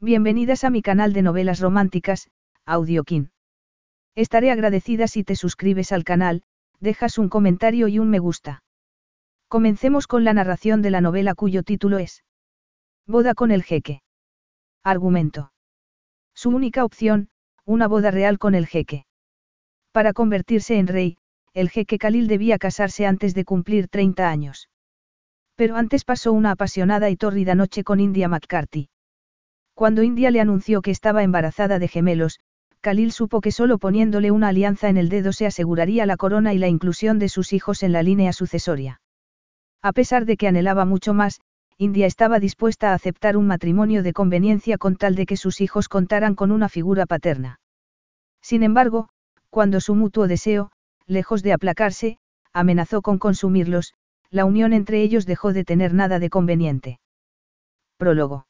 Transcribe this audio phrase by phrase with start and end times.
[0.00, 2.28] Bienvenidas a mi canal de novelas románticas,
[2.66, 3.30] Audiokin.
[4.14, 6.42] Estaré agradecida si te suscribes al canal,
[6.80, 8.62] dejas un comentario y un me gusta.
[9.48, 12.24] Comencemos con la narración de la novela cuyo título es
[13.06, 14.02] Boda con el jeque.
[14.82, 15.52] Argumento.
[16.34, 17.28] Su única opción,
[17.64, 19.04] una boda real con el jeque.
[19.92, 21.18] Para convertirse en rey,
[21.54, 24.68] el jeque Khalil debía casarse antes de cumplir 30 años.
[25.54, 28.88] Pero antes pasó una apasionada y tórrida noche con India McCarthy.
[29.74, 32.40] Cuando India le anunció que estaba embarazada de gemelos,
[32.80, 36.58] Khalil supo que solo poniéndole una alianza en el dedo se aseguraría la corona y
[36.58, 39.00] la inclusión de sus hijos en la línea sucesoria.
[39.82, 41.40] A pesar de que anhelaba mucho más,
[41.78, 45.88] India estaba dispuesta a aceptar un matrimonio de conveniencia con tal de que sus hijos
[45.88, 47.60] contaran con una figura paterna.
[48.40, 49.08] Sin embargo,
[49.50, 50.72] cuando su mutuo deseo,
[51.06, 52.18] lejos de aplacarse,
[52.52, 53.94] amenazó con consumirlos,
[54.30, 57.00] la unión entre ellos dejó de tener nada de conveniente.
[57.96, 58.46] Prólogo.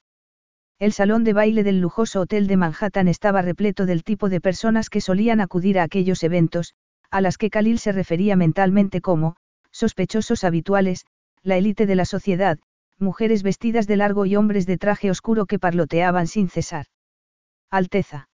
[0.83, 4.91] El salón de baile del lujoso hotel de Manhattan estaba repleto del tipo de personas
[4.91, 6.75] que solían acudir a aquellos eventos,
[7.09, 9.37] a las que Khalil se refería mentalmente como,
[9.71, 11.07] sospechosos habituales,
[11.45, 12.59] la élite de la sociedad,
[12.99, 16.87] mujeres vestidas de largo y hombres de traje oscuro que parloteaban sin cesar.
[17.71, 18.29] Alteza.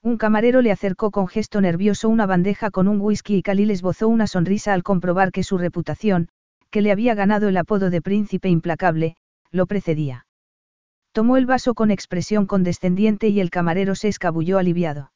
[0.00, 4.06] Un camarero le acercó con gesto nervioso una bandeja con un whisky y Khalil esbozó
[4.06, 6.28] una sonrisa al comprobar que su reputación,
[6.70, 9.16] que le había ganado el apodo de príncipe implacable,
[9.50, 10.24] lo precedía.
[11.14, 15.12] Tomó el vaso con expresión condescendiente y el camarero se escabulló aliviado.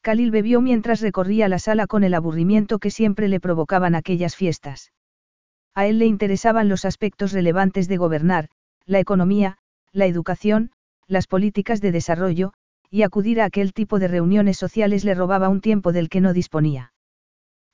[0.00, 4.92] Khalil bebió mientras recorría la sala con el aburrimiento que siempre le provocaban aquellas fiestas.
[5.74, 8.48] A él le interesaban los aspectos relevantes de gobernar,
[8.86, 9.58] la economía,
[9.90, 10.70] la educación,
[11.08, 12.52] las políticas de desarrollo,
[12.88, 16.32] y acudir a aquel tipo de reuniones sociales le robaba un tiempo del que no
[16.32, 16.92] disponía.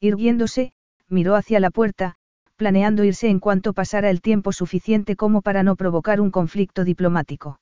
[0.01, 0.73] Irguiéndose,
[1.11, 2.17] miró hacia la puerta,
[2.57, 7.61] planeando irse en cuanto pasara el tiempo suficiente como para no provocar un conflicto diplomático.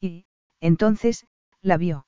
[0.00, 0.26] Y,
[0.60, 1.26] entonces,
[1.60, 2.06] la vio.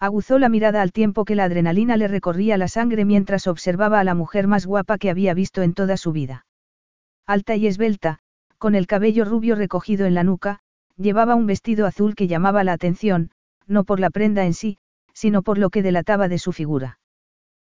[0.00, 4.04] Aguzó la mirada al tiempo que la adrenalina le recorría la sangre mientras observaba a
[4.04, 6.46] la mujer más guapa que había visto en toda su vida.
[7.26, 8.18] Alta y esbelta,
[8.58, 10.60] con el cabello rubio recogido en la nuca,
[10.96, 13.30] llevaba un vestido azul que llamaba la atención,
[13.66, 14.78] no por la prenda en sí,
[15.12, 16.98] sino por lo que delataba de su figura.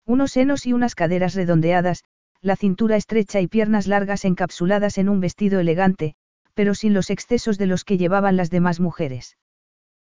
[0.06, 2.04] Unos senos y unas caderas redondeadas,
[2.42, 6.16] la cintura estrecha y piernas largas encapsuladas en un vestido elegante,
[6.54, 9.38] pero sin los excesos de los que llevaban las demás mujeres.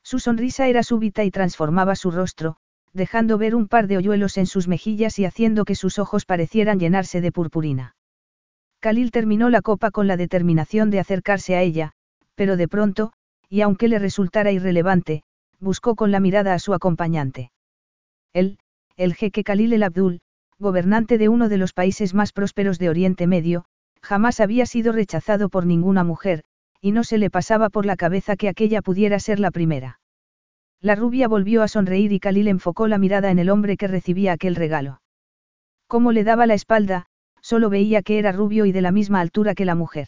[0.03, 2.57] Su sonrisa era súbita y transformaba su rostro,
[2.93, 6.79] dejando ver un par de hoyuelos en sus mejillas y haciendo que sus ojos parecieran
[6.79, 7.95] llenarse de purpurina.
[8.79, 11.93] Khalil terminó la copa con la determinación de acercarse a ella,
[12.35, 13.13] pero de pronto,
[13.49, 15.23] y aunque le resultara irrelevante,
[15.59, 17.51] buscó con la mirada a su acompañante.
[18.33, 18.59] Él,
[18.97, 20.19] el jeque Khalil el Abdul,
[20.63, 23.65] gobernante de uno de los países más prósperos de Oriente Medio,
[24.01, 26.43] jamás había sido rechazado por ninguna mujer,
[26.81, 29.99] y no se le pasaba por la cabeza que aquella pudiera ser la primera.
[30.81, 34.33] La rubia volvió a sonreír y Khalil enfocó la mirada en el hombre que recibía
[34.33, 35.01] aquel regalo.
[35.87, 37.05] Como le daba la espalda,
[37.41, 40.07] solo veía que era rubio y de la misma altura que la mujer.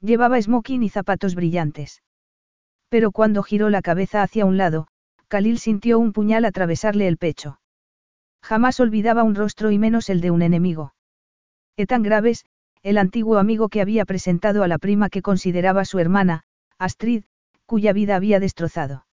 [0.00, 2.02] Llevaba smoking y zapatos brillantes.
[2.88, 4.88] Pero cuando giró la cabeza hacia un lado,
[5.28, 7.59] Khalil sintió un puñal atravesarle el pecho.
[8.42, 10.94] Jamás olvidaba un rostro y menos el de un enemigo.
[11.76, 12.44] Etan Graves,
[12.82, 16.42] el antiguo amigo que había presentado a la prima que consideraba su hermana,
[16.78, 17.24] Astrid,
[17.66, 19.06] cuya vida había destrozado.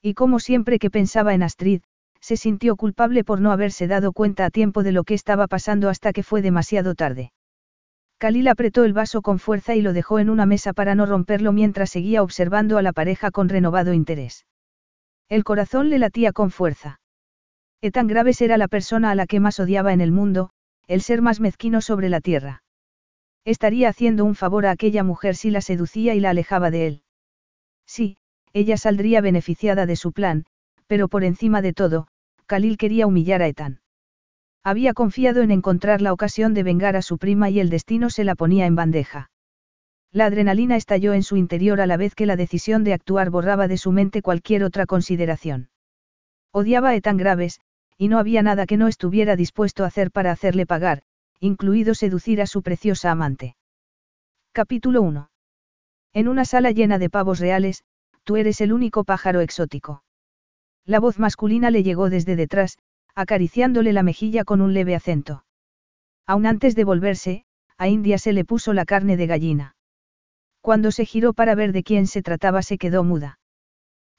[0.00, 1.82] Y como siempre que pensaba en Astrid,
[2.20, 5.90] se sintió culpable por no haberse dado cuenta a tiempo de lo que estaba pasando
[5.90, 7.32] hasta que fue demasiado tarde.
[8.18, 11.52] Khalil apretó el vaso con fuerza y lo dejó en una mesa para no romperlo
[11.52, 14.46] mientras seguía observando a la pareja con renovado interés.
[15.28, 17.00] El corazón le latía con fuerza.
[17.80, 20.50] Etan Graves era la persona a la que más odiaba en el mundo,
[20.86, 22.62] el ser más mezquino sobre la tierra.
[23.44, 27.02] Estaría haciendo un favor a aquella mujer si la seducía y la alejaba de él.
[27.86, 28.16] Sí,
[28.52, 30.46] ella saldría beneficiada de su plan,
[30.86, 32.08] pero por encima de todo,
[32.46, 33.80] Khalil quería humillar a Ethan.
[34.62, 38.24] Había confiado en encontrar la ocasión de vengar a su prima y el destino se
[38.24, 39.30] la ponía en bandeja.
[40.10, 43.68] La adrenalina estalló en su interior a la vez que la decisión de actuar borraba
[43.68, 45.68] de su mente cualquier otra consideración.
[46.56, 47.60] Odiaba a Ethan Graves,
[47.98, 51.02] y no había nada que no estuviera dispuesto a hacer para hacerle pagar,
[51.40, 53.56] incluido seducir a su preciosa amante.
[54.52, 55.30] Capítulo 1.
[56.12, 57.82] En una sala llena de pavos reales,
[58.22, 60.04] tú eres el único pájaro exótico.
[60.84, 62.78] La voz masculina le llegó desde detrás,
[63.16, 65.44] acariciándole la mejilla con un leve acento.
[66.24, 67.44] Aun antes de volverse,
[67.78, 69.74] a India se le puso la carne de gallina.
[70.60, 73.40] Cuando se giró para ver de quién se trataba se quedó muda.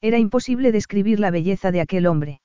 [0.07, 2.39] Era imposible describir la belleza de aquel hombre.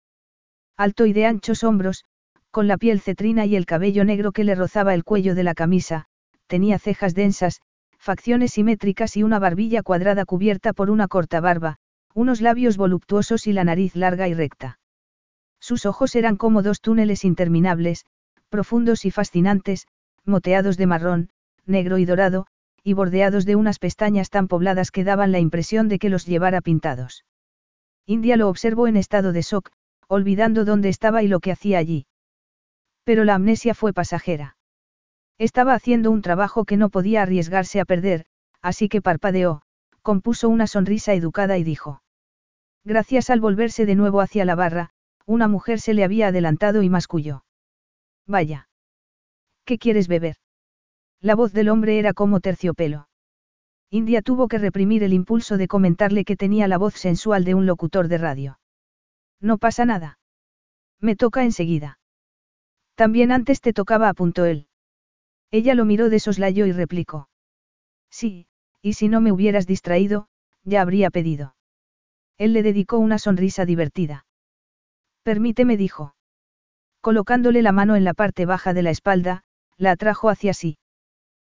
[0.79, 2.07] Alto y de anchos hombros,
[2.51, 5.53] con la piel cetrina y el cabello negro que le rozaba el cuello de la
[5.53, 6.07] camisa,
[6.47, 7.61] tenía cejas densas,
[7.99, 11.77] facciones simétricas y una barbilla cuadrada cubierta por una corta barba,
[12.15, 14.79] unos labios voluptuosos y la nariz larga y recta.
[15.61, 18.07] Sus ojos eran como dos túneles interminables,
[18.49, 19.87] profundos y fascinantes,
[20.25, 21.29] moteados de marrón,
[21.67, 22.47] negro y dorado,
[22.83, 26.63] y bordeados de unas pestañas tan pobladas que daban la impresión de que los llevara
[26.63, 27.23] pintados.
[28.11, 29.71] India lo observó en estado de shock,
[30.09, 32.07] olvidando dónde estaba y lo que hacía allí.
[33.05, 34.57] Pero la amnesia fue pasajera.
[35.39, 38.27] Estaba haciendo un trabajo que no podía arriesgarse a perder,
[38.63, 39.63] así que parpadeó,
[40.03, 42.03] compuso una sonrisa educada y dijo.
[42.85, 44.91] Gracias al volverse de nuevo hacia la barra,
[45.25, 47.45] una mujer se le había adelantado y masculló.
[48.27, 48.69] Vaya.
[49.65, 50.35] ¿Qué quieres beber?
[51.21, 53.07] La voz del hombre era como terciopelo.
[53.91, 57.67] India tuvo que reprimir el impulso de comentarle que tenía la voz sensual de un
[57.67, 58.61] locutor de radio.
[59.41, 60.19] No pasa nada.
[61.01, 61.99] Me toca enseguida.
[62.95, 64.69] También antes te tocaba, apuntó él.
[65.51, 67.29] Ella lo miró de soslayo y replicó.
[68.11, 68.47] Sí,
[68.81, 70.29] y si no me hubieras distraído,
[70.63, 71.57] ya habría pedido.
[72.39, 74.27] Él le dedicó una sonrisa divertida.
[75.25, 76.15] Permíteme, dijo.
[77.01, 79.43] Colocándole la mano en la parte baja de la espalda,
[79.77, 80.79] la atrajo hacia sí.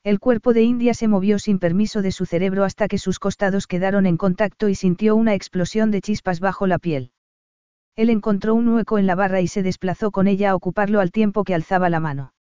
[0.04, 3.66] El cuerpo de India se movió sin permiso de su cerebro hasta que sus costados
[3.66, 7.10] quedaron en contacto y sintió una explosión de chispas bajo la piel.
[7.96, 11.10] Él encontró un hueco en la barra y se desplazó con ella a ocuparlo al
[11.10, 12.34] tiempo que alzaba la mano.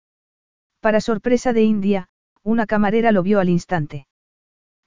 [0.80, 2.08] Para sorpresa de India,
[2.42, 4.06] una camarera lo vio al instante.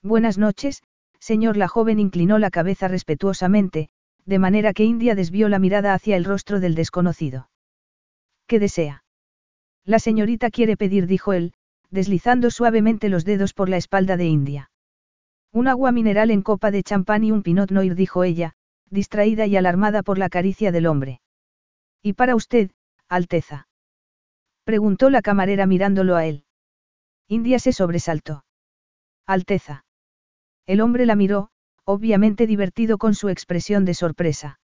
[0.00, 0.84] Buenas noches,
[1.18, 1.56] señor.
[1.56, 3.88] La joven inclinó la cabeza respetuosamente,
[4.24, 7.50] de manera que India desvió la mirada hacia el rostro del desconocido.
[8.46, 9.02] ¿Qué desea?
[9.84, 11.54] La señorita quiere pedir, dijo él,
[11.90, 14.70] deslizando suavemente los dedos por la espalda de India.
[15.52, 18.52] Un agua mineral en copa de champán y un pinot noir, dijo ella,
[18.90, 21.20] distraída y alarmada por la caricia del hombre.
[22.02, 22.70] ¿Y para usted,
[23.08, 23.68] Alteza?
[24.64, 26.44] Preguntó la camarera mirándolo a él.
[27.26, 28.44] India se sobresaltó.
[29.26, 29.84] Alteza.
[30.66, 31.48] El hombre la miró,
[31.84, 34.60] obviamente divertido con su expresión de sorpresa.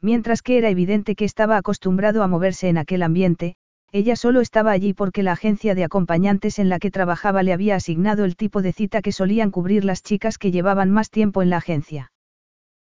[0.00, 3.56] Mientras que era evidente que estaba acostumbrado a moverse en aquel ambiente,
[3.90, 7.76] ella solo estaba allí porque la agencia de acompañantes en la que trabajaba le había
[7.76, 11.50] asignado el tipo de cita que solían cubrir las chicas que llevaban más tiempo en
[11.50, 12.12] la agencia.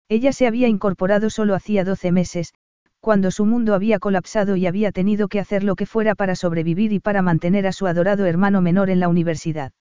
[0.07, 2.53] Ella se había incorporado solo hacía 12 meses,
[2.99, 6.93] cuando su mundo había colapsado y había tenido que hacer lo que fuera para sobrevivir
[6.93, 9.73] y para mantener a su adorado hermano menor en la universidad.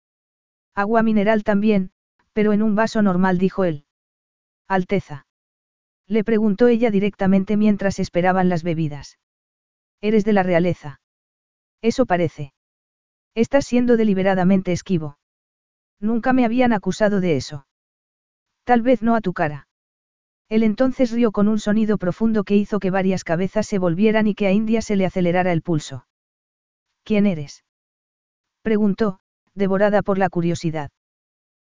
[0.74, 1.91] Agua mineral también,
[2.33, 3.85] pero en un vaso normal, dijo él.
[4.67, 5.27] Alteza.
[6.07, 9.19] Le preguntó ella directamente mientras esperaban las bebidas.
[10.01, 11.00] Eres de la realeza.
[11.81, 12.53] Eso parece.
[13.35, 15.17] Estás siendo deliberadamente esquivo.
[16.00, 17.65] Nunca me habían acusado de eso.
[18.63, 19.67] Tal vez no a tu cara.
[20.50, 24.35] Él entonces rió con un sonido profundo que hizo que varias cabezas se volvieran y
[24.35, 26.05] que a India se le acelerara el pulso.
[27.03, 27.63] ¿Quién eres?
[28.61, 29.19] preguntó,
[29.55, 30.91] devorada por la curiosidad.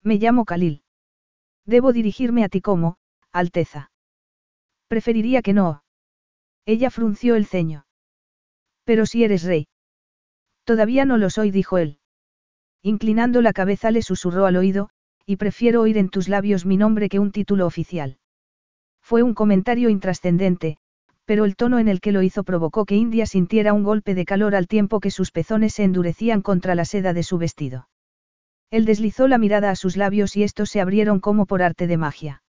[0.02, 0.82] Me llamo Khalil.
[1.66, 2.96] Debo dirigirme a ti como,
[3.32, 3.90] Alteza.
[4.86, 5.82] Preferiría que no.
[6.64, 7.84] Ella frunció el ceño.
[8.84, 9.68] Pero si eres rey.
[10.68, 11.96] Todavía no lo soy, dijo él.
[12.82, 14.90] Inclinando la cabeza le susurró al oído,
[15.24, 18.18] y prefiero oír en tus labios mi nombre que un título oficial.
[19.00, 20.76] Fue un comentario intrascendente,
[21.24, 24.26] pero el tono en el que lo hizo provocó que India sintiera un golpe de
[24.26, 27.88] calor al tiempo que sus pezones se endurecían contra la seda de su vestido.
[28.70, 31.96] Él deslizó la mirada a sus labios y estos se abrieron como por arte de
[31.96, 32.42] magia.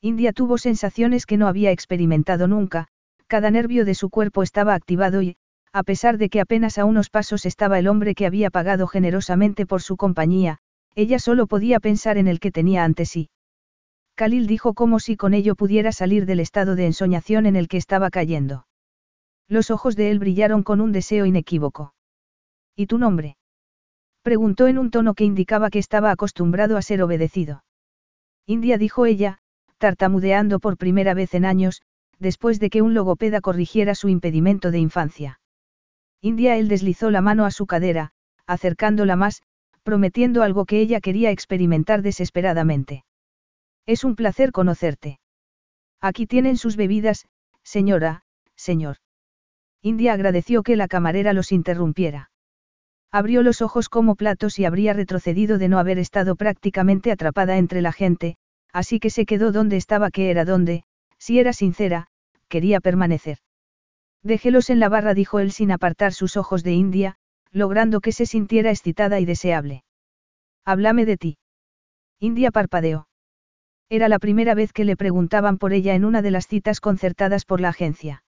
[0.00, 2.88] India tuvo sensaciones que no había experimentado nunca,
[3.28, 5.36] cada nervio de su cuerpo estaba activado y,
[5.72, 9.66] a pesar de que apenas a unos pasos estaba el hombre que había pagado generosamente
[9.66, 10.58] por su compañía,
[10.94, 13.28] ella solo podía pensar en el que tenía ante sí.
[14.14, 17.76] Khalil dijo como si con ello pudiera salir del estado de ensoñación en el que
[17.76, 18.66] estaba cayendo.
[19.48, 21.94] Los ojos de él brillaron con un deseo inequívoco.
[22.74, 23.36] ¿Y tu nombre?
[24.22, 27.62] Preguntó en un tono que indicaba que estaba acostumbrado a ser obedecido.
[28.46, 29.38] India dijo ella,
[29.78, 31.82] tartamudeando por primera vez en años,
[32.18, 35.40] después de que un logopeda corrigiera su impedimento de infancia.
[36.20, 38.12] India él deslizó la mano a su cadera,
[38.46, 39.42] acercándola más,
[39.82, 43.04] prometiendo algo que ella quería experimentar desesperadamente.
[43.86, 45.20] Es un placer conocerte.
[46.00, 47.26] Aquí tienen sus bebidas,
[47.62, 48.22] señora,
[48.56, 48.96] señor.
[49.82, 52.30] India agradeció que la camarera los interrumpiera.
[53.12, 57.80] Abrió los ojos como platos y habría retrocedido de no haber estado prácticamente atrapada entre
[57.80, 58.36] la gente,
[58.72, 60.82] así que se quedó donde estaba que era donde,
[61.18, 62.08] si era sincera,
[62.48, 63.38] quería permanecer.
[64.22, 67.16] Déjelos en la barra, dijo él sin apartar sus ojos de India,
[67.50, 69.84] logrando que se sintiera excitada y deseable.
[70.64, 71.38] Háblame de ti.
[72.18, 73.08] India parpadeó.
[73.88, 77.44] Era la primera vez que le preguntaban por ella en una de las citas concertadas
[77.44, 78.24] por la agencia.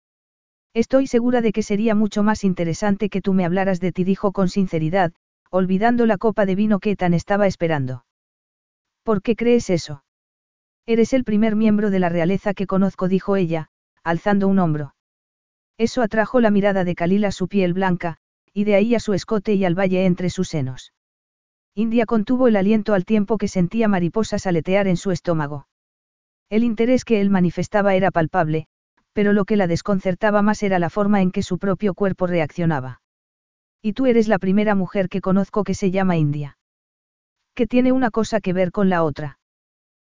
[0.74, 4.32] Estoy segura de que sería mucho más interesante que tú me hablaras de ti, dijo
[4.32, 5.12] con sinceridad,
[5.50, 8.04] olvidando la copa de vino que tan estaba esperando.
[9.04, 10.02] ¿Por qué crees eso?
[10.86, 13.68] Eres el primer miembro de la realeza que conozco, dijo ella,
[14.02, 14.94] alzando un hombro.
[15.78, 18.16] Eso atrajo la mirada de Khalil a su piel blanca,
[18.52, 20.92] y de ahí a su escote y al valle entre sus senos.
[21.74, 25.66] India contuvo el aliento al tiempo que sentía mariposas aletear en su estómago.
[26.48, 28.68] El interés que él manifestaba era palpable,
[29.12, 33.00] pero lo que la desconcertaba más era la forma en que su propio cuerpo reaccionaba.
[33.82, 36.58] Y tú eres la primera mujer que conozco que se llama India.
[37.54, 39.38] Que tiene una cosa que ver con la otra.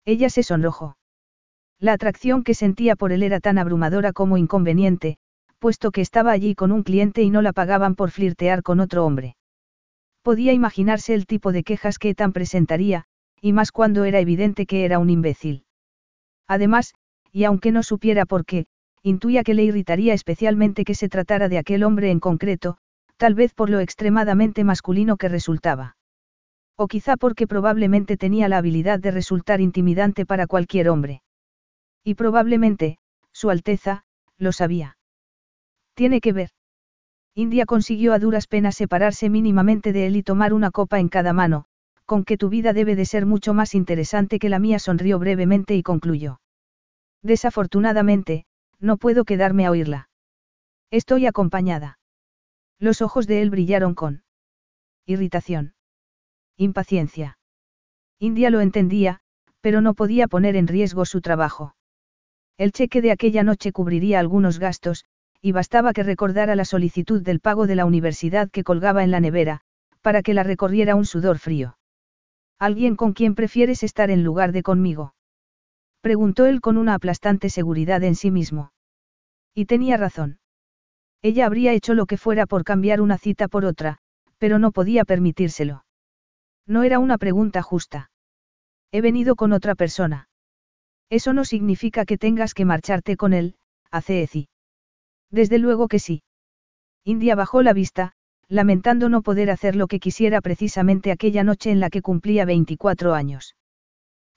[0.05, 0.97] Ella se sonrojó.
[1.79, 5.17] La atracción que sentía por él era tan abrumadora como inconveniente,
[5.59, 9.05] puesto que estaba allí con un cliente y no la pagaban por flirtear con otro
[9.05, 9.35] hombre.
[10.23, 13.05] Podía imaginarse el tipo de quejas que tan presentaría,
[13.41, 15.65] y más cuando era evidente que era un imbécil.
[16.47, 16.93] Además,
[17.31, 18.65] y aunque no supiera por qué,
[19.03, 22.77] intuía que le irritaría especialmente que se tratara de aquel hombre en concreto,
[23.17, 25.95] tal vez por lo extremadamente masculino que resultaba.
[26.75, 31.21] O quizá porque probablemente tenía la habilidad de resultar intimidante para cualquier hombre.
[32.03, 32.97] Y probablemente,
[33.33, 34.05] Su Alteza,
[34.37, 34.98] lo sabía.
[35.99, 36.51] Tiene que ver.
[37.35, 41.33] India consiguió a duras penas separarse mínimamente de él y tomar una copa en cada
[41.33, 41.65] mano,
[42.05, 45.75] con que tu vida debe de ser mucho más interesante que la mía sonrió brevemente
[45.75, 46.39] y concluyó.
[47.21, 48.45] Desafortunadamente,
[48.79, 50.09] no puedo quedarme a oírla.
[50.89, 51.99] Estoy acompañada.
[52.79, 54.23] Los ojos de él brillaron con
[55.05, 55.73] irritación.
[56.55, 57.39] Impaciencia.
[58.19, 59.19] India lo entendía,
[59.59, 61.75] pero no podía poner en riesgo su trabajo.
[62.57, 65.03] El cheque de aquella noche cubriría algunos gastos,
[65.41, 69.19] y bastaba que recordara la solicitud del pago de la universidad que colgaba en la
[69.19, 69.61] nevera,
[70.01, 71.77] para que la recorriera un sudor frío.
[72.59, 75.15] ¿Alguien con quien prefieres estar en lugar de conmigo?
[76.01, 78.71] Preguntó él con una aplastante seguridad en sí mismo.
[79.53, 80.39] Y tenía razón.
[81.21, 83.97] Ella habría hecho lo que fuera por cambiar una cita por otra,
[84.37, 85.85] pero no podía permitírselo.
[86.65, 88.11] No era una pregunta justa.
[88.91, 90.29] He venido con otra persona.
[91.09, 93.55] Eso no significa que tengas que marcharte con él,
[93.91, 94.47] Eci.
[95.31, 96.23] Desde luego que sí.
[97.03, 98.13] India bajó la vista,
[98.47, 103.13] lamentando no poder hacer lo que quisiera precisamente aquella noche en la que cumplía 24
[103.13, 103.55] años.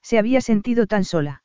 [0.01, 1.43] Se había sentido tan sola.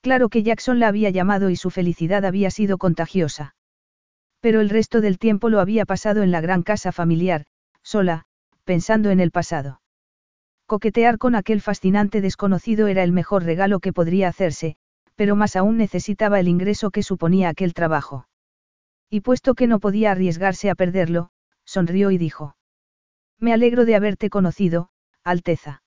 [0.00, 3.54] Claro que Jackson la había llamado y su felicidad había sido contagiosa.
[4.40, 7.46] Pero el resto del tiempo lo había pasado en la gran casa familiar,
[7.82, 8.24] sola,
[8.64, 9.80] pensando en el pasado.
[10.66, 14.76] Coquetear con aquel fascinante desconocido era el mejor regalo que podría hacerse,
[15.14, 18.26] pero más aún necesitaba el ingreso que suponía aquel trabajo.
[19.10, 21.30] Y puesto que no podía arriesgarse a perderlo,
[21.64, 22.56] sonrió y dijo.
[23.38, 24.88] Me alegro de haberte conocido,
[25.22, 25.82] Alteza.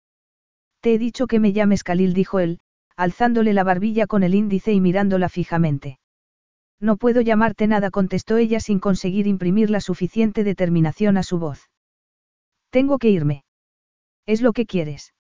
[0.82, 2.60] Te he dicho que me llames Khalil, dijo él,
[2.96, 6.00] alzándole la barbilla con el índice y mirándola fijamente.
[6.80, 11.70] No puedo llamarte nada, contestó ella sin conseguir imprimir la suficiente determinación a su voz.
[12.70, 13.44] Tengo que irme.
[14.26, 15.14] ¿Es lo que quieres?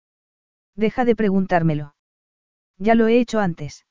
[0.76, 1.94] Deja de preguntármelo.
[2.76, 3.86] Ya lo he hecho antes.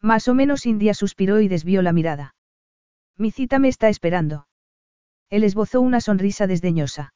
[0.00, 2.34] Más o menos India suspiró y desvió la mirada.
[3.20, 4.46] Mi cita me está esperando.
[5.28, 7.12] Él esbozó una sonrisa desdeñosa.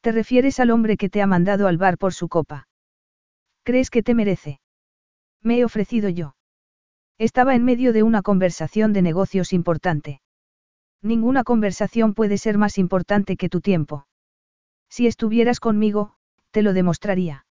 [0.00, 2.66] ¿Te refieres al hombre que te ha mandado al bar por su copa?
[3.62, 4.60] ¿Crees que te merece?
[5.40, 6.34] Me he ofrecido yo.
[7.18, 10.20] Estaba en medio de una conversación de negocios importante.
[11.02, 14.08] Ninguna conversación puede ser más importante que tu tiempo.
[14.90, 16.16] Si estuvieras conmigo,
[16.50, 17.46] te lo demostraría.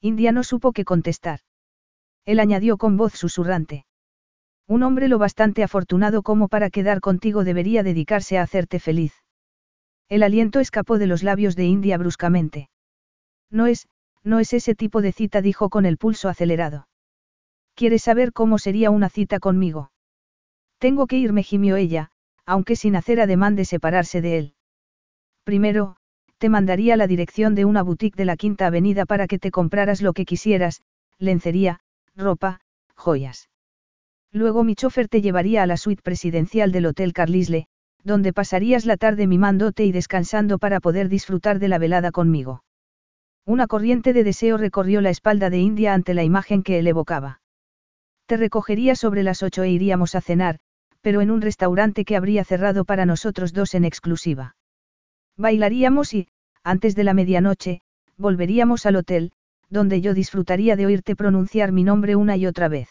[0.00, 1.40] India no supo qué contestar.
[2.24, 3.85] Él añadió con voz susurrante.
[4.68, 9.12] Un hombre lo bastante afortunado como para quedar contigo debería dedicarse a hacerte feliz.
[10.08, 12.68] El aliento escapó de los labios de India bruscamente.
[13.50, 13.86] No es,
[14.24, 16.88] no es ese tipo de cita, dijo con el pulso acelerado.
[17.74, 19.92] ¿Quieres saber cómo sería una cita conmigo?
[20.78, 22.10] Tengo que irme, gimió ella,
[22.44, 24.54] aunque sin hacer ademán de separarse de él.
[25.44, 25.96] Primero,
[26.38, 30.02] te mandaría la dirección de una boutique de la Quinta Avenida para que te compraras
[30.02, 30.82] lo que quisieras,
[31.18, 31.80] lencería,
[32.16, 32.60] ropa,
[32.94, 33.48] joyas.
[34.32, 37.66] Luego mi chofer te llevaría a la suite presidencial del Hotel Carlisle,
[38.04, 42.62] donde pasarías la tarde mimándote y descansando para poder disfrutar de la velada conmigo.
[43.44, 47.40] Una corriente de deseo recorrió la espalda de India ante la imagen que él evocaba.
[48.26, 50.58] Te recogería sobre las ocho e iríamos a cenar,
[51.00, 54.56] pero en un restaurante que habría cerrado para nosotros dos en exclusiva.
[55.36, 56.28] Bailaríamos y,
[56.64, 57.82] antes de la medianoche,
[58.16, 59.32] volveríamos al hotel,
[59.68, 62.88] donde yo disfrutaría de oírte pronunciar mi nombre una y otra vez.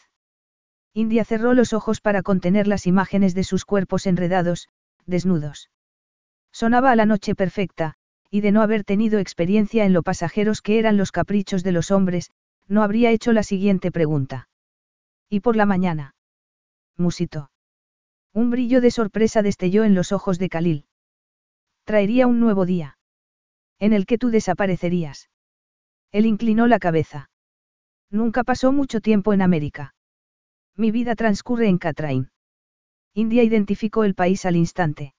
[0.98, 4.70] India cerró los ojos para contener las imágenes de sus cuerpos enredados,
[5.06, 5.70] desnudos.
[6.54, 7.96] Sonaba a la noche perfecta,
[8.32, 11.92] y de no haber tenido experiencia en lo pasajeros que eran los caprichos de los
[11.92, 12.32] hombres,
[12.70, 14.48] no habría hecho la siguiente pregunta.
[15.30, 16.16] ¿Y por la mañana?
[16.96, 17.52] Musito.
[18.34, 20.86] Un brillo de sorpresa destelló en los ojos de Khalil.
[21.84, 22.98] Traería un nuevo día.
[23.80, 25.30] En el que tú desaparecerías.
[26.14, 27.30] Él inclinó la cabeza.
[28.10, 29.95] Nunca pasó mucho tiempo en América.
[30.77, 32.29] Mi vida transcurre en Catrain.
[33.13, 35.13] India identificó el país al instante.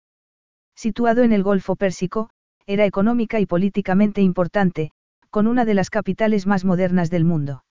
[0.76, 2.30] Situado en el Golfo Pérsico,
[2.66, 4.92] era económica y políticamente importante,
[5.30, 7.64] con una de las capitales más modernas del mundo.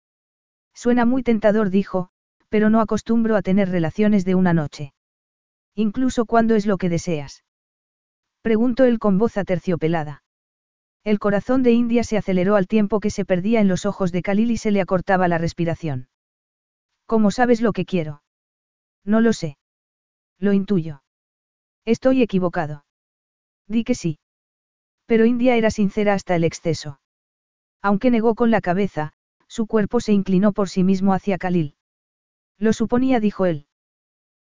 [0.74, 2.10] Suena muy tentador, dijo,
[2.48, 4.92] pero no acostumbro a tener relaciones de una noche.
[5.74, 7.44] Incluso cuando es lo que deseas.
[8.42, 10.22] Preguntó él con voz aterciopelada.
[11.02, 14.22] El corazón de India se aceleró al tiempo que se perdía en los ojos de
[14.22, 16.08] Khalil y se le acortaba la respiración.
[17.06, 18.23] ¿Cómo sabes lo que quiero?
[19.04, 19.59] No lo sé.
[20.38, 21.02] Lo intuyo.
[21.85, 22.85] Estoy equivocado.
[23.66, 24.18] Di que sí.
[25.06, 27.00] Pero India era sincera hasta el exceso.
[27.82, 29.12] Aunque negó con la cabeza,
[29.49, 31.75] su cuerpo se inclinó por sí mismo hacia Khalil.
[32.59, 33.66] Lo suponía, dijo él.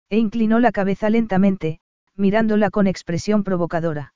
[0.09, 1.81] E inclinó la cabeza lentamente,
[2.15, 4.13] mirándola con expresión provocadora.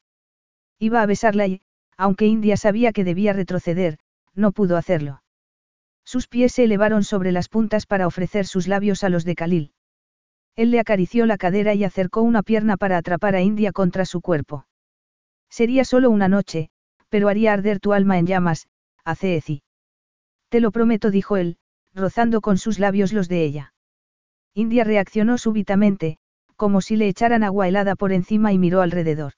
[0.78, 1.62] Iba a besarla y,
[1.98, 3.98] aunque India sabía que debía retroceder,
[4.34, 5.22] no pudo hacerlo.
[6.06, 9.74] Sus pies se elevaron sobre las puntas para ofrecer sus labios a los de Khalil.
[10.56, 14.22] Él le acarició la cadera y acercó una pierna para atrapar a India contra su
[14.22, 14.68] cuerpo.
[15.50, 16.70] Sería solo una noche,
[17.10, 18.68] pero haría arder tu alma en llamas,
[19.04, 19.64] Aceeci.
[20.50, 21.58] Te lo prometo, dijo él,
[21.94, 23.74] rozando con sus labios los de ella.
[24.54, 26.18] India reaccionó súbitamente,
[26.56, 29.34] como si le echaran agua helada por encima y miró alrededor.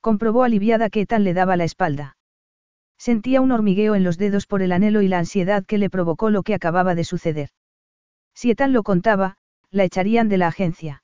[0.00, 2.16] Comprobó aliviada que Etan le daba la espalda.
[2.98, 6.30] Sentía un hormigueo en los dedos por el anhelo y la ansiedad que le provocó
[6.30, 7.50] lo que acababa de suceder.
[8.34, 9.36] Si Etan lo contaba,
[9.70, 11.02] la echarían de la agencia.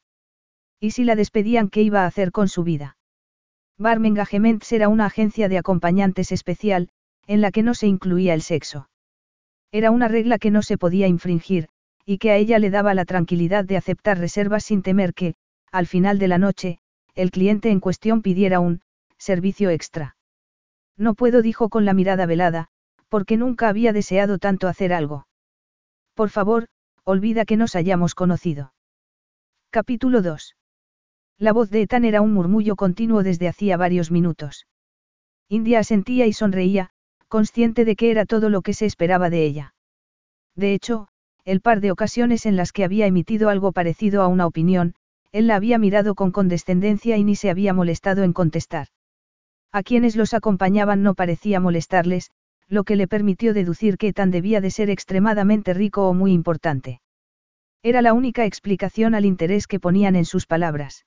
[0.79, 2.97] ¿Y si la despedían, qué iba a hacer con su vida?
[3.79, 6.89] Barm Engagements era una agencia de acompañantes especial,
[7.27, 8.89] en la que no se incluía el sexo.
[9.73, 11.69] Era una regla que no se podía infringir,
[12.05, 15.35] y que a ella le daba la tranquilidad de aceptar reservas sin temer que,
[15.71, 16.79] al final de la noche,
[17.15, 18.81] el cliente en cuestión pidiera un
[19.17, 20.17] servicio extra.
[21.01, 22.69] No puedo, dijo con la mirada velada,
[23.09, 25.27] porque nunca había deseado tanto hacer algo.
[26.15, 26.69] Por favor,
[27.05, 28.75] olvida que nos hayamos conocido.
[29.71, 30.57] Capítulo 2.
[31.39, 34.67] La voz de Ethan era un murmullo continuo desde hacía varios minutos.
[35.49, 36.91] India asentía y sonreía,
[37.29, 39.75] consciente de que era todo lo que se esperaba de ella.
[40.55, 41.09] De hecho,
[41.47, 44.95] el par de ocasiones en las que había emitido algo parecido a una opinión,
[45.33, 48.89] él la había mirado con condescendencia y ni se había molestado en contestar.
[49.73, 52.31] A quienes los acompañaban no parecía molestarles,
[52.69, 57.01] lo que le permitió deducir que Ethan debía de ser extremadamente rico o muy importante.
[57.83, 61.07] Era la única explicación al interés que ponían en sus palabras.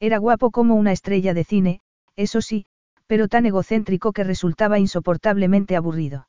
[0.00, 1.80] Era guapo como una estrella de cine,
[2.16, 2.66] eso sí,
[3.06, 6.28] pero tan egocéntrico que resultaba insoportablemente aburrido.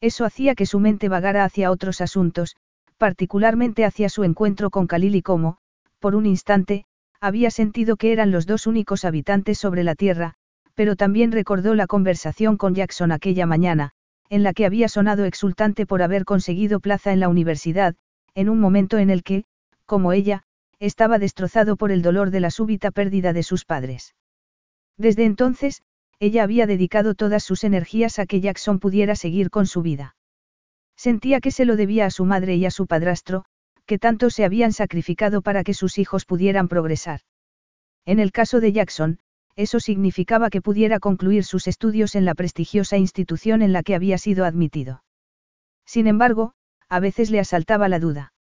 [0.00, 2.56] Eso hacía que su mente vagara hacia otros asuntos,
[2.98, 5.58] particularmente hacia su encuentro con Khalil y como,
[6.00, 6.84] por un instante,
[7.20, 10.34] había sentido que eran los dos únicos habitantes sobre la Tierra,
[10.74, 13.90] pero también recordó la conversación con Jackson aquella mañana,
[14.28, 17.94] en la que había sonado exultante por haber conseguido plaza en la universidad,
[18.34, 19.44] en un momento en el que,
[19.84, 20.44] como ella,
[20.78, 24.14] estaba destrozado por el dolor de la súbita pérdida de sus padres.
[24.96, 25.82] Desde entonces,
[26.18, 30.16] ella había dedicado todas sus energías a que Jackson pudiera seguir con su vida.
[30.96, 33.44] Sentía que se lo debía a su madre y a su padrastro,
[33.86, 37.20] que tanto se habían sacrificado para que sus hijos pudieran progresar.
[38.06, 39.18] En el caso de Jackson,
[39.56, 44.18] eso significaba que pudiera concluir sus estudios en la prestigiosa institución en la que había
[44.18, 45.02] sido admitido.
[45.86, 46.52] Sin embargo,
[46.88, 48.32] a veces le asaltaba la duda.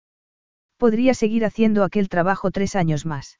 [0.77, 3.39] Podría seguir haciendo aquel trabajo tres años más.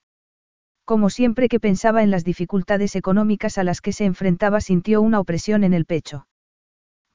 [0.85, 5.21] Como siempre que pensaba en las dificultades económicas a las que se enfrentaba sintió una
[5.21, 6.27] opresión en el pecho.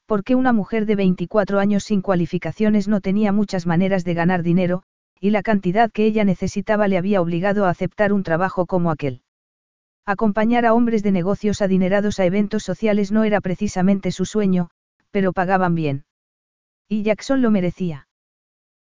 [0.05, 4.83] Porque una mujer de 24 años sin cualificaciones no tenía muchas maneras de ganar dinero,
[5.19, 9.24] y la cantidad que ella necesitaba le había obligado a aceptar un trabajo como aquel.
[10.07, 14.69] Acompañar a hombres de negocios adinerados a eventos sociales no era precisamente su sueño,
[15.09, 16.05] pero pagaban bien.
[16.87, 18.07] Y Jackson lo merecía.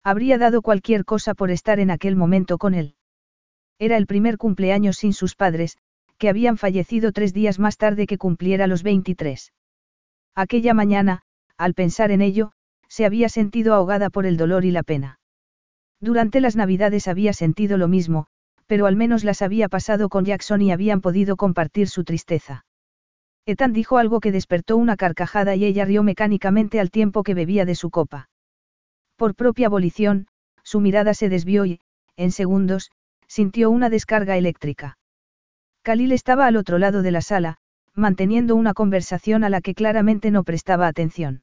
[0.03, 2.95] Habría dado cualquier cosa por estar en aquel momento con él.
[3.79, 5.77] Era el primer cumpleaños sin sus padres,
[6.17, 9.53] que habían fallecido tres días más tarde que cumpliera los 23.
[10.35, 11.23] Aquella mañana,
[11.59, 12.53] al pensar en ello,
[12.89, 15.19] se había sentido ahogada por el dolor y la pena.
[16.01, 18.27] Durante las navidades había sentido lo mismo,
[18.71, 22.67] pero al menos las había pasado con Jackson y habían podido compartir su tristeza.
[23.45, 27.65] Ethan dijo algo que despertó una carcajada y ella rió mecánicamente al tiempo que bebía
[27.65, 28.31] de su copa.
[29.17, 30.29] Por propia abolición,
[30.63, 31.81] su mirada se desvió y,
[32.15, 32.93] en segundos,
[33.27, 34.99] sintió una descarga eléctrica.
[35.83, 37.57] Khalil estaba al otro lado de la sala,
[37.93, 41.43] manteniendo una conversación a la que claramente no prestaba atención.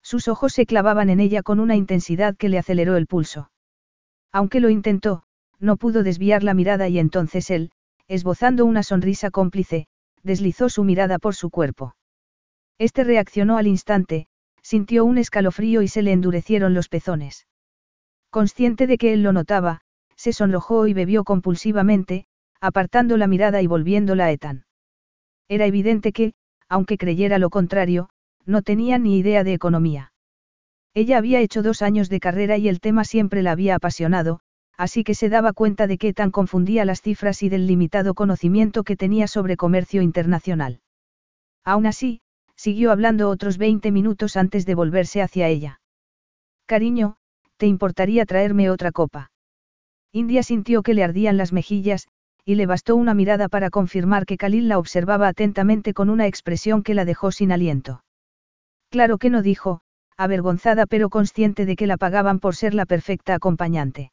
[0.00, 3.50] Sus ojos se clavaban en ella con una intensidad que le aceleró el pulso.
[4.30, 5.24] Aunque lo intentó,
[5.58, 7.70] no pudo desviar la mirada y entonces él,
[8.08, 9.86] esbozando una sonrisa cómplice,
[10.22, 11.96] deslizó su mirada por su cuerpo.
[12.78, 14.26] Este reaccionó al instante,
[14.62, 17.46] sintió un escalofrío y se le endurecieron los pezones.
[18.30, 19.80] Consciente de que él lo notaba,
[20.16, 22.26] se sonrojó y bebió compulsivamente,
[22.60, 24.66] apartando la mirada y volviéndola a Ethan.
[25.48, 26.34] Era evidente que,
[26.68, 28.08] aunque creyera lo contrario,
[28.44, 30.12] no tenía ni idea de economía.
[30.94, 34.40] Ella había hecho dos años de carrera y el tema siempre la había apasionado,
[34.76, 38.84] así que se daba cuenta de que tan confundía las cifras y del limitado conocimiento
[38.84, 40.80] que tenía sobre comercio internacional.
[41.64, 42.20] Aún así,
[42.54, 45.80] siguió hablando otros 20 minutos antes de volverse hacia ella.
[46.66, 47.16] Cariño,
[47.56, 49.30] ¿te importaría traerme otra copa?
[50.12, 52.08] India sintió que le ardían las mejillas,
[52.44, 56.82] y le bastó una mirada para confirmar que Khalil la observaba atentamente con una expresión
[56.82, 58.04] que la dejó sin aliento.
[58.88, 59.80] Claro que no dijo,
[60.16, 64.12] avergonzada pero consciente de que la pagaban por ser la perfecta acompañante.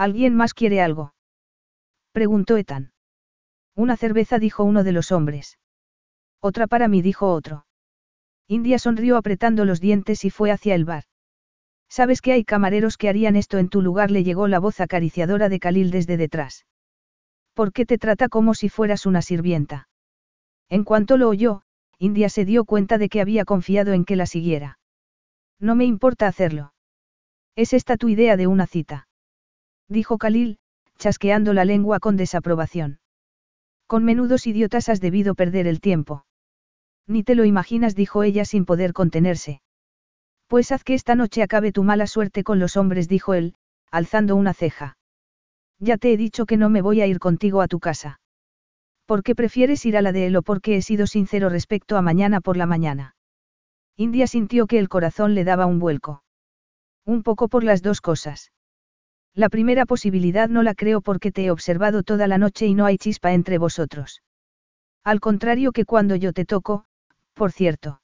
[0.00, 1.12] ¿Alguien más quiere algo?
[2.12, 2.94] Preguntó Ethan.
[3.76, 5.58] Una cerveza dijo uno de los hombres.
[6.40, 7.66] Otra para mí dijo otro.
[8.48, 11.04] India sonrió apretando los dientes y fue hacia el bar.
[11.90, 15.50] Sabes que hay camareros que harían esto en tu lugar, le llegó la voz acariciadora
[15.50, 16.64] de Khalil desde detrás.
[17.52, 19.90] ¿Por qué te trata como si fueras una sirvienta?
[20.70, 21.60] En cuanto lo oyó,
[21.98, 24.78] India se dio cuenta de que había confiado en que la siguiera.
[25.58, 26.72] No me importa hacerlo.
[27.54, 29.08] ¿Es esta tu idea de una cita?
[29.90, 30.58] Dijo Khalil,
[30.98, 33.00] chasqueando la lengua con desaprobación.
[33.88, 36.24] Con menudos idiotas has debido perder el tiempo.
[37.08, 39.62] Ni te lo imaginas, dijo ella sin poder contenerse.
[40.46, 43.56] Pues haz que esta noche acabe tu mala suerte con los hombres, dijo él,
[43.90, 44.96] alzando una ceja.
[45.80, 48.20] Ya te he dicho que no me voy a ir contigo a tu casa.
[49.06, 52.02] ¿Por qué prefieres ir a la de él o porque he sido sincero respecto a
[52.02, 53.16] mañana por la mañana?
[53.96, 56.22] India sintió que el corazón le daba un vuelco.
[57.04, 58.52] Un poco por las dos cosas.
[59.34, 62.84] La primera posibilidad no la creo porque te he observado toda la noche y no
[62.84, 64.22] hay chispa entre vosotros.
[65.04, 66.84] Al contrario que cuando yo te toco,
[67.34, 68.02] por cierto.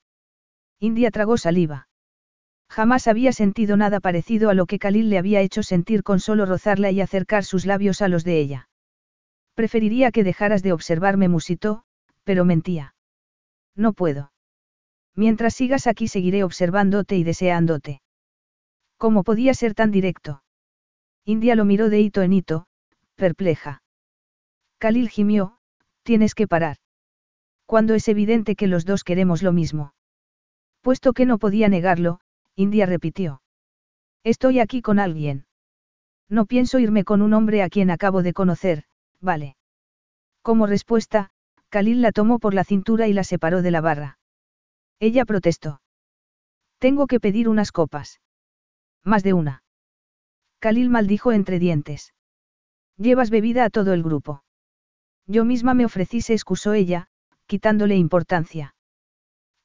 [0.79, 1.89] India tragó saliva.
[2.69, 6.47] Jamás había sentido nada parecido a lo que Khalil le había hecho sentir con solo
[6.47, 8.69] rozarla y acercar sus labios a los de ella.
[9.55, 11.85] Preferiría que dejaras de observarme, musitó,
[12.25, 12.95] pero mentía.
[13.75, 14.33] No puedo.
[15.15, 18.01] Mientras sigas aquí seguiré observándote y deseándote.
[18.99, 20.43] ¿Cómo podía ser tan directo?
[21.27, 22.67] India lo miró de hito en hito,
[23.17, 23.83] perpleja.
[24.79, 25.59] Khalil gimió,
[26.05, 26.77] tienes que parar.
[27.67, 29.93] Cuando es evidente que los dos queremos lo mismo.
[30.83, 32.21] Puesto que no podía negarlo,
[32.55, 33.43] India repitió.
[34.23, 35.47] Estoy aquí con alguien.
[36.29, 38.85] No pienso irme con un hombre a quien acabo de conocer,
[39.21, 39.57] Vale.
[40.43, 41.31] Como respuesta,
[41.71, 44.19] Khalil la tomó por la cintura y la separó de la barra.
[45.01, 45.81] Ella protestó.
[46.79, 48.21] Tengo que pedir unas copas.
[49.03, 49.65] Más de una.
[50.59, 52.15] Khalil maldijo entre dientes.
[52.97, 54.43] Llevas bebida a todo el grupo.
[55.27, 57.09] Yo misma me ofrecí, se excusó ella,
[57.47, 58.75] quitándole importancia.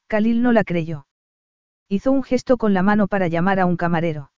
[0.08, 1.06] Khalil no la creyó.
[1.88, 4.32] Hizo un gesto con la mano para llamar a un camarero.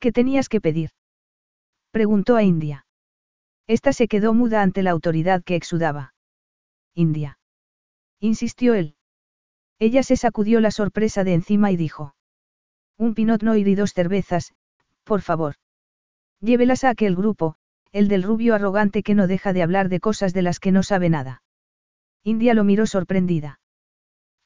[0.00, 0.90] ¿Qué tenías que pedir?
[1.90, 2.86] Preguntó a India.
[3.66, 6.14] Esta se quedó muda ante la autoridad que exudaba.
[6.94, 7.38] India.
[8.18, 8.96] Insistió él.
[9.78, 12.14] Ella se sacudió la sorpresa de encima y dijo.
[12.96, 14.52] Un pinot noir y dos cervezas,
[15.04, 15.54] por favor.
[16.40, 17.56] Llévelas a aquel grupo,
[17.92, 20.82] el del rubio arrogante que no deja de hablar de cosas de las que no
[20.82, 21.42] sabe nada.
[22.24, 23.60] India lo miró sorprendida.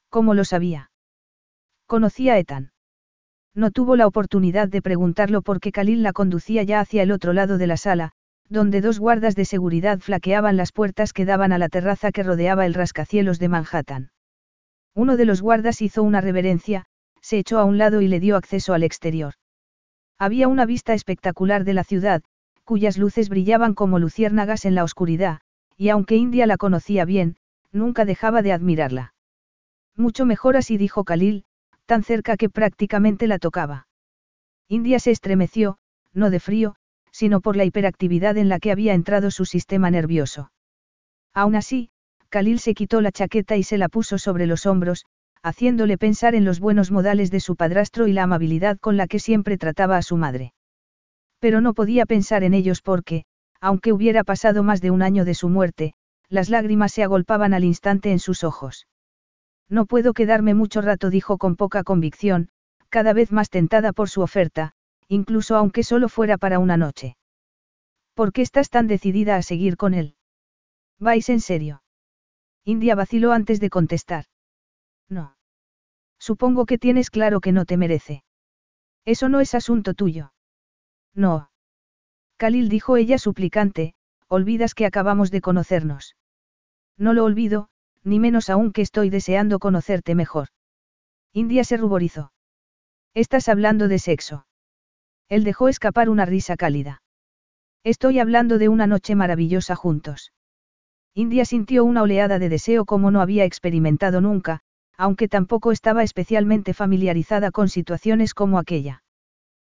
[0.08, 0.90] ¿Cómo lo sabía?
[1.86, 2.72] Conocía a Ethan.
[3.54, 7.58] No tuvo la oportunidad de preguntarlo porque Khalil la conducía ya hacia el otro lado
[7.58, 8.12] de la sala,
[8.48, 12.66] donde dos guardas de seguridad flaqueaban las puertas que daban a la terraza que rodeaba
[12.66, 14.10] el rascacielos de Manhattan.
[14.94, 16.86] Uno de los guardas hizo una reverencia,
[17.20, 19.34] se echó a un lado y le dio acceso al exterior.
[20.18, 22.22] Había una vista espectacular de la ciudad,
[22.64, 25.40] cuyas luces brillaban como luciérnagas en la oscuridad,
[25.76, 27.36] y aunque India la conocía bien,
[27.70, 29.14] nunca dejaba de admirarla.
[29.94, 31.44] Mucho mejor así dijo Khalil,
[31.86, 33.86] tan cerca que prácticamente la tocaba.
[34.68, 35.78] India se estremeció,
[36.12, 36.76] no de frío,
[37.12, 40.50] sino por la hiperactividad en la que había entrado su sistema nervioso.
[41.32, 41.90] Aún así,
[42.30, 45.06] Khalil se quitó la chaqueta y se la puso sobre los hombros,
[45.46, 49.20] haciéndole pensar en los buenos modales de su padrastro y la amabilidad con la que
[49.20, 50.52] siempre trataba a su madre.
[51.38, 53.26] Pero no podía pensar en ellos porque,
[53.60, 55.94] aunque hubiera pasado más de un año de su muerte,
[56.28, 58.88] las lágrimas se agolpaban al instante en sus ojos.
[59.68, 62.48] No puedo quedarme mucho rato, dijo con poca convicción,
[62.88, 64.72] cada vez más tentada por su oferta,
[65.06, 67.16] incluso aunque solo fuera para una noche.
[68.14, 70.16] ¿Por qué estás tan decidida a seguir con él?
[70.98, 71.84] ¿Vais en serio?
[72.64, 74.24] India vaciló antes de contestar.
[75.08, 75.35] No.
[76.28, 78.24] Supongo que tienes claro que no te merece.
[79.04, 80.32] Eso no es asunto tuyo.
[81.14, 81.52] No.
[82.36, 83.94] Khalil dijo ella suplicante,
[84.26, 86.16] olvidas que acabamos de conocernos.
[86.98, 87.68] No lo olvido,
[88.02, 90.48] ni menos aún que estoy deseando conocerte mejor.
[91.32, 92.32] India se ruborizó.
[93.14, 94.48] Estás hablando de sexo.
[95.28, 97.02] Él dejó escapar una risa cálida.
[97.84, 100.32] Estoy hablando de una noche maravillosa juntos.
[101.14, 104.64] India sintió una oleada de deseo como no había experimentado nunca,
[104.96, 109.02] aunque tampoco estaba especialmente familiarizada con situaciones como aquella.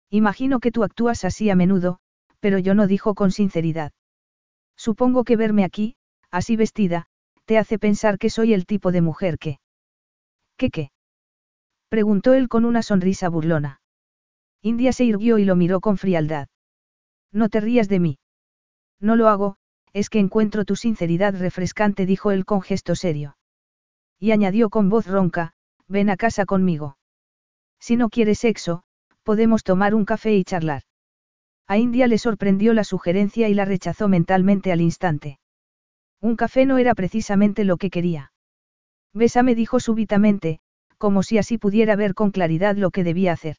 [0.09, 1.99] Imagino que tú actúas así a menudo,
[2.39, 3.91] pero yo no dijo con sinceridad.
[4.75, 5.95] Supongo que verme aquí,
[6.31, 7.05] así vestida,
[7.45, 9.59] te hace pensar que soy el tipo de mujer que...
[10.57, 10.91] ¿Qué qué?
[11.89, 13.81] Preguntó él con una sonrisa burlona.
[14.61, 16.47] India se irguió y lo miró con frialdad.
[17.31, 18.19] No te rías de mí.
[18.99, 19.57] No lo hago,
[19.93, 23.35] es que encuentro tu sinceridad refrescante, dijo él con gesto serio.
[24.21, 25.53] Y añadió con voz ronca,
[25.87, 26.95] ven a casa conmigo.
[27.79, 28.83] Si no quieres sexo,
[29.23, 30.83] podemos tomar un café y charlar.
[31.67, 35.39] A India le sorprendió la sugerencia y la rechazó mentalmente al instante.
[36.21, 38.31] Un café no era precisamente lo que quería.
[39.11, 40.59] Bésame dijo súbitamente,
[40.99, 43.57] como si así pudiera ver con claridad lo que debía hacer.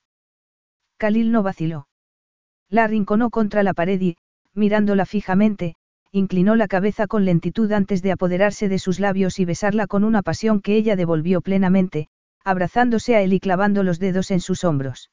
[0.96, 1.88] Khalil no vaciló.
[2.68, 4.16] La arrinconó contra la pared y,
[4.54, 5.74] mirándola fijamente,
[6.14, 10.20] inclinó la cabeza con lentitud antes de apoderarse de sus labios y besarla con una
[10.20, 12.08] pasión que ella devolvió plenamente,
[12.44, 15.10] abrazándose a él y clavando los dedos en sus hombros.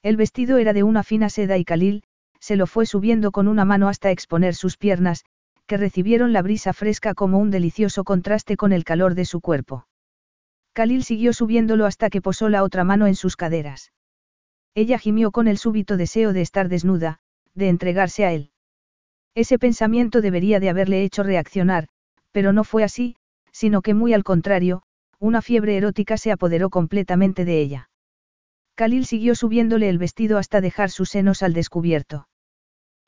[0.00, 2.04] El vestido era de una fina seda y Khalil,
[2.38, 5.24] se lo fue subiendo con una mano hasta exponer sus piernas,
[5.66, 9.88] que recibieron la brisa fresca como un delicioso contraste con el calor de su cuerpo.
[10.72, 13.92] Khalil siguió subiéndolo hasta que posó la otra mano en sus caderas.
[14.74, 17.18] Ella gimió con el súbito deseo de estar desnuda,
[17.54, 18.51] de entregarse a él.
[19.34, 21.88] Ese pensamiento debería de haberle hecho reaccionar,
[22.32, 23.16] pero no fue así,
[23.50, 24.82] sino que muy al contrario,
[25.18, 27.90] una fiebre erótica se apoderó completamente de ella.
[28.74, 32.26] Khalil siguió subiéndole el vestido hasta dejar sus senos al descubierto.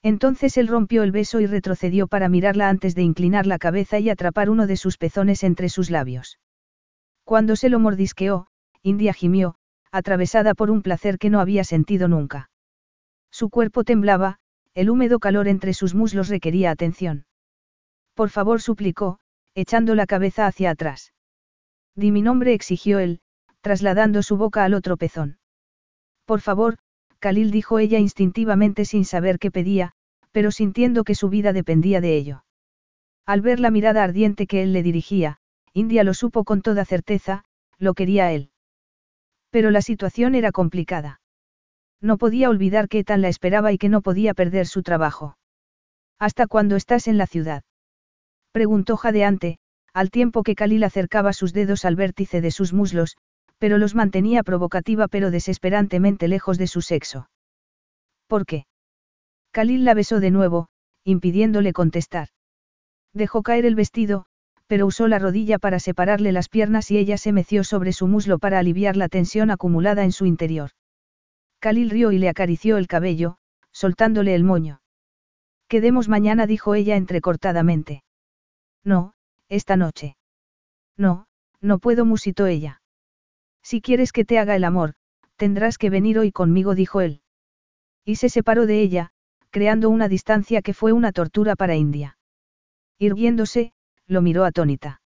[0.03, 4.11] Entonces él rompió el beso y retrocedió para mirarla antes de inclinar la cabeza y
[4.11, 6.39] atrapar uno de sus pezones entre sus labios.
[7.25, 8.49] Cuando se lo mordisqueó,
[8.83, 9.57] India gimió,
[9.91, 12.51] atravesada por un placer que no había sentido nunca.
[13.31, 14.41] Su cuerpo temblaba,
[14.75, 17.27] el húmedo calor entre sus muslos requería atención.
[18.15, 19.19] Por favor, suplicó,
[19.55, 21.13] echando la cabeza hacia atrás.
[21.95, 23.21] Di mi nombre, exigió él,
[23.61, 25.39] trasladando su boca al otro pezón.
[26.25, 26.79] Por favor,
[27.21, 29.93] Khalil dijo ella instintivamente sin saber qué pedía,
[30.33, 32.45] pero sintiendo que su vida dependía de ello.
[33.25, 35.39] Al ver la mirada ardiente que él le dirigía,
[35.73, 37.45] India lo supo con toda certeza,
[37.79, 38.51] lo quería él.
[39.51, 41.21] Pero la situación era complicada.
[42.01, 45.37] No podía olvidar que Ethan la esperaba y que no podía perder su trabajo.
[46.19, 47.65] ¿Hasta cuándo estás en la ciudad?
[48.53, 49.59] Preguntó jadeante,
[49.93, 53.17] al tiempo que Khalil acercaba sus dedos al vértice de sus muslos,
[53.59, 57.31] pero los mantenía provocativa pero desesperantemente lejos de su sexo.
[58.27, 58.67] ¿Por qué?
[59.53, 60.69] Khalil la besó de nuevo,
[61.05, 62.29] impidiéndole contestar.
[63.13, 64.27] Dejó caer el vestido,
[64.67, 68.39] pero usó la rodilla para separarle las piernas y ella se meció sobre su muslo
[68.39, 70.71] para aliviar la tensión acumulada en su interior.
[71.65, 73.39] Khalil rió y le acarició el cabello,
[73.73, 74.83] soltándole el moño.
[75.67, 78.05] Quedemos mañana, dijo ella entrecortadamente.
[78.85, 79.15] No,
[79.49, 80.19] esta noche.
[80.99, 81.27] No,
[81.63, 82.83] no puedo, musitó ella.
[83.63, 84.93] Si quieres que te haga el amor,
[85.37, 87.23] tendrás que venir hoy conmigo, dijo él.
[88.05, 89.13] Y se separó de ella,
[89.49, 92.19] creando una distancia que fue una tortura para India.
[92.99, 93.73] Irguiéndose,
[94.07, 95.01] lo miró atónita.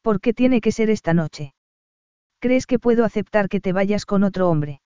[0.00, 1.52] ¿Por qué tiene que ser esta noche?
[2.38, 4.80] ¿Crees que puedo aceptar que te vayas con otro hombre?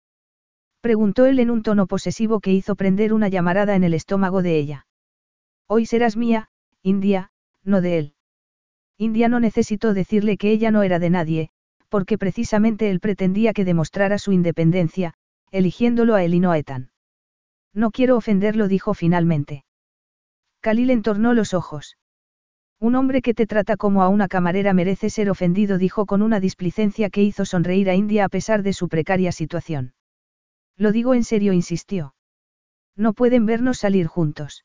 [0.83, 4.59] Preguntó él en un tono posesivo que hizo prender una llamarada en el estómago de
[4.59, 4.87] ella.
[5.69, 6.49] Hoy serás mía,
[6.83, 7.31] India,
[7.63, 8.15] no de él.
[8.99, 11.51] India no necesitó decirle que ella no era de nadie,
[11.89, 15.15] porque precisamente él pretendía que demostrara su independencia,
[15.53, 16.91] eligiéndolo a él y no a Ethan.
[17.73, 19.65] No quiero ofenderlo, dijo finalmente.
[20.63, 21.97] Khalil entornó los ojos.
[22.81, 26.41] Un hombre que te trata como a una camarera merece ser ofendido, dijo con una
[26.41, 29.95] displicencia que hizo sonreír a India a pesar de su precaria situación.
[30.77, 32.15] Lo digo en serio, insistió.
[32.97, 34.65] No pueden vernos salir juntos.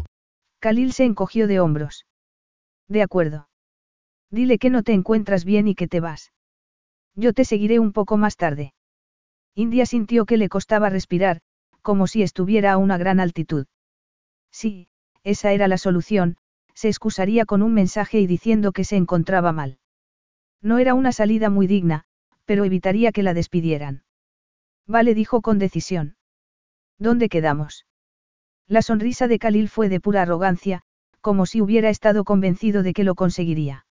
[0.61, 2.05] Khalil se encogió de hombros.
[2.87, 3.49] De acuerdo.
[4.29, 6.31] Dile que no te encuentras bien y que te vas.
[7.15, 8.73] Yo te seguiré un poco más tarde.
[9.55, 11.41] India sintió que le costaba respirar,
[11.81, 13.65] como si estuviera a una gran altitud.
[14.51, 14.87] Sí,
[15.23, 16.37] esa era la solución,
[16.75, 19.79] se excusaría con un mensaje y diciendo que se encontraba mal.
[20.61, 22.05] No era una salida muy digna,
[22.45, 24.03] pero evitaría que la despidieran.
[24.85, 26.17] Vale, dijo con decisión.
[26.99, 27.87] ¿Dónde quedamos?
[28.71, 30.81] La sonrisa de Khalil fue de pura arrogancia,
[31.19, 33.85] como si hubiera estado convencido de que lo conseguiría.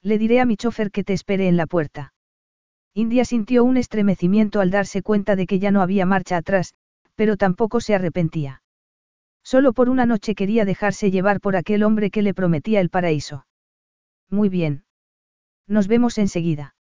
[0.00, 2.14] Le diré a mi chofer que te espere en la puerta.
[2.94, 6.72] India sintió un estremecimiento al darse cuenta de que ya no había marcha atrás,
[7.16, 8.62] pero tampoco se arrepentía.
[9.42, 13.44] Solo por una noche quería dejarse llevar por aquel hombre que le prometía el paraíso.
[14.30, 14.84] Muy bien.
[15.66, 16.76] Nos vemos enseguida.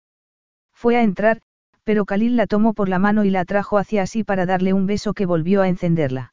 [0.74, 1.40] Fue a entrar,
[1.86, 4.88] pero Khalil la tomó por la mano y la atrajo hacia sí para darle un
[4.88, 6.33] beso que volvió a encenderla.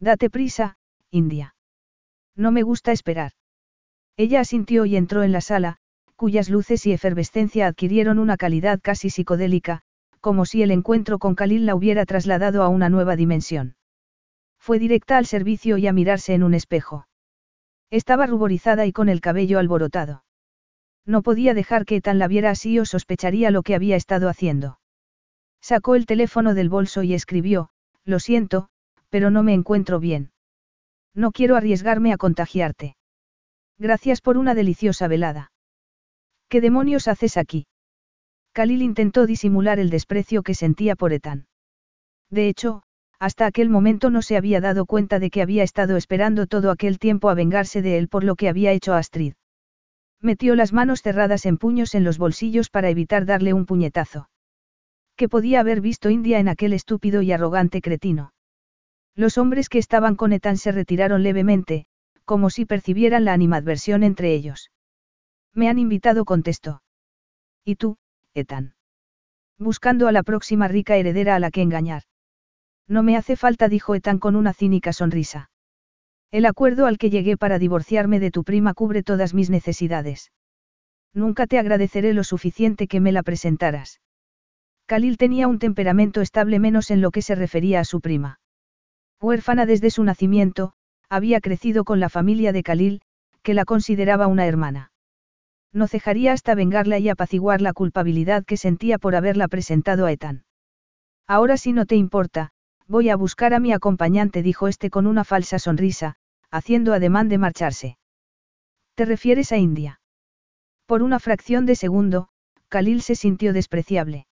[0.00, 0.76] Date prisa,
[1.10, 1.54] India.
[2.36, 3.32] No me gusta esperar.
[4.16, 5.78] Ella asintió y entró en la sala,
[6.14, 9.82] cuyas luces y efervescencia adquirieron una calidad casi psicodélica,
[10.20, 13.76] como si el encuentro con Khalil la hubiera trasladado a una nueva dimensión.
[14.58, 17.06] Fue directa al servicio y a mirarse en un espejo.
[17.90, 20.24] Estaba ruborizada y con el cabello alborotado.
[21.06, 24.78] No podía dejar que Ethan la viera así o sospecharía lo que había estado haciendo.
[25.60, 27.70] Sacó el teléfono del bolso y escribió,
[28.04, 28.68] Lo siento,
[29.10, 30.30] pero no me encuentro bien.
[31.14, 32.96] No quiero arriesgarme a contagiarte.
[33.78, 35.52] Gracias por una deliciosa velada.
[36.48, 37.66] ¿Qué demonios haces aquí?
[38.52, 41.46] Khalil intentó disimular el desprecio que sentía por Ethan.
[42.30, 42.82] De hecho,
[43.18, 46.98] hasta aquel momento no se había dado cuenta de que había estado esperando todo aquel
[46.98, 49.34] tiempo a vengarse de él por lo que había hecho a Astrid.
[50.20, 54.28] Metió las manos cerradas en puños en los bolsillos para evitar darle un puñetazo.
[55.16, 58.32] ¿Qué podía haber visto India en aquel estúpido y arrogante cretino?
[59.18, 61.86] Los hombres que estaban con Ethan se retiraron levemente,
[62.24, 64.70] como si percibieran la animadversión entre ellos.
[65.52, 66.82] Me han invitado, contestó.
[67.64, 67.98] ¿Y tú,
[68.34, 68.76] Ethan?
[69.58, 72.04] Buscando a la próxima rica heredera a la que engañar.
[72.86, 75.50] No me hace falta, dijo Ethan con una cínica sonrisa.
[76.30, 80.30] El acuerdo al que llegué para divorciarme de tu prima cubre todas mis necesidades.
[81.12, 84.00] Nunca te agradeceré lo suficiente que me la presentaras.
[84.86, 88.38] Khalil tenía un temperamento estable menos en lo que se refería a su prima.
[89.20, 90.74] Huérfana desde su nacimiento,
[91.08, 93.00] había crecido con la familia de Khalil,
[93.42, 94.92] que la consideraba una hermana.
[95.72, 100.44] No cejaría hasta vengarla y apaciguar la culpabilidad que sentía por haberla presentado a Ethan.
[101.26, 102.50] Ahora si no te importa,
[102.86, 106.16] voy a buscar a mi acompañante, dijo este con una falsa sonrisa,
[106.50, 107.98] haciendo ademán de marcharse.
[108.94, 110.00] ¿Te refieres a India?
[110.86, 112.28] Por una fracción de segundo,
[112.68, 114.26] Khalil se sintió despreciable.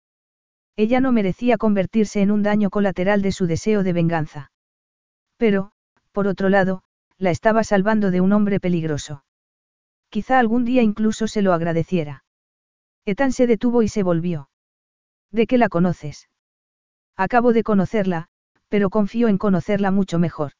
[0.77, 4.51] Ella no merecía convertirse en un daño colateral de su deseo de venganza.
[5.37, 5.73] Pero,
[6.13, 6.83] por otro lado,
[7.19, 9.25] la estaba salvando de un hombre peligroso.
[10.09, 12.25] Quizá algún día incluso se lo agradeciera.
[13.05, 14.49] Ethan se detuvo y se volvió.
[15.31, 16.29] ¿De qué la conoces?
[17.17, 18.29] Acabo de conocerla,
[18.69, 20.53] pero confío en conocerla mucho mejor.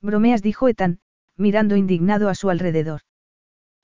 [0.00, 1.00] Bromeas, dijo Ethan,
[1.36, 3.02] mirando indignado a su alrededor.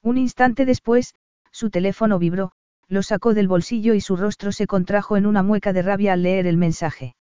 [0.03, 1.15] Un instante después,
[1.51, 2.53] su teléfono vibró,
[2.89, 6.23] lo sacó del bolsillo y su rostro se contrajo en una mueca de rabia al
[6.23, 7.17] leer el mensaje.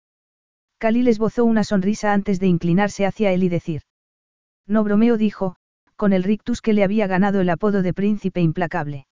[0.83, 3.83] Khalil esbozó una sonrisa antes de inclinarse hacia él y decir.
[4.67, 5.55] No bromeo, dijo,
[5.95, 9.07] con el rictus que le había ganado el apodo de príncipe implacable.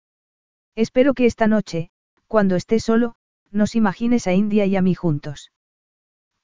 [0.75, 1.91] Espero que esta noche,
[2.27, 3.15] cuando esté solo,
[3.53, 5.53] nos imagines a India y a mí juntos.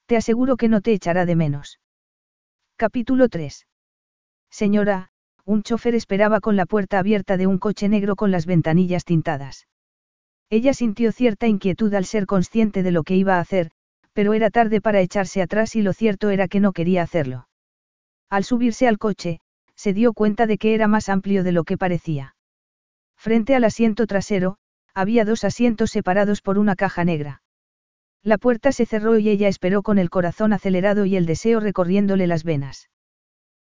[0.05, 1.81] Te aseguro que no te echará de menos.
[2.77, 3.67] Capítulo 3.
[4.49, 5.09] Señora,
[5.43, 9.67] un chofer esperaba con la puerta abierta de un coche negro con las ventanillas tintadas.
[10.49, 13.71] Ella sintió cierta inquietud al ser consciente de lo que iba a hacer,
[14.17, 17.47] Pero era tarde para echarse atrás y lo cierto era que no quería hacerlo.
[18.31, 19.41] Al subirse al coche,
[19.75, 22.35] se dio cuenta de que era más amplio de lo que parecía.
[23.15, 24.57] Frente al asiento trasero,
[24.95, 27.43] había dos asientos separados por una caja negra.
[28.23, 32.25] La puerta se cerró y ella esperó con el corazón acelerado y el deseo recorriéndole
[32.25, 32.89] las venas.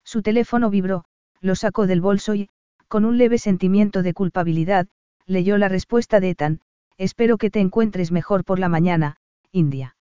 [0.02, 1.04] Su teléfono vibró,
[1.40, 2.48] lo sacó del bolso y,
[2.88, 4.88] con un leve sentimiento de culpabilidad,
[5.26, 6.60] leyó la respuesta de Ethan,
[6.98, 9.18] espero que te encuentres mejor por la mañana,
[9.52, 9.94] India.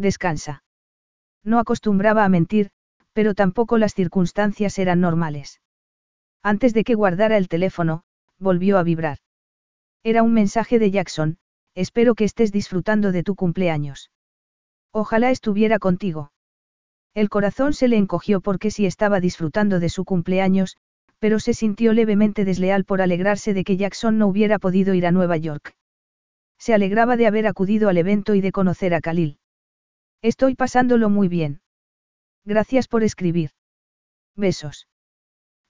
[0.00, 0.62] Descansa.
[1.44, 2.70] No acostumbraba a mentir,
[3.12, 5.60] pero tampoco las circunstancias eran normales.
[6.42, 8.02] Antes de que guardara el teléfono,
[8.38, 9.18] volvió a vibrar.
[10.02, 11.36] Era un mensaje de Jackson,
[11.74, 14.10] espero que estés disfrutando de tu cumpleaños.
[14.90, 16.32] Ojalá estuviera contigo.
[17.12, 20.78] El corazón se le encogió porque sí estaba disfrutando de su cumpleaños,
[21.18, 25.12] pero se sintió levemente desleal por alegrarse de que Jackson no hubiera podido ir a
[25.12, 25.74] Nueva York.
[26.58, 29.39] Se alegraba de haber acudido al evento y de conocer a Khalil.
[30.22, 31.60] Estoy pasándolo muy bien.
[32.44, 33.50] Gracias por escribir.
[34.36, 34.86] Besos.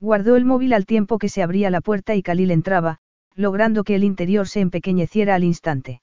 [0.00, 2.98] Guardó el móvil al tiempo que se abría la puerta y Khalil entraba,
[3.34, 6.02] logrando que el interior se empequeñeciera al instante.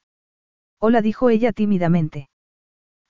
[0.80, 2.30] Hola dijo ella tímidamente.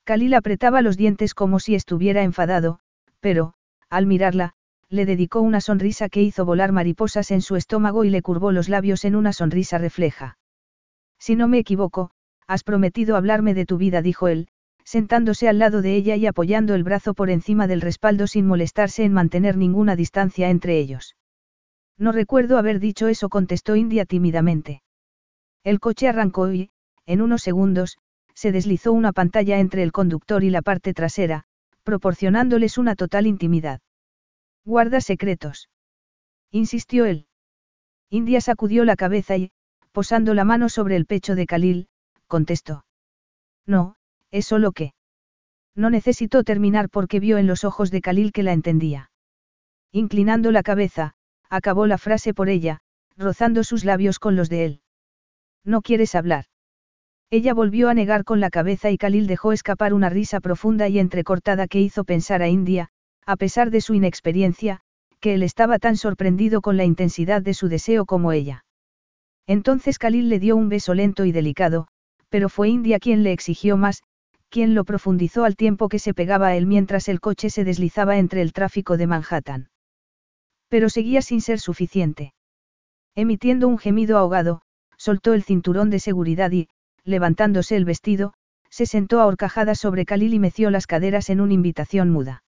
[0.05, 2.79] Khalil apretaba los dientes como si estuviera enfadado,
[3.19, 3.53] pero,
[3.89, 4.53] al mirarla,
[4.89, 8.69] le dedicó una sonrisa que hizo volar mariposas en su estómago y le curvó los
[8.69, 10.37] labios en una sonrisa refleja.
[11.19, 12.11] Si no me equivoco,
[12.47, 14.47] has prometido hablarme de tu vida, dijo él,
[14.87, 19.03] sentándose al lado de ella y apoyando el brazo por encima del respaldo sin molestarse
[19.03, 21.17] en mantener ninguna distancia entre ellos.
[21.97, 24.81] No recuerdo haber dicho eso, contestó India tímidamente.
[25.65, 26.69] El coche arrancó y,
[27.05, 27.97] en unos segundos,
[28.33, 31.43] se deslizó una pantalla entre el conductor y la parte trasera,
[31.83, 33.81] proporcionándoles una total intimidad.
[34.63, 35.67] Guarda secretos.
[36.49, 37.27] Insistió él.
[38.09, 39.51] India sacudió la cabeza y,
[39.91, 41.89] posando la mano sobre el pecho de Khalil,
[42.27, 42.85] contestó.
[43.65, 43.96] No,
[44.37, 44.93] es solo que.
[45.75, 49.11] No necesitó terminar porque vio en los ojos de Khalil que la entendía.
[49.91, 51.13] Inclinando la cabeza,
[51.49, 52.79] acabó la frase por ella,
[53.15, 54.81] rozando sus labios con los de él.
[55.63, 56.45] ¿No quieres hablar?
[57.29, 60.97] Ella volvió a negar con la cabeza y Khalil dejó escapar una risa profunda y
[60.97, 62.89] entrecortada que hizo pensar a India,
[63.25, 64.79] a pesar de su inexperiencia,
[65.19, 68.63] que él estaba tan sorprendido con la intensidad de su deseo como ella.
[69.45, 71.87] Entonces Khalil le dio un beso lento y delicado,
[72.29, 74.03] pero fue India quien le exigió más,
[74.49, 78.17] quien lo profundizó al tiempo que se pegaba a él mientras el coche se deslizaba
[78.17, 79.69] entre el tráfico de Manhattan.
[80.69, 82.33] Pero seguía sin ser suficiente.
[83.15, 84.61] Emitiendo un gemido ahogado,
[84.97, 86.69] soltó el cinturón de seguridad y,
[87.03, 88.33] levantándose el vestido,
[88.69, 92.43] se sentó a horcajadas sobre Khalil y meció las caderas en una invitación muda.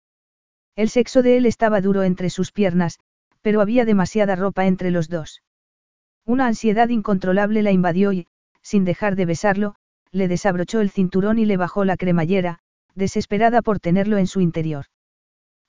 [0.77, 2.99] El sexo de él estaba duro entre sus piernas,
[3.43, 5.43] pero había demasiada ropa entre los dos.
[6.25, 8.27] Una ansiedad incontrolable la invadió y,
[8.63, 9.75] sin dejar de besarlo,
[10.13, 12.59] le desabrochó el cinturón y le bajó la cremallera,
[12.95, 14.87] desesperada por tenerlo en su interior.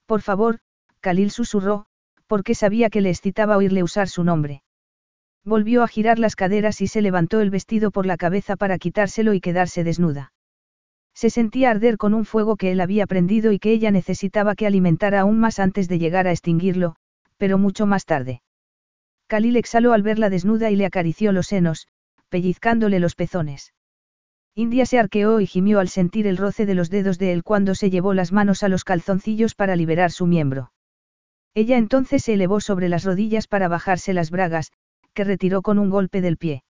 [0.06, 0.60] Por favor,
[1.02, 1.86] Khalil susurró,
[2.28, 4.64] porque sabía que le excitaba oírle usar su nombre.
[5.46, 9.34] Volvió a girar las caderas y se levantó el vestido por la cabeza para quitárselo
[9.34, 10.34] y quedarse desnuda.
[11.14, 14.68] Se sentía arder con un fuego que él había prendido y que ella necesitaba que
[14.68, 16.96] alimentara aún más antes de llegar a extinguirlo,
[17.38, 18.42] pero mucho más tarde.
[19.28, 21.88] Khalil exhaló al verla desnuda y le acarició los senos,
[22.30, 23.74] pellizcándole los pezones.
[24.56, 27.76] India se arqueó y gimió al sentir el roce de los dedos de él cuando
[27.76, 30.72] se llevó las manos a los calzoncillos para liberar su miembro.
[31.54, 34.72] Ella entonces se elevó sobre las rodillas para bajarse las bragas,
[35.14, 36.64] que retiró con un golpe del pie.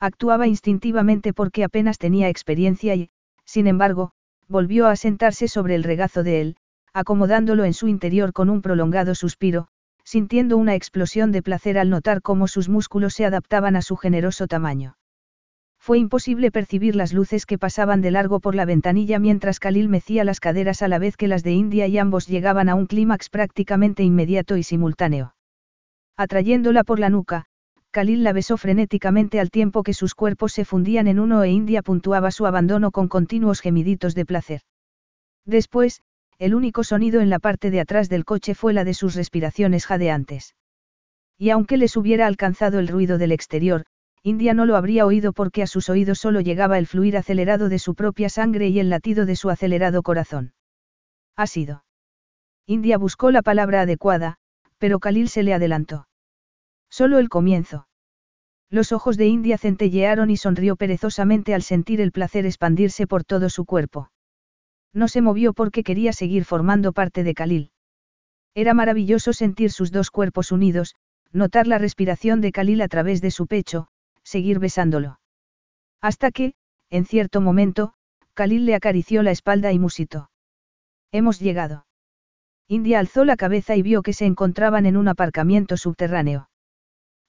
[0.00, 3.10] Actuaba instintivamente porque apenas tenía experiencia y,
[3.44, 4.12] sin embargo,
[4.48, 6.56] volvió a sentarse sobre el regazo de él,
[6.92, 9.68] acomodándolo en su interior con un prolongado suspiro,
[10.04, 14.46] sintiendo una explosión de placer al notar cómo sus músculos se adaptaban a su generoso
[14.46, 14.96] tamaño.
[15.84, 20.24] Fue imposible percibir las luces que pasaban de largo por la ventanilla mientras Khalil mecía
[20.24, 23.28] las caderas a la vez que las de India y ambos llegaban a un clímax
[23.28, 25.34] prácticamente inmediato y simultáneo.
[26.16, 27.44] Atrayéndola por la nuca,
[27.90, 31.82] Khalil la besó frenéticamente al tiempo que sus cuerpos se fundían en uno e India
[31.82, 34.62] puntuaba su abandono con continuos gemiditos de placer.
[35.44, 36.00] Después,
[36.38, 39.84] el único sonido en la parte de atrás del coche fue la de sus respiraciones
[39.84, 40.54] jadeantes.
[41.36, 43.84] Y aunque les hubiera alcanzado el ruido del exterior,
[44.26, 47.78] India no lo habría oído porque a sus oídos solo llegaba el fluir acelerado de
[47.78, 50.54] su propia sangre y el latido de su acelerado corazón.
[51.36, 51.84] Ha sido.
[52.66, 54.38] India buscó la palabra adecuada,
[54.78, 56.08] pero Khalil se le adelantó.
[56.88, 57.86] Solo el comienzo.
[58.70, 63.50] Los ojos de India centellearon y sonrió perezosamente al sentir el placer expandirse por todo
[63.50, 64.10] su cuerpo.
[64.94, 67.72] No se movió porque quería seguir formando parte de Khalil.
[68.54, 70.94] Era maravilloso sentir sus dos cuerpos unidos,
[71.30, 73.88] notar la respiración de Khalil a través de su pecho,
[74.24, 75.20] seguir besándolo.
[76.00, 76.54] Hasta que,
[76.90, 77.94] en cierto momento,
[78.34, 80.30] Khalil le acarició la espalda y musitó.
[81.12, 81.86] Hemos llegado.
[82.66, 86.48] India alzó la cabeza y vio que se encontraban en un aparcamiento subterráneo.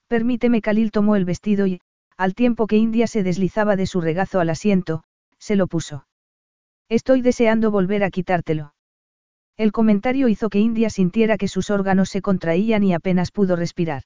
[0.08, 1.80] Permíteme, Khalil tomó el vestido y,
[2.16, 5.04] al tiempo que India se deslizaba de su regazo al asiento,
[5.38, 6.06] se lo puso.
[6.88, 8.74] Estoy deseando volver a quitártelo.
[9.56, 14.02] El comentario hizo que India sintiera que sus órganos se contraían y apenas pudo respirar.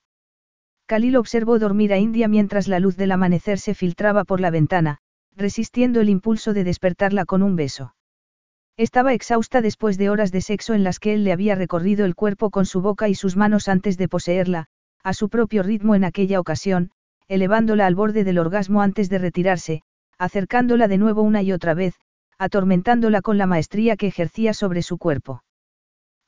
[0.91, 4.99] Khalil observó dormir a India mientras la luz del amanecer se filtraba por la ventana,
[5.37, 7.95] resistiendo el impulso de despertarla con un beso.
[8.77, 12.17] Estaba exhausta después de horas de sexo en las que él le había recorrido el
[12.17, 14.67] cuerpo con su boca y sus manos antes de poseerla,
[15.05, 16.91] a su propio ritmo en aquella ocasión,
[17.29, 19.83] elevándola al borde del orgasmo antes de retirarse,
[20.19, 21.95] acercándola de nuevo una y otra vez,
[22.37, 25.45] atormentándola con la maestría que ejercía sobre su cuerpo.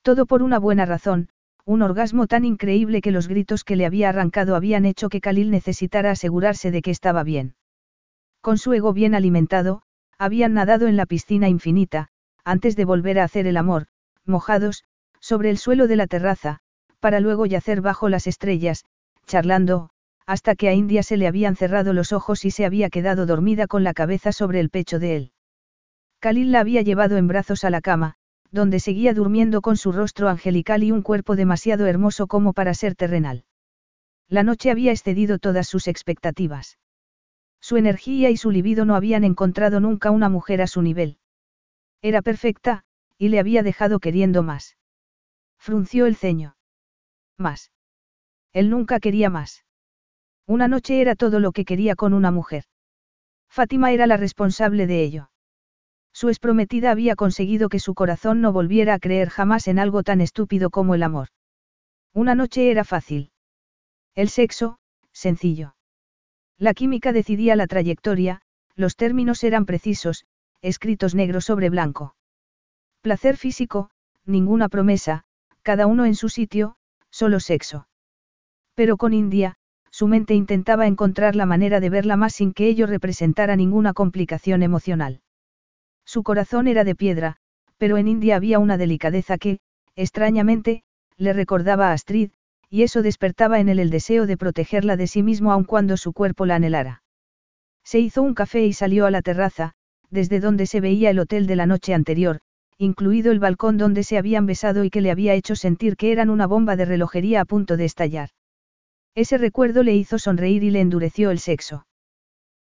[0.03, 1.31] Todo por una buena razón,
[1.65, 5.51] un orgasmo tan increíble que los gritos que le había arrancado habían hecho que Khalil
[5.51, 7.55] necesitara asegurarse de que estaba bien.
[8.41, 9.83] Con su ego bien alimentado,
[10.19, 12.09] habían nadado en la piscina infinita,
[12.45, 13.87] antes de volver a hacer el amor,
[14.25, 14.85] mojados,
[15.21, 16.59] sobre el suelo de la terraza,
[16.99, 18.85] para luego yacer bajo las estrellas,
[19.27, 19.91] charlando,
[20.27, 23.67] hasta que a India se le habían cerrado los ojos y se había quedado dormida
[23.67, 25.33] con la cabeza sobre el pecho de él.
[26.21, 28.15] Khalil la había llevado en brazos a la cama,
[28.53, 32.95] donde seguía durmiendo con su rostro angelical y un cuerpo demasiado hermoso como para ser
[32.95, 33.45] terrenal.
[34.29, 36.79] La noche había excedido todas sus expectativas.
[37.61, 41.19] Su energía y su libido no habían encontrado nunca una mujer a su nivel.
[42.03, 42.85] Era perfecta,
[43.17, 44.77] y le había dejado queriendo más.
[45.59, 46.57] Frunció el ceño.
[47.39, 47.73] Más.
[48.53, 49.65] Él nunca quería más.
[50.47, 52.65] Una noche era todo lo que quería con una mujer.
[53.49, 55.32] Fátima era la responsable de ello.
[56.13, 60.21] Su exprometida había conseguido que su corazón no volviera a creer jamás en algo tan
[60.21, 61.29] estúpido como el amor.
[62.13, 63.31] Una noche era fácil.
[64.15, 64.79] El sexo,
[65.13, 65.75] sencillo.
[66.59, 68.43] La química decidía la trayectoria,
[68.77, 70.27] los términos eran precisos,
[70.61, 72.15] escritos negro sobre blanco.
[73.01, 73.91] Placer físico,
[74.27, 75.25] ninguna promesa,
[75.63, 76.77] cada uno en su sitio,
[77.11, 77.89] solo sexo.
[78.75, 79.57] Pero con India,
[79.91, 84.63] su mente intentaba encontrar la manera de verla más sin que ello representara ninguna complicación
[84.63, 85.21] emocional.
[86.05, 87.37] Su corazón era de piedra,
[87.79, 89.59] pero en India había una delicadeza que,
[89.97, 90.83] extrañamente,
[91.17, 92.31] le recordaba a Astrid,
[92.69, 96.13] y eso despertaba en él el deseo de protegerla de sí mismo aun cuando su
[96.13, 97.03] cuerpo la anhelara.
[97.85, 99.73] Se hizo un café y salió a la terraza,
[100.11, 102.41] desde donde se veía el hotel de la noche anterior,
[102.79, 106.31] incluido el balcón donde se habían besado y que le había hecho sentir que eran
[106.31, 108.31] una bomba de relojería a punto de estallar.
[109.15, 111.87] Ese recuerdo le hizo sonreír y le endureció el sexo.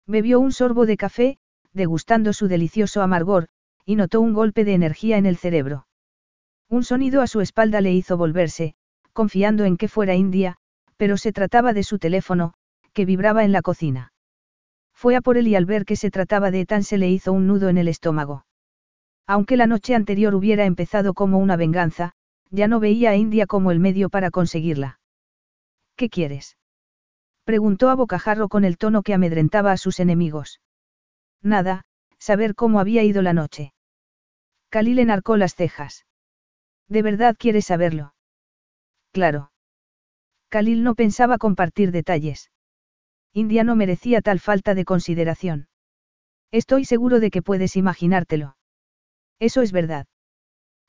[0.07, 1.39] Bebió un sorbo de café,
[1.73, 3.49] degustando su delicioso amargor,
[3.85, 5.87] y notó un golpe de energía en el cerebro.
[6.69, 8.75] Un sonido a su espalda le hizo volverse,
[9.13, 10.57] confiando en que fuera India,
[10.97, 12.55] pero se trataba de su teléfono,
[12.93, 14.13] que vibraba en la cocina.
[14.93, 17.33] Fue a por él y al ver que se trataba de Ethan se le hizo
[17.33, 18.45] un nudo en el estómago.
[19.27, 22.13] Aunque la noche anterior hubiera empezado como una venganza,
[22.51, 25.01] ya no veía a India como el medio para conseguirla.
[25.97, 26.57] ¿Qué quieres?
[27.45, 30.61] preguntó a bocajarro con el tono que amedrentaba a sus enemigos.
[31.43, 31.85] Nada,
[32.19, 33.73] saber cómo había ido la noche.
[34.71, 36.07] Khalil enarcó las cejas.
[36.89, 38.15] ¿De verdad quieres saberlo?
[39.13, 39.53] Claro.
[40.49, 42.51] Khalil no pensaba compartir detalles.
[43.33, 45.69] India no merecía tal falta de consideración.
[46.51, 48.57] Estoy seguro de que puedes imaginártelo.
[49.39, 50.07] Eso es verdad.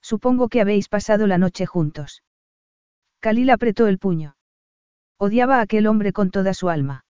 [0.02, 2.24] Supongo que habéis pasado la noche juntos.
[3.20, 4.36] Khalil apretó el puño.
[5.18, 7.06] Odiaba a aquel hombre con toda su alma.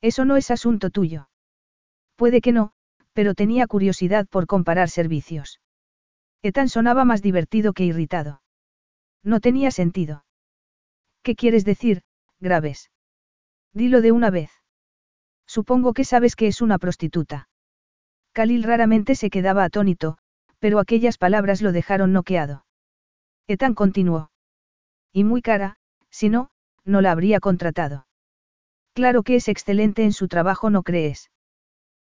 [0.00, 1.28] Eso no es asunto tuyo.
[2.16, 2.72] Puede que no,
[3.12, 5.60] pero tenía curiosidad por comparar servicios.
[6.42, 8.42] Etan sonaba más divertido que irritado.
[9.22, 10.24] No tenía sentido.
[11.22, 12.02] ¿Qué quieres decir,
[12.40, 12.90] Graves?
[13.72, 14.50] Dilo de una vez.
[15.46, 17.48] Supongo que sabes que es una prostituta.
[18.32, 20.18] Khalil raramente se quedaba atónito,
[20.58, 22.66] pero aquellas palabras lo dejaron noqueado.
[23.46, 24.30] Etan continuó.
[25.12, 25.76] Y muy cara,
[26.10, 26.50] si no,
[26.84, 28.06] no la habría contratado.
[28.94, 31.30] Claro que es excelente en su trabajo, ¿no crees?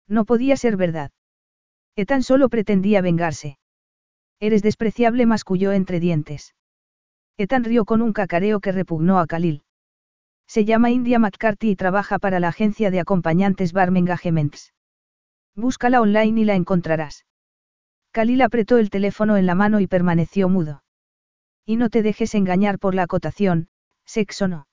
[0.08, 1.12] No podía ser verdad.
[1.96, 3.58] Etan solo pretendía vengarse.
[4.40, 6.56] Eres despreciable, masculló entre dientes.
[7.38, 9.64] Ethan rió con un cacareo que repugnó a Khalil.
[10.48, 14.74] Se llama India McCarthy y trabaja para la agencia de acompañantes Barmen Engagements.
[15.56, 17.26] Búscala online y la encontrarás.
[18.12, 20.84] Khalil apretó el teléfono en la mano y permaneció mudo.
[21.66, 23.70] Y no te dejes engañar por la acotación,
[24.06, 24.68] sexo no.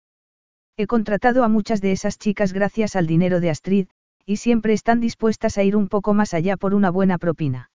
[0.77, 3.89] He contratado a muchas de esas chicas gracias al dinero de Astrid,
[4.29, 7.71] y siempre están dispuestas a ir un poco más allá por una buena propina.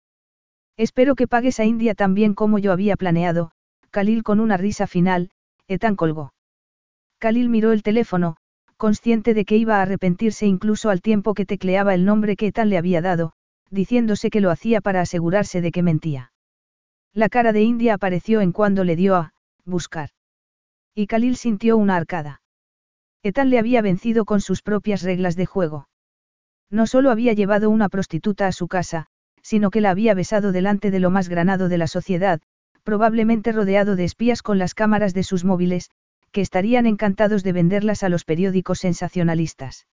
[0.78, 3.50] Espero que pagues a India tan bien como yo había planeado,
[3.90, 5.32] Khalil con una risa final,
[5.68, 6.32] Etan colgó.
[7.18, 8.38] Khalil miró el teléfono,
[8.78, 12.70] consciente de que iba a arrepentirse incluso al tiempo que tecleaba el nombre que Etan
[12.70, 13.34] le había dado,
[13.72, 16.34] diciéndose que lo hacía para asegurarse de que mentía.
[17.14, 19.34] La cara de India apareció en cuando le dio a
[19.66, 20.10] buscar.
[20.94, 22.44] Y Khalil sintió una arcada.
[23.24, 25.88] Etan le había vencido con sus propias reglas de juego.
[26.70, 29.08] No solo había llevado una prostituta a su casa,
[29.42, 32.42] sino que la había besado delante de lo más granado de la sociedad,
[32.84, 35.92] probablemente rodeado de espías con las cámaras de sus móviles,
[36.32, 39.88] que estarían encantados de venderlas a los periódicos sensacionalistas.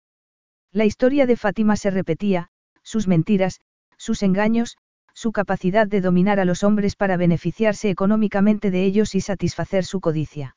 [0.70, 2.50] La historia de Fátima se repetía,
[2.82, 3.60] sus mentiras,
[3.96, 4.76] sus engaños,
[5.14, 10.00] su capacidad de dominar a los hombres para beneficiarse económicamente de ellos y satisfacer su
[10.00, 10.56] codicia.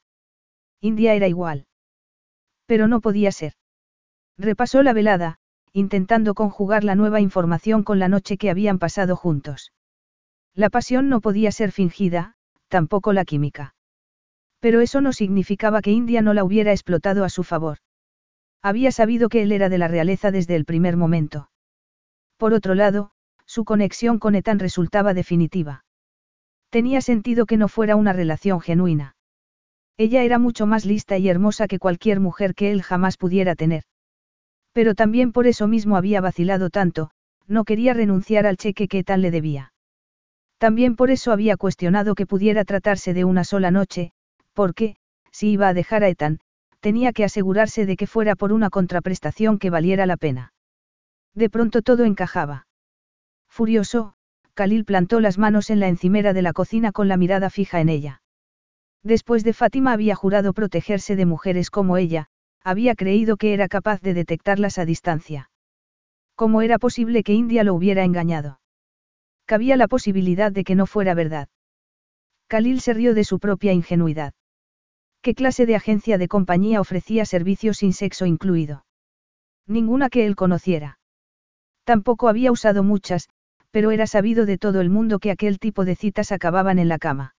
[0.82, 1.66] India era igual.
[2.66, 3.53] Pero no podía ser.
[4.38, 5.39] Repasó la velada,
[5.74, 9.72] intentando conjugar la nueva información con la noche que habían pasado juntos.
[10.55, 12.36] La pasión no podía ser fingida,
[12.67, 13.76] tampoco la química.
[14.59, 17.78] Pero eso no significaba que India no la hubiera explotado a su favor.
[18.61, 21.49] Había sabido que él era de la realeza desde el primer momento.
[22.38, 23.11] Por otro lado,
[23.45, 25.86] su conexión con Ethan resultaba definitiva.
[26.70, 29.15] Tenía sentido que no fuera una relación genuina.
[29.97, 33.84] Ella era mucho más lista y hermosa que cualquier mujer que él jamás pudiera tener.
[34.74, 37.11] Pero también por eso mismo había vacilado tanto,
[37.47, 39.74] no quería renunciar al cheque que tal le debía.
[40.57, 44.11] También por eso había cuestionado que pudiera tratarse de una sola noche,
[44.53, 44.97] porque,
[45.32, 46.39] si iba a dejar a Ethan,
[46.80, 50.53] tenía que asegurarse de que fuera por una contraprestación que valiera la pena.
[51.34, 52.67] De pronto todo encajaba.
[53.49, 54.13] Furioso,
[54.53, 57.89] Khalil plantó las manos en la encimera de la cocina con la mirada fija en
[57.89, 58.22] ella.
[59.03, 62.28] Después de Fátima había jurado protegerse de mujeres como ella,
[62.64, 65.49] había creído que era capaz de detectarlas a distancia.
[66.36, 68.60] ¿Cómo era posible que India lo hubiera engañado?
[69.45, 71.49] Cabía la posibilidad de que no fuera verdad.
[72.47, 74.34] Khalil se rió de su propia ingenuidad.
[75.22, 78.86] ¿Qué clase de agencia de compañía ofrecía servicios sin sexo incluido?
[79.68, 80.99] Ninguna que él conociera.
[81.84, 83.30] Tampoco había usado muchas,
[83.72, 86.99] pero era sabido de todo el mundo que aquel tipo de citas acababan en la
[86.99, 87.36] cama.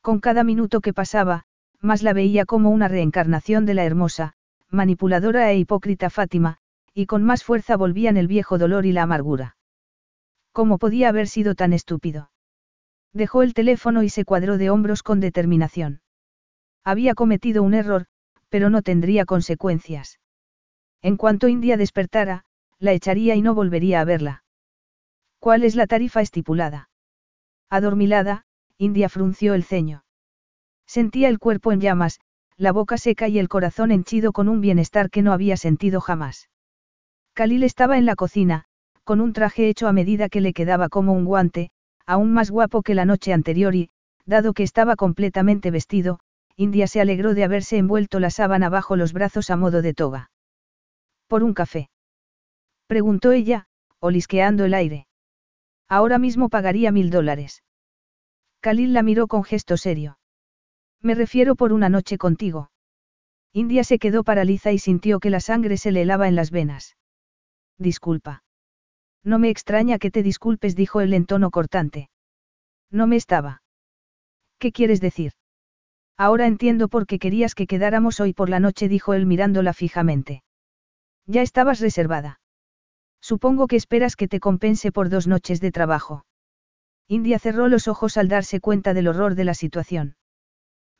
[0.00, 1.44] Con cada minuto que pasaba,
[1.82, 4.34] más la veía como una reencarnación de la hermosa,
[4.70, 6.58] manipuladora e hipócrita Fátima,
[6.94, 9.56] y con más fuerza volvían el viejo dolor y la amargura.
[10.52, 12.30] ¿Cómo podía haber sido tan estúpido?
[13.12, 16.00] Dejó el teléfono y se cuadró de hombros con determinación.
[16.84, 18.06] Había cometido un error,
[18.48, 20.20] pero no tendría consecuencias.
[21.02, 22.44] En cuanto India despertara,
[22.78, 24.44] la echaría y no volvería a verla.
[25.38, 26.90] ¿Cuál es la tarifa estipulada?
[27.68, 28.44] Adormilada,
[28.78, 30.04] India frunció el ceño.
[30.92, 32.20] Sentía el cuerpo en llamas,
[32.58, 36.50] la boca seca y el corazón henchido con un bienestar que no había sentido jamás.
[37.32, 38.66] Khalil estaba en la cocina,
[39.02, 41.70] con un traje hecho a medida que le quedaba como un guante,
[42.04, 43.88] aún más guapo que la noche anterior y,
[44.26, 46.18] dado que estaba completamente vestido,
[46.56, 50.30] India se alegró de haberse envuelto la sábana bajo los brazos a modo de toga.
[51.26, 51.88] ¿Por un café?
[52.86, 53.66] preguntó ella,
[53.98, 55.06] olisqueando el aire.
[55.88, 57.62] Ahora mismo pagaría mil dólares.
[58.60, 60.18] Khalil la miró con gesto serio.
[61.02, 62.70] Me refiero por una noche contigo.
[63.52, 66.96] India se quedó paraliza y sintió que la sangre se le helaba en las venas.
[67.78, 68.44] Disculpa.
[69.24, 72.08] No me extraña que te disculpes, dijo él en tono cortante.
[72.90, 73.62] No me estaba.
[74.58, 75.32] ¿Qué quieres decir?
[76.16, 80.42] Ahora entiendo por qué querías que quedáramos hoy por la noche, dijo él mirándola fijamente.
[81.26, 82.40] Ya estabas reservada.
[83.20, 86.24] Supongo que esperas que te compense por dos noches de trabajo.
[87.08, 90.16] India cerró los ojos al darse cuenta del horror de la situación.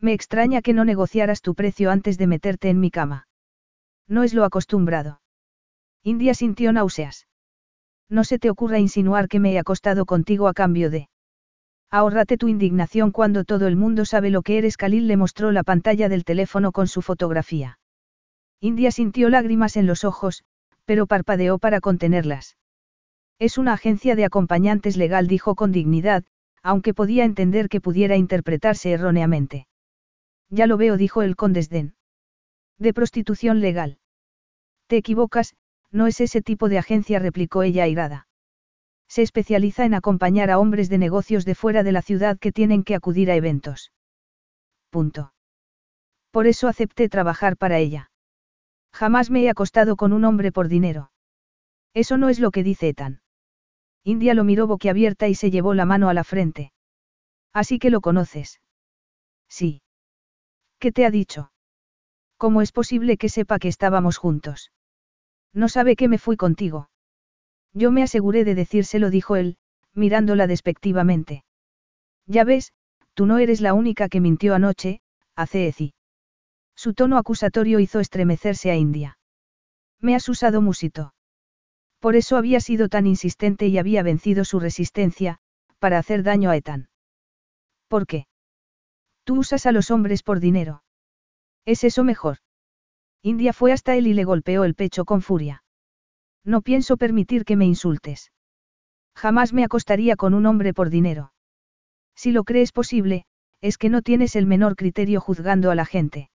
[0.03, 3.29] Me extraña que no negociaras tu precio antes de meterte en mi cama.
[4.09, 5.21] No es lo acostumbrado.
[6.03, 7.29] India sintió náuseas.
[8.09, 11.09] No se te ocurra insinuar que me he acostado contigo a cambio de...
[11.89, 14.77] Ahórrate tu indignación cuando todo el mundo sabe lo que eres.
[14.77, 17.79] Khalil le mostró la pantalla del teléfono con su fotografía.
[18.61, 20.43] India sintió lágrimas en los ojos,
[20.85, 22.57] pero parpadeó para contenerlas.
[23.39, 26.25] Es una agencia de acompañantes legal, dijo con dignidad,
[26.61, 29.69] aunque podía entender que pudiera interpretarse erróneamente.
[30.53, 31.95] Ya lo veo, dijo él con desdén.
[32.79, 33.99] De prostitución legal.
[34.87, 35.57] Te equivocas,
[35.91, 38.29] no es ese tipo de agencia, replicó ella airada.
[39.09, 42.85] Se especializa en acompañar a hombres de negocios de fuera de la ciudad que tienen
[42.85, 43.93] que acudir a eventos.
[44.91, 45.33] Punto.
[46.31, 48.11] Por eso acepté trabajar para ella.
[48.93, 51.13] Jamás me he acostado con un hombre por dinero.
[51.95, 53.23] Eso no es lo que dice Ethan.
[54.05, 56.73] India lo miró boquiabierta y se llevó la mano a la frente.
[57.55, 58.61] Así que lo conoces.
[59.49, 59.83] Sí.
[60.83, 61.53] ¿Qué te ha dicho?
[62.37, 64.73] ¿Cómo es posible que sepa que estábamos juntos?
[65.55, 66.91] No sabe que me fui contigo.
[67.73, 69.59] Yo me aseguré de decírselo, dijo él,
[69.95, 71.45] mirándola despectivamente.
[72.27, 72.73] Ya ves,
[73.15, 75.01] tú no eres la única que mintió anoche,
[75.37, 75.95] Eci.
[76.75, 79.19] Su tono acusatorio hizo estremecerse a India.
[80.01, 81.15] Me has usado musito.
[82.01, 85.39] Por eso había sido tan insistente y había vencido su resistencia,
[85.79, 86.89] para hacer daño a Ethan.
[87.87, 88.27] ¿Por qué?
[89.25, 90.83] Tú usas a los hombres por dinero.
[91.65, 92.39] ¿Es eso mejor?
[93.23, 95.63] India fue hasta él y le golpeó el pecho con furia.
[96.45, 98.33] No pienso permitir que me insultes.
[99.15, 101.33] Jamás me acostaría con un hombre por dinero.
[102.17, 103.25] Si lo crees posible,
[103.61, 106.31] es que no tienes el menor criterio juzgando a la gente.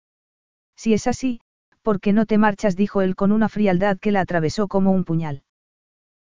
[0.78, 1.42] Si es así,
[1.82, 2.78] ¿por qué no te marchas?
[2.78, 5.44] dijo él con una frialdad que la atravesó como un puñal.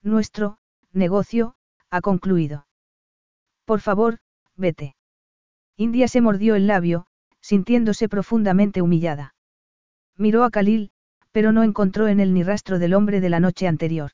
[0.01, 0.57] Nuestro,
[0.93, 1.55] negocio,
[1.89, 2.67] ha concluido.
[3.65, 4.19] Por favor,
[4.55, 4.95] vete.
[5.83, 7.05] India se mordió el labio,
[7.41, 9.35] sintiéndose profundamente humillada.
[10.17, 10.91] Miró a Khalil,
[11.33, 14.11] pero no encontró en él ni rastro del hombre de la noche anterior.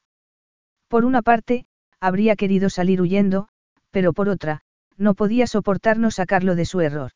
[0.87, 1.67] Por una parte,
[1.99, 3.49] habría querido salir huyendo,
[3.91, 4.61] pero por otra,
[4.97, 7.11] no podía soportar sacarlo de su error.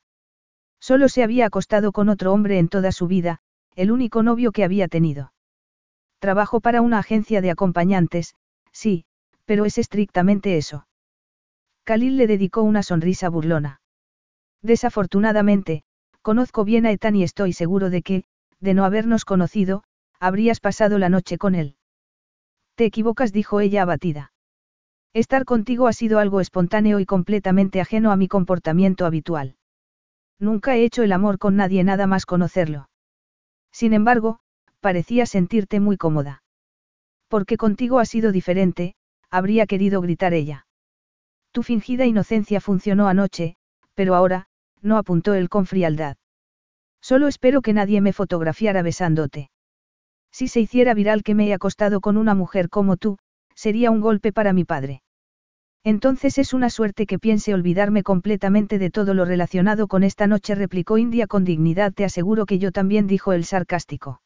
[0.79, 3.39] Solo se había acostado con otro hombre en toda su vida,
[3.75, 5.33] el único novio que había tenido.
[6.19, 8.35] Trabajo para una agencia de acompañantes,
[8.71, 9.05] sí,
[9.45, 10.85] pero es estrictamente eso.
[11.85, 13.81] Khalil le dedicó una sonrisa burlona.
[14.63, 15.83] Desafortunadamente,
[16.21, 18.23] conozco bien a Ethan y estoy seguro de que,
[18.61, 19.83] de no habernos conocido,
[20.19, 21.75] habrías pasado la noche con él.
[22.75, 24.31] Te equivocas, dijo ella abatida.
[25.13, 29.57] Estar contigo ha sido algo espontáneo y completamente ajeno a mi comportamiento habitual.
[30.39, 32.89] Nunca he hecho el amor con nadie nada más conocerlo.
[33.71, 34.39] Sin embargo,
[34.79, 36.41] parecía sentirte muy cómoda.
[37.27, 38.95] Porque contigo ha sido diferente,
[39.29, 40.67] habría querido gritar ella.
[41.51, 43.55] Tu fingida inocencia funcionó anoche,
[43.93, 44.47] pero ahora,
[44.83, 46.17] no apuntó él con frialdad.
[47.01, 49.49] Solo espero que nadie me fotografiara besándote.
[50.31, 53.17] Si se hiciera viral que me he acostado con una mujer como tú,
[53.55, 55.01] sería un golpe para mi padre.
[55.83, 60.55] Entonces es una suerte que piense olvidarme completamente de todo lo relacionado con esta noche,
[60.55, 61.91] replicó India con dignidad.
[61.93, 64.21] Te aseguro que yo también, dijo el sarcástico.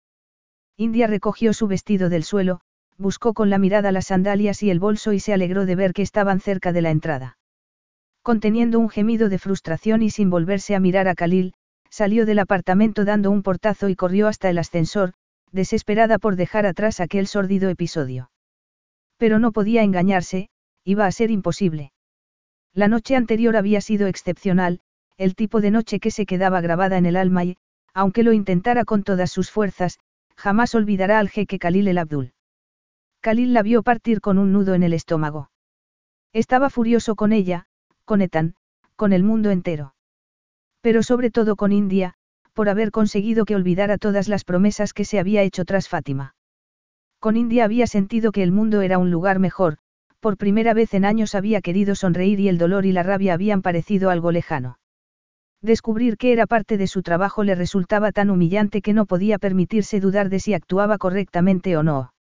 [0.78, 2.62] India recogió su vestido del suelo,
[2.98, 6.04] buscó con la mirada las sandalias y el bolso y se alegró de ver que
[6.04, 7.37] estaban cerca de la entrada.
[8.28, 11.54] Conteniendo un gemido de frustración y sin volverse a mirar a Khalil,
[11.90, 15.14] salió del apartamento dando un portazo y corrió hasta el ascensor,
[15.54, 18.30] desesperada por dejar atrás aquel sórdido episodio.
[19.16, 20.50] Pero no podía engañarse,
[20.84, 21.94] iba a ser imposible.
[22.74, 24.82] La noche anterior había sido excepcional,
[25.16, 27.56] el tipo de noche que se quedaba grabada en el alma y,
[27.94, 30.00] aunque lo intentara con todas sus fuerzas,
[30.36, 32.34] jamás olvidará al jeque Khalil el Abdul.
[33.22, 35.50] Khalil la vio partir con un nudo en el estómago.
[36.34, 37.68] Estaba furioso con ella,
[38.08, 38.56] con Ethan,
[38.96, 39.94] con el mundo entero.
[40.82, 42.14] Pero sobre todo con India,
[42.54, 46.34] por haber conseguido que olvidara todas las promesas que se había hecho tras Fátima.
[47.20, 49.78] Con India había sentido que el mundo era un lugar mejor,
[50.22, 53.62] por primera vez en años había querido sonreír y el dolor y la rabia habían
[53.62, 54.80] parecido algo lejano.
[55.62, 60.00] Descubrir que era parte de su trabajo le resultaba tan humillante que no podía permitirse
[60.00, 62.14] dudar de si actuaba correctamente o no.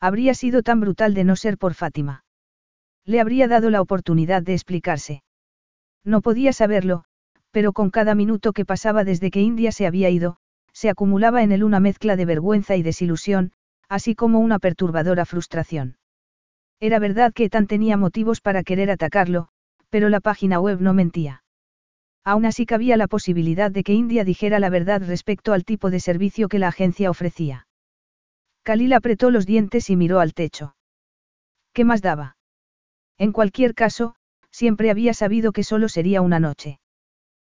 [0.00, 2.24] Habría sido tan brutal de no ser por Fátima.
[3.04, 5.22] Le habría dado la oportunidad de explicarse.
[6.04, 7.04] No podía saberlo,
[7.50, 10.36] pero con cada minuto que pasaba desde que India se había ido,
[10.72, 13.52] se acumulaba en él una mezcla de vergüenza y desilusión,
[13.88, 15.98] así como una perturbadora frustración.
[16.80, 19.48] Era verdad que Ethan tenía motivos para querer atacarlo,
[19.90, 21.44] pero la página web no mentía.
[22.24, 26.00] Aún así cabía la posibilidad de que India dijera la verdad respecto al tipo de
[26.00, 27.66] servicio que la agencia ofrecía.
[28.62, 30.76] Khalil apretó los dientes y miró al techo.
[31.72, 32.36] ¿Qué más daba?
[33.22, 34.16] En cualquier caso,
[34.50, 36.80] siempre había sabido que solo sería una noche.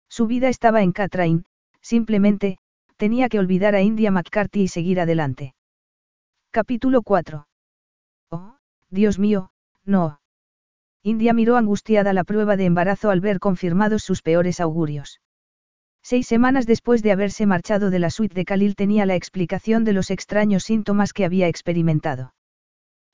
[0.08, 1.44] Su vida estaba en Catrain,
[1.80, 2.58] simplemente,
[2.96, 5.54] tenía que olvidar a India McCarthy y seguir adelante.
[6.50, 7.46] Capítulo 4.
[8.30, 8.56] Oh,
[8.88, 9.52] Dios mío,
[9.84, 10.18] no.
[11.04, 15.20] India miró angustiada la prueba de embarazo al ver confirmados sus peores augurios.
[16.02, 19.92] Seis semanas después de haberse marchado de la suite de Khalil tenía la explicación de
[19.92, 22.34] los extraños síntomas que había experimentado.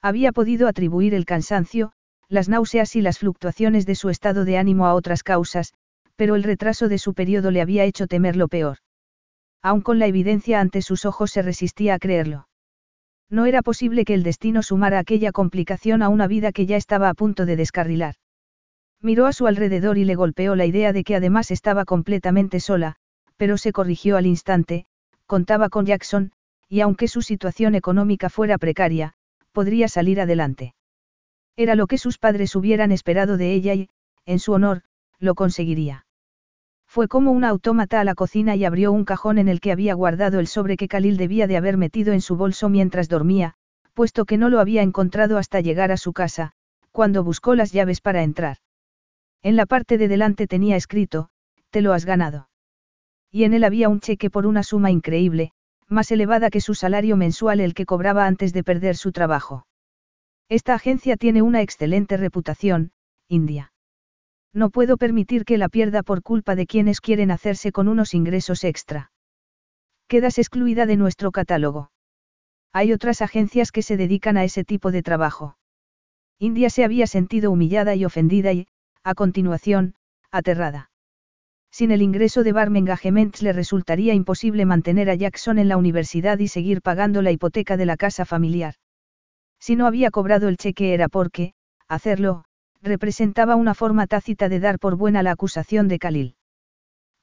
[0.00, 1.92] Había podido atribuir el cansancio,
[2.28, 5.72] las náuseas y las fluctuaciones de su estado de ánimo a otras causas,
[6.16, 8.78] pero el retraso de su periodo le había hecho temer lo peor.
[9.62, 12.48] Aun con la evidencia ante sus ojos se resistía a creerlo.
[13.28, 17.08] No era posible que el destino sumara aquella complicación a una vida que ya estaba
[17.08, 18.14] a punto de descarrilar.
[19.02, 22.96] Miró a su alrededor y le golpeó la idea de que además estaba completamente sola,
[23.36, 24.86] pero se corrigió al instante,
[25.26, 26.32] contaba con Jackson,
[26.68, 29.14] y aunque su situación económica fuera precaria,
[29.52, 30.74] podría salir adelante.
[31.56, 33.88] Era lo que sus padres hubieran esperado de ella y,
[34.26, 34.82] en su honor,
[35.18, 36.06] lo conseguiría.
[36.86, 39.94] Fue como un autómata a la cocina y abrió un cajón en el que había
[39.94, 43.54] guardado el sobre que Khalil debía de haber metido en su bolso mientras dormía,
[43.94, 46.52] puesto que no lo había encontrado hasta llegar a su casa,
[46.92, 48.58] cuando buscó las llaves para entrar.
[49.42, 51.28] En la parte de delante tenía escrito,
[51.70, 52.48] te lo has ganado.
[53.30, 55.52] Y en él había un cheque por una suma increíble,
[55.88, 59.66] más elevada que su salario mensual el que cobraba antes de perder su trabajo.
[60.48, 62.92] Esta agencia tiene una excelente reputación,
[63.28, 63.72] India.
[64.52, 68.62] No puedo permitir que la pierda por culpa de quienes quieren hacerse con unos ingresos
[68.62, 69.10] extra.
[70.06, 71.90] Quedas excluida de nuestro catálogo.
[72.72, 75.58] Hay otras agencias que se dedican a ese tipo de trabajo.
[76.38, 78.68] India se había sentido humillada y ofendida y,
[79.02, 79.94] a continuación,
[80.30, 80.90] aterrada.
[81.72, 86.38] Sin el ingreso de Barm Engagements le resultaría imposible mantener a Jackson en la universidad
[86.38, 88.76] y seguir pagando la hipoteca de la casa familiar.
[89.58, 91.54] Si no había cobrado el cheque era porque,
[91.88, 92.44] hacerlo,
[92.82, 96.36] representaba una forma tácita de dar por buena la acusación de Khalil.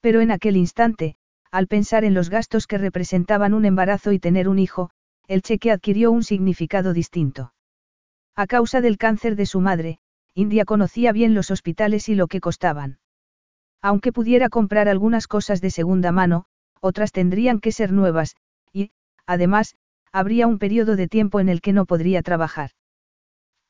[0.01, 1.15] Pero en aquel instante,
[1.51, 4.89] al pensar en los gastos que representaban un embarazo y tener un hijo,
[5.27, 7.53] el cheque adquirió un significado distinto.
[8.35, 9.99] A causa del cáncer de su madre,
[10.33, 12.99] India conocía bien los hospitales y lo que costaban.
[13.81, 16.45] Aunque pudiera comprar algunas cosas de segunda mano,
[16.81, 18.35] otras tendrían que ser nuevas,
[18.71, 18.91] y,
[19.27, 19.75] además,
[20.13, 22.69] habría un periodo de tiempo en el que no podría trabajar.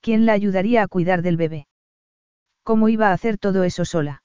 [0.01, 1.67] ¿Quién la ayudaría a cuidar del bebé?
[2.63, 4.21] ¿Cómo iba a hacer todo eso sola?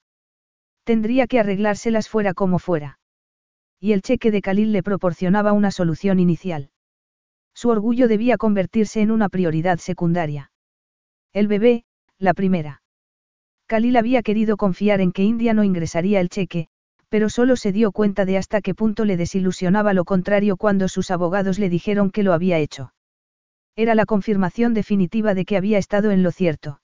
[0.82, 2.98] Tendría que arreglárselas fuera como fuera.
[3.78, 6.70] Y el cheque de Khalil le proporcionaba una solución inicial.
[7.54, 10.50] Su orgullo debía convertirse en una prioridad secundaria.
[11.32, 11.84] El bebé,
[12.18, 12.82] la primera.
[13.66, 16.68] Khalil había querido confiar en que India no ingresaría el cheque,
[17.08, 21.10] pero solo se dio cuenta de hasta qué punto le desilusionaba lo contrario cuando sus
[21.10, 22.92] abogados le dijeron que lo había hecho.
[23.76, 26.80] Era la confirmación definitiva de que había estado en lo cierto.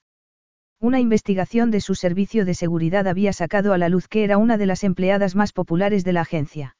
[0.80, 4.58] Una investigación de su servicio de seguridad había sacado a la luz que era una
[4.58, 6.76] de las empleadas más populares de la agencia.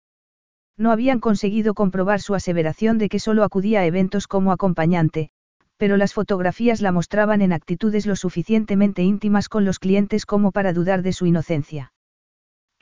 [0.76, 5.30] No habían conseguido comprobar su aseveración de que solo acudía a eventos como acompañante,
[5.78, 10.72] pero las fotografías la mostraban en actitudes lo suficientemente íntimas con los clientes como para
[10.72, 11.93] dudar de su inocencia.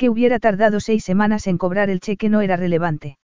[0.02, 3.18] Que hubiera tardado seis semanas en cobrar el cheque no era relevante.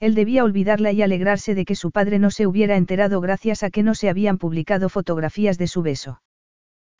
[0.00, 3.70] Él debía olvidarla y alegrarse de que su padre no se hubiera enterado gracias a
[3.70, 6.20] que no se habían publicado fotografías de su beso.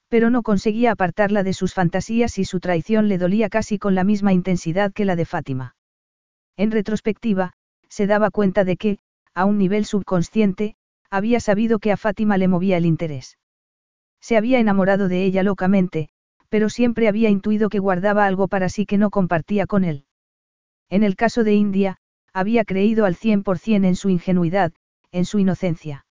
[0.09, 4.05] Pero no conseguía apartarla de sus fantasías y su traición le dolía casi con la
[4.05, 5.74] misma intensidad que la de Fátima.
[6.57, 7.55] En retrospectiva,
[7.88, 8.98] se daba cuenta de que,
[9.34, 10.76] a un nivel subconsciente,
[11.11, 13.36] había sabido que a Fátima le movía el interés.
[14.20, 16.11] Se había enamorado de ella locamente,
[16.53, 20.05] pero siempre había intuido que guardaba algo para sí que no compartía con él.
[20.90, 21.96] En el caso de India,
[22.34, 24.74] había creído al cien por cien en su ingenuidad,
[25.12, 26.05] en su inocencia.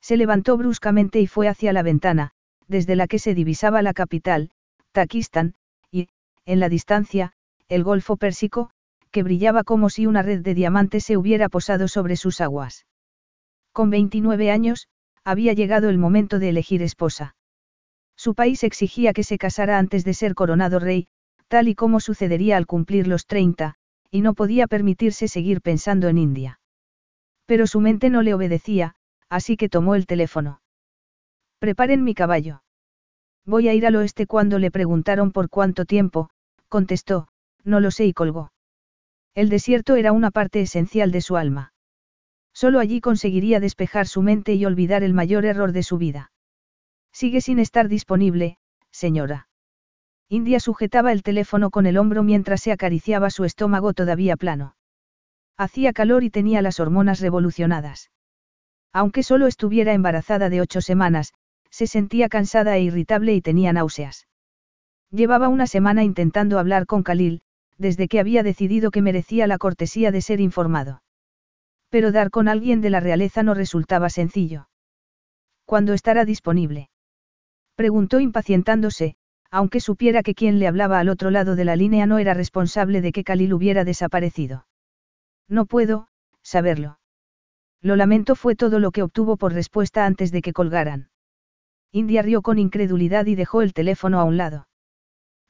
[0.00, 2.30] Se levantó bruscamente y fue hacia la ventana,
[2.68, 4.52] desde la que se divisaba la capital,
[4.92, 5.54] Takistán,
[5.90, 6.06] y,
[6.44, 7.32] en la distancia,
[7.68, 8.70] el Golfo Pérsico,
[9.10, 12.86] que brillaba como si una red de diamantes se hubiera posado sobre sus aguas.
[13.72, 14.86] Con 29 años,
[15.24, 17.35] había llegado el momento de elegir esposa.
[18.16, 21.06] Su país exigía que se casara antes de ser coronado rey,
[21.48, 23.74] tal y como sucedería al cumplir los 30,
[24.10, 26.60] y no podía permitirse seguir pensando en India.
[27.46, 28.94] Pero su mente no le obedecía,
[29.28, 30.60] así que tomó el teléfono.
[31.58, 32.62] Preparen mi caballo.
[33.44, 36.30] Voy a ir al oeste cuando le preguntaron por cuánto tiempo,
[36.68, 37.28] contestó,
[37.62, 38.52] no lo sé y colgó.
[39.34, 41.72] El desierto era una parte esencial de su alma.
[42.52, 46.32] Solo allí conseguiría despejar su mente y olvidar el mayor error de su vida.
[47.18, 48.58] Sigue sin estar disponible,
[48.90, 49.48] señora.
[50.28, 54.76] India sujetaba el teléfono con el hombro mientras se acariciaba su estómago todavía plano.
[55.56, 58.10] Hacía calor y tenía las hormonas revolucionadas.
[58.92, 61.32] Aunque solo estuviera embarazada de ocho semanas,
[61.70, 64.26] se sentía cansada e irritable y tenía náuseas.
[65.10, 67.40] Llevaba una semana intentando hablar con Khalil,
[67.78, 71.02] desde que había decidido que merecía la cortesía de ser informado.
[71.88, 74.68] Pero dar con alguien de la realeza no resultaba sencillo.
[75.64, 76.90] ¿Cuándo estará disponible?
[77.76, 79.16] Preguntó impacientándose,
[79.50, 83.02] aunque supiera que quien le hablaba al otro lado de la línea no era responsable
[83.02, 84.66] de que Khalil hubiera desaparecido.
[85.48, 86.08] No puedo,
[86.42, 86.98] saberlo.
[87.82, 91.10] Lo lamento fue todo lo que obtuvo por respuesta antes de que colgaran.
[91.92, 94.68] India rió con incredulidad y dejó el teléfono a un lado.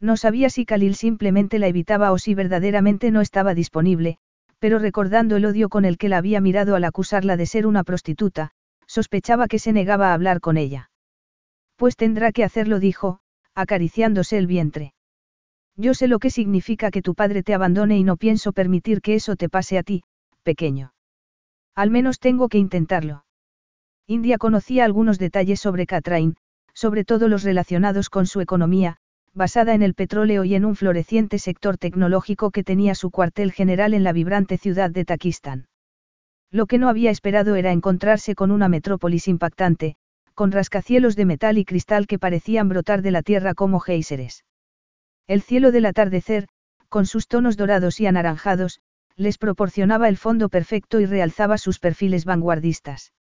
[0.00, 4.18] No sabía si Khalil simplemente la evitaba o si verdaderamente no estaba disponible,
[4.58, 7.84] pero recordando el odio con el que la había mirado al acusarla de ser una
[7.84, 8.50] prostituta,
[8.86, 10.90] sospechaba que se negaba a hablar con ella.
[11.76, 13.20] Pues tendrá que hacerlo, dijo,
[13.54, 14.94] acariciándose el vientre.
[15.76, 19.14] Yo sé lo que significa que tu padre te abandone y no pienso permitir que
[19.14, 20.02] eso te pase a ti,
[20.42, 20.94] pequeño.
[21.74, 23.24] Al menos tengo que intentarlo.
[24.06, 26.36] India conocía algunos detalles sobre Katrain,
[26.72, 28.96] sobre todo los relacionados con su economía,
[29.34, 33.92] basada en el petróleo y en un floreciente sector tecnológico que tenía su cuartel general
[33.92, 35.66] en la vibrante ciudad de Takistán.
[36.50, 39.96] Lo que no había esperado era encontrarse con una metrópolis impactante,
[40.36, 44.44] con rascacielos de metal y cristal que parecían brotar de la tierra como géiseres.
[45.26, 46.46] El cielo del atardecer,
[46.90, 48.80] con sus tonos dorados y anaranjados,
[49.16, 53.14] les proporcionaba el fondo perfecto y realzaba sus perfiles vanguardistas.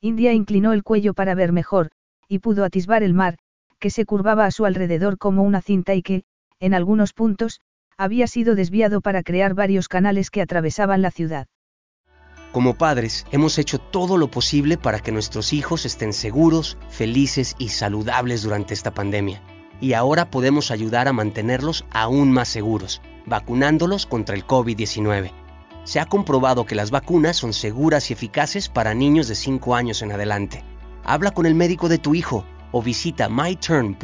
[0.00, 1.92] India inclinó el cuello para ver mejor,
[2.26, 3.38] y pudo atisbar el mar,
[3.78, 6.24] que se curvaba a su alrededor como una cinta y que,
[6.58, 7.60] en algunos puntos,
[7.96, 11.46] había sido desviado para crear varios canales que atravesaban la ciudad.
[12.52, 17.70] Como padres, hemos hecho todo lo posible para que nuestros hijos estén seguros, felices y
[17.70, 19.40] saludables durante esta pandemia.
[19.80, 25.32] Y ahora podemos ayudar a mantenerlos aún más seguros, vacunándolos contra el COVID-19.
[25.84, 30.02] Se ha comprobado que las vacunas son seguras y eficaces para niños de 5 años
[30.02, 30.62] en adelante.
[31.04, 33.96] Habla con el médico de tu hijo o visita myturn.ca.gov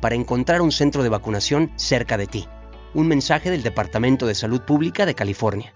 [0.00, 2.48] para encontrar un centro de vacunación cerca de ti.
[2.92, 5.75] Un mensaje del Departamento de Salud Pública de California.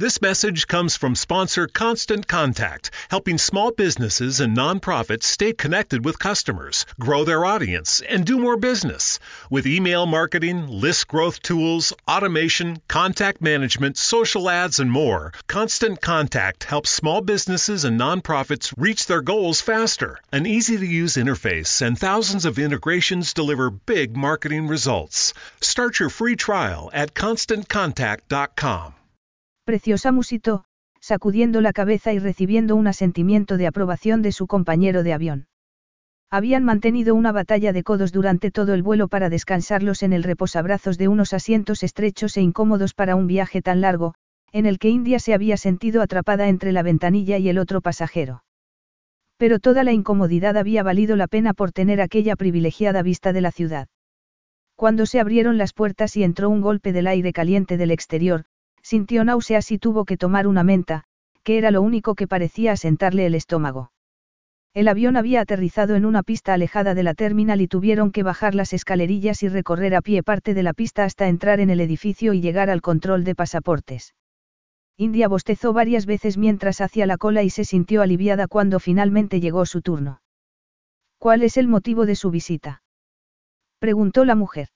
[0.00, 6.18] This message comes from sponsor Constant Contact, helping small businesses and nonprofits stay connected with
[6.18, 9.18] customers, grow their audience, and do more business.
[9.50, 16.64] With email marketing, list growth tools, automation, contact management, social ads, and more, Constant Contact
[16.64, 20.18] helps small businesses and nonprofits reach their goals faster.
[20.32, 25.34] An easy to use interface and thousands of integrations deliver big marketing results.
[25.60, 28.94] Start your free trial at constantcontact.com.
[29.70, 30.64] Preciosa musitó,
[31.00, 35.46] sacudiendo la cabeza y recibiendo un asentimiento de aprobación de su compañero de avión.
[36.28, 40.98] Habían mantenido una batalla de codos durante todo el vuelo para descansarlos en el reposabrazos
[40.98, 44.14] de unos asientos estrechos e incómodos para un viaje tan largo,
[44.50, 48.42] en el que India se había sentido atrapada entre la ventanilla y el otro pasajero.
[49.36, 53.52] Pero toda la incomodidad había valido la pena por tener aquella privilegiada vista de la
[53.52, 53.86] ciudad.
[54.74, 58.46] Cuando se abrieron las puertas y entró un golpe del aire caliente del exterior,
[58.82, 61.04] Sintió náuseas y tuvo que tomar una menta,
[61.42, 63.92] que era lo único que parecía asentarle el estómago.
[64.72, 68.54] El avión había aterrizado en una pista alejada de la terminal y tuvieron que bajar
[68.54, 72.34] las escalerillas y recorrer a pie parte de la pista hasta entrar en el edificio
[72.34, 74.14] y llegar al control de pasaportes.
[74.96, 79.66] India bostezó varias veces mientras hacía la cola y se sintió aliviada cuando finalmente llegó
[79.66, 80.20] su turno.
[81.18, 82.82] ¿Cuál es el motivo de su visita?
[83.78, 84.68] preguntó la mujer.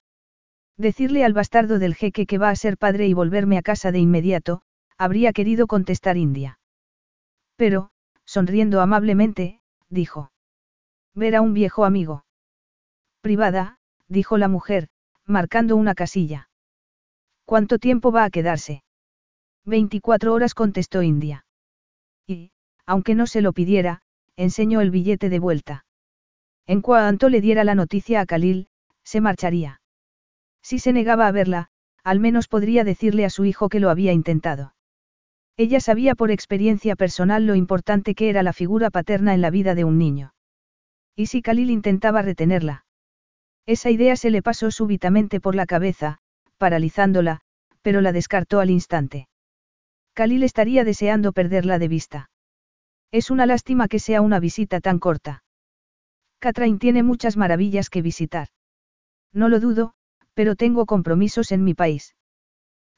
[0.76, 4.00] Decirle al bastardo del jeque que va a ser padre y volverme a casa de
[4.00, 4.62] inmediato,
[4.98, 6.58] habría querido contestar India.
[7.56, 7.90] Pero,
[8.24, 10.32] sonriendo amablemente, dijo.
[11.14, 12.24] Ver a un viejo amigo.
[13.20, 14.88] Privada, dijo la mujer,
[15.24, 16.48] marcando una casilla.
[17.44, 18.82] ¿Cuánto tiempo va a quedarse?
[19.64, 21.46] Veinticuatro horas contestó India.
[22.26, 22.50] Y,
[22.84, 24.02] aunque no se lo pidiera,
[24.36, 25.86] enseñó el billete de vuelta.
[26.66, 28.68] En cuanto le diera la noticia a Khalil,
[29.04, 29.80] se marcharía.
[30.64, 31.68] Si se negaba a verla,
[32.04, 34.74] al menos podría decirle a su hijo que lo había intentado.
[35.58, 39.74] Ella sabía por experiencia personal lo importante que era la figura paterna en la vida
[39.74, 40.34] de un niño.
[41.14, 42.86] ¿Y si Khalil intentaba retenerla?
[43.66, 46.18] Esa idea se le pasó súbitamente por la cabeza,
[46.56, 47.42] paralizándola,
[47.82, 49.28] pero la descartó al instante.
[50.14, 52.30] Khalil estaría deseando perderla de vista.
[53.12, 55.44] Es una lástima que sea una visita tan corta.
[56.38, 58.48] Catherine tiene muchas maravillas que visitar.
[59.32, 59.94] No lo dudo,
[60.34, 62.14] pero tengo compromisos en mi país.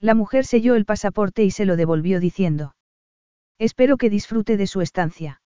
[0.00, 2.74] La mujer selló el pasaporte y se lo devolvió diciendo.
[3.58, 5.40] Espero que disfrute de su estancia.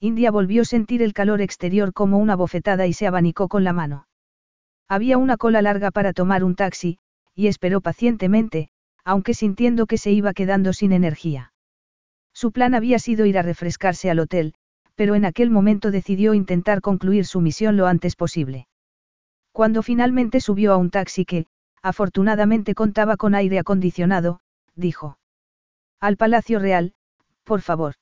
[0.00, 3.72] India volvió a sentir el calor exterior como una bofetada y se abanicó con la
[3.72, 4.06] mano.
[4.88, 6.98] Había una cola larga para tomar un taxi,
[7.34, 8.68] y esperó pacientemente,
[9.04, 11.52] aunque sintiendo que se iba quedando sin energía.
[12.32, 14.54] Su plan había sido ir a refrescarse al hotel,
[14.94, 18.66] pero en aquel momento decidió intentar concluir su misión lo antes posible.
[19.54, 21.46] Cuando finalmente subió a un taxi que,
[21.80, 24.40] afortunadamente contaba con aire acondicionado,
[24.74, 25.16] dijo.
[26.00, 26.92] Al Palacio Real,
[27.44, 27.94] por favor.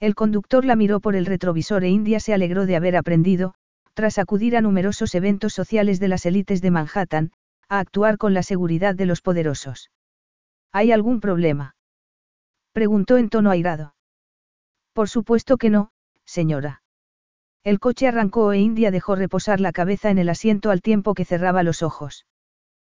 [0.00, 3.54] El conductor la miró por el retrovisor e India se alegró de haber aprendido,
[3.94, 7.30] tras acudir a numerosos eventos sociales de las élites de Manhattan,
[7.68, 9.92] a actuar con la seguridad de los poderosos.
[10.72, 11.76] ¿Hay algún problema?
[12.72, 13.94] Preguntó en tono airado.
[14.92, 15.92] Por supuesto que no,
[16.24, 16.82] señora.
[17.64, 21.24] El coche arrancó e India dejó reposar la cabeza en el asiento al tiempo que
[21.24, 22.26] cerraba los ojos.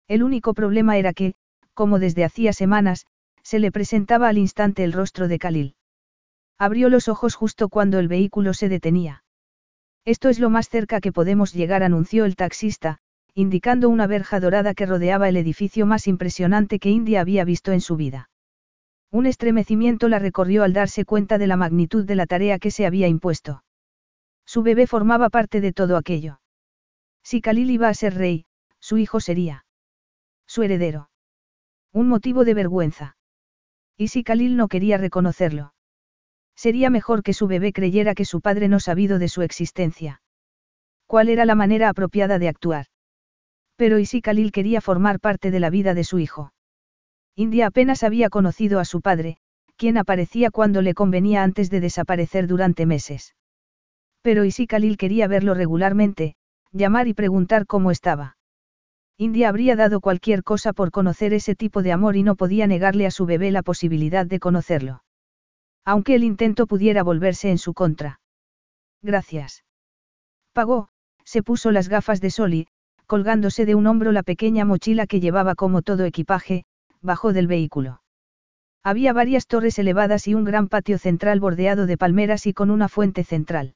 [0.09, 1.35] El único problema era que,
[1.75, 3.07] como desde hacía semanas,
[3.43, 5.77] se le presentaba al instante el rostro de Khalil.
[6.59, 9.23] Abrió los ojos justo cuando el vehículo se detenía.
[10.07, 13.01] Esto es lo más cerca que podemos llegar, anunció el taxista,
[13.35, 17.83] indicando una verja dorada que rodeaba el edificio más impresionante que India había visto en
[17.83, 18.31] su vida.
[19.11, 22.87] Un estremecimiento la recorrió al darse cuenta de la magnitud de la tarea que se
[22.87, 23.63] había impuesto.
[24.47, 26.41] Su bebé formaba parte de todo aquello.
[27.23, 28.47] Si Khalil iba a ser rey,
[28.81, 29.65] su hijo sería.
[30.47, 31.11] Su heredero.
[31.93, 33.17] Un motivo de vergüenza.
[33.97, 35.75] ¿Y si Khalil no quería reconocerlo?
[36.57, 40.23] Sería mejor que su bebé creyera que su padre no sabido de su existencia.
[41.07, 42.87] ¿Cuál era la manera apropiada de actuar?
[43.77, 46.53] Pero ¿y si Khalil quería formar parte de la vida de su hijo?
[47.35, 49.39] India apenas había conocido a su padre,
[49.77, 53.35] quien aparecía cuando le convenía antes de desaparecer durante meses.
[54.25, 56.35] Pero ¿y si Khalil quería verlo regularmente,
[56.73, 58.39] llamar y preguntar cómo estaba?
[59.19, 63.05] India habría dado cualquier cosa por conocer ese tipo de amor y no podía negarle
[63.05, 65.05] a su bebé la posibilidad de conocerlo.
[65.85, 68.21] Aunque el intento pudiera volverse en su contra.
[69.03, 69.63] Gracias.
[70.55, 70.89] Pagó,
[71.25, 72.67] se puso las gafas de sol y,
[73.07, 76.65] colgándose de un hombro la pequeña mochila que llevaba como todo equipaje,
[77.03, 78.01] bajó del vehículo.
[78.83, 82.89] Había varias torres elevadas y un gran patio central bordeado de palmeras y con una
[82.89, 83.75] fuente central.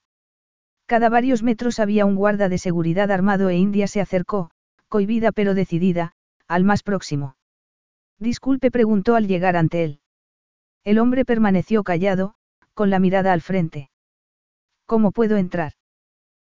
[0.89, 4.51] Cada varios metros había un guarda de seguridad armado e India se acercó,
[4.89, 6.13] cohibida pero decidida,
[6.47, 7.37] al más próximo.
[8.19, 10.01] Disculpe preguntó al llegar ante él.
[10.85, 12.37] El hombre permaneció callado,
[12.73, 13.91] con la mirada al frente.
[14.87, 15.75] ¿Cómo puedo entrar?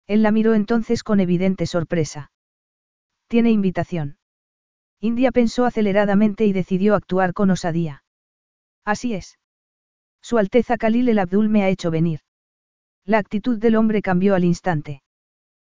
[0.05, 2.31] Él la miró entonces con evidente sorpresa.
[3.27, 4.19] Tiene invitación.
[4.99, 8.03] India pensó aceleradamente y decidió actuar con osadía.
[8.85, 9.39] Así es.
[10.21, 12.19] Su Alteza Khalil el Abdul me ha hecho venir.
[13.07, 15.01] La actitud del hombre cambió al instante.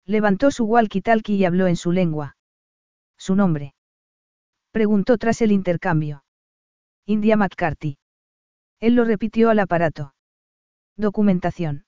[0.04, 2.38] Levantó su walkie-talkie y habló en su lengua.
[3.18, 3.76] ¿Su nombre?
[4.72, 6.24] Preguntó tras el intercambio.
[7.06, 8.00] India McCarthy.
[8.80, 10.16] Él lo repitió al aparato.
[10.98, 11.86] Documentación.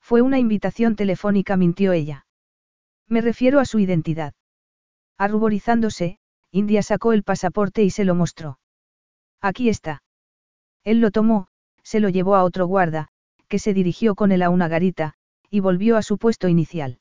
[0.00, 2.26] Fue una invitación telefónica, mintió ella.
[3.08, 4.32] Me refiero a su identidad.
[5.18, 6.20] Arruborizándose,
[6.52, 8.60] India sacó el pasaporte y se lo mostró.
[9.40, 10.04] Aquí está.
[10.84, 11.48] Él lo tomó,
[11.82, 13.11] se lo llevó a otro guarda,
[13.52, 15.12] que se dirigió con él a una garita,
[15.50, 17.00] y volvió a su puesto inicial.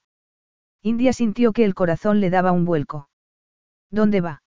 [0.82, 3.08] India sintió que el corazón le daba un vuelco.
[3.90, 4.44] ¿Dónde va?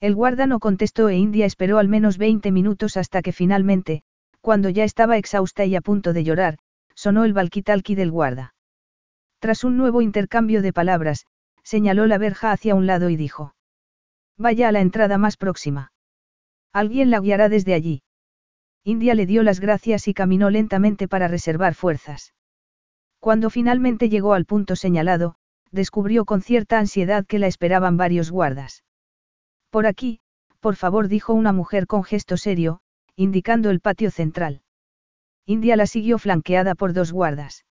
[0.00, 4.04] El guarda no contestó e India esperó al menos 20 minutos hasta que finalmente,
[4.40, 6.60] cuando ya estaba exhausta y a punto de llorar,
[6.94, 8.54] sonó el valquitalqui del guarda.
[9.38, 11.26] Tras un nuevo intercambio de palabras,
[11.62, 13.54] señaló la verja hacia un lado y dijo.
[14.38, 15.92] Vaya a la entrada más próxima.
[16.72, 18.00] Alguien la guiará desde allí.
[18.84, 22.34] India le dio las gracias y caminó lentamente para reservar fuerzas.
[23.20, 25.36] Cuando finalmente llegó al punto señalado,
[25.70, 28.84] descubrió con cierta ansiedad que la esperaban varios guardas.
[29.70, 30.20] Por aquí,
[30.60, 32.80] por favor, dijo una mujer con gesto serio,
[33.16, 34.62] indicando el patio central.
[35.44, 37.64] India la siguió flanqueada por dos guardas.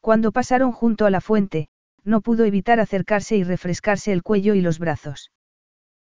[0.00, 1.68] Cuando pasaron junto a la fuente,
[2.04, 5.30] no pudo evitar acercarse y refrescarse el cuello y los brazos.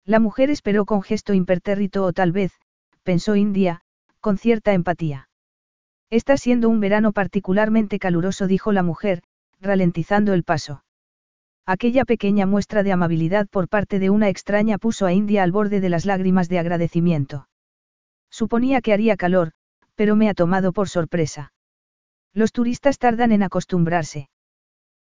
[0.04, 2.52] La mujer esperó con gesto impertérrito o tal vez,
[3.02, 3.82] pensó India,
[4.20, 5.28] con cierta empatía.
[6.10, 9.22] Está siendo un verano particularmente caluroso, dijo la mujer,
[9.60, 10.84] ralentizando el paso.
[11.66, 15.80] Aquella pequeña muestra de amabilidad por parte de una extraña puso a India al borde
[15.80, 17.48] de las lágrimas de agradecimiento.
[18.30, 19.52] Suponía que haría calor,
[19.94, 21.52] pero me ha tomado por sorpresa.
[22.32, 24.30] Los turistas tardan en acostumbrarse.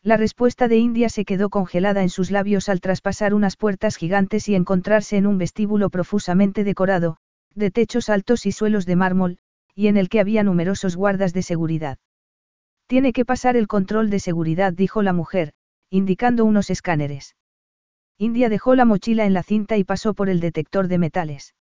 [0.03, 4.49] La respuesta de India se quedó congelada en sus labios al traspasar unas puertas gigantes
[4.49, 7.19] y encontrarse en un vestíbulo profusamente decorado,
[7.55, 9.39] de techos altos y suelos de mármol,
[9.75, 11.99] y en el que había numerosos guardas de seguridad.
[12.87, 15.53] Tiene que pasar el control de seguridad, dijo la mujer,
[15.91, 17.37] indicando unos escáneres.
[18.19, 21.55] India dejó la mochila en la cinta y pasó por el detector de metales.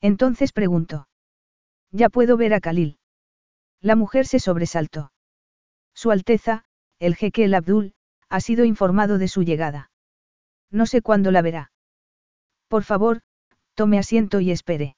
[0.00, 1.08] Entonces preguntó.
[1.90, 2.98] Ya puedo ver a Khalil.
[3.80, 5.12] La mujer se sobresaltó.
[5.94, 6.64] Su Alteza,
[6.98, 7.94] el jeque el Abdul,
[8.28, 9.90] ha sido informado de su llegada.
[10.70, 11.72] No sé cuándo la verá.
[12.68, 13.20] Por favor,
[13.74, 14.96] tome asiento y espere.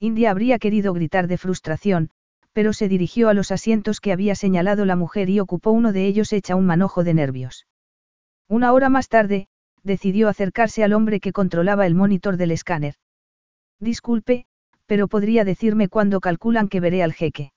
[0.00, 2.10] India habría querido gritar de frustración,
[2.52, 6.06] pero se dirigió a los asientos que había señalado la mujer y ocupó uno de
[6.06, 7.66] ellos hecha un manojo de nervios.
[8.48, 9.48] Una hora más tarde,
[9.82, 12.94] decidió acercarse al hombre que controlaba el monitor del escáner.
[13.80, 14.46] Disculpe,
[14.86, 17.52] pero podría decirme cuándo calculan que veré al jeque.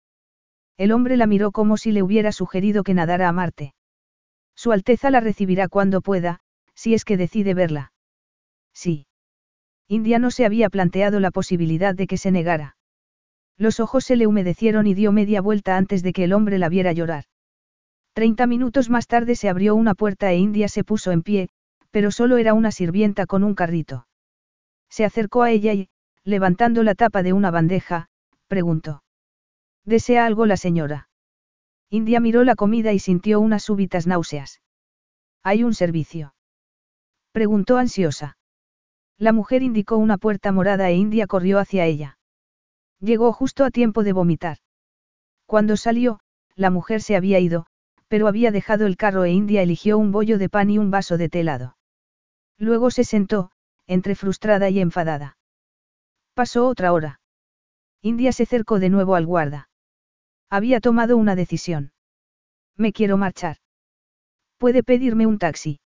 [0.78, 3.74] El hombre la miró como si le hubiera sugerido que nadara a Marte.
[4.56, 6.42] Su Alteza la recibirá cuando pueda,
[6.76, 7.94] si es que decide verla.
[8.74, 9.06] Sí.
[9.92, 12.78] India no se había planteado la posibilidad de que se negara.
[13.58, 16.70] Los ojos se le humedecieron y dio media vuelta antes de que el hombre la
[16.70, 17.26] viera llorar.
[18.14, 21.50] Treinta minutos más tarde se abrió una puerta e India se puso en pie,
[21.92, 24.08] pero solo era una sirvienta con un carrito.
[24.90, 25.90] Se acercó a ella y,
[26.24, 28.08] levantando la tapa de una bandeja,
[28.48, 29.04] preguntó.
[29.84, 31.10] ¿Desea algo la señora?
[31.90, 34.62] India miró la comida y sintió unas súbitas náuseas.
[35.44, 36.34] ¿Hay un servicio?
[37.34, 38.38] Preguntó ansiosa.
[39.22, 42.18] La mujer indicó una puerta morada e India corrió hacia ella.
[43.00, 44.58] Llegó justo a tiempo de vomitar.
[45.46, 46.22] Cuando salió,
[46.56, 47.68] la mujer se había ido,
[48.08, 51.20] pero había dejado el carro e India eligió un bollo de pan y un vaso
[51.20, 51.78] de telado.
[52.58, 53.52] Luego se sentó,
[53.86, 55.38] entre frustrada y enfadada.
[56.34, 57.20] Pasó otra hora.
[58.02, 59.70] India se acercó de nuevo al guarda.
[60.50, 61.94] Había tomado una decisión.
[62.76, 63.58] Me quiero marchar.
[64.58, 65.80] ¿Puede pedirme un taxi?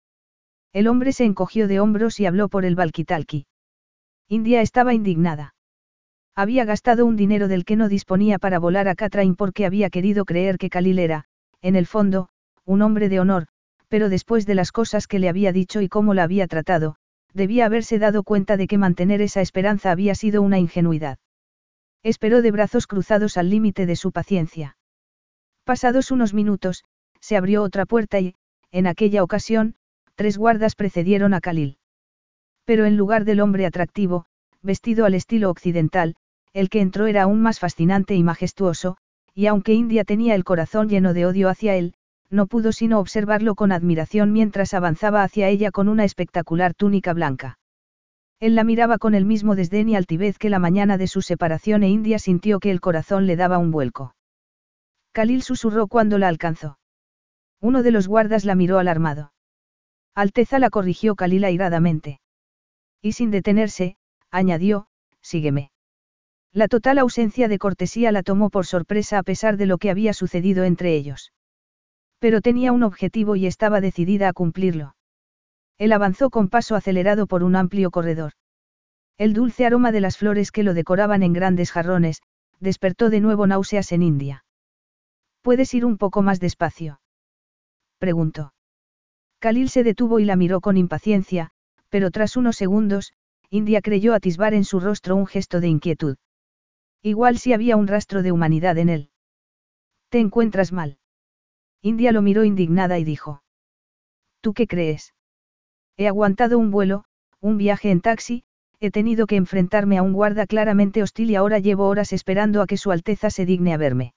[0.73, 3.47] El hombre se encogió de hombros y habló por el valquitalqui.
[4.29, 5.55] India estaba indignada.
[6.35, 10.25] Había gastado un dinero del que no disponía para volar a Catrain porque había querido
[10.25, 11.25] creer que Khalil era,
[11.61, 12.31] en el fondo,
[12.65, 13.49] un hombre de honor,
[13.89, 16.97] pero después de las cosas que le había dicho y cómo la había tratado,
[17.35, 21.19] debía haberse dado cuenta de que mantener esa esperanza había sido una ingenuidad.
[22.03, 24.79] Esperó de brazos cruzados al límite de su paciencia.
[25.65, 26.85] Pasados unos minutos,
[27.21, 28.35] se abrió otra puerta y,
[28.71, 29.77] en aquella ocasión,
[30.15, 31.79] tres guardas precedieron a Khalil.
[32.65, 34.27] Pero en lugar del hombre atractivo,
[34.63, 36.15] vestido al estilo occidental,
[36.53, 38.97] el que entró era aún más fascinante y majestuoso,
[39.35, 41.95] y aunque India tenía el corazón lleno de odio hacia él,
[42.31, 47.59] no pudo sino observarlo con admiración mientras avanzaba hacia ella con una espectacular túnica blanca.
[48.41, 51.83] Él la miraba con el mismo desdén y altivez que la mañana de su separación
[51.83, 54.15] e India sintió que el corazón le daba un vuelco.
[55.13, 56.79] Khalil susurró cuando la alcanzó.
[57.61, 59.32] Uno de los guardas la miró alarmado.
[60.15, 62.21] Alteza la corrigió Khalil airadamente.
[63.01, 63.97] Y sin detenerse,
[64.31, 64.87] añadió,
[65.21, 65.71] sígueme.
[66.53, 70.13] La total ausencia de cortesía la tomó por sorpresa a pesar de lo que había
[70.13, 71.33] sucedido entre ellos.
[72.19, 74.95] Pero tenía un objetivo y estaba decidida a cumplirlo.
[75.79, 78.33] Él avanzó con paso acelerado por un amplio corredor.
[79.17, 82.21] El dulce aroma de las flores que lo decoraban en grandes jarrones,
[82.61, 84.45] despertó de nuevo náuseas en India.
[85.41, 87.01] ¿Puedes ir un poco más despacio?
[87.99, 88.53] Preguntó.
[89.43, 91.51] Khalil se detuvo y la miró con impaciencia,
[91.89, 93.13] pero tras unos segundos,
[93.51, 96.17] India creyó atisbar en su rostro un gesto de inquietud.
[97.03, 99.11] Igual si había un rastro de humanidad en él.
[100.11, 100.99] ¿Te encuentras mal?
[101.83, 103.43] India lo miró indignada y dijo.
[104.41, 105.13] ¿Tú qué crees?
[105.97, 107.05] He aguantado un vuelo,
[107.41, 108.45] un viaje en taxi,
[108.79, 112.69] he tenido que enfrentarme a un guarda claramente hostil y ahora llevo horas esperando a
[112.69, 114.15] que Su Alteza se digne a verme.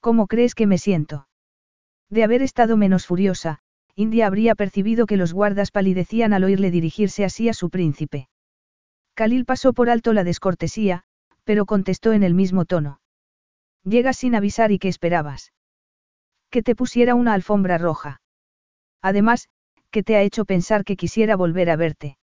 [0.00, 1.28] ¿Cómo crees que me siento?
[2.08, 3.60] De haber estado menos furiosa,
[3.94, 8.28] India habría percibido que los guardas palidecían al oírle dirigirse así a su príncipe.
[9.14, 11.04] Khalil pasó por alto la descortesía,
[11.44, 13.00] pero contestó en el mismo tono.
[13.84, 15.52] Llegas sin avisar y qué esperabas
[16.52, 18.20] que te pusiera una alfombra roja.
[19.00, 19.48] Además,
[19.90, 22.18] que te ha hecho pensar que quisiera volver a verte.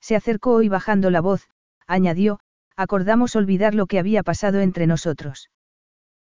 [0.00, 1.48] Se acercó y bajando la voz,
[1.86, 2.40] añadió,
[2.76, 5.50] acordamos olvidar lo que había pasado entre nosotros.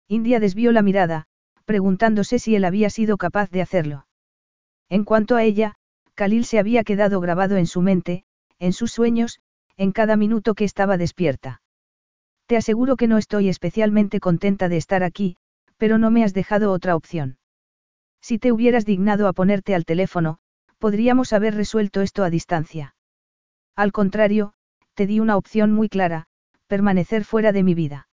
[0.08, 1.26] India desvió la mirada,
[1.64, 4.06] preguntándose si él había sido capaz de hacerlo.
[4.90, 5.76] En cuanto a ella,
[6.14, 8.24] Khalil se había quedado grabado en su mente,
[8.58, 9.40] en sus sueños,
[9.76, 11.62] en cada minuto que estaba despierta.
[12.46, 15.36] Te aseguro que no estoy especialmente contenta de estar aquí,
[15.78, 17.38] pero no me has dejado otra opción.
[18.20, 20.38] Si te hubieras dignado a ponerte al teléfono,
[20.78, 22.96] podríamos haber resuelto esto a distancia.
[23.76, 24.52] Al contrario,
[24.94, 26.26] te di una opción muy clara,
[26.66, 28.08] permanecer fuera de mi vida.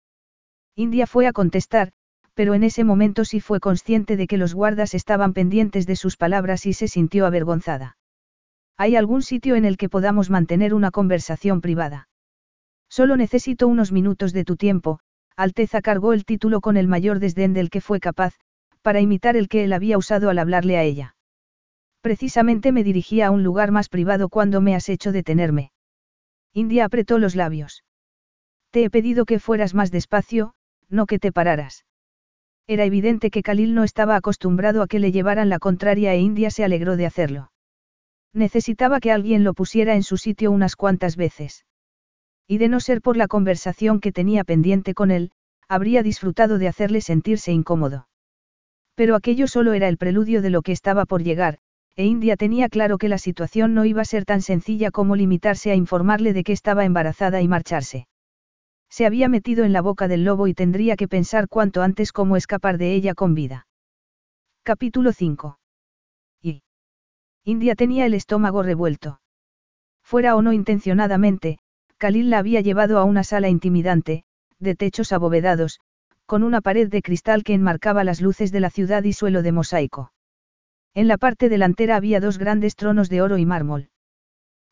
[0.75, 1.91] India fue a contestar,
[2.37, 6.17] pero en ese momento sí fue consciente de que los guardas estaban pendientes de sus
[6.17, 7.97] palabras y se sintió avergonzada.
[8.77, 12.09] ¿Hay algún sitio en el que podamos mantener una conversación privada?
[12.89, 14.99] Solo necesito unos minutos de tu tiempo,
[15.35, 18.35] Alteza cargó el título con el mayor desdén del que fue capaz,
[18.83, 21.15] para imitar el que él había usado al hablarle a ella.
[22.01, 25.71] Precisamente me dirigía a un lugar más privado cuando me has hecho detenerme.
[26.53, 27.83] India apretó los labios.
[28.69, 30.53] Te he pedido que fueras más despacio,
[30.87, 31.86] no que te pararas.
[32.67, 36.51] Era evidente que Khalil no estaba acostumbrado a que le llevaran la contraria e India
[36.51, 37.51] se alegró de hacerlo.
[38.33, 41.65] Necesitaba que alguien lo pusiera en su sitio unas cuantas veces.
[42.45, 45.31] Y de no ser por la conversación que tenía pendiente con él,
[45.69, 48.09] habría disfrutado de hacerle sentirse incómodo.
[48.95, 51.59] Pero aquello solo era el preludio de lo que estaba por llegar,
[51.95, 55.71] e India tenía claro que la situación no iba a ser tan sencilla como limitarse
[55.71, 58.07] a informarle de que estaba embarazada y marcharse.
[58.97, 62.35] Se había metido en la boca del lobo y tendría que pensar cuanto antes cómo
[62.35, 63.67] escapar de ella con vida.
[64.63, 65.59] Capítulo 5.
[66.41, 66.63] Y.
[67.43, 69.21] India tenía el estómago revuelto.
[70.01, 71.59] Fuera o no intencionadamente,
[71.99, 74.23] Khalil la había llevado a una sala intimidante,
[74.57, 75.79] de techos abovedados,
[76.25, 79.51] con una pared de cristal que enmarcaba las luces de la ciudad y suelo de
[79.51, 80.11] mosaico.
[80.95, 83.89] En la parte delantera había dos grandes tronos de oro y mármol.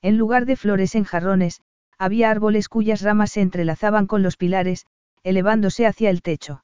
[0.02, 1.62] En lugar de flores en jarrones,
[1.98, 4.86] había árboles cuyas ramas se entrelazaban con los pilares,
[5.24, 6.64] elevándose hacia el techo.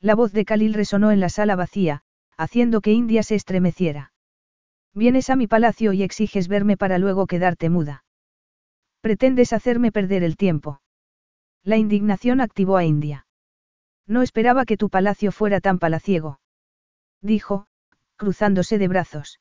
[0.00, 2.02] La voz de Khalil resonó en la sala vacía,
[2.36, 4.12] haciendo que India se estremeciera.
[4.94, 8.04] Vienes a mi palacio y exiges verme para luego quedarte muda.
[9.00, 10.80] Pretendes hacerme perder el tiempo.
[11.62, 13.26] La indignación activó a India.
[14.06, 16.40] No esperaba que tu palacio fuera tan palaciego.
[17.22, 17.66] Dijo,
[18.16, 19.40] cruzándose de brazos.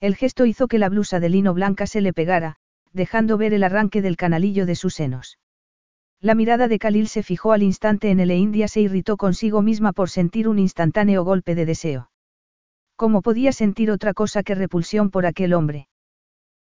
[0.00, 2.56] El gesto hizo que la blusa de lino blanca se le pegara,
[2.92, 5.38] dejando ver el arranque del canalillo de sus senos.
[6.20, 9.62] La mirada de Khalil se fijó al instante en él e India se irritó consigo
[9.62, 12.10] misma por sentir un instantáneo golpe de deseo.
[12.96, 15.88] ¿Cómo podía sentir otra cosa que repulsión por aquel hombre?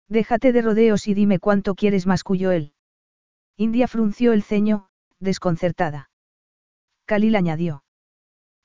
[0.07, 2.73] Déjate de rodeos y dime cuánto quieres masculló él.
[3.57, 4.89] India frunció el ceño,
[5.19, 6.11] desconcertada.
[7.05, 7.83] Khalil añadió.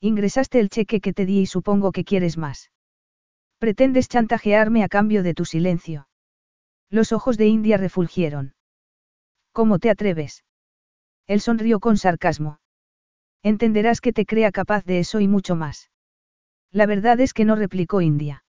[0.01, 2.71] Ingresaste el cheque que te di y supongo que quieres más.
[3.59, 6.09] Pretendes chantajearme a cambio de tu silencio.
[6.93, 8.53] Los ojos de India refulgieron.
[9.53, 10.45] ¿Cómo te atreves?
[11.27, 12.59] Él sonrió con sarcasmo.
[13.43, 15.91] Entenderás que te crea capaz de eso y mucho más.
[16.71, 18.45] La verdad es que no replicó India.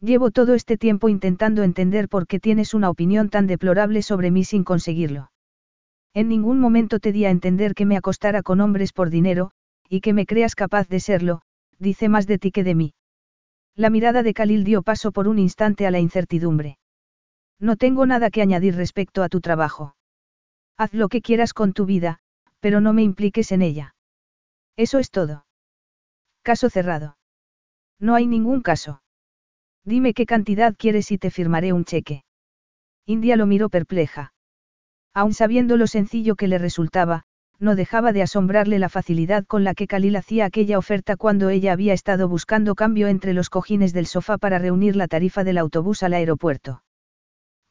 [0.00, 4.44] Llevo todo este tiempo intentando entender por qué tienes una opinión tan deplorable sobre mí
[4.44, 5.32] sin conseguirlo.
[6.14, 9.50] En ningún momento te di a entender que me acostara con hombres por dinero,
[9.88, 11.42] y que me creas capaz de serlo,
[11.80, 12.94] dice más de ti que de mí.
[13.74, 16.78] La mirada de Khalil dio paso por un instante a la incertidumbre.
[17.58, 19.96] No tengo nada que añadir respecto a tu trabajo.
[20.76, 22.18] Haz lo que quieras con tu vida,
[22.60, 23.94] pero no me impliques en ella.
[24.76, 25.46] Eso es todo.
[26.42, 27.16] Caso cerrado.
[27.98, 29.02] No hay ningún caso.
[29.84, 32.24] Dime qué cantidad quieres y te firmaré un cheque.
[33.06, 34.34] India lo miró perpleja.
[35.14, 37.22] Aun sabiendo lo sencillo que le resultaba,
[37.58, 41.72] no dejaba de asombrarle la facilidad con la que Khalil hacía aquella oferta cuando ella
[41.72, 46.02] había estado buscando cambio entre los cojines del sofá para reunir la tarifa del autobús
[46.02, 46.82] al aeropuerto.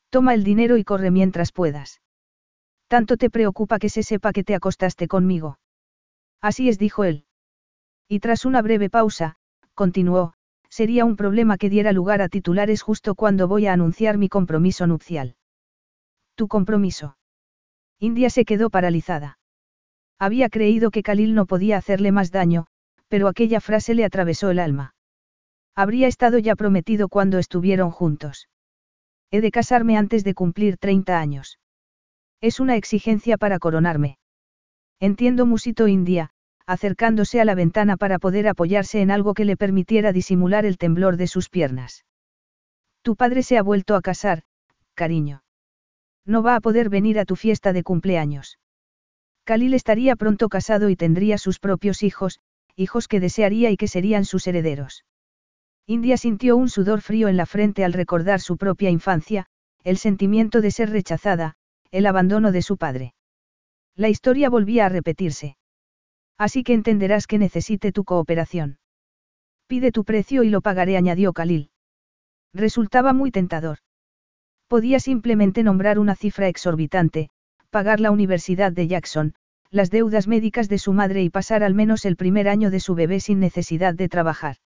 [0.09, 2.01] Toma el dinero y corre mientras puedas.
[2.87, 5.59] Tanto te preocupa que se sepa que te acostaste conmigo.
[6.41, 7.25] Así es, dijo él.
[8.07, 9.37] Y tras una breve pausa,
[9.73, 10.33] continuó,
[10.69, 14.85] sería un problema que diera lugar a titulares justo cuando voy a anunciar mi compromiso
[14.87, 15.35] nupcial.
[16.35, 17.17] Tu compromiso.
[17.99, 19.39] India se quedó paralizada.
[20.19, 22.67] Había creído que Khalil no podía hacerle más daño,
[23.07, 24.93] pero aquella frase le atravesó el alma.
[25.75, 28.47] Habría estado ya prometido cuando estuvieron juntos.
[29.35, 31.59] He de casarme antes de cumplir 30 años.
[32.39, 34.17] Es una exigencia para coronarme.
[35.01, 36.29] Entiendo, musito India,
[36.65, 41.17] acercándose a la ventana para poder apoyarse en algo que le permitiera disimular el temblor
[41.17, 42.05] de sus piernas.
[43.01, 44.43] Tu padre se ha vuelto a casar,
[44.93, 45.43] cariño.
[46.25, 48.57] No va a poder venir a tu fiesta de cumpleaños.
[49.43, 52.39] Khalil estaría pronto casado y tendría sus propios hijos,
[52.77, 55.03] hijos que desearía y que serían sus herederos.
[55.87, 59.45] India sintió un sudor frío en la frente al recordar su propia infancia,
[59.83, 61.53] el sentimiento de ser rechazada,
[61.91, 63.13] el abandono de su padre.
[63.95, 65.57] La historia volvía a repetirse.
[66.37, 68.79] Así que entenderás que necesite tu cooperación.
[69.67, 71.69] Pide tu precio y lo pagaré, añadió Khalil.
[72.51, 73.77] Resultaba muy tentador.
[74.67, 77.29] Podía simplemente nombrar una cifra exorbitante,
[77.69, 79.35] pagar la Universidad de Jackson,
[79.69, 82.95] las deudas médicas de su madre y pasar al menos el primer año de su
[82.95, 84.57] bebé sin necesidad de trabajar.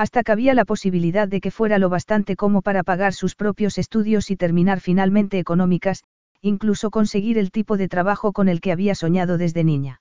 [0.00, 4.30] Hasta cabía la posibilidad de que fuera lo bastante como para pagar sus propios estudios
[4.30, 6.04] y terminar finalmente económicas,
[6.40, 10.00] incluso conseguir el tipo de trabajo con el que había soñado desde niña.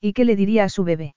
[0.00, 1.16] ¿Y qué le diría a su bebé?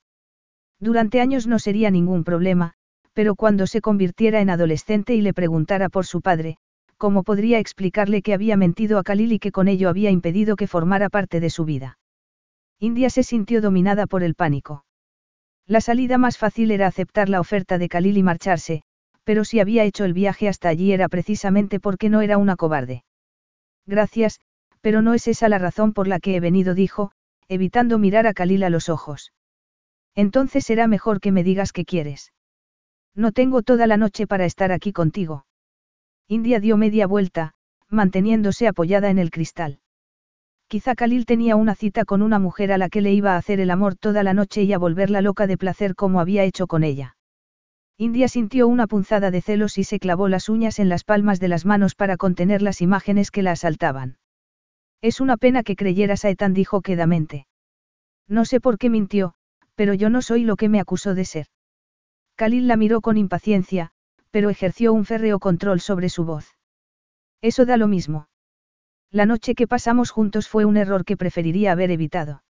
[0.79, 2.73] Durante años no sería ningún problema,
[3.13, 6.57] pero cuando se convirtiera en adolescente y le preguntara por su padre,
[6.97, 10.65] cómo podría explicarle que había mentido a Khalil y que con ello había impedido que
[10.65, 11.99] formara parte de su vida.
[12.79, 14.85] India se sintió dominada por el pánico.
[15.71, 18.81] La salida más fácil era aceptar la oferta de Khalil y marcharse,
[19.23, 23.05] pero si había hecho el viaje hasta allí era precisamente porque no era una cobarde.
[23.85, 24.41] Gracias,
[24.81, 27.13] pero no es esa la razón por la que he venido, dijo,
[27.47, 29.31] evitando mirar a Khalil a los ojos.
[30.13, 32.33] Entonces será mejor que me digas qué quieres.
[33.15, 35.45] No tengo toda la noche para estar aquí contigo.
[36.27, 37.53] India dio media vuelta,
[37.87, 39.79] manteniéndose apoyada en el cristal.
[40.71, 43.59] Quizá Khalil tenía una cita con una mujer a la que le iba a hacer
[43.59, 46.85] el amor toda la noche y a volverla loca de placer como había hecho con
[46.85, 47.17] ella.
[47.97, 51.49] India sintió una punzada de celos y se clavó las uñas en las palmas de
[51.49, 54.17] las manos para contener las imágenes que la asaltaban.
[55.01, 57.47] Es una pena que creyeras a Ethan, dijo quedamente.
[58.29, 59.33] No sé por qué mintió,
[59.75, 61.47] pero yo no soy lo que me acusó de ser.
[62.37, 63.91] Khalil la miró con impaciencia,
[64.29, 66.55] pero ejerció un férreo control sobre su voz.
[67.41, 68.29] Eso da lo mismo.
[69.11, 72.43] La noche que pasamos juntos fue un error que preferiría haber evitado.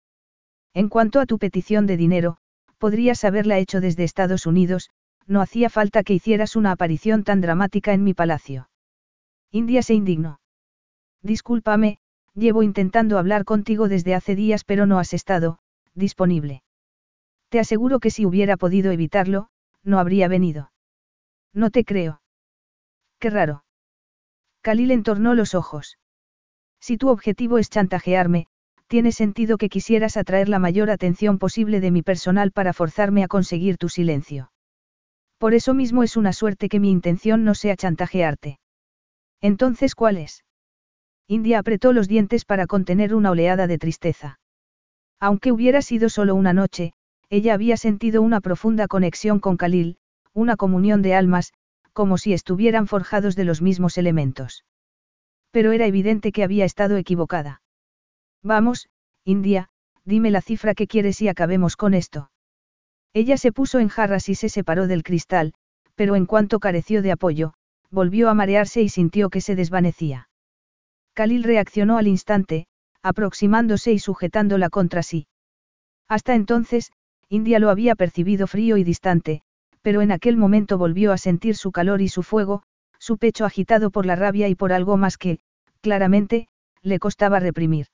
[0.74, 2.38] En cuanto a tu petición de dinero,
[2.78, 4.90] podrías haberla hecho desde Estados Unidos,
[5.26, 8.70] no hacía falta que hicieras una aparición tan dramática en mi palacio.
[9.52, 10.40] India se indignó.
[11.22, 12.00] Discúlpame,
[12.34, 15.60] llevo intentando hablar contigo desde hace días pero no has estado,
[15.94, 16.64] disponible.
[17.50, 19.50] Te aseguro que si hubiera podido evitarlo,
[19.84, 20.72] no habría venido.
[21.54, 22.22] No te creo.
[23.20, 23.64] Qué raro.
[24.62, 25.99] Khalil entornó los ojos.
[26.80, 28.48] Si tu objetivo es chantajearme,
[28.88, 33.28] tiene sentido que quisieras atraer la mayor atención posible de mi personal para forzarme a
[33.28, 34.52] conseguir tu silencio.
[35.38, 38.60] Por eso mismo es una suerte que mi intención no sea chantajearte.
[39.42, 40.44] Entonces, ¿cuál es?
[41.28, 44.40] India apretó los dientes para contener una oleada de tristeza.
[45.20, 46.94] Aunque hubiera sido solo una noche,
[47.30, 49.98] ella había sentido una profunda conexión con Khalil,
[50.34, 51.54] una comunión de almas,
[51.94, 54.64] como si estuvieran forjados de los mismos elementos.
[55.52, 57.62] Pero era evidente que había estado equivocada.
[58.44, 58.90] Vamos,
[59.26, 59.70] India,
[60.06, 62.32] dime la cifra que quieres y acabemos con esto.
[63.14, 65.54] Ella se puso en jarras y se separó del cristal,
[65.96, 67.54] pero en cuanto careció de apoyo,
[67.90, 70.30] volvió a marearse y sintió que se desvanecía.
[71.14, 72.68] Khalil reaccionó al instante,
[73.02, 75.28] aproximándose y sujetándola contra sí.
[76.08, 76.92] Hasta entonces,
[77.28, 79.42] India lo había percibido frío y distante,
[79.82, 82.64] pero en aquel momento volvió a sentir su calor y su fuego,
[83.00, 85.40] su pecho agitado por la rabia y por algo más que,
[85.82, 86.48] claramente,
[86.82, 87.88] le costaba reprimir.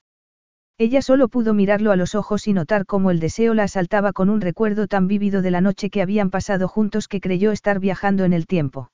[0.77, 4.29] Ella solo pudo mirarlo a los ojos y notar cómo el deseo la asaltaba con
[4.29, 8.25] un recuerdo tan vívido de la noche que habían pasado juntos que creyó estar viajando
[8.25, 8.91] en el tiempo.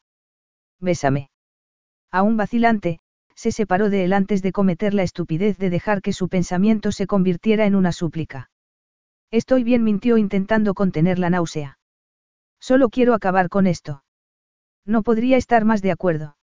[0.80, 1.32] Bésame.
[2.12, 3.00] Aún vacilante,
[3.36, 7.08] se separó de él antes de cometer la estupidez de dejar que su pensamiento se
[7.08, 8.52] convirtiera en una súplica.
[9.32, 11.80] Estoy bien, mintió intentando contener la náusea.
[12.60, 14.04] Solo quiero acabar con esto.
[14.86, 16.38] No podría estar más de acuerdo.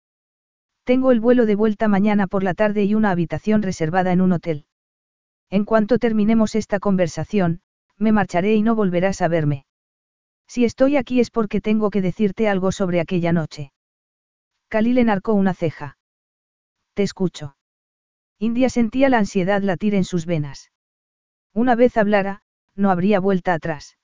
[0.83, 4.31] Tengo el vuelo de vuelta mañana por la tarde y una habitación reservada en un
[4.31, 4.65] hotel.
[5.49, 7.61] En cuanto terminemos esta conversación,
[7.97, 9.65] me marcharé y no volverás a verme.
[10.47, 13.71] Si estoy aquí es porque tengo que decirte algo sobre aquella noche.
[14.69, 15.97] Khalil enarcó una ceja.
[16.93, 17.57] Te escucho.
[18.39, 20.71] India sentía la ansiedad latir en sus venas.
[21.53, 22.43] Una vez hablara,
[22.75, 23.97] no habría vuelta atrás.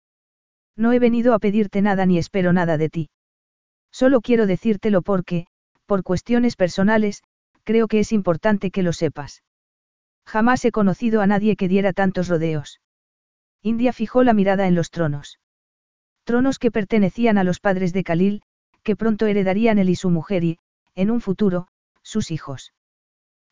[0.76, 3.10] No he venido a pedirte nada ni espero nada de ti.
[3.94, 5.46] Solo quiero decírtelo porque,
[5.86, 7.22] por cuestiones personales,
[7.64, 9.44] creo que es importante que lo sepas.
[10.26, 12.82] Jamás he conocido a nadie que diera tantos rodeos.
[13.62, 15.40] India fijó la mirada en los tronos.
[16.24, 18.42] Tronos que pertenecían a los padres de Khalil,
[18.82, 20.58] que pronto heredarían él y su mujer y,
[20.96, 21.68] en un futuro,
[22.02, 22.74] sus hijos.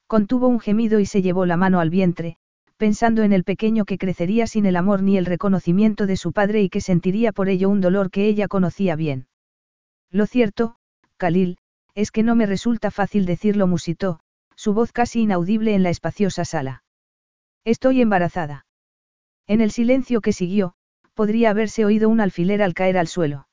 [0.07, 2.38] Contuvo un gemido y se llevó la mano al vientre,
[2.77, 6.63] pensando en el pequeño que crecería sin el amor ni el reconocimiento de su padre
[6.63, 9.27] y que sentiría por ello un dolor que ella conocía bien.
[10.11, 10.75] Lo cierto,
[11.17, 11.57] Khalil,
[11.95, 14.19] es que no me resulta fácil decirlo, musitó,
[14.55, 16.83] su voz casi inaudible en la espaciosa sala.
[17.63, 18.65] Estoy embarazada.
[19.47, 20.75] En el silencio que siguió,
[21.13, 23.47] podría haberse oído un alfiler al caer al suelo.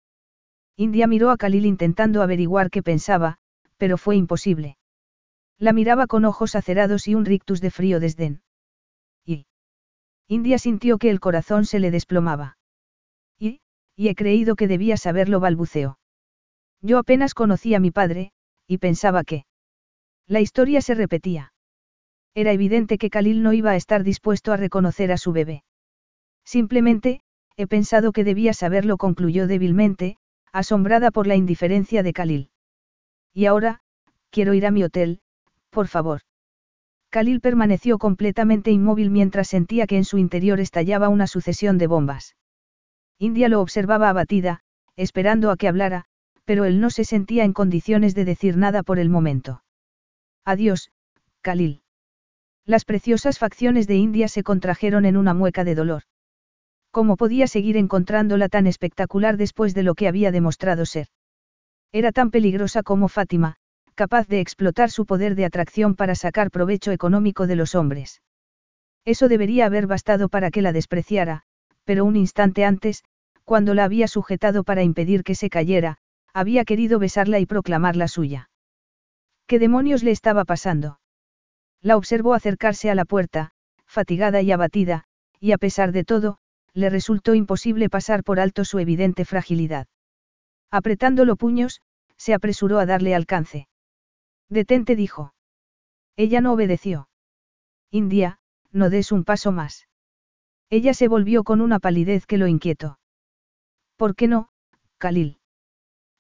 [0.76, 3.38] India miró a Khalil intentando averiguar qué pensaba,
[3.76, 4.76] pero fue imposible.
[5.58, 8.42] La miraba con ojos acerados y un rictus de frío desdén.
[9.24, 9.46] Y.
[10.28, 12.58] India sintió que el corazón se le desplomaba.
[13.38, 13.60] Y,
[13.96, 15.97] y he creído que debía saberlo, balbuceó.
[16.80, 18.32] Yo apenas conocí a mi padre,
[18.66, 19.44] y pensaba que.
[20.26, 21.52] La historia se repetía.
[22.34, 25.64] Era evidente que Khalil no iba a estar dispuesto a reconocer a su bebé.
[26.44, 27.20] Simplemente,
[27.56, 30.16] he pensado que debía saberlo, concluyó débilmente,
[30.52, 32.50] asombrada por la indiferencia de Khalil.
[33.34, 33.80] Y ahora,
[34.30, 35.20] quiero ir a mi hotel,
[35.70, 36.20] por favor.
[37.10, 42.36] Khalil permaneció completamente inmóvil mientras sentía que en su interior estallaba una sucesión de bombas.
[43.18, 44.60] India lo observaba abatida,
[44.94, 46.04] esperando a que hablara,
[46.48, 49.62] pero él no se sentía en condiciones de decir nada por el momento.
[50.46, 50.90] Adiós,
[51.42, 51.82] Khalil.
[52.64, 56.04] Las preciosas facciones de India se contrajeron en una mueca de dolor.
[56.90, 61.08] ¿Cómo podía seguir encontrándola tan espectacular después de lo que había demostrado ser?
[61.92, 63.56] Era tan peligrosa como Fátima,
[63.94, 68.22] capaz de explotar su poder de atracción para sacar provecho económico de los hombres.
[69.04, 71.42] Eso debería haber bastado para que la despreciara,
[71.84, 73.04] pero un instante antes,
[73.44, 75.98] cuando la había sujetado para impedir que se cayera,
[76.32, 78.50] había querido besarla y proclamarla suya.
[79.46, 81.00] ¿Qué demonios le estaba pasando?
[81.80, 83.52] La observó acercarse a la puerta,
[83.86, 85.04] fatigada y abatida,
[85.40, 86.38] y a pesar de todo,
[86.74, 89.86] le resultó imposible pasar por alto su evidente fragilidad.
[90.70, 91.80] Apretando los puños,
[92.16, 93.68] se apresuró a darle alcance.
[94.48, 95.34] Detente dijo.
[96.16, 97.08] Ella no obedeció.
[97.90, 98.38] India,
[98.70, 99.88] no des un paso más.
[100.68, 102.98] Ella se volvió con una palidez que lo inquietó.
[103.96, 104.50] ¿Por qué no,
[104.98, 105.38] Khalil?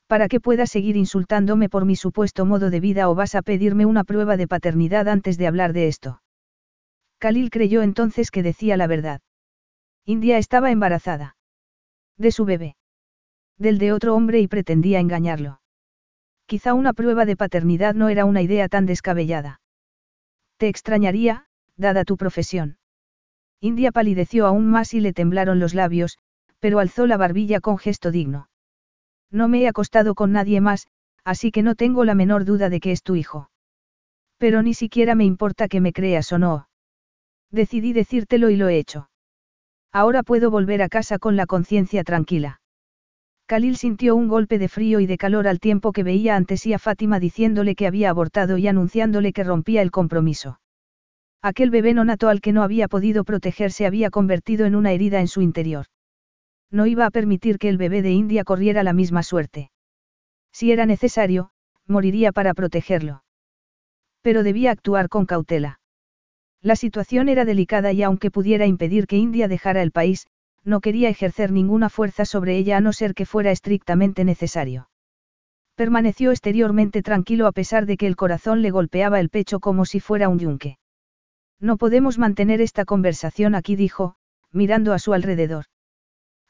[0.08, 3.86] Para que pueda seguir insultándome por mi supuesto modo de vida o vas a pedirme
[3.86, 6.22] una prueba de paternidad antes de hablar de esto.
[7.18, 9.20] Khalil creyó entonces que decía la verdad.
[10.04, 11.36] India estaba embarazada.
[12.16, 12.76] De su bebé.
[13.58, 15.60] Del de otro hombre y pretendía engañarlo.
[16.46, 19.60] Quizá una prueba de paternidad no era una idea tan descabellada.
[20.56, 22.78] Te extrañaría, dada tu profesión.
[23.60, 26.18] India palideció aún más y le temblaron los labios,
[26.60, 28.48] pero alzó la barbilla con gesto digno.
[29.30, 30.88] No me he acostado con nadie más,
[31.24, 33.50] así que no tengo la menor duda de que es tu hijo.
[34.38, 36.68] Pero ni siquiera me importa que me creas o no.
[37.50, 39.10] Decidí decírtelo y lo he hecho.
[39.92, 42.60] Ahora puedo volver a casa con la conciencia tranquila.
[43.46, 46.74] Khalil sintió un golpe de frío y de calor al tiempo que veía ante sí
[46.74, 50.60] a Fátima diciéndole que había abortado y anunciándole que rompía el compromiso.
[51.40, 55.28] Aquel bebé nonato al que no había podido protegerse había convertido en una herida en
[55.28, 55.86] su interior.
[56.70, 59.70] No iba a permitir que el bebé de India corriera la misma suerte.
[60.52, 61.50] Si era necesario,
[61.86, 63.22] moriría para protegerlo.
[64.22, 65.80] Pero debía actuar con cautela.
[66.60, 70.26] La situación era delicada y aunque pudiera impedir que India dejara el país,
[70.64, 74.90] no quería ejercer ninguna fuerza sobre ella a no ser que fuera estrictamente necesario.
[75.76, 80.00] Permaneció exteriormente tranquilo a pesar de que el corazón le golpeaba el pecho como si
[80.00, 80.78] fuera un yunque.
[81.60, 84.16] No podemos mantener esta conversación aquí, dijo,
[84.52, 85.66] mirando a su alrededor.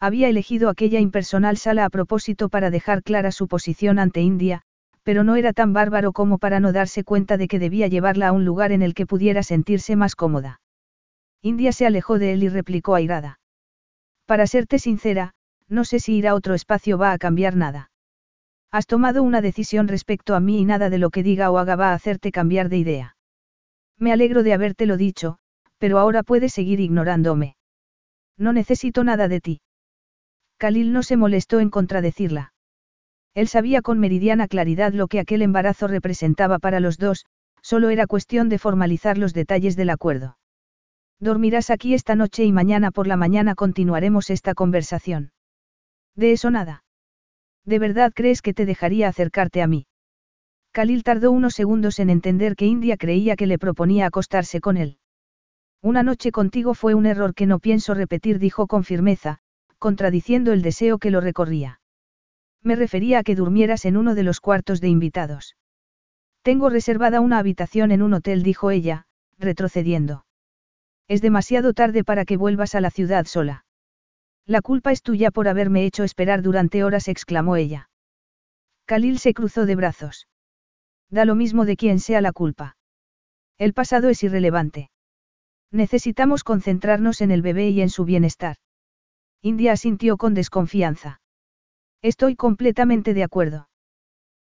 [0.01, 4.63] Había elegido aquella impersonal sala a propósito para dejar clara su posición ante India,
[5.03, 8.33] pero no era tan bárbaro como para no darse cuenta de que debía llevarla a
[8.33, 10.61] un lugar en el que pudiera sentirse más cómoda.
[11.43, 13.41] India se alejó de él y replicó airada.
[14.27, 15.33] Para serte sincera,
[15.69, 17.91] no sé si ir a otro espacio va a cambiar nada.
[18.71, 21.75] Has tomado una decisión respecto a mí y nada de lo que diga o haga
[21.75, 23.17] va a hacerte cambiar de idea.
[23.99, 25.39] Me alegro de habértelo dicho,
[25.79, 27.57] pero ahora puedes seguir ignorándome.
[28.37, 29.61] No necesito nada de ti.
[30.59, 32.53] Khalil no se molestó en contradecirla.
[33.35, 37.27] Él sabía con meridiana claridad lo que aquel embarazo representaba para los dos,
[37.63, 40.37] solo era cuestión de formalizar los detalles del acuerdo.
[41.21, 45.33] Dormirás aquí esta noche y mañana por la mañana continuaremos esta conversación.
[46.17, 46.85] De eso nada.
[47.65, 49.87] ¿De verdad crees que te dejaría acercarte a mí?
[50.73, 54.99] Khalil tardó unos segundos en entender que India creía que le proponía acostarse con él.
[55.83, 59.41] Una noche contigo fue un error que no pienso repetir, dijo con firmeza,
[59.79, 61.81] contradiciendo el deseo que lo recorría.
[62.63, 65.57] Me refería a que durmieras en uno de los cuartos de invitados.
[66.43, 69.07] Tengo reservada una habitación en un hotel, dijo ella,
[69.39, 70.25] retrocediendo.
[71.07, 73.65] Es demasiado tarde para que vuelvas a la ciudad sola.
[74.47, 77.91] La culpa es tuya por haberme hecho esperar durante horas, exclamó ella.
[78.87, 80.29] Khalil se cruzó de brazos.
[81.11, 82.77] Da lo mismo de quién sea la culpa.
[83.59, 84.91] El pasado es irrelevante.
[85.71, 88.57] Necesitamos concentrarnos en el bebé y en su bienestar.
[89.43, 91.21] India asintió con desconfianza.
[92.03, 93.69] Estoy completamente de acuerdo.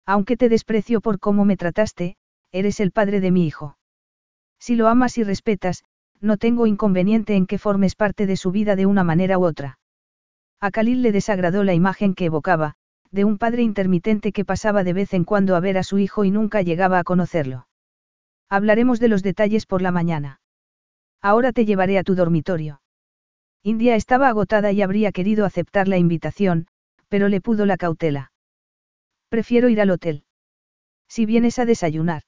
[0.05, 2.15] Aunque te desprecio por cómo me trataste,
[2.51, 3.77] eres el padre de mi hijo.
[4.59, 5.83] Si lo amas y respetas,
[6.21, 9.79] no tengo inconveniente en que formes parte de su vida de una manera u otra.
[10.59, 12.75] A Khalil le desagradó la imagen que evocaba,
[13.11, 16.23] de un padre intermitente que pasaba de vez en cuando a ver a su hijo
[16.23, 17.67] y nunca llegaba a conocerlo.
[18.49, 20.39] Hablaremos de los detalles por la mañana.
[21.21, 22.82] Ahora te llevaré a tu dormitorio.
[23.65, 26.67] India estaba agotada y habría querido aceptar la invitación,
[27.07, 28.33] pero le pudo la cautela.
[29.29, 30.25] Prefiero ir al hotel.
[31.07, 32.23] Si vienes a desayunar.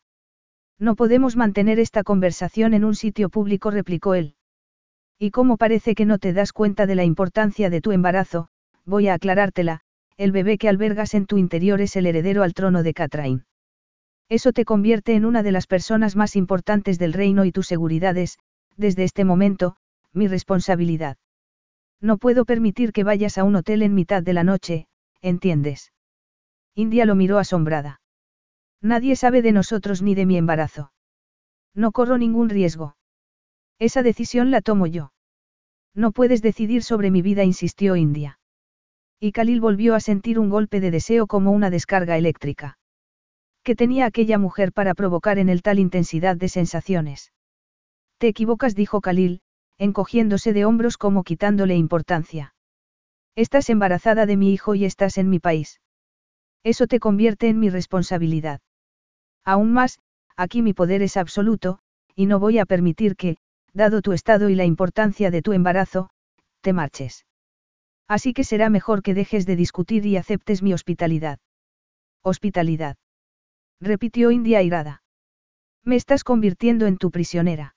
[0.80, 4.36] No podemos mantener esta conversación en un sitio público, replicó él.
[5.20, 8.48] Y como parece que no te das cuenta de la importancia de tu embarazo,
[8.86, 9.82] voy a aclarártela,
[10.16, 13.46] el bebé que albergas en tu interior es el heredero al trono de Catrain.
[14.30, 18.16] Eso te convierte en una de las personas más importantes del reino y tu seguridad
[18.18, 18.38] es,
[18.78, 19.76] desde este momento,
[20.14, 21.18] mi responsabilidad.
[22.06, 24.86] No puedo permitir que vayas a un hotel en mitad de la noche,
[25.24, 25.92] ¿entiendes?
[26.76, 28.00] India lo miró asombrada.
[28.80, 30.92] Nadie sabe de nosotros ni de mi embarazo.
[31.74, 32.96] No corro ningún riesgo.
[33.80, 35.14] Esa decisión la tomo yo.
[35.96, 38.38] No puedes decidir sobre mi vida, insistió India.
[39.20, 42.78] Y Khalil volvió a sentir un golpe de deseo como una descarga eléctrica.
[43.64, 47.34] ¿Qué tenía aquella mujer para provocar en él tal intensidad de sensaciones?
[48.20, 49.42] Te equivocas, dijo Khalil,
[49.78, 52.54] encogiéndose de hombros como quitándole importancia.
[53.36, 55.82] Estás embarazada de mi hijo y estás en mi país.
[56.64, 58.62] Eso te convierte en mi responsabilidad.
[59.44, 60.00] Aún más,
[60.36, 61.80] aquí mi poder es absoluto,
[62.16, 63.38] y no voy a permitir que,
[63.74, 66.10] dado tu estado y la importancia de tu embarazo,
[66.62, 67.26] te marches.
[68.08, 71.40] Así que será mejor que dejes de discutir y aceptes mi hospitalidad.
[72.24, 72.98] Hospitalidad.
[73.82, 75.04] Repitió India airada.
[75.84, 77.75] Me estás convirtiendo en tu prisionera.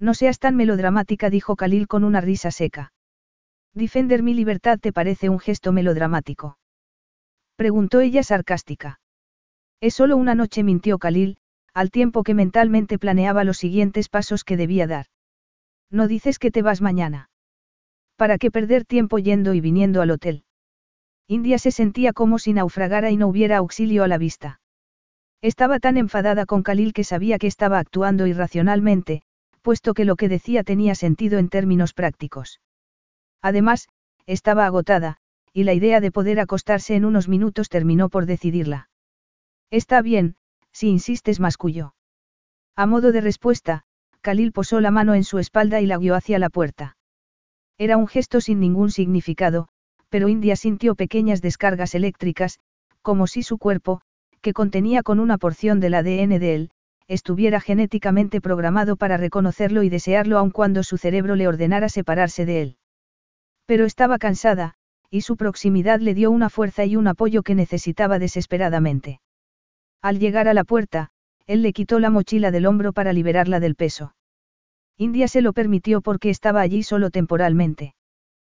[0.00, 2.92] No seas tan melodramática, dijo Khalil con una risa seca.
[3.74, 6.58] Defender mi libertad te parece un gesto melodramático.
[7.56, 9.00] Preguntó ella sarcástica.
[9.80, 11.38] Es solo una noche, mintió Khalil,
[11.74, 15.06] al tiempo que mentalmente planeaba los siguientes pasos que debía dar.
[15.90, 17.30] No dices que te vas mañana.
[18.16, 20.44] ¿Para qué perder tiempo yendo y viniendo al hotel?
[21.28, 24.60] India se sentía como si naufragara y no hubiera auxilio a la vista.
[25.40, 29.22] Estaba tan enfadada con Khalil que sabía que estaba actuando irracionalmente,
[29.68, 32.62] puesto que lo que decía tenía sentido en términos prácticos.
[33.42, 33.88] Además,
[34.24, 35.18] estaba agotada,
[35.52, 38.88] y la idea de poder acostarse en unos minutos terminó por decidirla.
[39.70, 40.36] Está bien,
[40.72, 41.94] si insistes, masculló.
[42.76, 43.82] A modo de respuesta,
[44.22, 46.96] Khalil posó la mano en su espalda y la guió hacia la puerta.
[47.76, 49.68] Era un gesto sin ningún significado,
[50.08, 52.58] pero India sintió pequeñas descargas eléctricas,
[53.02, 54.00] como si su cuerpo,
[54.40, 56.70] que contenía con una porción del ADN de él,
[57.08, 62.62] estuviera genéticamente programado para reconocerlo y desearlo aun cuando su cerebro le ordenara separarse de
[62.62, 62.76] él.
[63.66, 64.74] Pero estaba cansada,
[65.10, 69.20] y su proximidad le dio una fuerza y un apoyo que necesitaba desesperadamente.
[70.02, 71.08] Al llegar a la puerta,
[71.46, 74.14] él le quitó la mochila del hombro para liberarla del peso.
[74.98, 77.94] India se lo permitió porque estaba allí solo temporalmente.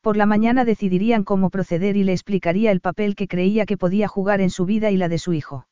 [0.00, 4.08] Por la mañana decidirían cómo proceder y le explicaría el papel que creía que podía
[4.08, 5.66] jugar en su vida y la de su hijo.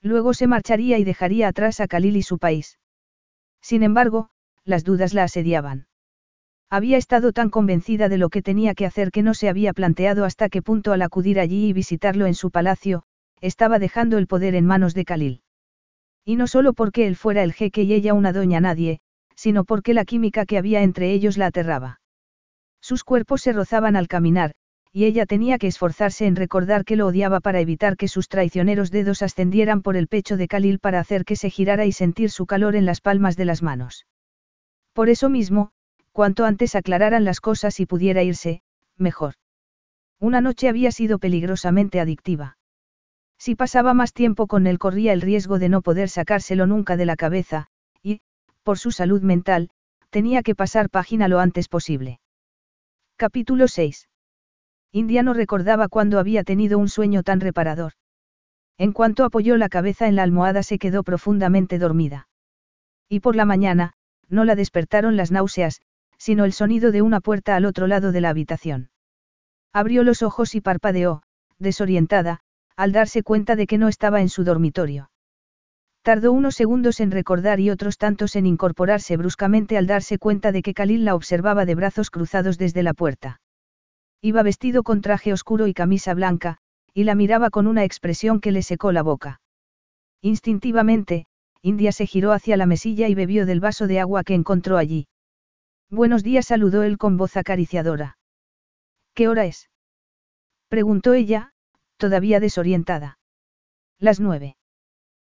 [0.00, 2.78] Luego se marcharía y dejaría atrás a Khalil y su país.
[3.60, 4.30] Sin embargo,
[4.64, 5.86] las dudas la asediaban.
[6.70, 10.24] Había estado tan convencida de lo que tenía que hacer que no se había planteado
[10.24, 13.02] hasta qué punto al acudir allí y visitarlo en su palacio,
[13.42, 15.42] estaba dejando el poder en manos de Khalil.
[16.24, 19.00] Y no solo porque él fuera el jeque y ella una doña nadie,
[19.36, 22.01] sino porque la química que había entre ellos la aterraba.
[22.82, 24.52] Sus cuerpos se rozaban al caminar,
[24.92, 28.90] y ella tenía que esforzarse en recordar que lo odiaba para evitar que sus traicioneros
[28.90, 32.44] dedos ascendieran por el pecho de Khalil para hacer que se girara y sentir su
[32.44, 34.06] calor en las palmas de las manos.
[34.92, 35.70] Por eso mismo,
[36.10, 38.62] cuanto antes aclararan las cosas y pudiera irse,
[38.98, 39.34] mejor.
[40.18, 42.58] Una noche había sido peligrosamente adictiva.
[43.38, 47.06] Si pasaba más tiempo con él corría el riesgo de no poder sacárselo nunca de
[47.06, 47.68] la cabeza,
[48.02, 48.20] y,
[48.62, 49.70] por su salud mental,
[50.10, 52.20] tenía que pasar página lo antes posible.
[53.22, 54.08] Capítulo 6.
[54.90, 57.92] India no recordaba cuándo había tenido un sueño tan reparador.
[58.78, 62.26] En cuanto apoyó la cabeza en la almohada se quedó profundamente dormida.
[63.08, 63.92] Y por la mañana,
[64.28, 65.82] no la despertaron las náuseas,
[66.18, 68.90] sino el sonido de una puerta al otro lado de la habitación.
[69.72, 71.22] Abrió los ojos y parpadeó,
[71.60, 72.40] desorientada,
[72.74, 75.11] al darse cuenta de que no estaba en su dormitorio.
[76.02, 80.62] Tardó unos segundos en recordar y otros tantos en incorporarse bruscamente al darse cuenta de
[80.62, 83.40] que Khalil la observaba de brazos cruzados desde la puerta.
[84.20, 86.58] Iba vestido con traje oscuro y camisa blanca,
[86.92, 89.40] y la miraba con una expresión que le secó la boca.
[90.22, 91.26] Instintivamente,
[91.62, 95.06] India se giró hacia la mesilla y bebió del vaso de agua que encontró allí.
[95.88, 98.18] Buenos días, saludó él con voz acariciadora.
[99.14, 99.70] ¿Qué hora es?
[100.68, 101.52] preguntó ella,
[101.96, 103.18] todavía desorientada.
[103.98, 104.56] Las nueve.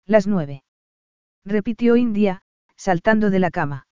[0.07, 0.65] Las nueve.
[1.45, 2.43] Repitió India,
[2.77, 3.87] saltando de la cama.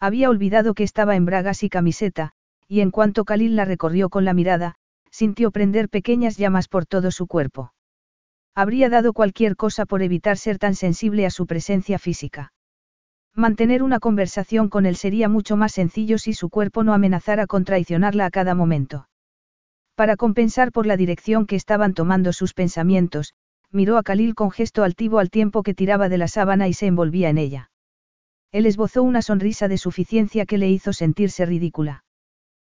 [0.00, 2.32] Había olvidado que estaba en bragas y camiseta,
[2.68, 4.76] y en cuanto Khalil la recorrió con la mirada,
[5.10, 7.72] sintió prender pequeñas llamas por todo su cuerpo.
[8.54, 12.52] Habría dado cualquier cosa por evitar ser tan sensible a su presencia física.
[13.34, 17.64] Mantener una conversación con él sería mucho más sencillo si su cuerpo no amenazara con
[17.64, 19.08] traicionarla a cada momento.
[19.94, 23.34] Para compensar por la dirección que estaban tomando sus pensamientos,
[23.72, 26.86] miró a Khalil con gesto altivo al tiempo que tiraba de la sábana y se
[26.86, 27.70] envolvía en ella.
[28.52, 32.04] Él esbozó una sonrisa de suficiencia que le hizo sentirse ridícula.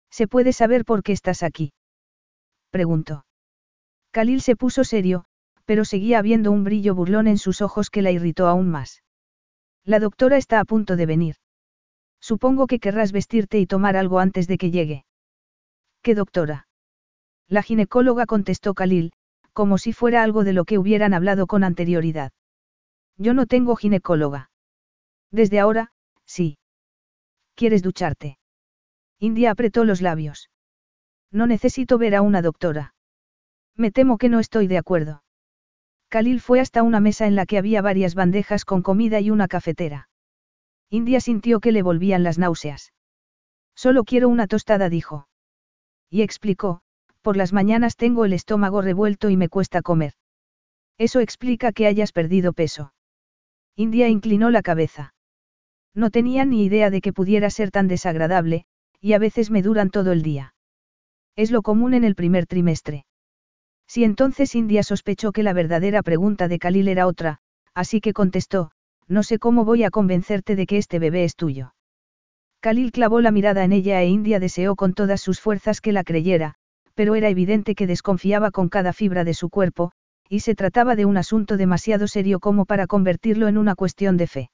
[0.09, 1.73] ¿Se puede saber por qué estás aquí?
[2.71, 3.25] preguntó.
[4.11, 5.25] Khalil se puso serio,
[5.65, 9.03] pero seguía habiendo un brillo burlón en sus ojos que la irritó aún más.
[9.83, 11.35] La doctora está a punto de venir.
[12.19, 15.05] Supongo que querrás vestirte y tomar algo antes de que llegue.
[16.01, 16.67] ¿Qué doctora?
[17.47, 19.11] La ginecóloga contestó Khalil,
[19.57, 22.31] como si fuera algo de lo que hubieran hablado con anterioridad.
[23.17, 24.51] Yo no tengo ginecóloga.
[25.31, 25.93] Desde ahora,
[26.27, 26.59] sí.
[27.55, 28.37] ¿Quieres ducharte?
[29.17, 30.51] India apretó los labios.
[31.31, 32.93] No necesito ver a una doctora.
[33.75, 35.23] Me temo que no estoy de acuerdo.
[36.09, 39.47] Khalil fue hasta una mesa en la que había varias bandejas con comida y una
[39.47, 40.07] cafetera.
[40.91, 42.93] India sintió que le volvían las náuseas.
[43.73, 45.27] Solo quiero una tostada, dijo.
[46.11, 46.81] Y explicó,
[47.27, 50.13] por las mañanas tengo el estómago revuelto y me cuesta comer.
[50.97, 52.93] Eso explica que hayas perdido peso.
[53.75, 55.13] India inclinó la cabeza.
[55.93, 58.63] No tenía ni idea de que pudiera ser tan desagradable,
[59.01, 60.55] y a veces me duran todo el día.
[61.35, 63.05] Es lo común en el primer trimestre.
[63.87, 67.39] Si entonces India sospechó que la verdadera pregunta de Khalil era otra,
[67.73, 68.71] así que contestó,
[69.09, 71.75] no sé cómo voy a convencerte de que este bebé es tuyo.
[72.61, 76.05] Khalil clavó la mirada en ella e India deseó con todas sus fuerzas que la
[76.05, 76.55] creyera,
[76.97, 79.91] pero era evidente que desconfiaba con cada fibra de su cuerpo,
[80.27, 84.25] y se trataba de un asunto demasiado serio como para convertirlo en una cuestión de
[84.25, 84.51] fe.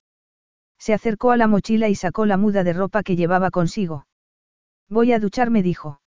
[0.77, 4.07] Se acercó a la mochila y sacó la muda de ropa que llevaba consigo.
[4.89, 6.01] Voy a ducharme, dijo.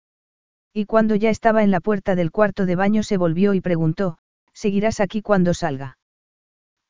[0.73, 4.19] Y cuando ya estaba en la puerta del cuarto de baño se volvió y preguntó,
[4.53, 5.99] ¿seguirás aquí cuando salga?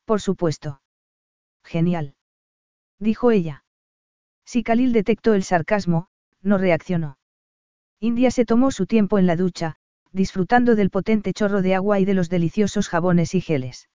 [0.07, 0.81] Por supuesto.
[1.63, 2.15] Genial.
[2.99, 3.67] Dijo ella.
[4.47, 6.09] Si Khalil detectó el sarcasmo,
[6.41, 7.19] no reaccionó.
[8.05, 9.77] India se tomó su tiempo en la ducha,
[10.13, 13.89] disfrutando del potente chorro de agua y de los deliciosos jabones y geles.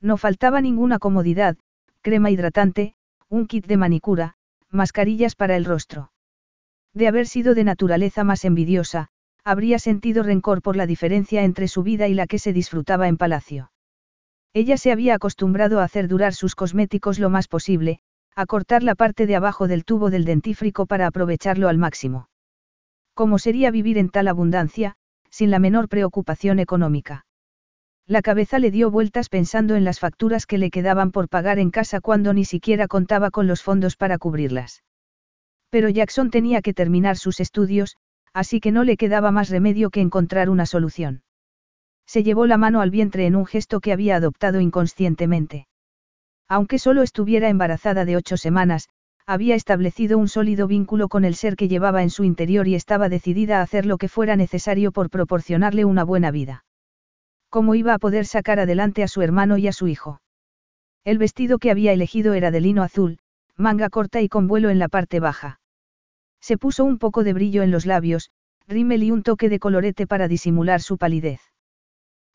[0.00, 1.56] No faltaba ninguna comodidad,
[2.00, 2.94] crema hidratante,
[3.28, 4.34] un kit de manicura,
[4.70, 6.12] mascarillas para el rostro.
[6.92, 9.08] De haber sido de naturaleza más envidiosa,
[9.42, 13.16] habría sentido rencor por la diferencia entre su vida y la que se disfrutaba en
[13.16, 13.72] palacio.
[14.52, 17.98] Ella se había acostumbrado a hacer durar sus cosméticos lo más posible,
[18.36, 22.28] a cortar la parte de abajo del tubo del dentífrico para aprovecharlo al máximo.
[23.14, 24.96] ¿Cómo sería vivir en tal abundancia,
[25.30, 27.26] sin la menor preocupación económica?
[28.06, 31.70] La cabeza le dio vueltas pensando en las facturas que le quedaban por pagar en
[31.70, 34.82] casa cuando ni siquiera contaba con los fondos para cubrirlas.
[35.70, 37.96] Pero Jackson tenía que terminar sus estudios,
[38.34, 41.22] así que no le quedaba más remedio que encontrar una solución.
[42.06, 45.66] Se llevó la mano al vientre en un gesto que había adoptado inconscientemente.
[46.48, 48.88] Aunque solo estuviera embarazada de ocho semanas,
[49.26, 53.08] había establecido un sólido vínculo con el ser que llevaba en su interior y estaba
[53.08, 56.64] decidida a hacer lo que fuera necesario por proporcionarle una buena vida.
[57.48, 60.20] ¿Cómo iba a poder sacar adelante a su hermano y a su hijo?
[61.04, 63.18] El vestido que había elegido era de lino azul,
[63.56, 65.60] manga corta y con vuelo en la parte baja.
[66.40, 68.30] Se puso un poco de brillo en los labios,
[68.66, 71.40] rímel y un toque de colorete para disimular su palidez.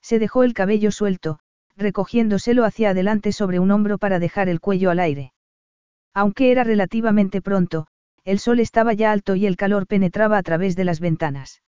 [0.02, 1.40] Se dejó el cabello suelto,
[1.76, 5.34] recogiéndoselo hacia adelante sobre un hombro para dejar el cuello al aire.
[6.14, 7.88] Aunque era relativamente pronto,
[8.24, 11.62] el sol estaba ya alto y el calor penetraba a través de las ventanas.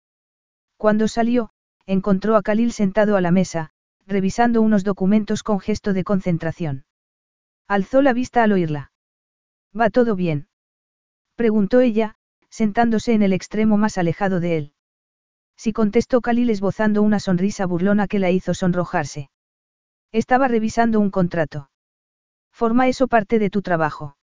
[0.78, 1.52] Cuando salió,
[1.86, 3.72] encontró a Khalil sentado a la mesa,
[4.08, 6.86] revisando unos documentos con gesto de concentración.
[7.68, 8.92] Alzó la vista al oírla.
[9.80, 10.48] ¿Va todo bien?
[11.36, 12.16] Preguntó ella,
[12.50, 14.74] sentándose en el extremo más alejado de él.
[15.56, 19.30] Sí contestó Khalil esbozando una sonrisa burlona que la hizo sonrojarse.
[20.12, 21.70] Estaba revisando un contrato.
[22.52, 24.16] ¿Forma eso parte de tu trabajo?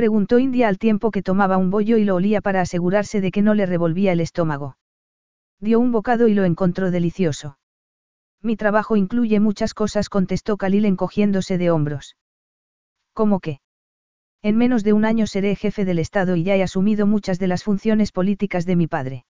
[0.00, 3.42] Preguntó India al tiempo que tomaba un bollo y lo olía para asegurarse de que
[3.42, 4.78] no le revolvía el estómago.
[5.60, 7.58] Dio un bocado y lo encontró delicioso.
[8.40, 12.16] Mi trabajo incluye muchas cosas, contestó Khalil encogiéndose de hombros.
[13.12, 13.60] ¿Cómo qué?
[14.40, 17.48] En menos de un año seré jefe del Estado y ya he asumido muchas de
[17.48, 19.26] las funciones políticas de mi padre.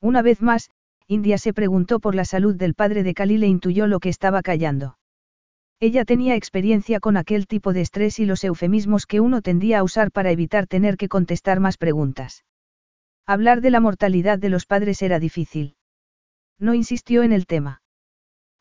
[0.00, 0.70] Una vez más,
[1.06, 4.42] India se preguntó por la salud del padre de Khalil e intuyó lo que estaba
[4.42, 4.96] callando.
[5.86, 9.82] Ella tenía experiencia con aquel tipo de estrés y los eufemismos que uno tendía a
[9.82, 12.42] usar para evitar tener que contestar más preguntas.
[13.26, 15.76] Hablar de la mortalidad de los padres era difícil.
[16.58, 17.82] No insistió en el tema.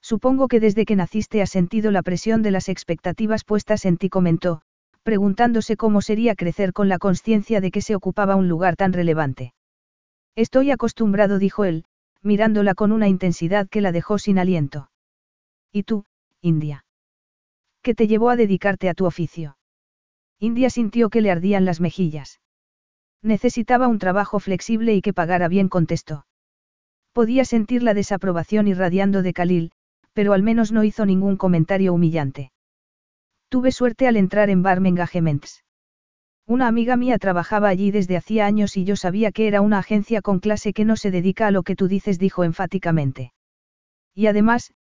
[0.02, 4.10] Supongo que desde que naciste has sentido la presión de las expectativas puestas en ti,
[4.10, 4.62] comentó,
[5.04, 9.54] preguntándose cómo sería crecer con la conciencia de que se ocupaba un lugar tan relevante.
[10.36, 11.86] Estoy acostumbrado, dijo él,
[12.22, 14.90] mirándola con una intensidad que la dejó sin aliento.
[15.72, 16.04] ¿Y tú,
[16.42, 16.83] India?
[17.84, 19.58] ¿Qué te llevó a dedicarte a tu oficio?
[20.40, 22.40] India sintió que le ardían las mejillas.
[23.22, 26.26] Necesitaba un trabajo flexible y que pagara bien, contestó.
[27.12, 29.72] Podía sentir la desaprobación irradiando de Khalil,
[30.14, 32.52] pero al menos no hizo ningún comentario humillante.
[33.50, 35.64] Tuve suerte al entrar en Barm Engagements.
[36.48, 40.22] Una amiga mía trabajaba allí desde hacía años y yo sabía que era una agencia
[40.22, 43.34] con clase que no se dedica a lo que tú dices, dijo enfáticamente.
[44.16, 44.74] Y además,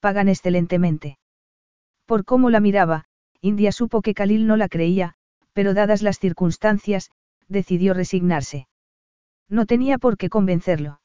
[0.00, 1.17] pagan excelentemente.
[2.08, 3.04] Por cómo la miraba,
[3.42, 5.12] India supo que Khalil no la creía,
[5.52, 7.10] pero dadas las circunstancias,
[7.48, 8.66] decidió resignarse.
[9.50, 11.02] No tenía por qué convencerlo.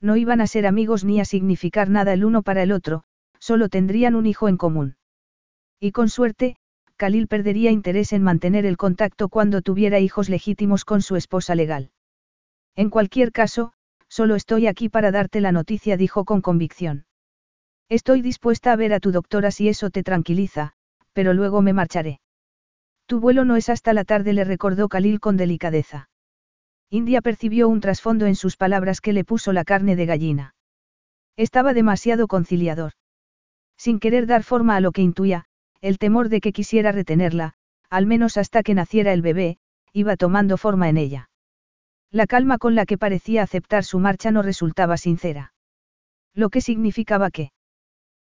[0.00, 3.04] No iban a ser amigos ni a significar nada el uno para el otro,
[3.38, 4.96] solo tendrían un hijo en común.
[5.78, 6.56] Y con suerte,
[6.96, 11.92] Khalil perdería interés en mantener el contacto cuando tuviera hijos legítimos con su esposa legal.
[12.74, 13.74] En cualquier caso,
[14.08, 17.06] solo estoy aquí para darte la noticia, dijo con convicción.
[17.88, 20.72] Estoy dispuesta a ver a tu doctora si eso te tranquiliza,
[21.12, 22.20] pero luego me marcharé.
[23.06, 26.08] Tu vuelo no es hasta la tarde, le recordó Khalil con delicadeza.
[26.90, 30.54] India percibió un trasfondo en sus palabras que le puso la carne de gallina.
[31.36, 32.92] Estaba demasiado conciliador.
[33.76, 35.44] Sin querer dar forma a lo que intuía,
[35.80, 37.54] el temor de que quisiera retenerla,
[37.88, 39.58] al menos hasta que naciera el bebé,
[39.92, 41.30] iba tomando forma en ella.
[42.10, 45.52] La calma con la que parecía aceptar su marcha no resultaba sincera.
[46.34, 47.50] Lo que significaba que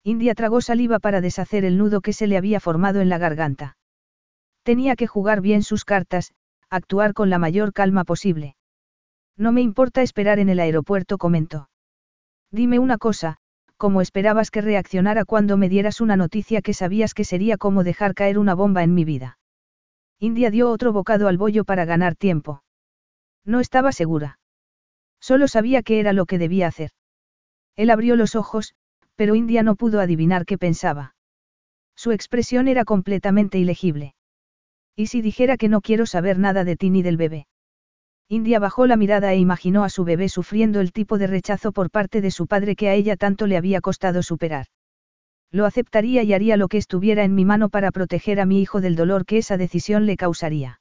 [0.07, 3.77] India tragó saliva para deshacer el nudo que se le había formado en la garganta.
[4.63, 6.33] Tenía que jugar bien sus cartas,
[6.71, 8.55] actuar con la mayor calma posible.
[9.37, 11.71] No me importa esperar en el aeropuerto, comentó.
[12.53, 13.39] Dime una cosa,
[13.77, 18.15] ¿cómo esperabas que reaccionara cuando me dieras una noticia que sabías que sería como dejar
[18.15, 19.41] caer una bomba en mi vida?
[20.21, 22.63] India dio otro bocado al bollo para ganar tiempo.
[23.45, 24.39] No estaba segura.
[25.19, 26.91] Solo sabía qué era lo que debía hacer.
[27.75, 28.77] Él abrió los ojos,
[29.17, 31.15] pero India no pudo adivinar qué pensaba.
[31.97, 34.15] Su expresión era completamente ilegible.
[34.95, 37.47] ¿Y si dijera que no quiero saber nada de ti ni del bebé?
[38.29, 41.91] India bajó la mirada e imaginó a su bebé sufriendo el tipo de rechazo por
[41.91, 44.67] parte de su padre que a ella tanto le había costado superar.
[45.53, 48.81] Lo aceptaría y haría lo que estuviera en mi mano para proteger a mi hijo
[48.81, 50.81] del dolor que esa decisión le causaría.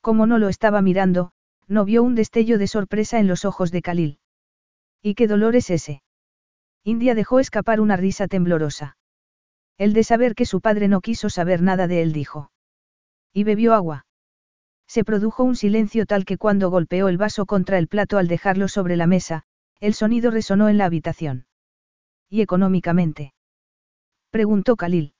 [0.00, 1.32] Como no lo estaba mirando,
[1.66, 4.18] no vio un destello de sorpresa en los ojos de Khalil.
[5.02, 6.02] ¿Y qué dolor es ese?
[6.84, 8.96] India dejó escapar una risa temblorosa.
[9.78, 12.50] El de saber que su padre no quiso saber nada de él dijo.
[13.32, 14.06] Y bebió agua.
[14.86, 18.68] Se produjo un silencio tal que cuando golpeó el vaso contra el plato al dejarlo
[18.68, 19.44] sobre la mesa,
[19.80, 21.46] el sonido resonó en la habitación.
[22.28, 23.32] ¿Y económicamente?
[24.30, 25.14] Preguntó Khalil.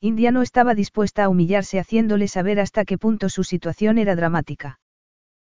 [0.00, 4.78] India no estaba dispuesta a humillarse haciéndole saber hasta qué punto su situación era dramática.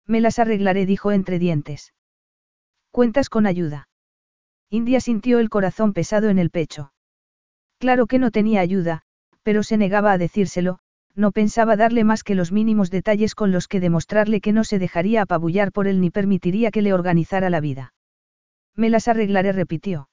[0.05, 1.93] Me las arreglaré, dijo entre dientes.
[2.91, 3.87] ¿Cuentas con ayuda?
[4.73, 6.93] India sintió el corazón pesado en el pecho.
[7.77, 9.01] Claro que no tenía ayuda,
[9.43, 10.79] pero se negaba a decírselo,
[11.13, 14.79] no pensaba darle más que los mínimos detalles con los que demostrarle que no se
[14.79, 17.93] dejaría apabullar por él ni permitiría que le organizara la vida.
[18.73, 20.07] Me las arreglaré, repitió.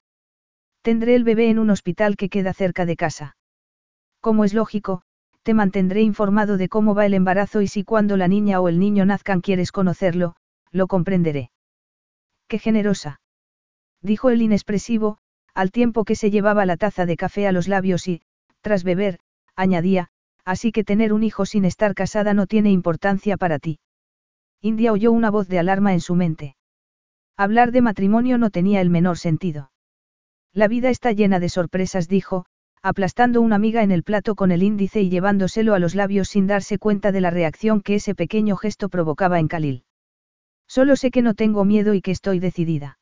[0.83, 3.37] Tendré el bebé en un hospital que queda cerca de casa.
[4.21, 5.03] Como es lógico,
[5.45, 8.81] te mantendré informado de cómo va el embarazo y si cuando la niña o el
[8.81, 10.35] niño nazcan quieres conocerlo,
[10.73, 11.53] lo comprenderé.
[12.49, 13.21] Qué generosa.
[14.03, 15.19] Dijo el inexpresivo,
[15.55, 18.23] al tiempo que se llevaba la taza de café a los labios y,
[18.61, 19.19] tras beber,
[19.57, 20.09] añadía,
[20.45, 23.81] así que tener un hijo sin estar casada no tiene importancia para ti.
[24.61, 26.57] India oyó una voz de alarma en su mente.
[27.37, 29.71] Hablar de matrimonio no tenía el menor sentido.
[30.53, 32.47] La vida está llena de sorpresas, dijo,
[32.83, 36.47] aplastando una miga en el plato con el índice y llevándoselo a los labios sin
[36.47, 39.85] darse cuenta de la reacción que ese pequeño gesto provocaba en Khalil.
[40.67, 42.98] Solo sé que no tengo miedo y que estoy decidida.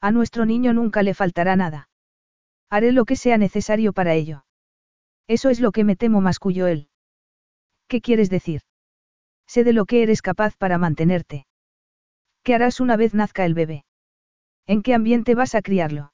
[0.00, 1.88] A nuestro niño nunca le faltará nada.
[2.70, 4.44] Haré lo que sea necesario para ello.
[5.28, 6.88] Eso es lo que me temo, masculló él.
[7.88, 8.62] ¿Qué quieres decir?
[9.46, 11.46] Sé de lo que eres capaz para mantenerte.
[12.42, 13.84] ¿Qué harás una vez nazca el bebé?
[14.66, 16.12] ¿En qué ambiente vas a criarlo?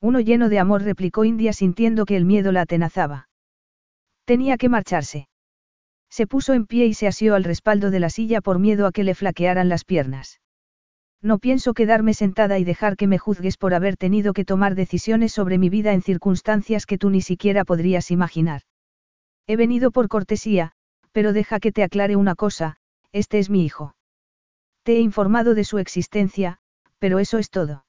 [0.00, 3.28] Uno lleno de amor, replicó India sintiendo que el miedo la atenazaba.
[4.24, 5.28] Tenía que marcharse.
[6.10, 8.92] Se puso en pie y se asió al respaldo de la silla por miedo a
[8.92, 10.40] que le flaquearan las piernas.
[11.22, 15.32] No pienso quedarme sentada y dejar que me juzgues por haber tenido que tomar decisiones
[15.32, 18.62] sobre mi vida en circunstancias que tú ni siquiera podrías imaginar.
[19.46, 20.72] He venido por cortesía,
[21.12, 22.76] pero deja que te aclare una cosa,
[23.12, 23.96] este es mi hijo.
[24.82, 26.58] Te he informado de su existencia,
[26.98, 27.84] pero eso es todo.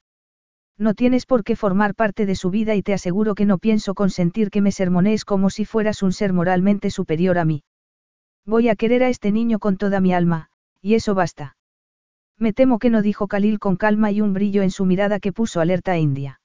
[0.77, 3.95] No tienes por qué formar parte de su vida y te aseguro que no pienso
[3.95, 7.63] consentir que me sermonees como si fueras un ser moralmente superior a mí.
[8.45, 10.49] Voy a querer a este niño con toda mi alma,
[10.81, 11.56] y eso basta.
[12.39, 15.33] Me temo que no dijo Khalil con calma y un brillo en su mirada que
[15.33, 16.39] puso alerta a India.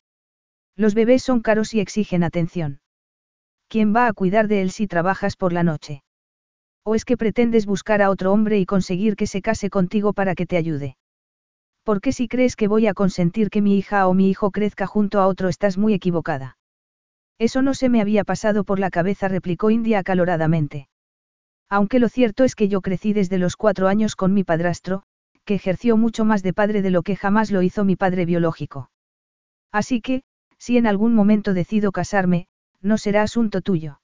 [0.75, 2.81] Los bebés son caros y exigen atención.
[3.69, 6.03] ¿Quién va a cuidar de él si trabajas por la noche?
[6.85, 10.35] ¿O es que pretendes buscar a otro hombre y conseguir que se case contigo para
[10.35, 10.97] que te ayude?
[11.85, 15.21] Porque si crees que voy a consentir que mi hija o mi hijo crezca junto
[15.21, 16.57] a otro estás muy equivocada.
[17.39, 20.89] Eso no se me había pasado por la cabeza, replicó India acaloradamente.
[21.69, 25.03] Aunque lo cierto es que yo crecí desde los cuatro años con mi padrastro,
[25.45, 28.91] que ejerció mucho más de padre de lo que jamás lo hizo mi padre biológico.
[29.73, 30.23] Así que,
[30.59, 32.47] si en algún momento decido casarme,
[32.81, 34.01] no será asunto tuyo.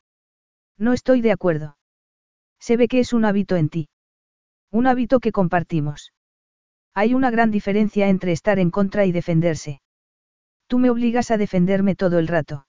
[0.77, 1.77] No estoy de acuerdo.
[2.59, 3.89] Se ve que es un hábito en ti.
[4.70, 6.12] Un hábito que compartimos.
[6.94, 9.81] Hay una gran diferencia entre estar en contra y defenderse.
[10.66, 12.66] Tú me obligas a defenderme todo el rato.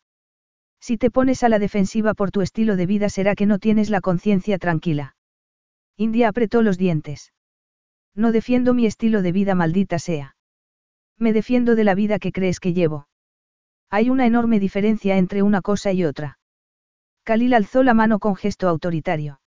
[0.79, 3.89] Si te pones a la defensiva por tu estilo de vida será que no tienes
[3.89, 5.15] la conciencia tranquila.
[5.97, 7.33] India apretó los dientes.
[8.15, 10.35] No defiendo mi estilo de vida maldita sea.
[11.17, 13.07] Me defiendo de la vida que crees que llevo.
[13.89, 16.39] Hay una enorme diferencia entre una cosa y otra.
[17.23, 19.41] Khalil alzó la mano con gesto autoritario.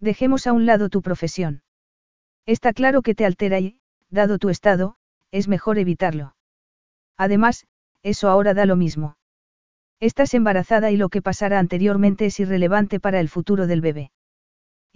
[0.00, 1.62] Dejemos a un lado tu profesión.
[2.46, 4.96] Está claro que te altera y, dado tu estado,
[5.30, 6.36] es mejor evitarlo.
[7.16, 7.66] Además,
[8.02, 9.16] eso ahora da lo mismo.
[10.00, 14.12] Estás embarazada y lo que pasara anteriormente es irrelevante para el futuro del bebé.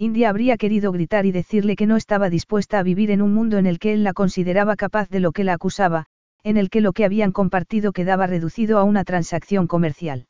[0.01, 3.59] India habría querido gritar y decirle que no estaba dispuesta a vivir en un mundo
[3.59, 6.07] en el que él la consideraba capaz de lo que la acusaba,
[6.41, 10.25] en el que lo que habían compartido quedaba reducido a una transacción comercial.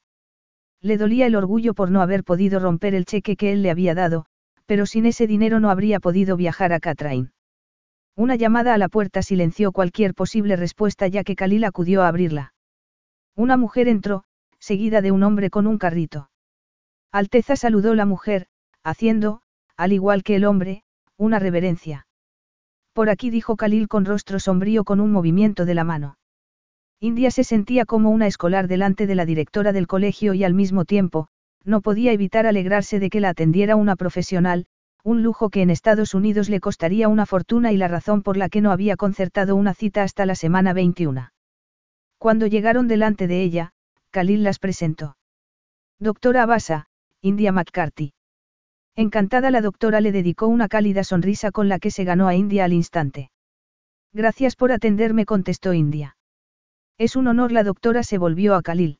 [0.82, 3.96] Le dolía el orgullo por no haber podido romper el cheque que él le había
[3.96, 4.26] dado,
[4.66, 7.32] pero sin ese dinero no habría podido viajar a Catrain.
[8.18, 12.54] Una llamada a la puerta silenció cualquier posible respuesta ya que Khalil acudió a abrirla.
[13.38, 14.26] Una mujer entró,
[14.60, 16.30] seguida de un hombre con un carrito.
[17.14, 18.48] Alteza saludó la mujer,
[18.84, 19.42] haciendo,
[19.82, 20.84] al igual que el hombre,
[21.18, 22.06] una reverencia.
[22.94, 26.20] Por aquí dijo Khalil con rostro sombrío con un movimiento de la mano.
[27.00, 30.86] India se sentía como una escolar delante de la directora del colegio y al mismo
[30.86, 31.30] tiempo,
[31.64, 34.68] no podía evitar alegrarse de que la atendiera una profesional,
[35.04, 38.50] un lujo que en Estados Unidos le costaría una fortuna y la razón por la
[38.50, 41.32] que no había concertado una cita hasta la semana 21.
[42.20, 43.72] Cuando llegaron delante de ella,
[44.12, 45.18] Khalil las presentó.
[45.98, 46.86] Doctora Abasa,
[47.20, 48.14] India McCarthy.
[48.96, 52.66] Encantada la doctora le dedicó una cálida sonrisa con la que se ganó a India
[52.66, 53.32] al instante.
[54.14, 56.18] Gracias por atenderme, contestó India.
[56.98, 59.00] Es un honor, la doctora se volvió a Khalil.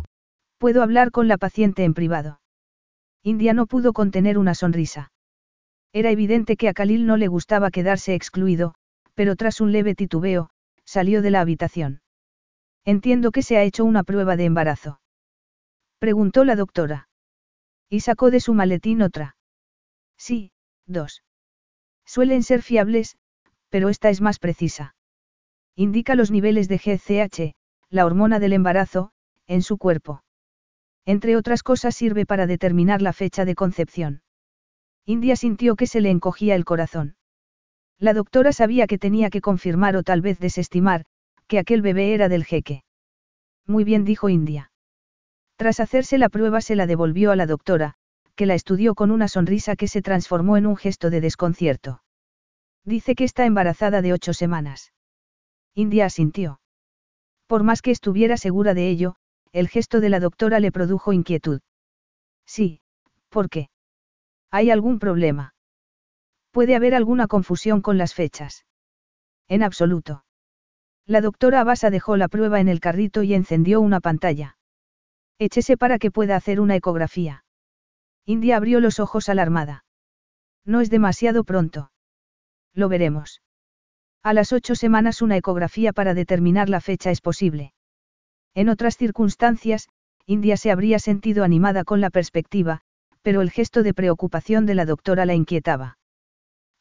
[0.61, 2.39] Puedo hablar con la paciente en privado.
[3.23, 5.11] India no pudo contener una sonrisa.
[5.91, 8.75] Era evidente que a Khalil no le gustaba quedarse excluido,
[9.15, 10.51] pero tras un leve titubeo,
[10.85, 12.03] salió de la habitación.
[12.85, 15.01] Entiendo que se ha hecho una prueba de embarazo.
[15.97, 17.09] Preguntó la doctora.
[17.89, 19.35] Y sacó de su maletín otra.
[20.15, 20.51] Sí,
[20.85, 21.23] dos.
[22.05, 23.17] Suelen ser fiables,
[23.69, 24.93] pero esta es más precisa.
[25.75, 27.55] Indica los niveles de GCH,
[27.89, 29.11] la hormona del embarazo,
[29.47, 30.21] en su cuerpo.
[31.05, 34.21] Entre otras cosas sirve para determinar la fecha de concepción.
[35.05, 37.15] India sintió que se le encogía el corazón.
[37.97, 41.05] La doctora sabía que tenía que confirmar o tal vez desestimar,
[41.47, 42.83] que aquel bebé era del jeque.
[43.67, 44.71] Muy bien, dijo India.
[45.55, 47.95] Tras hacerse la prueba se la devolvió a la doctora,
[48.35, 52.01] que la estudió con una sonrisa que se transformó en un gesto de desconcierto.
[52.83, 54.93] Dice que está embarazada de ocho semanas.
[55.75, 56.59] India asintió.
[57.45, 59.15] Por más que estuviera segura de ello,
[59.53, 61.61] el gesto de la doctora le produjo inquietud.
[62.45, 62.81] Sí,
[63.29, 63.69] ¿por qué?
[64.49, 65.53] ¿Hay algún problema?
[66.51, 68.65] ¿Puede haber alguna confusión con las fechas?
[69.47, 70.25] En absoluto.
[71.05, 74.57] La doctora Abasa dejó la prueba en el carrito y encendió una pantalla.
[75.39, 77.43] Échese para que pueda hacer una ecografía.
[78.25, 79.83] India abrió los ojos alarmada.
[80.65, 81.91] No es demasiado pronto.
[82.73, 83.41] Lo veremos.
[84.23, 87.73] A las ocho semanas una ecografía para determinar la fecha es posible.
[88.53, 89.87] En otras circunstancias,
[90.25, 92.81] India se habría sentido animada con la perspectiva,
[93.21, 95.97] pero el gesto de preocupación de la doctora la inquietaba.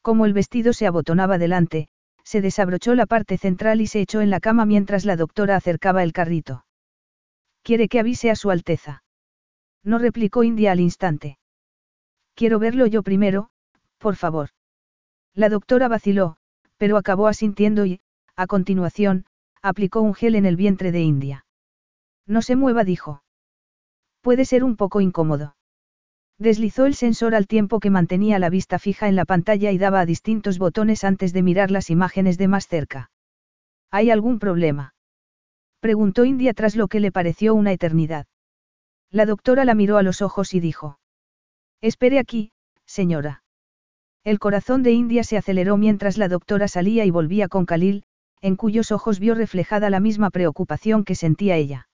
[0.03, 1.89] Como el vestido se abotonaba delante,
[2.25, 6.03] se desabrochó la parte central y se echó en la cama mientras la doctora acercaba
[6.03, 6.65] el carrito.
[7.63, 9.03] ¿Quiere que avise a Su Alteza?
[9.83, 11.39] No replicó India al instante.
[12.35, 13.51] Quiero verlo yo primero,
[13.99, 14.51] por favor.
[15.35, 16.37] La doctora vaciló,
[16.79, 18.01] pero acabó asintiendo y,
[18.37, 19.27] a continuación,
[19.63, 21.45] aplicó un gel en el vientre de India.
[22.31, 23.25] No se mueva, dijo.
[24.21, 25.57] Puede ser un poco incómodo.
[26.39, 29.99] Deslizó el sensor al tiempo que mantenía la vista fija en la pantalla y daba
[29.99, 33.11] a distintos botones antes de mirar las imágenes de más cerca.
[33.91, 34.95] ¿Hay algún problema?
[35.81, 38.27] Preguntó India tras lo que le pareció una eternidad.
[39.11, 41.01] La doctora la miró a los ojos y dijo.
[41.81, 42.53] Espere aquí,
[42.87, 43.43] señora.
[44.23, 48.05] El corazón de India se aceleró mientras la doctora salía y volvía con Khalil,
[48.41, 51.89] en cuyos ojos vio reflejada la misma preocupación que sentía ella.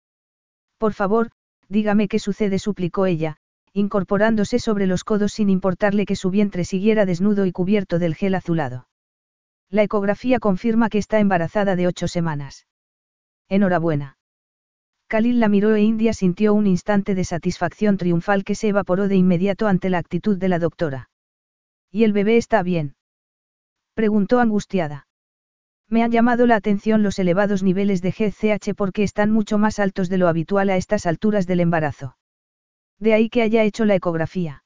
[0.84, 1.30] Por favor,
[1.66, 3.38] dígame qué sucede, suplicó ella,
[3.72, 8.34] incorporándose sobre los codos sin importarle que su vientre siguiera desnudo y cubierto del gel
[8.34, 8.86] azulado.
[9.70, 12.66] La ecografía confirma que está embarazada de ocho semanas.
[13.48, 14.18] Enhorabuena.
[15.08, 19.16] Khalil la miró e India sintió un instante de satisfacción triunfal que se evaporó de
[19.16, 21.08] inmediato ante la actitud de la doctora.
[21.90, 22.94] ¿Y el bebé está bien?
[23.94, 25.06] Preguntó angustiada.
[25.88, 30.08] Me han llamado la atención los elevados niveles de GCH porque están mucho más altos
[30.08, 32.16] de lo habitual a estas alturas del embarazo.
[32.98, 34.64] De ahí que haya hecho la ecografía.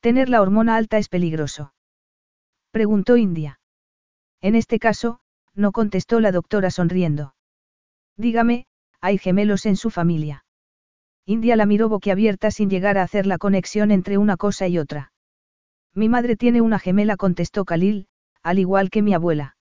[0.00, 1.74] Tener la hormona alta es peligroso.
[2.70, 3.60] Preguntó India.
[4.40, 5.20] En este caso,
[5.54, 7.34] no contestó la doctora sonriendo.
[8.16, 8.66] Dígame,
[9.00, 10.44] ¿hay gemelos en su familia?
[11.26, 15.12] India la miró boquiabierta sin llegar a hacer la conexión entre una cosa y otra.
[15.94, 18.08] Mi madre tiene una gemela, contestó Khalil,
[18.42, 19.56] al igual que mi abuela.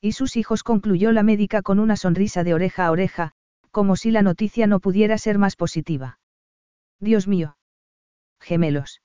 [0.00, 3.32] Y sus hijos concluyó la médica con una sonrisa de oreja a oreja,
[3.70, 6.18] como si la noticia no pudiera ser más positiva.
[7.00, 7.56] Dios mío.
[8.40, 9.02] Gemelos.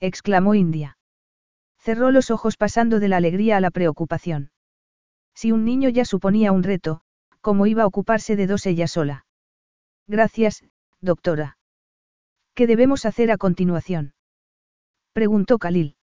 [0.00, 0.98] exclamó India.
[1.78, 4.50] Cerró los ojos pasando de la alegría a la preocupación.
[5.34, 7.02] Si un niño ya suponía un reto,
[7.40, 9.26] ¿cómo iba a ocuparse de dos ella sola?
[10.06, 10.64] Gracias,
[11.00, 11.58] doctora.
[12.54, 14.14] ¿Qué debemos hacer a continuación?
[15.12, 15.96] Preguntó Khalil.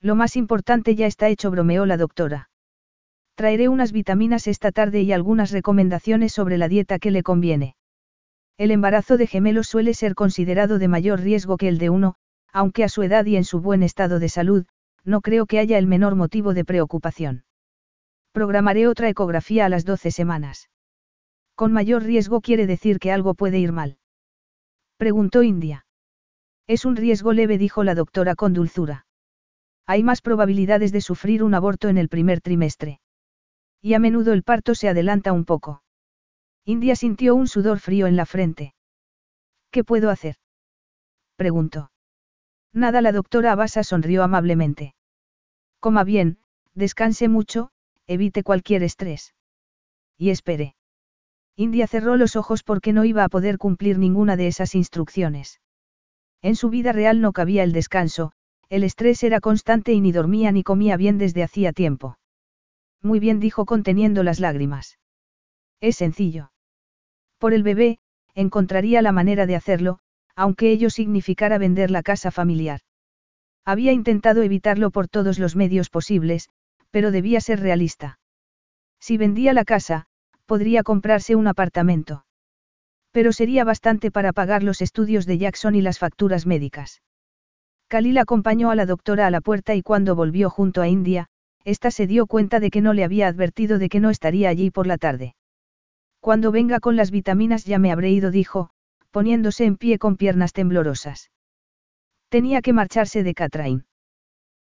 [0.00, 2.50] Lo más importante ya está hecho, bromeó la doctora.
[3.36, 7.76] Traeré unas vitaminas esta tarde y algunas recomendaciones sobre la dieta que le conviene.
[8.56, 12.14] El embarazo de gemelos suele ser considerado de mayor riesgo que el de uno,
[12.50, 14.64] aunque a su edad y en su buen estado de salud,
[15.04, 17.44] no creo que haya el menor motivo de preocupación.
[18.32, 20.70] Programaré otra ecografía a las 12 semanas.
[21.54, 23.98] Con mayor riesgo quiere decir que algo puede ir mal.
[24.96, 25.84] Preguntó India.
[26.66, 29.04] Es un riesgo leve, dijo la doctora con dulzura.
[29.86, 33.00] Hay más probabilidades de sufrir un aborto en el primer trimestre.
[33.80, 35.82] Y a menudo el parto se adelanta un poco.
[36.64, 38.74] India sintió un sudor frío en la frente.
[39.70, 40.36] ¿Qué puedo hacer?
[41.36, 41.90] preguntó.
[42.72, 44.94] Nada, la doctora Abasa sonrió amablemente.
[45.80, 46.38] Coma bien,
[46.74, 47.70] descanse mucho,
[48.06, 49.34] evite cualquier estrés.
[50.18, 50.74] Y espere.
[51.56, 55.60] India cerró los ojos porque no iba a poder cumplir ninguna de esas instrucciones.
[56.42, 58.32] En su vida real no cabía el descanso,
[58.68, 62.18] el estrés era constante y ni dormía ni comía bien desde hacía tiempo.
[63.06, 64.98] Muy bien dijo conteniendo las lágrimas.
[65.80, 66.50] Es sencillo.
[67.38, 68.00] Por el bebé,
[68.34, 70.00] encontraría la manera de hacerlo,
[70.34, 72.80] aunque ello significara vender la casa familiar.
[73.64, 76.48] Había intentado evitarlo por todos los medios posibles,
[76.90, 78.18] pero debía ser realista.
[78.98, 80.06] Si vendía la casa,
[80.44, 82.26] podría comprarse un apartamento.
[83.12, 87.02] Pero sería bastante para pagar los estudios de Jackson y las facturas médicas.
[87.86, 91.28] Khalil acompañó a la doctora a la puerta y cuando volvió junto a India,
[91.66, 94.70] ésta se dio cuenta de que no le había advertido de que no estaría allí
[94.70, 95.34] por la tarde.
[96.20, 98.70] Cuando venga con las vitaminas ya me habré ido, dijo,
[99.10, 101.32] poniéndose en pie con piernas temblorosas.
[102.28, 103.84] Tenía que marcharse de Catrain.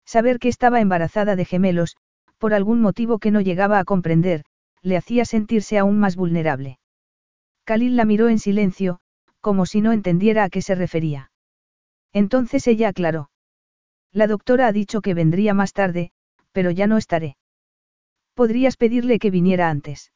[0.07, 1.97] Saber que estaba embarazada de gemelos,
[2.39, 4.45] por algún motivo que no llegaba a comprender,
[4.81, 6.79] le hacía sentirse aún más vulnerable.
[7.65, 9.01] Khalil la miró en silencio,
[9.41, 11.33] como si no entendiera a qué se refería.
[12.13, 13.31] Entonces ella aclaró.
[14.13, 16.13] La doctora ha dicho que vendría más tarde,
[16.53, 17.37] pero ya no estaré.
[18.35, 20.13] Podrías pedirle que viniera antes.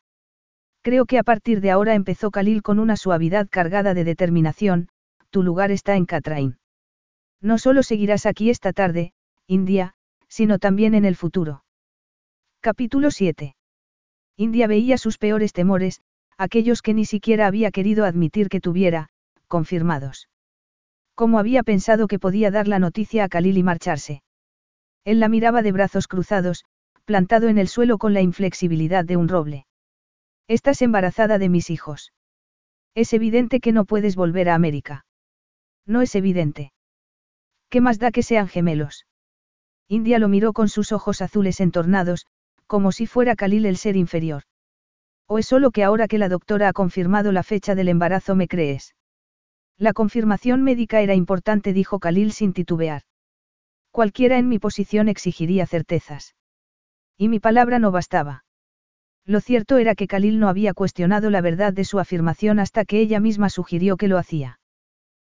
[0.82, 4.88] Creo que a partir de ahora empezó Khalil con una suavidad cargada de determinación,
[5.30, 6.58] tu lugar está en Catrain.
[7.40, 9.12] No solo seguirás aquí esta tarde,
[9.46, 9.94] India,
[10.28, 11.64] sino también en el futuro.
[12.60, 13.56] Capítulo 7.
[14.36, 16.00] India veía sus peores temores,
[16.36, 19.08] aquellos que ni siquiera había querido admitir que tuviera,
[19.48, 20.28] confirmados.
[21.14, 24.22] ¿Cómo había pensado que podía dar la noticia a Khalil y marcharse?
[25.06, 26.64] Él la miraba de brazos cruzados,
[27.04, 29.64] plantado en el suelo con la inflexibilidad de un roble.
[30.48, 32.12] Estás embarazada de mis hijos.
[32.96, 35.06] Es evidente que no puedes volver a América.
[35.86, 36.72] No es evidente.
[37.70, 39.06] ¿Qué más da que sean gemelos?
[39.86, 42.26] India lo miró con sus ojos azules entornados,
[42.66, 44.42] como si fuera Khalil el ser inferior.
[45.28, 48.48] ¿O es solo que ahora que la doctora ha confirmado la fecha del embarazo me
[48.48, 48.96] crees?
[49.78, 53.02] La confirmación médica era importante, dijo Khalil sin titubear.
[53.96, 56.34] Cualquiera en mi posición exigiría certezas.
[57.16, 58.44] Y mi palabra no bastaba.
[59.24, 63.00] Lo cierto era que Khalil no había cuestionado la verdad de su afirmación hasta que
[63.00, 64.60] ella misma sugirió que lo hacía.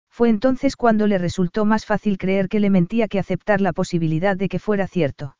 [0.09, 4.35] Fue entonces cuando le resultó más fácil creer que le mentía que aceptar la posibilidad
[4.35, 5.37] de que fuera cierto.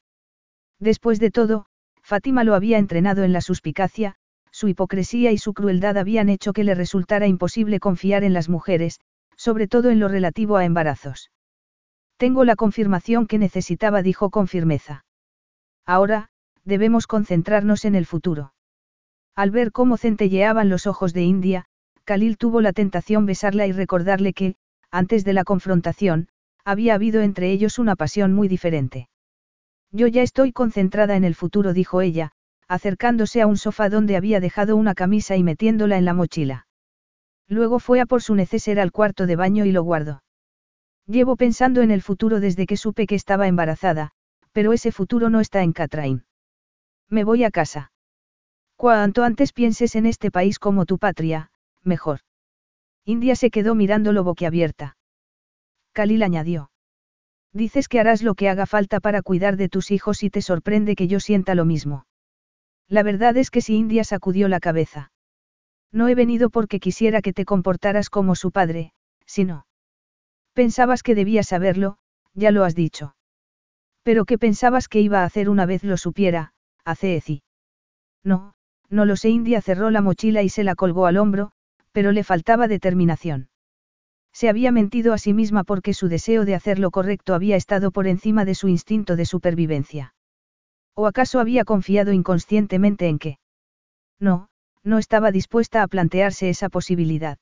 [0.79, 1.65] Después de todo,
[2.03, 4.17] Fátima lo había entrenado en la suspicacia,
[4.51, 8.99] su hipocresía y su crueldad habían hecho que le resultara imposible confiar en las mujeres,
[9.35, 11.31] sobre todo en lo relativo a embarazos.
[12.17, 15.05] Tengo la confirmación que necesitaba, dijo con firmeza.
[15.85, 16.29] Ahora,
[16.63, 18.53] debemos concentrarnos en el futuro.
[19.35, 21.65] Al ver cómo centelleaban los ojos de India,
[22.05, 24.55] Khalil tuvo la tentación besarla y recordarle que,
[24.91, 26.29] antes de la confrontación,
[26.63, 29.09] había habido entre ellos una pasión muy diferente.
[29.91, 32.31] Yo ya estoy concentrada en el futuro, dijo ella,
[32.67, 36.67] acercándose a un sofá donde había dejado una camisa y metiéndola en la mochila.
[37.47, 40.23] Luego fue a por su neceser al cuarto de baño y lo guardó.
[41.07, 44.11] Llevo pensando en el futuro desde que supe que estaba embarazada,
[44.51, 46.25] pero ese futuro no está en Catrain.
[47.09, 47.91] Me voy a casa.
[48.75, 51.51] Cuanto antes pienses en este país como tu patria,
[51.83, 52.21] mejor.
[53.05, 54.97] India se quedó mirándolo boquiabierta.
[55.93, 56.71] Khalil añadió.
[57.53, 60.95] Dices que harás lo que haga falta para cuidar de tus hijos y te sorprende
[60.95, 62.05] que yo sienta lo mismo.
[62.87, 65.11] La verdad es que si India sacudió la cabeza.
[65.91, 68.91] No he venido porque quisiera que te comportaras como su padre,
[69.25, 69.65] sino.
[70.55, 71.97] Pensabas que debías saberlo,
[72.33, 73.13] ya lo has dicho.
[74.03, 76.53] Pero ¿qué pensabas que iba a hacer una vez lo supiera,
[76.85, 77.43] hace Eci?
[78.23, 78.53] No,
[78.89, 79.29] no lo sé.
[79.29, 81.51] India cerró la mochila y se la colgó al hombro,
[81.91, 83.49] pero le faltaba determinación.
[84.31, 87.91] Se había mentido a sí misma porque su deseo de hacer lo correcto había estado
[87.91, 90.15] por encima de su instinto de supervivencia.
[90.93, 93.39] ¿O acaso había confiado inconscientemente en que?
[94.21, 94.47] No,
[94.83, 97.37] no estaba dispuesta a plantearse esa posibilidad.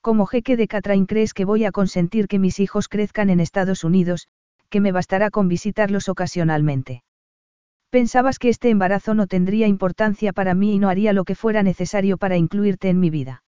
[0.00, 3.84] Como jeque de Catrain crees que voy a consentir que mis hijos crezcan en Estados
[3.84, 4.28] Unidos,
[4.70, 7.02] que me bastará con visitarlos ocasionalmente.
[7.90, 11.62] Pensabas que este embarazo no tendría importancia para mí y no haría lo que fuera
[11.62, 13.42] necesario para incluirte en mi vida.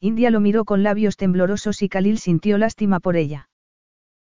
[0.00, 3.48] India lo miró con labios temblorosos y Khalil sintió lástima por ella.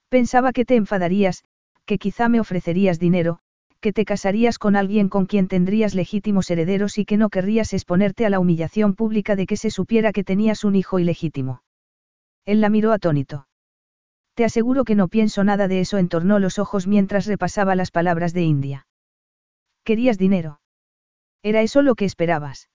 [0.08, 1.44] Pensaba que te enfadarías,
[1.86, 3.38] que quizá me ofrecerías dinero,
[3.80, 8.26] que te casarías con alguien con quien tendrías legítimos herederos y que no querrías exponerte
[8.26, 11.62] a la humillación pública de que se supiera que tenías un hijo ilegítimo.
[12.44, 13.46] Él la miró atónito.
[14.34, 18.32] Te aseguro que no pienso nada de eso, entornó los ojos mientras repasaba las palabras
[18.32, 18.86] de India.
[19.84, 20.60] ¿Querías dinero?
[21.42, 22.68] ¿Era eso lo que esperabas?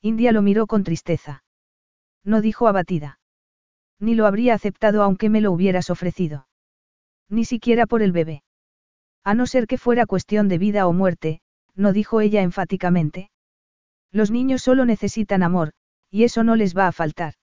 [0.00, 1.44] India lo miró con tristeza.
[2.24, 3.18] No dijo abatida.
[3.98, 6.46] Ni lo habría aceptado aunque me lo hubieras ofrecido.
[7.28, 8.42] Ni siquiera por el bebé.
[9.24, 11.40] A no ser que fuera cuestión de vida o muerte,
[11.74, 13.30] no dijo ella enfáticamente.
[14.12, 15.72] Los niños solo necesitan amor,
[16.10, 17.34] y eso no les va a faltar.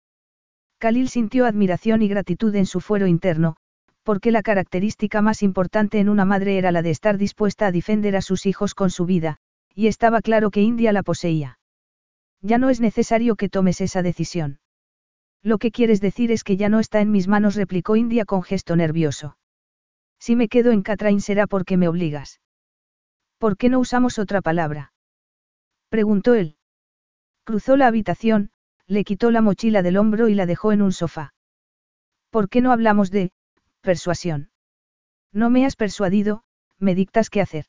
[0.79, 3.57] Khalil sintió admiración y gratitud en su fuero interno,
[4.03, 8.17] porque la característica más importante en una madre era la de estar dispuesta a defender
[8.17, 9.39] a sus hijos con su vida,
[9.75, 11.59] y estaba claro que India la poseía.
[12.43, 14.61] Ya no es necesario que tomes esa decisión.
[15.43, 18.43] Lo que quieres decir es que ya no está en mis manos, replicó India con
[18.43, 19.37] gesto nervioso.
[20.27, 22.41] Si me quedo en Catrain será porque me obligas.
[23.39, 24.93] ¿Por qué no usamos otra palabra?
[25.89, 26.57] Preguntó él.
[27.45, 28.51] Cruzó la habitación,
[28.89, 31.33] le quitó la mochila del hombro y la dejó en un sofá.
[32.31, 33.31] ¿Por qué no hablamos de
[33.83, 34.51] persuasión?
[35.31, 36.43] No me has persuadido,
[36.81, 37.67] me dictas qué hacer.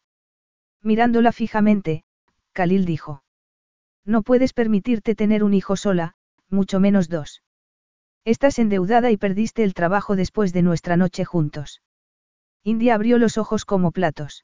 [0.82, 2.06] Mirándola fijamente,
[2.54, 3.24] Khalil dijo.
[4.04, 6.16] No puedes permitirte tener un hijo sola,
[6.50, 7.44] mucho menos dos.
[8.26, 11.84] Estás endeudada y perdiste el trabajo después de nuestra noche juntos.
[12.68, 14.44] India abrió los ojos como platos.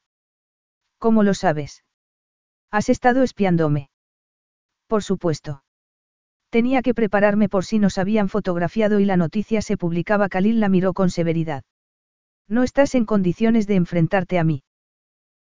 [0.96, 1.84] ¿Cómo lo sabes?
[2.70, 3.90] Has estado espiándome.
[4.86, 5.62] Por supuesto.
[6.48, 10.30] Tenía que prepararme por si nos habían fotografiado y la noticia se publicaba.
[10.30, 11.64] Khalil la miró con severidad.
[12.48, 14.62] No estás en condiciones de enfrentarte a mí.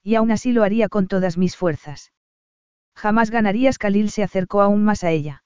[0.03, 2.11] Y aún así lo haría con todas mis fuerzas.
[2.97, 3.79] Jamás ganarías.
[3.79, 5.45] Khalil se acercó aún más a ella.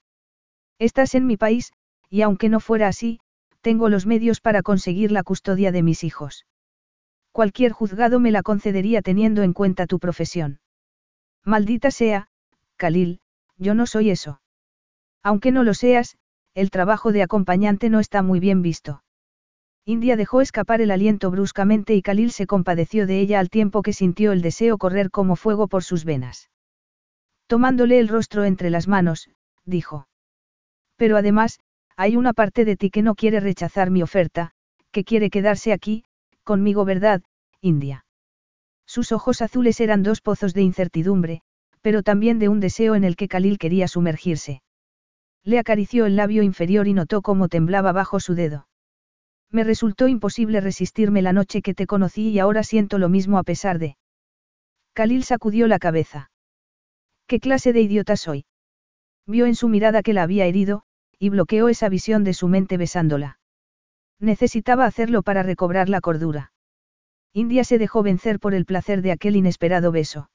[0.78, 1.74] Estás en mi país,
[2.08, 3.20] y aunque no fuera así,
[3.60, 6.46] tengo los medios para conseguir la custodia de mis hijos.
[7.36, 10.58] Cualquier juzgado me la concedería teniendo en cuenta tu profesión.
[11.44, 12.28] Maldita sea,
[12.78, 13.20] Khalil,
[13.58, 14.40] yo no soy eso.
[15.22, 16.16] Aunque no lo seas,
[16.54, 19.02] el trabajo de acompañante no está muy bien visto.
[19.84, 23.92] India dejó escapar el aliento bruscamente y Khalil se compadeció de ella al tiempo que
[23.92, 26.48] sintió el deseo correr como fuego por sus venas.
[27.46, 29.28] Tomándole el rostro entre las manos,
[29.66, 30.08] dijo.
[30.96, 31.60] Pero además,
[31.98, 34.52] hay una parte de ti que no quiere rechazar mi oferta,
[34.90, 36.06] que quiere quedarse aquí,
[36.46, 37.22] conmigo, ¿verdad,
[37.60, 38.06] India?
[38.86, 41.42] Sus ojos azules eran dos pozos de incertidumbre,
[41.82, 44.62] pero también de un deseo en el que Khalil quería sumergirse.
[45.44, 48.66] Le acarició el labio inferior y notó cómo temblaba bajo su dedo.
[49.50, 53.42] Me resultó imposible resistirme la noche que te conocí y ahora siento lo mismo a
[53.42, 53.96] pesar de...
[54.94, 56.30] Khalil sacudió la cabeza.
[57.26, 58.46] ¿Qué clase de idiota soy?
[59.26, 60.82] Vio en su mirada que la había herido,
[61.18, 63.38] y bloqueó esa visión de su mente besándola.
[64.20, 66.52] Necesitaba hacerlo para recobrar la cordura.
[67.32, 70.30] India se dejó vencer por el placer de aquel inesperado beso.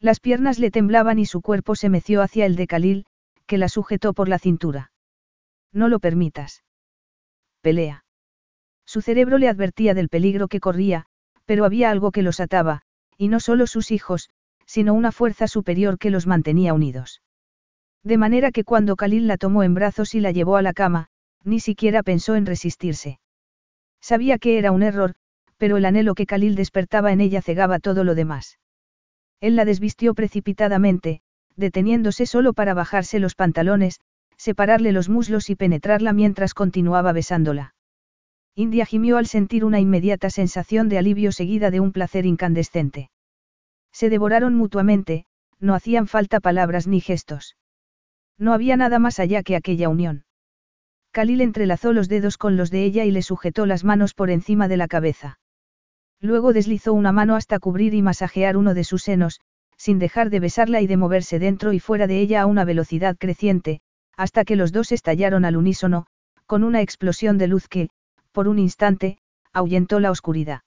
[0.00, 3.06] Las piernas le temblaban y su cuerpo se meció hacia el de Khalil,
[3.46, 4.92] que la sujetó por la cintura.
[5.72, 6.64] No lo permitas.
[7.60, 8.04] Pelea.
[8.86, 11.06] Su cerebro le advertía del peligro que corría,
[11.44, 12.82] pero había algo que los ataba,
[13.16, 14.30] y no solo sus hijos,
[14.66, 17.22] sino una fuerza superior que los mantenía unidos.
[18.02, 21.08] De manera que cuando Khalil la tomó en brazos y la llevó a la cama,
[21.44, 23.18] ni siquiera pensó en resistirse.
[24.00, 25.14] Sabía que era un error,
[25.56, 28.58] pero el anhelo que Khalil despertaba en ella cegaba todo lo demás.
[29.40, 31.20] Él la desvistió precipitadamente,
[31.56, 34.00] deteniéndose solo para bajarse los pantalones,
[34.36, 37.74] separarle los muslos y penetrarla mientras continuaba besándola.
[38.54, 43.10] India gimió al sentir una inmediata sensación de alivio seguida de un placer incandescente.
[43.92, 45.26] Se devoraron mutuamente,
[45.60, 47.56] no hacían falta palabras ni gestos.
[48.38, 50.24] No había nada más allá que aquella unión.
[51.14, 54.66] Khalil entrelazó los dedos con los de ella y le sujetó las manos por encima
[54.66, 55.38] de la cabeza.
[56.20, 59.40] Luego deslizó una mano hasta cubrir y masajear uno de sus senos,
[59.76, 63.16] sin dejar de besarla y de moverse dentro y fuera de ella a una velocidad
[63.16, 63.80] creciente,
[64.16, 66.06] hasta que los dos estallaron al unísono,
[66.46, 67.90] con una explosión de luz que,
[68.32, 69.18] por un instante,
[69.52, 70.62] ahuyentó la oscuridad.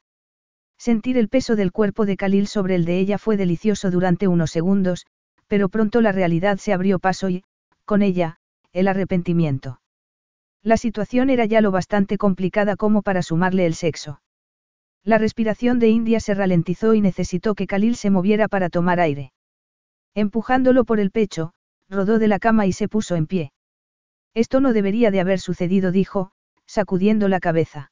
[0.78, 4.52] Sentir el peso del cuerpo de Khalil sobre el de ella fue delicioso durante unos
[4.52, 5.08] segundos,
[5.48, 7.44] pero pronto la realidad se abrió paso y,
[7.84, 8.38] con ella,
[8.72, 9.82] el arrepentimiento.
[10.64, 14.22] La situación era ya lo bastante complicada como para sumarle el sexo.
[15.04, 19.32] La respiración de India se ralentizó y necesitó que Khalil se moviera para tomar aire.
[20.14, 21.54] Empujándolo por el pecho,
[21.90, 23.54] rodó de la cama y se puso en pie.
[24.34, 26.32] Esto no debería de haber sucedido, dijo,
[26.66, 27.92] sacudiendo la cabeza.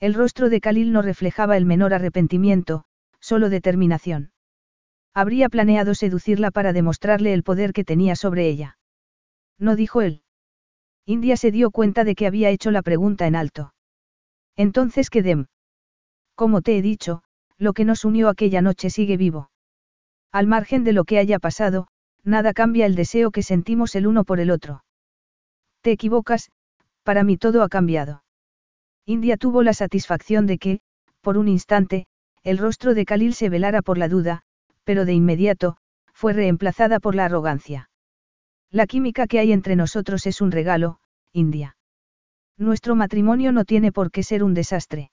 [0.00, 2.84] El rostro de Khalil no reflejaba el menor arrepentimiento,
[3.20, 4.32] solo determinación.
[5.14, 8.76] Habría planeado seducirla para demostrarle el poder que tenía sobre ella.
[9.56, 10.23] No dijo él.
[11.06, 13.74] India se dio cuenta de que había hecho la pregunta en alto.
[14.56, 15.46] Entonces, ¿qué dem?
[16.34, 17.22] Como te he dicho,
[17.58, 19.50] lo que nos unió aquella noche sigue vivo.
[20.32, 21.88] Al margen de lo que haya pasado,
[22.24, 24.84] nada cambia el deseo que sentimos el uno por el otro.
[25.82, 26.50] Te equivocas,
[27.02, 28.24] para mí todo ha cambiado.
[29.04, 30.80] India tuvo la satisfacción de que,
[31.20, 32.06] por un instante,
[32.42, 34.42] el rostro de Khalil se velara por la duda,
[34.84, 35.76] pero de inmediato,
[36.12, 37.90] fue reemplazada por la arrogancia.
[38.74, 40.98] La química que hay entre nosotros es un regalo,
[41.32, 41.76] India.
[42.58, 45.12] Nuestro matrimonio no tiene por qué ser un desastre.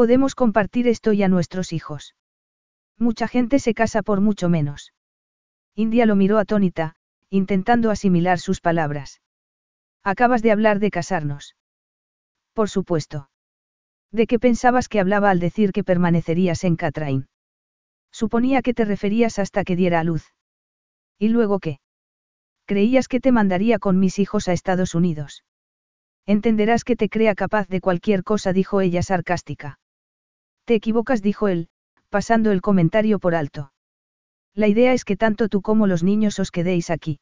[0.00, 2.14] Podemos compartir esto y a nuestros hijos.
[2.96, 4.94] Mucha gente se casa por mucho menos.
[5.74, 6.94] India lo miró atónita,
[7.28, 9.20] intentando asimilar sus palabras.
[10.02, 11.54] Acabas de hablar de casarnos.
[12.54, 13.28] Por supuesto.
[14.10, 17.28] ¿De qué pensabas que hablaba al decir que permanecerías en Catrain?
[18.10, 20.24] Suponía que te referías hasta que diera a luz.
[21.18, 21.78] ¿Y luego qué?
[22.64, 25.44] Creías que te mandaría con mis hijos a Estados Unidos.
[26.24, 29.78] Entenderás que te crea capaz de cualquier cosa, dijo ella sarcástica.
[30.64, 31.68] Te equivocas, dijo él,
[32.08, 33.72] pasando el comentario por alto.
[34.54, 37.20] La idea es que tanto tú como los niños os quedéis aquí.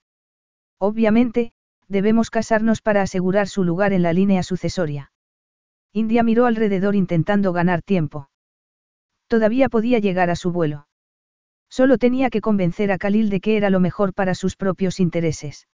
[0.78, 1.52] Obviamente,
[1.88, 5.12] debemos casarnos para asegurar su lugar en la línea sucesoria.
[5.92, 8.30] India miró alrededor intentando ganar tiempo.
[9.26, 10.86] Todavía podía llegar a su vuelo.
[11.70, 15.68] Solo tenía que convencer a Khalil de que era lo mejor para sus propios intereses.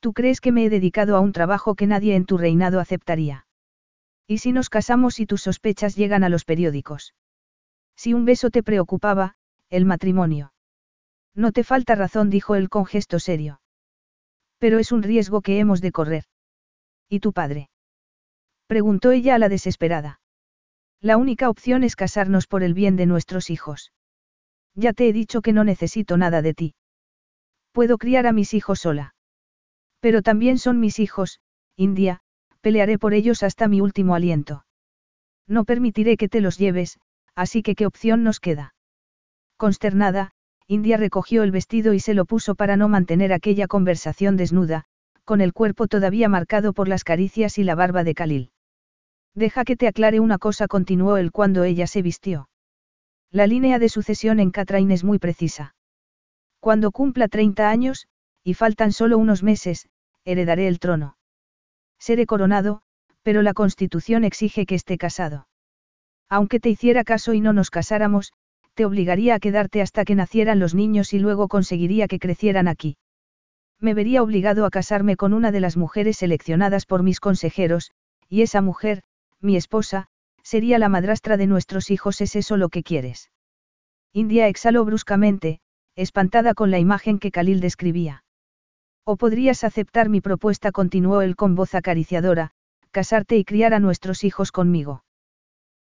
[0.00, 3.46] ¿Tú crees que me he dedicado a un trabajo que nadie en tu reinado aceptaría?
[4.26, 7.14] ¿Y si nos casamos y tus sospechas llegan a los periódicos?
[7.96, 9.36] Si un beso te preocupaba,
[9.70, 10.52] el matrimonio.
[11.34, 13.60] No te falta razón, dijo él con gesto serio.
[14.58, 16.24] Pero es un riesgo que hemos de correr.
[17.08, 17.68] ¿Y tu padre?
[18.66, 20.20] Preguntó ella a la desesperada.
[21.00, 23.92] La única opción es casarnos por el bien de nuestros hijos.
[24.74, 26.74] Ya te he dicho que no necesito nada de ti.
[27.72, 29.14] Puedo criar a mis hijos sola.
[30.00, 31.40] Pero también son mis hijos,
[31.76, 32.22] India,
[32.64, 34.64] pelearé por ellos hasta mi último aliento.
[35.46, 36.98] No permitiré que te los lleves,
[37.34, 38.74] así que ¿qué opción nos queda?
[39.58, 40.30] Consternada,
[40.66, 44.86] India recogió el vestido y se lo puso para no mantener aquella conversación desnuda,
[45.24, 48.50] con el cuerpo todavía marcado por las caricias y la barba de Khalil.
[49.34, 52.48] Deja que te aclare una cosa, continuó él cuando ella se vistió.
[53.30, 55.74] La línea de sucesión en Catrain es muy precisa.
[56.60, 58.06] Cuando cumpla 30 años,
[58.42, 59.90] y faltan solo unos meses,
[60.24, 61.18] heredaré el trono.
[62.06, 62.82] Seré coronado,
[63.22, 65.48] pero la Constitución exige que esté casado.
[66.28, 68.34] Aunque te hiciera caso y no nos casáramos,
[68.74, 72.98] te obligaría a quedarte hasta que nacieran los niños y luego conseguiría que crecieran aquí.
[73.80, 77.90] Me vería obligado a casarme con una de las mujeres seleccionadas por mis consejeros,
[78.28, 79.02] y esa mujer,
[79.40, 80.08] mi esposa,
[80.42, 82.20] sería la madrastra de nuestros hijos.
[82.20, 83.30] ¿Es eso lo que quieres?
[84.12, 85.60] India exhaló bruscamente,
[85.96, 88.23] espantada con la imagen que Khalil describía.
[89.04, 92.50] O podrías aceptar mi propuesta, continuó él con voz acariciadora,
[92.90, 95.04] casarte y criar a nuestros hijos conmigo.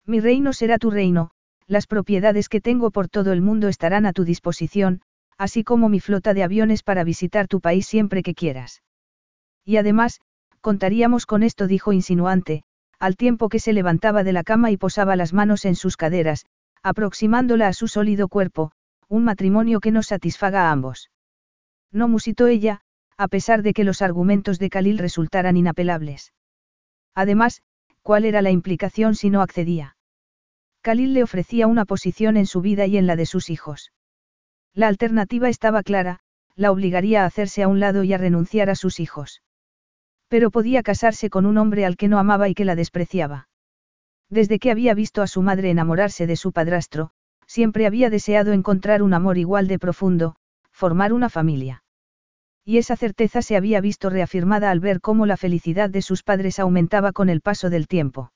[0.06, 1.32] Mi reino será tu reino,
[1.68, 5.02] las propiedades que tengo por todo el mundo estarán a tu disposición,
[5.38, 8.84] así como mi flota de aviones para visitar tu país siempre que quieras.
[9.64, 10.20] Y además,
[10.60, 12.64] contaríamos con esto, dijo insinuante,
[13.00, 16.46] al tiempo que se levantaba de la cama y posaba las manos en sus caderas,
[16.84, 18.72] aproximándola a su sólido cuerpo,
[19.08, 21.10] un matrimonio que no satisfaga a ambos.
[21.92, 22.82] No musitó ella,
[23.18, 26.34] a pesar de que los argumentos de Khalil resultaran inapelables.
[27.16, 27.62] Además,
[28.02, 29.96] ¿cuál era la implicación si no accedía?
[30.82, 33.94] Khalil le ofrecía una posición en su vida y en la de sus hijos.
[34.74, 36.20] La alternativa estaba clara,
[36.56, 39.42] la obligaría a hacerse a un lado y a renunciar a sus hijos.
[40.28, 43.48] Pero podía casarse con un hombre al que no amaba y que la despreciaba.
[44.30, 47.12] Desde que había visto a su madre enamorarse de su padrastro,
[47.46, 50.36] siempre había deseado encontrar un amor igual de profundo,
[50.72, 51.83] formar una familia.
[52.66, 56.60] Y esa certeza se había visto reafirmada al ver cómo la felicidad de sus padres
[56.60, 58.32] aumentaba con el paso del tiempo.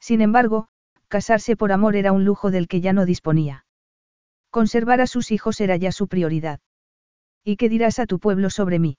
[0.00, 0.68] Sin embargo,
[1.08, 3.64] casarse por amor era un lujo del que ya no disponía.
[4.50, 6.60] Conservar a sus hijos era ya su prioridad.
[7.42, 8.98] ¿Y qué dirás a tu pueblo sobre mí?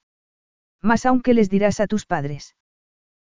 [0.82, 2.56] Más aún que les dirás a tus padres.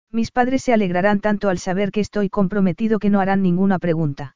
[0.10, 4.36] Mis padres se alegrarán tanto al saber que estoy comprometido que no harán ninguna pregunta.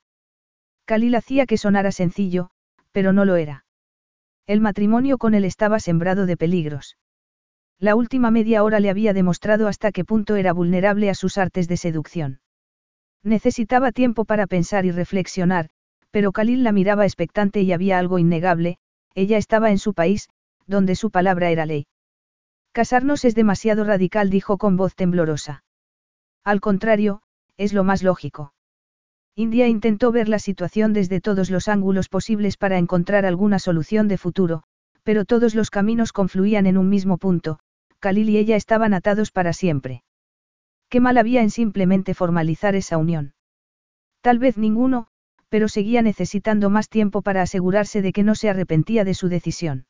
[0.85, 2.51] Khalil hacía que sonara sencillo,
[2.91, 3.64] pero no lo era.
[4.47, 6.97] El matrimonio con él estaba sembrado de peligros.
[7.79, 11.67] La última media hora le había demostrado hasta qué punto era vulnerable a sus artes
[11.67, 12.39] de seducción.
[13.23, 15.69] Necesitaba tiempo para pensar y reflexionar,
[16.11, 18.77] pero Khalil la miraba expectante y había algo innegable,
[19.15, 20.29] ella estaba en su país,
[20.67, 21.87] donde su palabra era ley.
[22.71, 25.63] Casarnos es demasiado radical, dijo con voz temblorosa.
[26.43, 27.21] Al contrario,
[27.57, 28.54] es lo más lógico.
[29.37, 34.17] India intentó ver la situación desde todos los ángulos posibles para encontrar alguna solución de
[34.17, 34.63] futuro,
[35.03, 37.59] pero todos los caminos confluían en un mismo punto,
[37.99, 40.03] Khalil y ella estaban atados para siempre.
[40.87, 43.33] Qué mal había en simplemente formalizar esa unión.
[44.21, 45.07] Tal vez ninguno,
[45.49, 49.85] pero seguía necesitando más tiempo para asegurarse de que no se arrepentía de su decisión.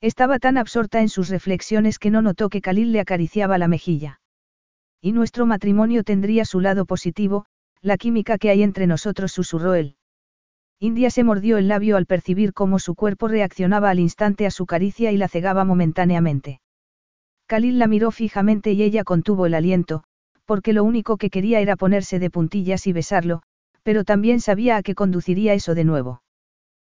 [0.00, 4.20] Estaba tan absorta en sus reflexiones que no notó que Khalil le acariciaba la mejilla.
[5.00, 7.46] Y nuestro matrimonio tendría su lado positivo,
[7.86, 9.94] la química que hay entre nosotros, susurró él.
[10.80, 14.66] India se mordió el labio al percibir cómo su cuerpo reaccionaba al instante a su
[14.66, 16.60] caricia y la cegaba momentáneamente.
[17.46, 20.02] Khalil la miró fijamente y ella contuvo el aliento,
[20.46, 23.42] porque lo único que quería era ponerse de puntillas y besarlo,
[23.84, 26.22] pero también sabía a qué conduciría eso de nuevo.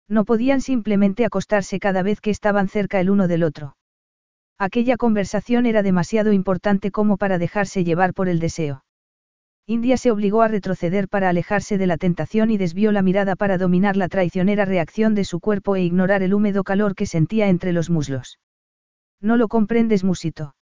[0.09, 3.77] No podían simplemente acostarse cada vez que estaban cerca el uno del otro.
[4.59, 8.83] Aquella conversación era demasiado importante como para dejarse llevar por el deseo.
[9.71, 13.57] India se obligó a retroceder para alejarse de la tentación y desvió la mirada para
[13.57, 17.73] dominar la traicionera reacción de su cuerpo e ignorar el húmedo calor que sentía entre
[17.73, 18.41] los muslos.
[19.21, 20.57] No lo comprendes, Musito.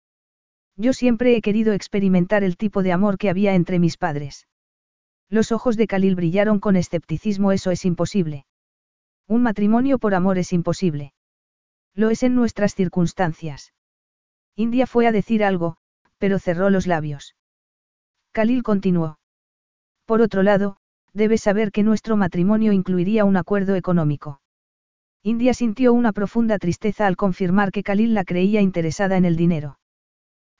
[0.77, 4.47] Yo siempre he querido experimentar el tipo de amor que había entre mis padres.
[5.31, 8.45] Los ojos de Khalil brillaron con escepticismo, eso es imposible.
[9.27, 11.15] Un matrimonio por amor es imposible.
[11.95, 13.73] Lo es en nuestras circunstancias.
[14.55, 15.79] India fue a decir algo,
[16.19, 17.38] pero cerró los labios.
[18.33, 19.19] Khalil continuó.
[20.07, 20.77] Por otro lado,
[21.13, 24.41] debes saber que nuestro matrimonio incluiría un acuerdo económico.
[25.23, 29.79] India sintió una profunda tristeza al confirmar que Khalil la creía interesada en el dinero.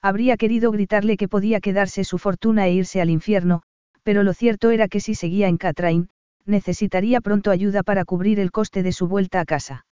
[0.01, 3.63] Habría querido gritarle que podía quedarse su fortuna e irse al infierno,
[4.03, 6.09] pero lo cierto era que si seguía en Catrain,
[6.45, 9.85] necesitaría pronto ayuda para cubrir el coste de su vuelta a casa.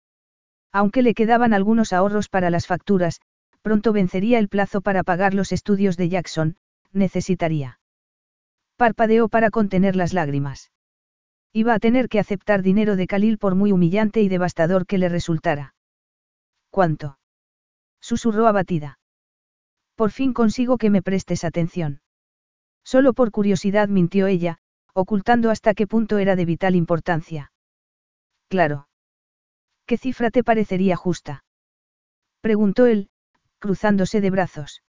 [0.72, 3.22] Aunque le quedaban algunos ahorros para las facturas,
[3.62, 6.58] pronto vencería el plazo para pagar los estudios de Jackson,
[6.96, 7.80] necesitaría.
[8.78, 10.72] Parpadeó para contener las lágrimas.
[11.54, 15.10] Iba a tener que aceptar dinero de Khalil por muy humillante y devastador que le
[15.10, 15.76] resultara.
[16.70, 17.18] ¿Cuánto?
[18.02, 19.00] Susurró abatida.
[19.96, 22.02] Por fin consigo que me prestes atención.
[22.84, 24.58] Solo por curiosidad mintió ella,
[24.94, 27.52] ocultando hasta qué punto era de vital importancia.
[28.50, 28.88] Claro.
[29.86, 31.46] ¿Qué cifra te parecería justa?
[32.42, 33.10] Preguntó él,
[33.60, 34.84] cruzándose de brazos.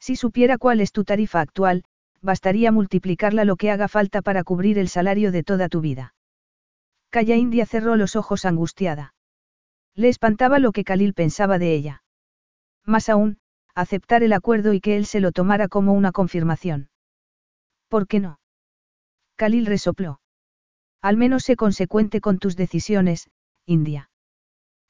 [0.00, 1.84] Si supiera cuál es tu tarifa actual,
[2.22, 6.14] bastaría multiplicarla lo que haga falta para cubrir el salario de toda tu vida.
[7.10, 9.14] Calla India cerró los ojos angustiada.
[9.94, 12.02] Le espantaba lo que Khalil pensaba de ella.
[12.86, 13.38] Más aún,
[13.74, 16.90] aceptar el acuerdo y que él se lo tomara como una confirmación.
[17.88, 18.40] ¿Por qué no?
[19.36, 20.20] Khalil resopló.
[21.02, 23.30] Al menos sé consecuente con tus decisiones,
[23.66, 24.10] India.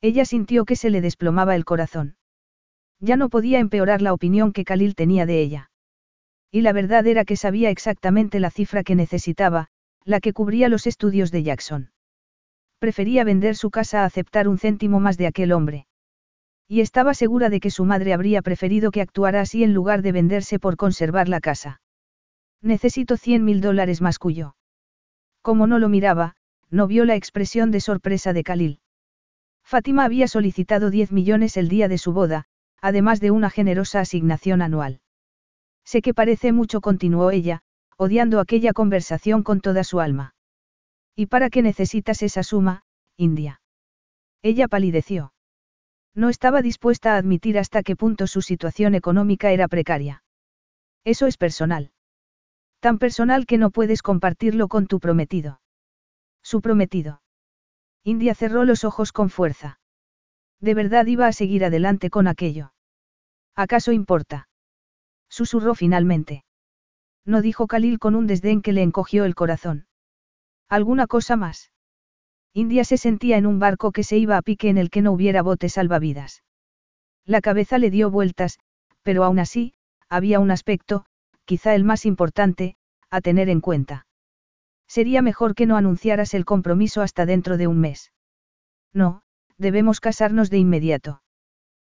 [0.00, 2.16] Ella sintió que se le desplomaba el corazón.
[3.00, 5.70] Ya no podía empeorar la opinión que Khalil tenía de ella.
[6.50, 9.68] Y la verdad era que sabía exactamente la cifra que necesitaba,
[10.04, 11.90] la que cubría los estudios de Jackson.
[12.78, 15.86] Prefería vender su casa a aceptar un céntimo más de aquel hombre.
[16.66, 20.12] Y estaba segura de que su madre habría preferido que actuara así en lugar de
[20.12, 21.80] venderse por conservar la casa.
[22.62, 24.54] Necesito cien mil dólares más cuyo.
[25.42, 26.36] Como no lo miraba,
[26.70, 28.80] no vio la expresión de sorpresa de Khalil.
[29.64, 32.46] Fátima había solicitado 10 millones el día de su boda,
[32.80, 35.00] además de una generosa asignación anual.
[35.84, 37.62] Sé que parece mucho, continuó ella,
[37.96, 40.34] odiando aquella conversación con toda su alma.
[41.16, 42.84] ¿Y para qué necesitas esa suma,
[43.16, 43.60] India?
[44.42, 45.32] Ella palideció.
[46.14, 50.22] No estaba dispuesta a admitir hasta qué punto su situación económica era precaria.
[51.04, 51.92] Eso es personal.
[52.80, 55.60] Tan personal que no puedes compartirlo con tu prometido.
[56.42, 57.22] Su prometido.
[58.04, 59.79] India cerró los ojos con fuerza.
[60.60, 62.72] De verdad iba a seguir adelante con aquello.
[63.56, 64.48] ¿Acaso importa?
[65.28, 66.44] Susurró finalmente.
[67.24, 69.86] No dijo Khalil con un desdén que le encogió el corazón.
[70.68, 71.72] ¿Alguna cosa más?
[72.52, 75.12] India se sentía en un barco que se iba a pique en el que no
[75.12, 76.42] hubiera botes salvavidas.
[77.24, 78.58] La cabeza le dio vueltas,
[79.02, 79.74] pero aún así,
[80.08, 81.06] había un aspecto,
[81.44, 82.76] quizá el más importante,
[83.08, 84.06] a tener en cuenta.
[84.88, 88.12] Sería mejor que no anunciaras el compromiso hasta dentro de un mes.
[88.92, 89.22] No,
[89.60, 91.22] debemos casarnos de inmediato.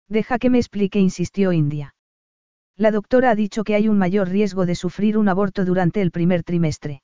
[0.08, 1.94] Deja que me explique, insistió India.
[2.76, 6.10] La doctora ha dicho que hay un mayor riesgo de sufrir un aborto durante el
[6.10, 7.02] primer trimestre.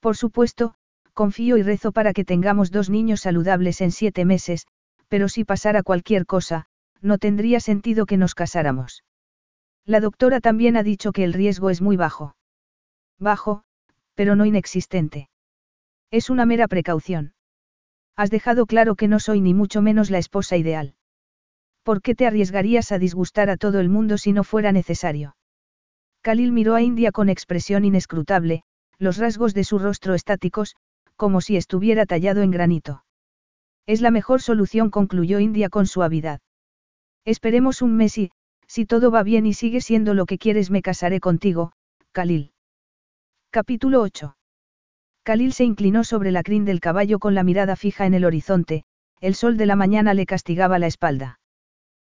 [0.00, 0.74] Por supuesto,
[1.12, 4.66] confío y rezo para que tengamos dos niños saludables en siete meses,
[5.08, 6.66] pero si pasara cualquier cosa,
[7.00, 9.04] no tendría sentido que nos casáramos.
[9.84, 12.36] La doctora también ha dicho que el riesgo es muy bajo.
[13.18, 13.64] Bajo,
[14.14, 15.28] pero no inexistente.
[16.10, 17.33] Es una mera precaución.
[18.16, 20.94] Has dejado claro que no soy ni mucho menos la esposa ideal.
[21.82, 25.36] ¿Por qué te arriesgarías a disgustar a todo el mundo si no fuera necesario?
[26.22, 28.62] Khalil miró a India con expresión inescrutable,
[28.98, 30.76] los rasgos de su rostro estáticos,
[31.16, 33.04] como si estuviera tallado en granito.
[33.86, 36.40] Es la mejor solución, concluyó India con suavidad.
[37.24, 38.30] Esperemos un mes y,
[38.66, 41.72] si todo va bien y sigue siendo lo que quieres, me casaré contigo,
[42.12, 42.52] Khalil.
[43.50, 44.36] Capítulo 8.
[45.24, 48.84] Khalil se inclinó sobre la crin del caballo con la mirada fija en el horizonte,
[49.22, 51.40] el sol de la mañana le castigaba la espalda.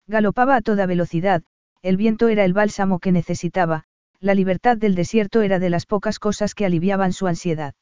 [0.06, 1.42] Galopaba a toda velocidad,
[1.82, 3.82] el viento era el bálsamo que necesitaba,
[4.20, 7.74] la libertad del desierto era de las pocas cosas que aliviaban su ansiedad.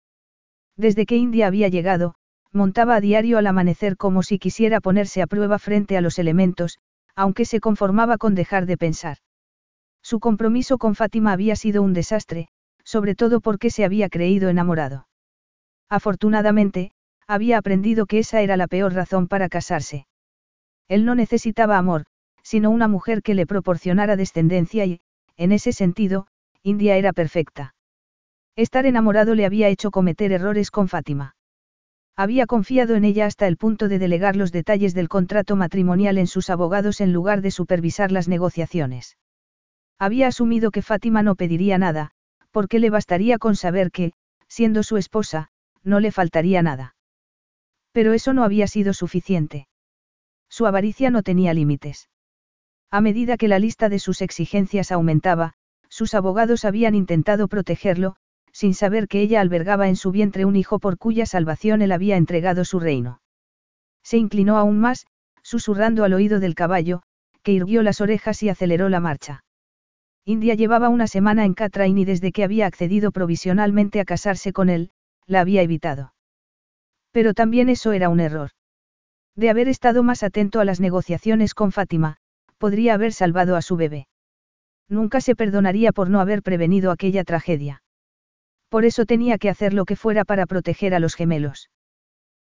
[0.78, 2.14] Desde que India había llegado,
[2.50, 6.78] montaba a diario al amanecer como si quisiera ponerse a prueba frente a los elementos,
[7.14, 9.18] aunque se conformaba con dejar de pensar.
[10.02, 12.48] Su compromiso con Fátima había sido un desastre,
[12.82, 15.07] sobre todo porque se había creído enamorado.
[15.88, 16.92] Afortunadamente,
[17.26, 20.06] había aprendido que esa era la peor razón para casarse.
[20.88, 22.04] Él no necesitaba amor,
[22.42, 25.00] sino una mujer que le proporcionara descendencia y,
[25.36, 26.26] en ese sentido,
[26.62, 27.74] India era perfecta.
[28.56, 31.36] Estar enamorado le había hecho cometer errores con Fátima.
[32.16, 36.26] Había confiado en ella hasta el punto de delegar los detalles del contrato matrimonial en
[36.26, 39.16] sus abogados en lugar de supervisar las negociaciones.
[40.00, 42.10] Había asumido que Fátima no pediría nada,
[42.50, 44.12] porque le bastaría con saber que,
[44.48, 45.50] siendo su esposa,
[45.88, 46.94] no le faltaría nada.
[47.92, 49.66] Pero eso no había sido suficiente.
[50.48, 52.08] Su avaricia no tenía límites.
[52.90, 55.54] A medida que la lista de sus exigencias aumentaba,
[55.88, 58.16] sus abogados habían intentado protegerlo,
[58.52, 62.16] sin saber que ella albergaba en su vientre un hijo por cuya salvación él había
[62.16, 63.20] entregado su reino.
[64.02, 65.06] Se inclinó aún más,
[65.42, 67.02] susurrando al oído del caballo,
[67.42, 69.44] que irguió las orejas y aceleró la marcha.
[70.24, 74.68] India llevaba una semana en Catrain y desde que había accedido provisionalmente a casarse con
[74.68, 74.90] él,
[75.28, 76.14] la había evitado.
[77.12, 78.50] Pero también eso era un error.
[79.36, 82.16] De haber estado más atento a las negociaciones con Fátima,
[82.58, 84.08] podría haber salvado a su bebé.
[84.88, 87.82] Nunca se perdonaría por no haber prevenido aquella tragedia.
[88.68, 91.70] Por eso tenía que hacer lo que fuera para proteger a los gemelos.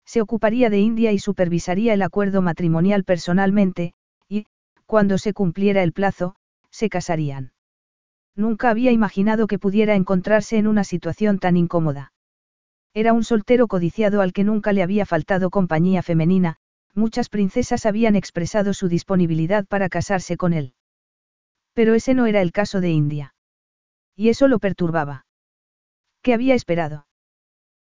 [0.05, 3.93] Se ocuparía de India y supervisaría el acuerdo matrimonial personalmente,
[4.27, 4.45] y,
[4.85, 6.35] cuando se cumpliera el plazo,
[6.71, 7.53] se casarían.
[8.35, 12.11] Nunca había imaginado que pudiera encontrarse en una situación tan incómoda.
[12.93, 16.57] Era un soltero codiciado al que nunca le había faltado compañía femenina,
[16.93, 20.73] muchas princesas habían expresado su disponibilidad para casarse con él.
[21.73, 23.33] Pero ese no era el caso de India.
[24.15, 25.25] Y eso lo perturbaba.
[26.21, 27.07] ¿Qué había esperado?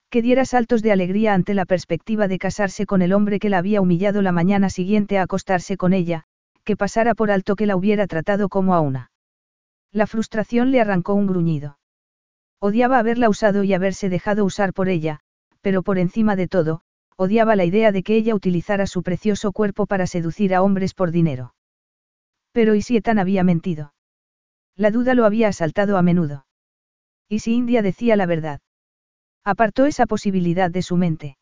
[0.10, 3.58] Que diera saltos de alegría ante la perspectiva de casarse con el hombre que la
[3.58, 6.24] había humillado la mañana siguiente a acostarse con ella,
[6.64, 9.12] que pasara por alto que la hubiera tratado como a una.
[9.92, 11.80] La frustración le arrancó un gruñido.
[12.60, 15.20] Odiaba haberla usado y haberse dejado usar por ella,
[15.62, 16.82] pero por encima de todo,
[17.16, 21.12] odiaba la idea de que ella utilizara su precioso cuerpo para seducir a hombres por
[21.12, 21.54] dinero.
[22.52, 23.94] Pero ¿y si Etan había mentido?
[24.76, 26.46] La duda lo había asaltado a menudo.
[27.30, 28.62] ¿Y si India decía la verdad?
[29.44, 31.38] Apartó esa posibilidad de su mente.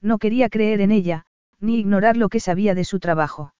[0.00, 1.26] No quería creer en ella,
[1.58, 3.54] ni ignorar lo que sabía de su trabajo.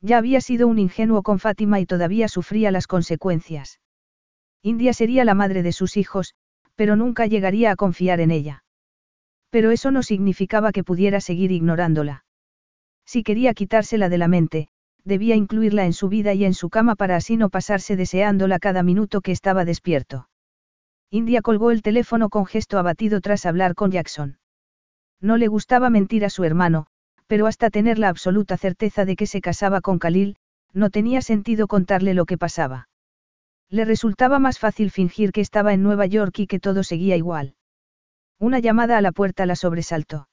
[0.00, 3.80] Ya había sido un ingenuo con Fátima y todavía sufría las consecuencias.
[4.66, 6.34] India sería la madre de sus hijos,
[6.74, 8.64] pero nunca llegaría a confiar en ella.
[9.50, 12.24] Pero eso no significaba que pudiera seguir ignorándola.
[13.04, 14.68] Si quería quitársela de la mente,
[15.04, 18.82] debía incluirla en su vida y en su cama para así no pasarse deseándola cada
[18.82, 20.30] minuto que estaba despierto.
[21.10, 24.38] India colgó el teléfono con gesto abatido tras hablar con Jackson.
[25.20, 26.86] No le gustaba mentir a su hermano,
[27.26, 30.36] pero hasta tener la absoluta certeza de que se casaba con Khalil,
[30.72, 32.88] no tenía sentido contarle lo que pasaba.
[33.74, 37.56] Le resultaba más fácil fingir que estaba en Nueva York y que todo seguía igual.
[38.38, 40.28] Una llamada a la puerta la sobresaltó.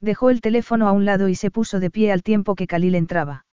[0.00, 2.94] Dejó el teléfono a un lado y se puso de pie al tiempo que Khalil
[2.94, 3.44] entraba.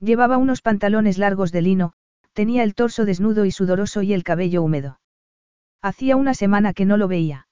[0.00, 1.94] Llevaba unos pantalones largos de lino,
[2.34, 5.00] tenía el torso desnudo y sudoroso y el cabello húmedo.
[5.80, 7.48] Hacía una semana que no lo veía.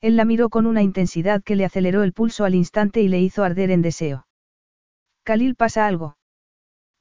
[0.00, 3.20] Él la miró con una intensidad que le aceleró el pulso al instante y le
[3.20, 4.26] hizo arder en deseo.
[5.24, 6.16] Khalil pasa algo.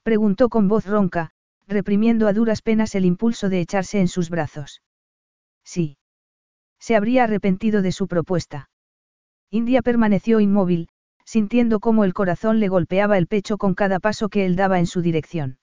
[0.03, 1.31] Preguntó con voz ronca,
[1.67, 4.81] reprimiendo a duras penas el impulso de echarse en sus brazos.
[5.63, 5.97] Sí.
[6.79, 8.69] Se habría arrepentido de su propuesta.
[9.49, 10.89] India permaneció inmóvil,
[11.25, 14.87] sintiendo cómo el corazón le golpeaba el pecho con cada paso que él daba en
[14.87, 15.59] su dirección.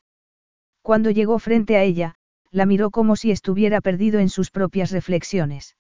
[0.83, 2.17] Cuando llegó frente a ella,
[2.51, 5.77] la miró como si estuviera perdido en sus propias reflexiones.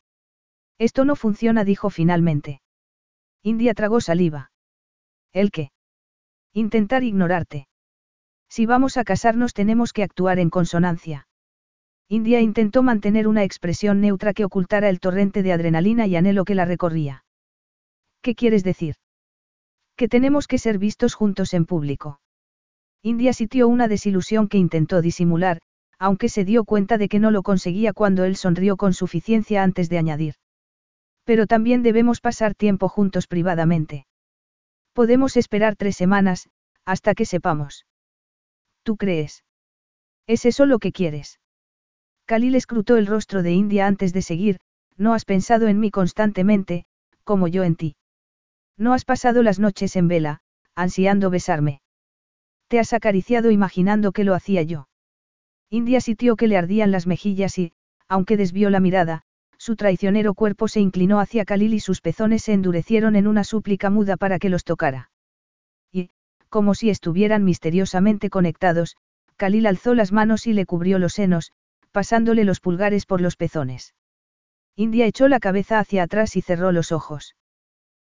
[0.79, 2.63] Esto no funciona, dijo finalmente.
[3.43, 4.51] India tragó saliva.
[5.33, 5.71] ¿El qué?
[6.53, 7.69] Intentar ignorarte.
[8.55, 11.27] Si vamos a casarnos tenemos que actuar en consonancia.
[12.09, 16.55] India intentó mantener una expresión neutra que ocultara el torrente de adrenalina y anhelo que
[16.55, 17.25] la recorría.
[18.23, 18.95] ¿Qué quieres decir?
[19.97, 22.21] Que tenemos que ser vistos juntos en público.
[23.03, 25.59] India sintió una desilusión que intentó disimular,
[25.99, 29.89] aunque se dio cuenta de que no lo conseguía cuando él sonrió con suficiencia antes
[29.89, 30.35] de añadir.
[31.25, 34.07] Pero también debemos pasar tiempo juntos privadamente.
[34.93, 36.49] Podemos esperar tres semanas,
[36.85, 37.85] hasta que sepamos.
[38.85, 39.45] ¿Tú crees?
[40.27, 41.41] ¿Es eso lo que quieres?
[42.27, 44.61] Khalil escrutó el rostro de India antes de seguir,
[44.97, 46.85] no has pensado en mí constantemente,
[47.25, 47.97] como yo en ti.
[48.77, 50.41] No has pasado las noches en vela,
[50.75, 51.81] ansiando besarme.
[52.69, 54.89] Te has acariciado imaginando que lo hacía yo.
[55.71, 57.73] India sintió que le ardían las mejillas y,
[58.07, 59.23] aunque desvió la mirada,
[59.57, 63.89] su traicionero cuerpo se inclinó hacia Khalil y sus pezones se endurecieron en una súplica
[63.89, 65.11] muda para que los tocara.
[66.55, 68.95] Como si estuvieran misteriosamente conectados,
[69.35, 71.51] Khalil alzó las manos y le cubrió los senos,
[71.91, 73.93] pasándole los pulgares por los pezones.
[74.77, 77.35] India echó la cabeza hacia atrás y cerró los ojos.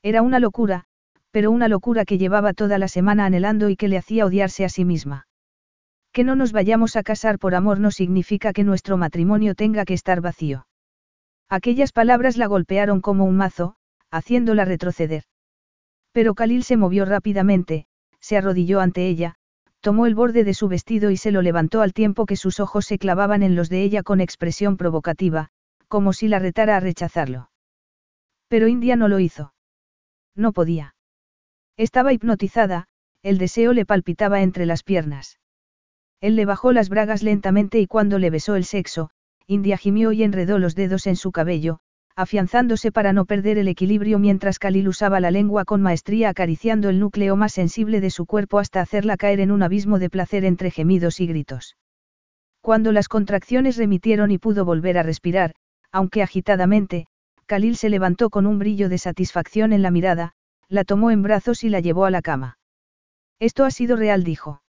[0.03, 0.85] Era una locura,
[1.31, 4.69] pero una locura que llevaba toda la semana anhelando y que le hacía odiarse a
[4.69, 5.27] sí misma.
[6.13, 9.95] Que no nos vayamos a casar por amor no significa que nuestro matrimonio tenga que
[9.95, 10.65] estar vacío.
[11.49, 13.75] Aquellas palabras la golpearon como un mazo,
[14.09, 15.23] haciéndola retroceder.
[16.13, 17.88] Pero Khalil se movió rápidamente,
[18.19, 19.35] se arrodilló ante ella,
[19.81, 22.85] tomó el borde de su vestido y se lo levantó al tiempo que sus ojos
[22.85, 25.49] se clavaban en los de ella con expresión provocativa,
[25.87, 27.49] como si la retara a rechazarlo.
[28.47, 29.53] Pero India no lo hizo.
[30.35, 30.95] No podía.
[31.77, 32.87] Estaba hipnotizada,
[33.23, 35.39] el deseo le palpitaba entre las piernas.
[36.21, 39.09] Él le bajó las bragas lentamente y cuando le besó el sexo,
[39.47, 41.79] India gimió y enredó los dedos en su cabello,
[42.19, 46.99] afianzándose para no perder el equilibrio mientras Khalil usaba la lengua con maestría acariciando el
[46.99, 50.69] núcleo más sensible de su cuerpo hasta hacerla caer en un abismo de placer entre
[50.69, 51.77] gemidos y gritos.
[52.59, 55.53] Cuando las contracciones remitieron y pudo volver a respirar,
[55.93, 57.05] aunque agitadamente,
[57.45, 60.33] Khalil se levantó con un brillo de satisfacción en la mirada,
[60.67, 62.57] la tomó en brazos y la llevó a la cama.
[63.39, 64.61] Esto ha sido real, dijo.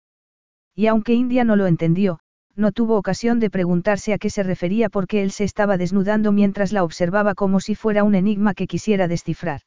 [0.76, 2.20] Y aunque India no lo entendió,
[2.60, 6.74] no tuvo ocasión de preguntarse a qué se refería porque él se estaba desnudando mientras
[6.74, 9.62] la observaba como si fuera un enigma que quisiera descifrar.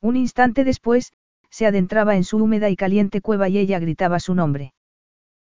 [0.00, 1.12] Un instante después,
[1.50, 4.74] se adentraba en su húmeda y caliente cueva y ella gritaba su nombre.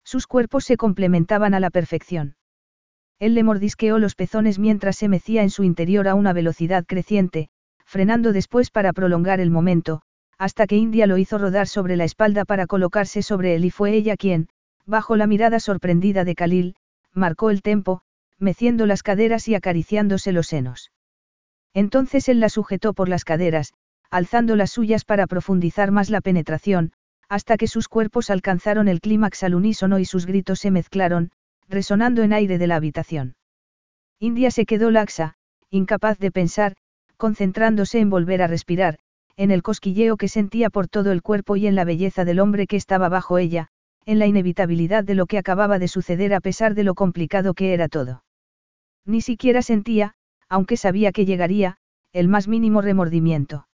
[0.06, 2.35] Sus cuerpos se complementaban a la perfección.
[3.19, 7.50] Él le mordisqueó los pezones mientras se mecía en su interior a una velocidad creciente,
[7.85, 10.01] frenando después para prolongar el momento,
[10.38, 13.93] hasta que India lo hizo rodar sobre la espalda para colocarse sobre él y fue
[13.93, 14.48] ella quien,
[14.85, 16.75] bajo la mirada sorprendida de Khalil,
[17.13, 18.01] marcó el tempo,
[18.37, 20.91] meciendo las caderas y acariciándose los senos.
[21.73, 23.73] Entonces él la sujetó por las caderas,
[24.09, 26.91] alzando las suyas para profundizar más la penetración,
[27.29, 31.31] hasta que sus cuerpos alcanzaron el clímax al unísono y sus gritos se mezclaron,
[31.67, 33.35] resonando en aire de la habitación.
[34.19, 35.35] India se quedó laxa,
[35.69, 36.75] incapaz de pensar,
[37.17, 38.99] concentrándose en volver a respirar,
[39.35, 42.67] en el cosquilleo que sentía por todo el cuerpo y en la belleza del hombre
[42.67, 43.69] que estaba bajo ella,
[44.06, 47.73] en la inevitabilidad de lo que acababa de suceder a pesar de lo complicado que
[47.73, 48.23] era todo.
[49.06, 50.15] Ni siquiera sentía,
[50.49, 51.77] aunque sabía que llegaría,
[52.11, 53.67] el más mínimo remordimiento.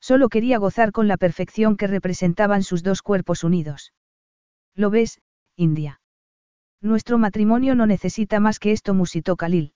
[0.00, 3.94] Solo quería gozar con la perfección que representaban sus dos cuerpos unidos.
[4.74, 5.20] ¿Lo ves,
[5.56, 6.00] India?
[6.82, 9.72] Nuestro matrimonio no necesita más que esto, musitó Khalil.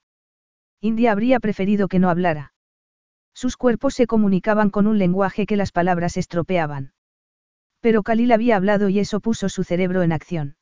[0.80, 2.52] India habría preferido que no hablara.
[3.32, 6.92] Sus cuerpos se comunicaban con un lenguaje que las palabras estropeaban.
[7.80, 10.56] Pero Khalil había hablado y eso puso su cerebro en acción.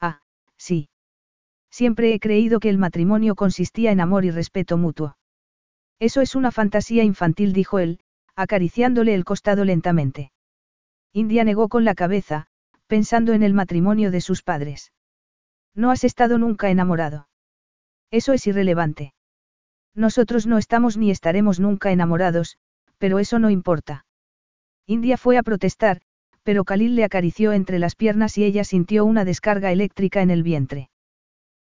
[0.00, 0.20] Ah,
[0.56, 0.88] sí.
[1.70, 5.16] Siempre he creído que el matrimonio consistía en amor y respeto mutuo.
[5.98, 8.00] Eso es una fantasía infantil, dijo él,
[8.36, 10.32] acariciándole el costado lentamente.
[11.12, 12.46] India negó con la cabeza,
[12.86, 14.92] pensando en el matrimonio de sus padres.
[15.74, 17.28] No has estado nunca enamorado.
[18.10, 19.14] Eso es irrelevante.
[19.94, 22.58] Nosotros no estamos ni estaremos nunca enamorados,
[22.98, 24.06] pero eso no importa.
[24.86, 26.00] India fue a protestar,
[26.48, 30.42] pero Khalil le acarició entre las piernas y ella sintió una descarga eléctrica en el
[30.42, 30.88] vientre.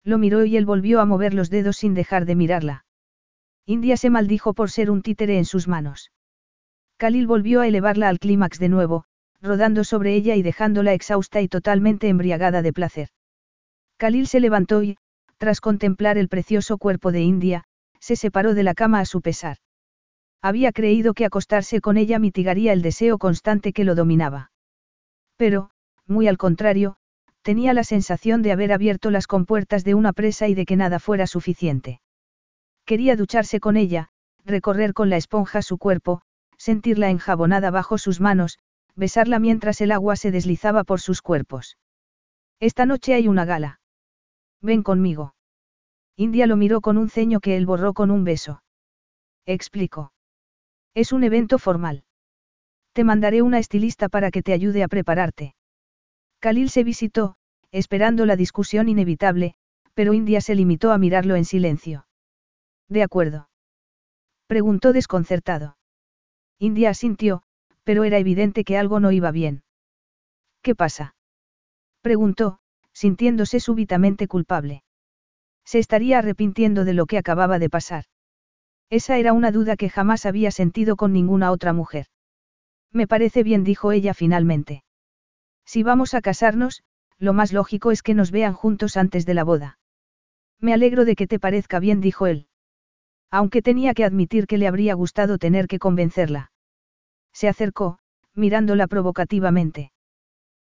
[0.03, 2.83] Lo miró y él volvió a mover los dedos sin dejar de mirarla.
[3.67, 6.11] India se maldijo por ser un títere en sus manos.
[6.97, 9.03] Khalil volvió a elevarla al clímax de nuevo,
[9.39, 13.09] rodando sobre ella y dejándola exhausta y totalmente embriagada de placer.
[13.97, 14.97] Khalil se levantó y,
[15.37, 17.65] tras contemplar el precioso cuerpo de India,
[17.99, 19.57] se separó de la cama a su pesar.
[20.41, 24.50] Había creído que acostarse con ella mitigaría el deseo constante que lo dominaba.
[25.41, 25.71] Pero,
[26.05, 26.97] muy al contrario,
[27.41, 30.99] tenía la sensación de haber abierto las compuertas de una presa y de que nada
[30.99, 31.99] fuera suficiente.
[32.85, 34.09] Quería ducharse con ella,
[34.45, 36.21] recorrer con la esponja su cuerpo,
[36.57, 38.59] sentirla enjabonada bajo sus manos,
[38.95, 41.79] besarla mientras el agua se deslizaba por sus cuerpos.
[42.59, 43.79] Esta noche hay una gala.
[44.61, 45.33] Ven conmigo.
[46.17, 48.61] India lo miró con un ceño que él borró con un beso.
[49.47, 50.13] Explicó.
[50.93, 52.03] Es un evento formal.
[52.93, 55.55] Te mandaré una estilista para que te ayude a prepararte.
[56.39, 57.35] Khalil se visitó,
[57.71, 59.55] esperando la discusión inevitable,
[59.93, 62.07] pero India se limitó a mirarlo en silencio.
[62.89, 63.49] De acuerdo.
[64.47, 65.77] Preguntó desconcertado.
[66.59, 67.43] India asintió,
[67.83, 69.63] pero era evidente que algo no iba bien.
[70.61, 71.15] ¿Qué pasa?
[72.01, 72.59] Preguntó,
[72.91, 74.83] sintiéndose súbitamente culpable.
[75.63, 78.05] Se estaría arrepintiendo de lo que acababa de pasar.
[78.89, 82.07] Esa era una duda que jamás había sentido con ninguna otra mujer.
[82.91, 84.83] Me parece bien, dijo ella finalmente.
[85.65, 86.83] Si vamos a casarnos,
[87.17, 89.79] lo más lógico es que nos vean juntos antes de la boda.
[90.59, 92.47] Me alegro de que te parezca bien, dijo él.
[93.29, 96.51] Aunque tenía que admitir que le habría gustado tener que convencerla.
[97.31, 97.99] Se acercó,
[98.33, 99.91] mirándola provocativamente.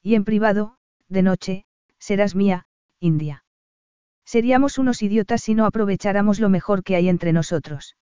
[0.03, 0.77] Y en privado,
[1.09, 1.65] de noche,
[1.99, 2.67] serás mía,
[3.01, 3.45] India.
[4.25, 7.97] Seríamos unos idiotas si no aprovecháramos lo mejor que hay entre nosotros.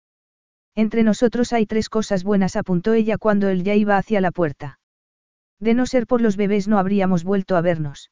[0.77, 4.79] Entre nosotros hay tres cosas buenas, apuntó ella cuando él ya iba hacia la puerta.
[5.59, 8.11] De no ser por los bebés no habríamos vuelto a vernos.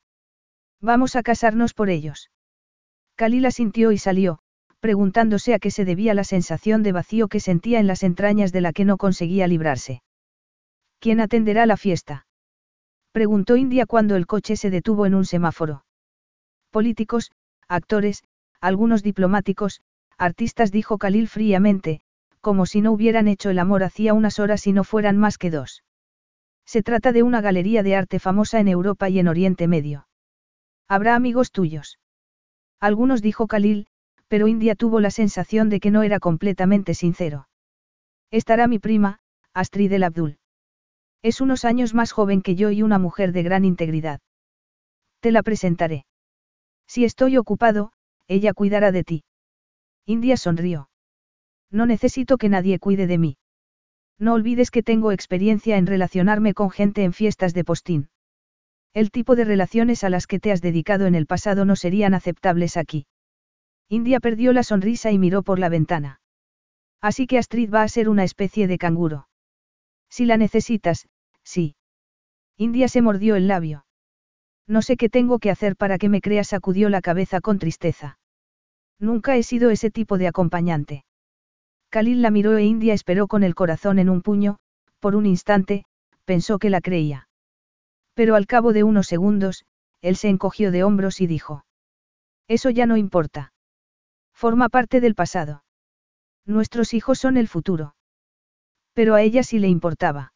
[0.82, 2.32] Vamos a casarnos por ellos.
[3.16, 4.40] Kalila sintió y salió,
[4.80, 8.61] preguntándose a qué se debía la sensación de vacío que sentía en las entrañas de
[8.61, 10.02] la que no conseguía librarse.
[10.98, 12.26] ¿Quién atenderá la fiesta?
[13.11, 15.85] Preguntó India cuando el coche se detuvo en un semáforo.
[16.72, 17.32] Políticos,
[17.68, 18.24] actores,
[18.60, 19.82] algunos diplomáticos,
[20.18, 22.02] artistas, dijo Khalil fríamente,
[22.46, 25.50] como si no hubieran hecho el amor hacía unas horas y no fueran más que
[25.50, 25.84] dos.
[26.64, 30.08] Se trata de una galería de arte famosa en Europa y en Oriente Medio.
[30.88, 31.98] ¿Habrá amigos tuyos?
[32.80, 33.88] Algunos dijo Khalil,
[34.28, 37.48] pero India tuvo la sensación de que no era completamente sincero.
[38.30, 39.18] Estará mi prima,
[39.56, 40.38] Astrid el Abdul.
[41.24, 44.20] Es unos años más joven que yo y una mujer de gran integridad.
[45.20, 46.06] Te la presentaré.
[46.86, 47.92] Si estoy ocupado,
[48.28, 49.24] ella cuidará de ti.
[50.06, 50.90] India sonrió.
[51.72, 53.38] No necesito que nadie cuide de mí.
[54.18, 58.10] No olvides que tengo experiencia en relacionarme con gente en fiestas de postín.
[58.94, 62.14] El tipo de relaciones a las que te has dedicado en el pasado no serían
[62.14, 63.08] aceptables aquí.
[63.90, 66.22] India perdió la sonrisa y miró por la ventana.
[67.02, 69.27] Así que Astrid va a ser una especie de canguro.
[70.10, 71.08] Si la necesitas,
[71.45, 71.76] Sí.
[72.58, 73.85] India se mordió el labio.
[74.68, 78.18] No sé qué tengo que hacer para que me creas, sacudió la cabeza con tristeza.
[79.00, 81.06] Nunca he sido ese tipo de acompañante.
[81.96, 84.58] Khalil la miró e India esperó con el corazón en un puño,
[85.00, 85.86] por un instante,
[86.26, 87.30] pensó que la creía.
[88.14, 89.64] Pero al cabo de unos segundos,
[90.02, 91.66] él se encogió de hombros y dijo.
[92.50, 93.54] Eso ya no importa.
[94.34, 95.64] Forma parte del pasado.
[96.46, 97.96] Nuestros hijos son el futuro.
[98.92, 100.34] Pero a ella sí le importaba.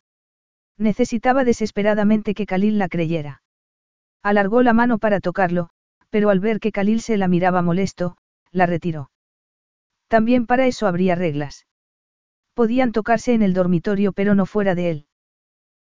[0.78, 3.44] Necesitaba desesperadamente que Khalil la creyera.
[4.24, 5.72] Alargó la mano para tocarlo,
[6.10, 8.16] pero al ver que Khalil se la miraba molesto,
[8.54, 9.12] la retiró.
[10.10, 11.68] También para eso habría reglas.
[12.56, 15.06] Podían tocarse en el dormitorio pero no fuera de él.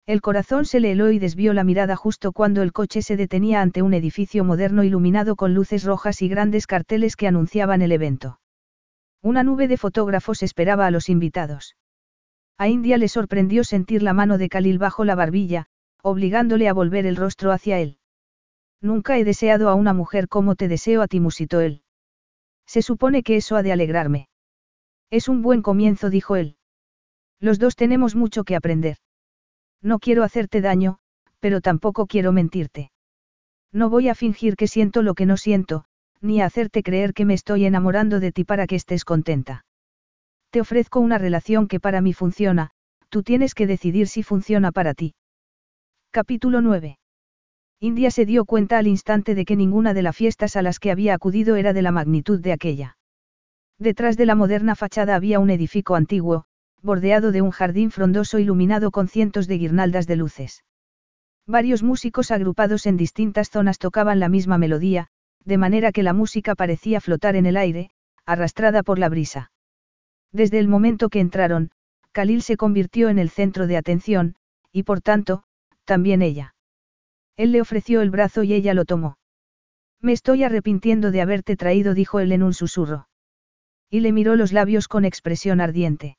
[0.07, 3.61] El corazón se le heló y desvió la mirada justo cuando el coche se detenía
[3.61, 8.39] ante un edificio moderno iluminado con luces rojas y grandes carteles que anunciaban el evento.
[9.21, 11.75] Una nube de fotógrafos esperaba a los invitados.
[12.57, 15.67] A India le sorprendió sentir la mano de Khalil bajo la barbilla,
[16.01, 17.99] obligándole a volver el rostro hacia él.
[18.81, 21.84] Nunca he deseado a una mujer como te deseo a ti, musitó él.
[22.65, 24.27] Se supone que eso ha de alegrarme.
[25.11, 26.57] Es un buen comienzo, dijo él.
[27.39, 28.97] Los dos tenemos mucho que aprender.
[29.81, 30.97] No quiero hacerte daño,
[31.39, 32.91] pero tampoco quiero mentirte.
[33.71, 35.85] No voy a fingir que siento lo que no siento,
[36.21, 39.65] ni a hacerte creer que me estoy enamorando de ti para que estés contenta.
[40.49, 42.71] Te ofrezco una relación que para mí funciona,
[43.09, 45.13] tú tienes que decidir si funciona para ti.
[46.11, 46.97] Capítulo 9.
[47.85, 50.89] India se dio cuenta al instante de que ninguna de las fiestas a las que
[50.89, 52.97] había acudido era de la magnitud de aquella.
[53.77, 56.45] Detrás de la moderna fachada había un edificio antiguo,
[56.81, 60.63] bordeado de un jardín frondoso iluminado con cientos de guirnaldas de luces.
[61.45, 65.09] Varios músicos agrupados en distintas zonas tocaban la misma melodía,
[65.43, 67.91] de manera que la música parecía flotar en el aire,
[68.25, 69.51] arrastrada por la brisa.
[70.31, 71.69] Desde el momento que entraron,
[72.13, 74.37] Khalil se convirtió en el centro de atención,
[74.71, 75.43] y por tanto,
[75.85, 76.54] también ella.
[77.37, 79.17] Él le ofreció el brazo y ella lo tomó.
[80.01, 83.07] Me estoy arrepintiendo de haberte traído, dijo él en un susurro.
[83.89, 86.17] Y le miró los labios con expresión ardiente.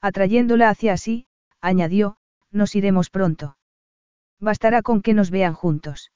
[0.00, 1.26] Atrayéndola hacia sí,
[1.60, 2.18] añadió,
[2.50, 3.56] nos iremos pronto.
[4.40, 6.12] Bastará con que nos vean juntos.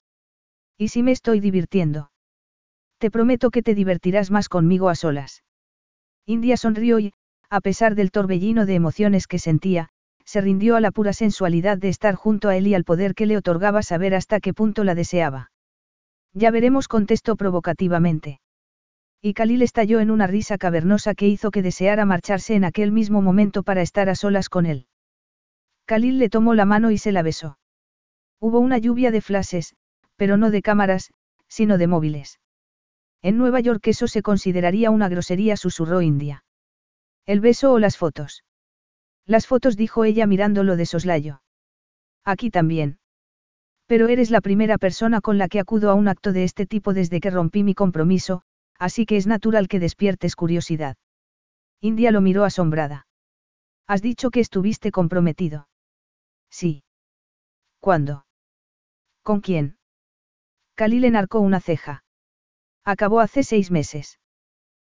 [0.78, 2.10] ¿Y si me estoy divirtiendo?
[2.98, 5.42] Te prometo que te divertirás más conmigo a solas.
[6.24, 7.12] India sonrió y,
[7.50, 9.90] a pesar del torbellino de emociones que sentía,
[10.24, 13.26] se rindió a la pura sensualidad de estar junto a él y al poder que
[13.26, 15.50] le otorgaba saber hasta qué punto la deseaba.
[16.34, 18.40] Ya veremos, contestó provocativamente.
[19.20, 23.22] Y Khalil estalló en una risa cavernosa que hizo que deseara marcharse en aquel mismo
[23.22, 24.86] momento para estar a solas con él.
[25.86, 27.58] Khalil le tomó la mano y se la besó.
[28.40, 29.74] Hubo una lluvia de flashes,
[30.16, 31.12] pero no de cámaras,
[31.48, 32.40] sino de móviles.
[33.22, 36.44] En Nueva York eso se consideraría una grosería, susurró India.
[37.24, 38.42] ¿El beso o las fotos?
[39.26, 41.42] Las fotos dijo ella mirándolo de soslayo.
[42.24, 42.98] Aquí también.
[43.86, 46.94] Pero eres la primera persona con la que acudo a un acto de este tipo
[46.94, 48.42] desde que rompí mi compromiso,
[48.78, 50.96] así que es natural que despiertes curiosidad.
[51.80, 53.06] India lo miró asombrada.
[53.86, 55.68] Has dicho que estuviste comprometido.
[56.50, 56.84] Sí.
[57.80, 58.24] ¿Cuándo?
[59.22, 59.76] ¿Con quién?
[60.74, 62.04] Khalil enarcó una ceja.
[62.84, 64.18] Acabó hace seis meses.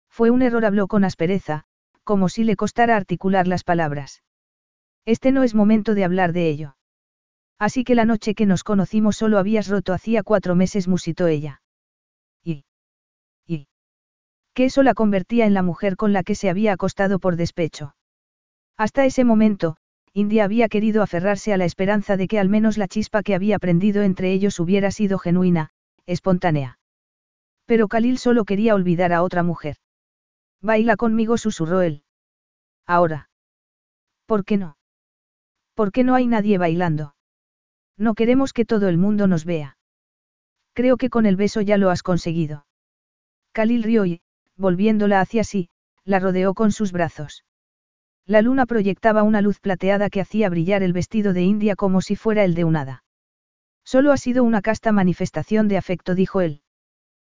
[0.08, 1.64] Fue un error, habló con aspereza,
[2.04, 4.22] como si le costara articular las palabras.
[5.06, 6.76] Este no es momento de hablar de ello.
[7.58, 11.62] Así que la noche que nos conocimos solo habías roto hacía cuatro meses, musitó ella.
[12.42, 12.64] Y.
[13.46, 13.68] Y.
[14.54, 17.94] Que eso la convertía en la mujer con la que se había acostado por despecho.
[18.78, 19.76] Hasta ese momento,
[20.14, 23.58] India había querido aferrarse a la esperanza de que al menos la chispa que había
[23.58, 25.70] prendido entre ellos hubiera sido genuina,
[26.06, 26.78] espontánea.
[27.66, 29.76] Pero Khalil solo quería olvidar a otra mujer.
[30.62, 32.02] Baila conmigo, susurró él.
[32.86, 33.30] Ahora.
[34.26, 34.76] ¿Por qué no?
[35.74, 37.14] ¿Por qué no hay nadie bailando?
[37.96, 39.78] No queremos que todo el mundo nos vea.
[40.74, 42.66] Creo que con el beso ya lo has conseguido.
[43.52, 44.20] Khalil rió y,
[44.56, 45.68] volviéndola hacia sí,
[46.04, 47.44] la rodeó con sus brazos.
[48.26, 52.16] La luna proyectaba una luz plateada que hacía brillar el vestido de India como si
[52.16, 53.04] fuera el de un hada.
[53.84, 56.62] Solo ha sido una casta manifestación de afecto, dijo él.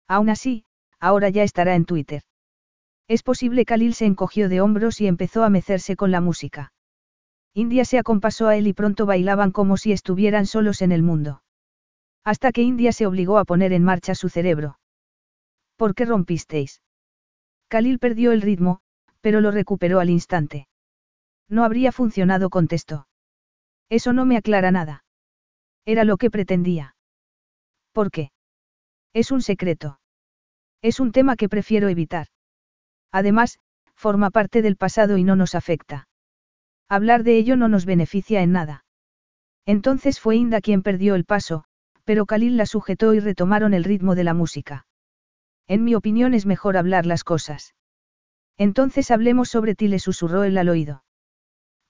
[0.08, 0.66] Aún así,
[1.00, 2.24] ahora ya estará en Twitter.
[3.08, 6.74] Es posible Khalil se encogió de hombros y empezó a mecerse con la música.
[7.54, 11.44] India se acompasó a él y pronto bailaban como si estuvieran solos en el mundo.
[12.24, 14.80] Hasta que India se obligó a poner en marcha su cerebro.
[15.76, 16.82] ¿Por qué rompisteis?
[17.68, 18.80] Khalil perdió el ritmo,
[19.22, 20.68] pero lo recuperó al instante.
[21.50, 23.08] No habría funcionado, contestó.
[23.90, 25.04] Eso no me aclara nada.
[25.86, 26.96] Era lo que pretendía.
[27.92, 28.32] ¿Por qué?
[29.14, 30.00] Es un secreto.
[30.82, 32.28] Es un tema que prefiero evitar.
[33.14, 33.60] Además,
[33.96, 36.10] forma parte del pasado y no nos afecta.
[36.90, 38.84] Hablar de ello no nos beneficia en nada.
[39.66, 41.64] Entonces fue Inda quien perdió el paso,
[42.04, 44.88] pero Khalil la sujetó y retomaron el ritmo de la música.
[45.68, 47.76] En mi opinión es mejor hablar las cosas.
[48.58, 51.04] Entonces hablemos sobre ti, le susurró él al oído.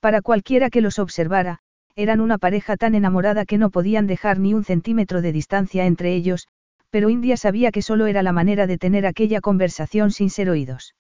[0.02, 1.60] Para cualquiera que los observara,
[1.95, 6.14] eran una pareja tan enamorada que no podían dejar ni un centímetro de distancia entre
[6.14, 6.48] ellos,
[6.90, 10.93] pero India sabía que solo era la manera de tener aquella conversación sin ser oídos.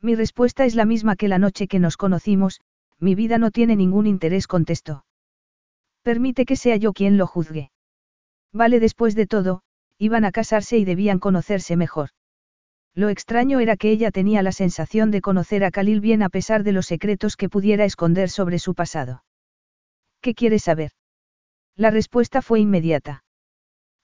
[0.00, 2.60] Mi respuesta es la misma que la noche que nos conocimos,
[2.98, 5.04] mi vida no tiene ningún interés, contestó.
[6.02, 7.70] Permite que sea yo quien lo juzgue.
[8.52, 9.62] Vale, después de todo,
[9.98, 12.10] iban a casarse y debían conocerse mejor.
[12.94, 16.62] Lo extraño era que ella tenía la sensación de conocer a Khalil bien a pesar
[16.62, 19.24] de los secretos que pudiera esconder sobre su pasado.
[20.22, 20.92] ¿Qué quieres saber?
[21.76, 23.24] La respuesta fue inmediata.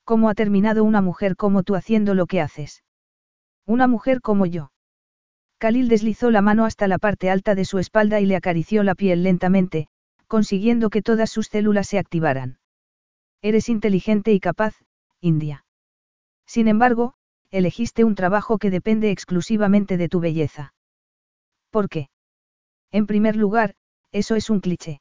[0.04, 2.82] ¿Cómo ha terminado una mujer como tú haciendo lo que haces?
[3.64, 4.71] Una mujer como yo.
[5.62, 8.96] Khalil deslizó la mano hasta la parte alta de su espalda y le acarició la
[8.96, 9.86] piel lentamente,
[10.26, 12.58] consiguiendo que todas sus células se activaran.
[13.42, 14.74] Eres inteligente y capaz,
[15.20, 15.64] India.
[16.48, 17.14] Sin embargo,
[17.52, 20.74] elegiste un trabajo que depende exclusivamente de tu belleza.
[21.70, 22.08] ¿Por qué?
[22.90, 23.76] En primer lugar,
[24.10, 25.00] eso es un cliché.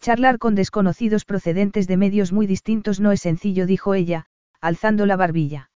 [0.00, 4.24] Charlar con desconocidos procedentes de medios muy distintos no es sencillo, dijo ella,
[4.58, 5.70] alzando la barbilla.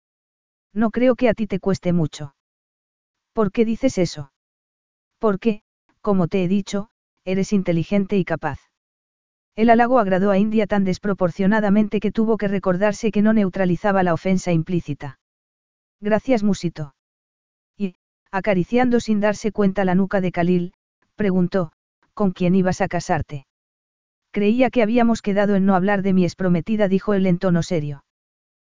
[0.73, 2.37] No creo que a ti te cueste mucho.
[3.39, 4.33] ¿Por qué dices eso?
[5.21, 5.63] Porque,
[6.01, 6.89] como te he dicho,
[7.25, 8.59] eres inteligente y capaz.
[9.55, 14.13] El halago agradó a India tan desproporcionadamente que tuvo que recordarse que no neutralizaba la
[14.13, 15.21] ofensa implícita.
[16.01, 16.97] Gracias, Musito.
[17.77, 17.95] Y,
[18.33, 20.73] acariciando sin darse cuenta la nuca de Khalil,
[21.15, 21.71] preguntó,
[22.15, 23.47] ¿con quién ibas a casarte?
[24.33, 28.03] Creía que habíamos quedado en no hablar de mi exprometida, dijo él en tono serio.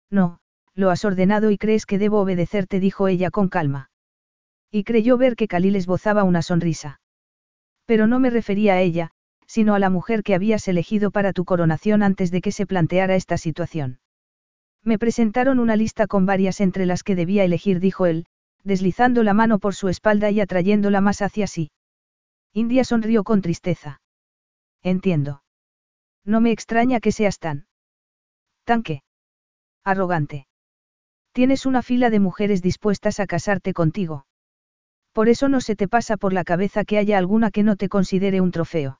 [0.09, 0.39] No,
[0.73, 3.89] lo has ordenado y crees que debo obedecerte, dijo ella con calma.
[4.75, 6.99] Y creyó ver que Khalil esbozaba una sonrisa.
[7.85, 9.11] Pero no me refería a ella,
[9.45, 13.13] sino a la mujer que habías elegido para tu coronación antes de que se planteara
[13.13, 13.99] esta situación.
[14.83, 18.25] Me presentaron una lista con varias entre las que debía elegir, dijo él,
[18.63, 21.69] deslizando la mano por su espalda y atrayéndola más hacia sí.
[22.51, 24.01] India sonrió con tristeza.
[24.81, 25.43] Entiendo.
[26.25, 27.67] No me extraña que seas tan...
[28.63, 29.03] ¿Tan qué?
[29.83, 30.47] Arrogante.
[31.31, 34.25] Tienes una fila de mujeres dispuestas a casarte contigo.
[35.13, 37.87] Por eso no se te pasa por la cabeza que haya alguna que no te
[37.87, 38.99] considere un trofeo.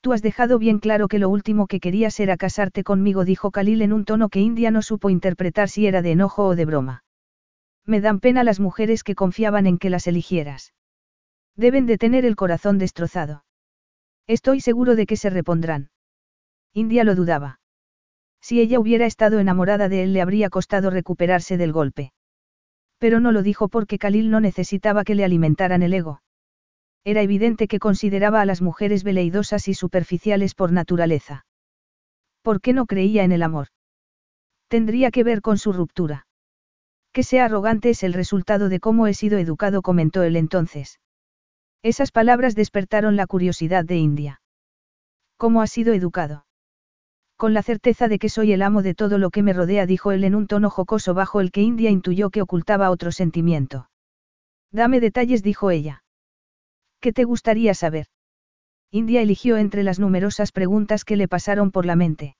[0.00, 3.82] Tú has dejado bien claro que lo último que querías era casarte conmigo, dijo Khalil
[3.82, 7.04] en un tono que India no supo interpretar si era de enojo o de broma.
[7.84, 10.74] Me dan pena las mujeres que confiaban en que las eligieras.
[11.56, 13.44] Deben de tener el corazón destrozado.
[14.28, 15.90] Estoy seguro de que se repondrán.
[16.72, 17.58] India lo dudaba.
[18.40, 22.12] Si ella hubiera estado enamorada de él le habría costado recuperarse del golpe.
[22.98, 26.20] Pero no lo dijo porque Khalil no necesitaba que le alimentaran el ego.
[27.04, 31.46] Era evidente que consideraba a las mujeres veleidosas y superficiales por naturaleza.
[32.42, 33.68] ¿Por qué no creía en el amor?
[34.68, 36.26] Tendría que ver con su ruptura.
[37.12, 41.00] Que sea arrogante es el resultado de cómo he sido educado, comentó él entonces.
[41.82, 44.40] Esas palabras despertaron la curiosidad de India.
[45.36, 46.44] ¿Cómo has sido educado?
[47.36, 50.10] Con la certeza de que soy el amo de todo lo que me rodea, dijo
[50.10, 53.88] él en un tono jocoso bajo el que India intuyó que ocultaba otro sentimiento.
[54.72, 56.02] Dame detalles, dijo ella.
[57.00, 58.06] ¿Qué te gustaría saber?
[58.90, 62.36] India eligió entre las numerosas preguntas que le pasaron por la mente.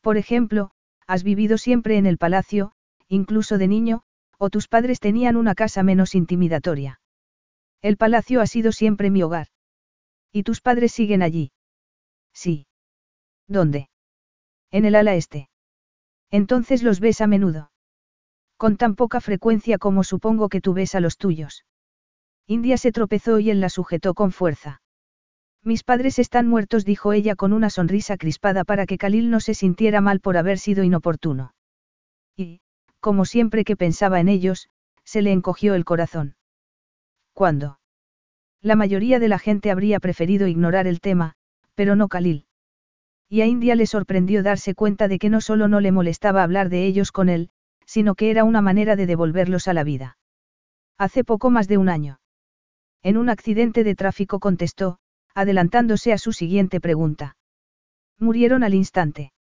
[0.00, 0.70] Por ejemplo,
[1.06, 2.72] ¿has vivido siempre en el palacio,
[3.08, 4.02] incluso de niño,
[4.38, 7.00] o tus padres tenían una casa menos intimidatoria?
[7.82, 9.48] El palacio ha sido siempre mi hogar.
[10.32, 11.52] ¿Y tus padres siguen allí?
[12.32, 12.66] Sí.
[13.48, 13.88] ¿Dónde?
[14.70, 15.48] En el ala este.
[16.30, 17.70] Entonces los ves a menudo.
[18.56, 21.64] Con tan poca frecuencia como supongo que tú ves a los tuyos.
[22.46, 24.80] India se tropezó y él la sujetó con fuerza.
[25.64, 29.52] Mis padres están muertos, dijo ella con una sonrisa crispada para que Khalil no se
[29.52, 31.54] sintiera mal por haber sido inoportuno.
[32.36, 32.60] Y,
[33.00, 34.68] como siempre que pensaba en ellos,
[35.02, 36.36] se le encogió el corazón.
[37.32, 37.80] ¿Cuándo?
[38.62, 41.34] La mayoría de la gente habría preferido ignorar el tema,
[41.74, 42.46] pero no Khalil.
[43.28, 46.68] Y a India le sorprendió darse cuenta de que no solo no le molestaba hablar
[46.68, 47.50] de ellos con él,
[47.86, 50.16] sino que era una manera de devolverlos a la vida.
[50.96, 52.20] Hace poco más de un año.
[53.06, 54.98] En un accidente de tráfico contestó,
[55.32, 57.36] adelantándose a su siguiente pregunta.
[58.18, 59.32] Murieron al instante.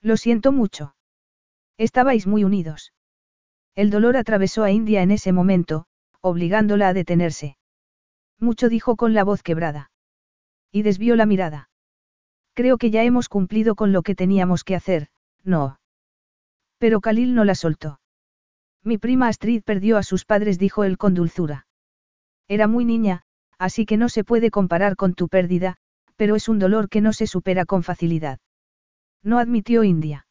[0.00, 0.94] Lo siento mucho.
[1.76, 2.92] Estabais muy unidos.
[3.74, 5.86] El dolor atravesó a India en ese momento,
[6.20, 7.56] obligándola a detenerse.
[8.38, 9.90] Mucho dijo con la voz quebrada.
[10.70, 11.70] Y desvió la mirada.
[12.52, 15.08] Creo que ya hemos cumplido con lo que teníamos que hacer,
[15.42, 15.80] no.
[16.78, 17.98] Pero Khalil no la soltó.
[18.84, 21.63] Mi prima Astrid perdió a sus padres, dijo él con dulzura.
[22.48, 23.22] Era muy niña,
[23.58, 25.76] así que no se puede comparar con tu pérdida,
[26.16, 28.38] pero es un dolor que no se supera con facilidad.
[29.22, 30.26] No admitió India.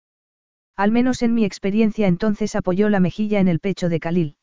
[0.75, 4.37] Al menos en mi experiencia entonces apoyó la mejilla en el pecho de Khalil.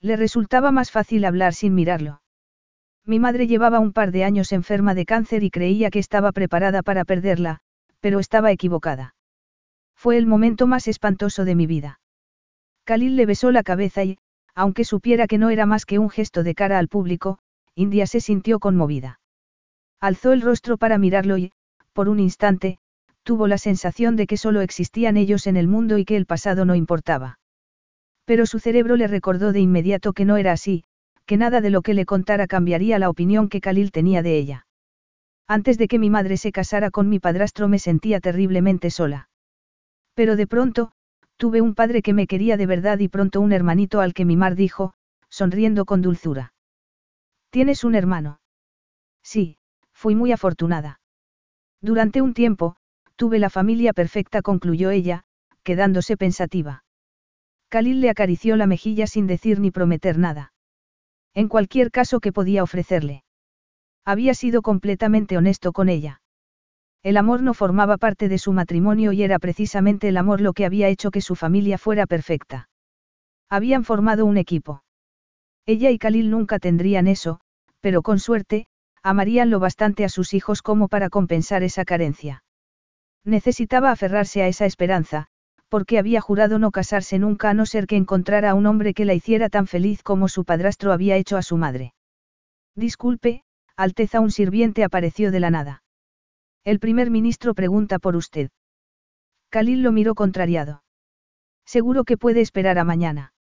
[0.00, 2.22] Le resultaba más fácil hablar sin mirarlo.
[3.06, 6.82] Mi madre llevaba un par de años enferma de cáncer y creía que estaba preparada
[6.82, 7.58] para perderla,
[8.00, 9.14] pero estaba equivocada.
[9.94, 12.00] Fue el momento más espantoso de mi vida.
[12.84, 14.18] Khalil le besó la cabeza y,
[14.54, 17.38] aunque supiera que no era más que un gesto de cara al público,
[17.74, 19.20] India se sintió conmovida.
[20.00, 21.52] Alzó el rostro para mirarlo y,
[21.92, 22.78] por un instante,
[23.22, 26.64] tuvo la sensación de que solo existían ellos en el mundo y que el pasado
[26.64, 27.38] no importaba.
[28.24, 30.84] Pero su cerebro le recordó de inmediato que no era así,
[31.26, 34.66] que nada de lo que le contara cambiaría la opinión que Khalil tenía de ella.
[35.46, 39.28] Antes de que mi madre se casara con mi padrastro me sentía terriblemente sola.
[40.14, 40.92] Pero de pronto,
[41.44, 44.34] tuve un padre que me quería de verdad y pronto un hermanito al que mi
[44.34, 44.94] mar dijo,
[45.28, 46.54] sonriendo con dulzura.
[47.50, 48.40] ¿Tienes un hermano?
[49.22, 49.58] Sí,
[49.92, 51.00] fui muy afortunada.
[51.82, 52.76] Durante un tiempo,
[53.16, 55.24] tuve la familia perfecta, concluyó ella,
[55.64, 56.82] quedándose pensativa.
[57.68, 60.54] Khalil le acarició la mejilla sin decir ni prometer nada.
[61.34, 63.22] En cualquier caso que podía ofrecerle.
[64.06, 66.22] Había sido completamente honesto con ella.
[67.04, 70.64] El amor no formaba parte de su matrimonio y era precisamente el amor lo que
[70.64, 72.70] había hecho que su familia fuera perfecta.
[73.50, 74.82] Habían formado un equipo.
[75.66, 77.40] Ella y Khalil nunca tendrían eso,
[77.82, 78.66] pero con suerte,
[79.02, 82.42] amarían lo bastante a sus hijos como para compensar esa carencia.
[83.22, 85.26] Necesitaba aferrarse a esa esperanza,
[85.68, 89.04] porque había jurado no casarse nunca a no ser que encontrara a un hombre que
[89.04, 91.92] la hiciera tan feliz como su padrastro había hecho a su madre.
[92.74, 93.42] Disculpe,
[93.76, 95.83] Alteza un sirviente apareció de la nada.
[96.64, 98.50] El primer ministro pregunta por usted.
[99.50, 100.82] Khalil lo miró contrariado.
[101.66, 103.34] Seguro que puede esperar a mañana.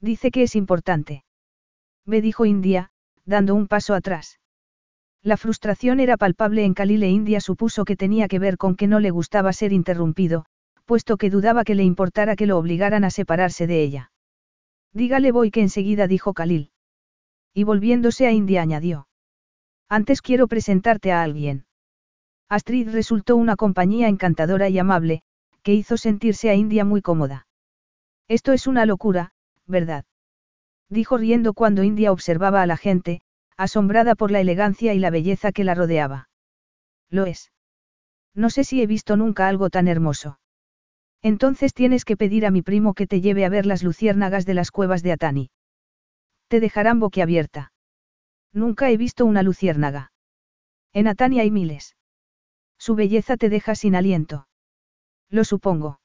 [0.00, 1.24] Dice que es importante.
[2.06, 2.90] Ve dijo India,
[3.24, 4.40] dando un paso atrás.
[5.22, 8.88] La frustración era palpable en Khalil e India supuso que tenía que ver con que
[8.88, 10.44] no le gustaba ser interrumpido,
[10.86, 14.12] puesto que dudaba que le importara que lo obligaran a separarse de ella.
[14.92, 16.72] Dígale voy que enseguida dijo Khalil.
[17.54, 19.06] Y volviéndose a India añadió.
[19.88, 21.66] Antes quiero presentarte a alguien.
[22.50, 25.22] Astrid resultó una compañía encantadora y amable,
[25.62, 27.46] que hizo sentirse a India muy cómoda.
[28.26, 29.32] Esto es una locura,
[29.68, 30.04] ¿verdad?
[30.88, 33.20] Dijo riendo cuando India observaba a la gente,
[33.56, 36.28] asombrada por la elegancia y la belleza que la rodeaba.
[37.08, 37.52] Lo es.
[38.34, 40.40] No sé si he visto nunca algo tan hermoso.
[41.22, 44.54] Entonces tienes que pedir a mi primo que te lleve a ver las luciérnagas de
[44.54, 45.50] las cuevas de Atani.
[46.48, 47.72] Te dejarán boquiabierta.
[48.52, 50.10] Nunca he visto una luciérnaga.
[50.92, 51.94] En Atani hay miles.
[52.80, 54.48] Su belleza te deja sin aliento.
[55.28, 56.00] Lo supongo.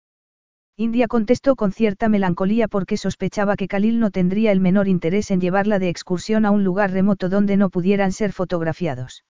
[0.75, 5.39] India contestó con cierta melancolía porque sospechaba que Khalil no tendría el menor interés en
[5.39, 9.23] llevarla de excursión a un lugar remoto donde no pudieran ser fotografiados.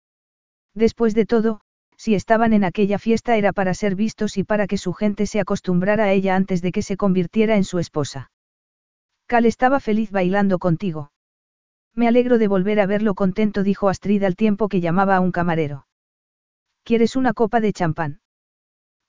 [0.74, 1.60] Después de todo,
[1.98, 5.42] si estaban en aquella fiesta era para ser vistos y para que su gente se
[5.42, 8.32] acostumbrara a ella antes de que se convirtiera en su esposa.
[9.28, 11.12] Cal estaba feliz bailando contigo.
[11.94, 15.34] Me alegro de volver a verlo contento, dijo Astrid al tiempo que llamaba a un
[15.34, 15.88] camarero.
[16.84, 18.20] ¿Quieres una copa de champán?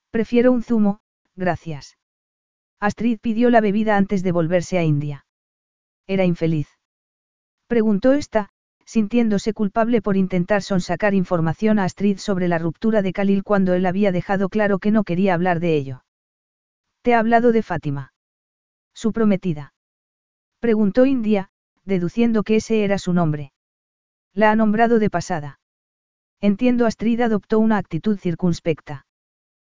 [0.09, 0.99] Prefiero un zumo,
[1.35, 1.97] gracias.
[2.79, 5.25] Astrid pidió la bebida antes de volverse a India.
[6.07, 6.69] Era infeliz.
[7.67, 8.49] Preguntó esta,
[8.85, 13.85] sintiéndose culpable por intentar sonsacar información a Astrid sobre la ruptura de Khalil cuando él
[13.85, 16.05] había dejado claro que no quería hablar de ello.
[17.01, 18.13] ¿Te ha hablado de Fátima?
[18.93, 19.73] Su prometida.
[20.59, 21.49] Preguntó India,
[21.83, 23.51] deduciendo que ese era su nombre.
[24.33, 25.59] La ha nombrado de pasada.
[26.45, 29.07] Entiendo Astrid adoptó una actitud circunspecta.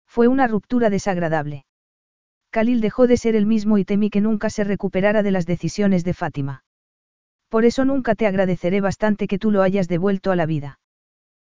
[0.08, 1.64] Fue una ruptura desagradable.
[2.50, 6.04] Khalil dejó de ser el mismo y temí que nunca se recuperara de las decisiones
[6.04, 6.64] de Fátima.
[7.50, 10.80] Por eso nunca te agradeceré bastante que tú lo hayas devuelto a la vida.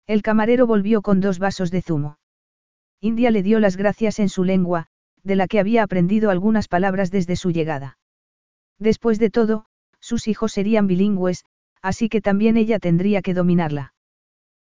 [0.08, 2.18] El camarero volvió con dos vasos de zumo.
[3.02, 4.88] India le dio las gracias en su lengua,
[5.24, 7.98] de la que había aprendido algunas palabras desde su llegada.
[8.80, 9.66] Después de todo,
[10.00, 11.44] sus hijos serían bilingües,
[11.82, 13.92] así que también ella tendría que dominarla.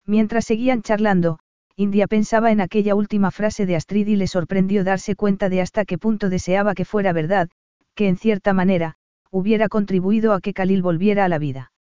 [0.06, 1.40] Mientras seguían charlando,
[1.76, 5.86] India pensaba en aquella última frase de Astrid y le sorprendió darse cuenta de hasta
[5.86, 7.50] qué punto deseaba que fuera verdad,
[7.96, 8.96] que en cierta manera,
[9.30, 11.72] hubiera contribuido a que Khalil volviera a la vida.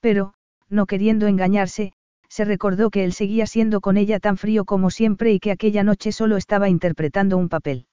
[0.00, 0.34] Pero,
[0.68, 1.92] no queriendo engañarse,
[2.28, 5.84] se recordó que él seguía siendo con ella tan frío como siempre y que aquella
[5.84, 7.86] noche solo estaba interpretando un papel.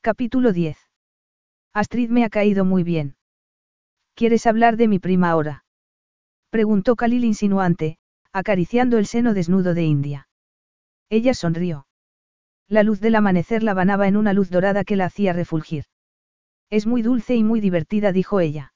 [0.00, 0.78] Capítulo 10.
[1.72, 3.16] Astrid me ha caído muy bien.
[4.14, 5.64] ¿Quieres hablar de mi prima ahora?
[6.50, 7.98] Preguntó Khalil insinuante,
[8.32, 10.28] acariciando el seno desnudo de India.
[11.08, 11.86] Ella sonrió.
[12.68, 15.84] La luz del amanecer la banaba en una luz dorada que la hacía refulgir.
[16.70, 18.72] Es muy dulce y muy divertida, dijo ella.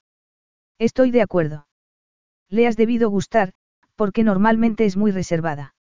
[0.78, 1.68] Estoy de acuerdo.
[2.48, 3.52] Le has debido gustar,
[3.94, 5.74] porque normalmente es muy reservada.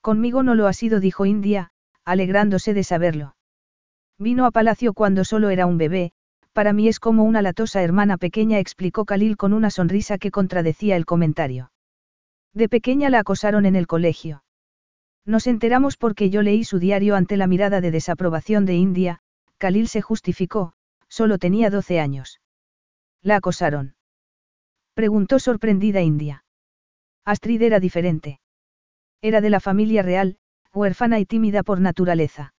[0.00, 1.72] Conmigo no lo ha sido, dijo India,
[2.04, 3.36] alegrándose de saberlo.
[4.18, 6.12] Vino a palacio cuando solo era un bebé,
[6.54, 10.96] para mí es como una latosa hermana pequeña, explicó Khalil con una sonrisa que contradecía
[10.96, 11.70] el comentario.
[12.54, 14.42] De pequeña la acosaron en el colegio.
[15.24, 19.20] Nos enteramos porque yo leí su diario ante la mirada de desaprobación de India,
[19.58, 20.74] Khalil se justificó,
[21.08, 22.40] Solo tenía 12 años.
[23.22, 23.96] ¿La acosaron?
[24.94, 26.44] Preguntó sorprendida India.
[27.24, 28.40] Astrid era diferente.
[29.22, 30.38] Era de la familia real,
[30.72, 32.54] huérfana y tímida por naturaleza.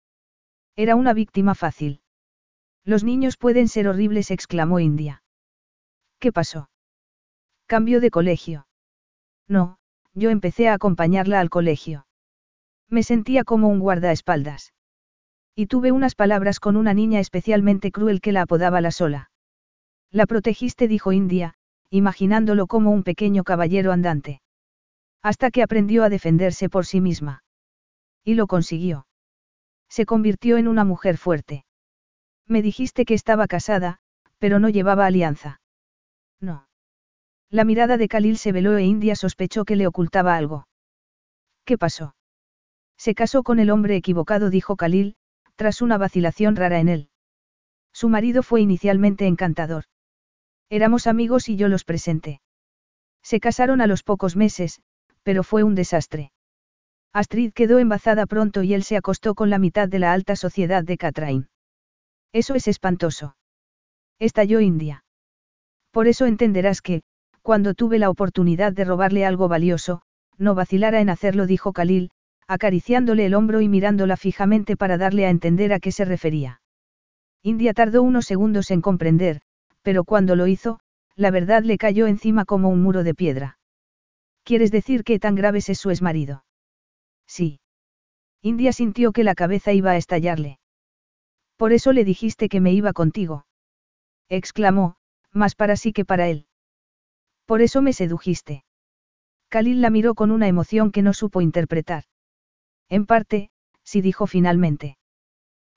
[0.75, 2.01] Era una víctima fácil.
[2.83, 5.23] Los niños pueden ser horribles, exclamó India.
[6.19, 6.69] ¿Qué pasó?
[7.65, 8.67] Cambio de colegio.
[9.47, 9.76] No,
[10.17, 12.07] yo empecé a acompañarla al colegio.
[12.89, 14.73] Me sentía como un guardaespaldas.
[15.55, 19.29] Y tuve unas palabras con una niña especialmente cruel que la apodaba la sola.
[20.11, 21.53] La protegiste, dijo India,
[21.91, 24.41] imaginándolo como un pequeño caballero andante.
[25.21, 27.43] Hasta que aprendió a defenderse por sí misma.
[28.23, 29.05] Y lo consiguió.
[29.87, 31.65] Se convirtió en una mujer fuerte.
[32.47, 33.99] Me dijiste que estaba casada,
[34.39, 35.61] pero no llevaba alianza.
[36.39, 36.66] No.
[37.49, 40.67] La mirada de Khalil se veló e India sospechó que le ocultaba algo.
[41.65, 42.15] ¿Qué pasó?
[42.97, 45.15] Se casó con el hombre equivocado, dijo Khalil,
[45.55, 47.09] tras una vacilación rara en él.
[47.93, 49.85] Su marido fue inicialmente encantador.
[50.69, 52.41] Éramos amigos y yo los presenté.
[53.23, 54.81] Se casaron a los pocos meses,
[55.23, 56.31] pero fue un desastre.
[57.13, 60.83] Astrid quedó embazada pronto y él se acostó con la mitad de la alta sociedad
[60.83, 61.49] de Catrain.
[62.33, 63.35] Eso es espantoso.
[64.19, 65.03] Estalló India.
[65.91, 67.01] Por eso entenderás que,
[67.47, 70.01] cuando tuve la oportunidad de robarle algo valioso,
[70.37, 72.11] no vacilara en hacerlo, dijo Khalil,
[72.45, 76.59] acariciándole el hombro y mirándola fijamente para darle a entender a qué se refería.
[77.41, 79.39] India tardó unos segundos en comprender,
[79.81, 80.81] pero cuando lo hizo,
[81.15, 83.59] la verdad le cayó encima como un muro de piedra.
[84.43, 86.43] ¿Quieres decir que tan graves es su exmarido?
[87.27, 87.61] Sí.
[88.41, 90.59] India sintió que la cabeza iba a estallarle.
[91.55, 93.45] Por eso le dijiste que me iba contigo.
[94.27, 94.97] Exclamó,
[95.31, 96.43] más para sí que para él.
[97.47, 98.65] Por eso me sedujiste.
[99.49, 102.03] Khalil la miró con una emoción que no supo interpretar.
[102.89, 103.49] En parte,
[103.83, 104.97] sí dijo finalmente.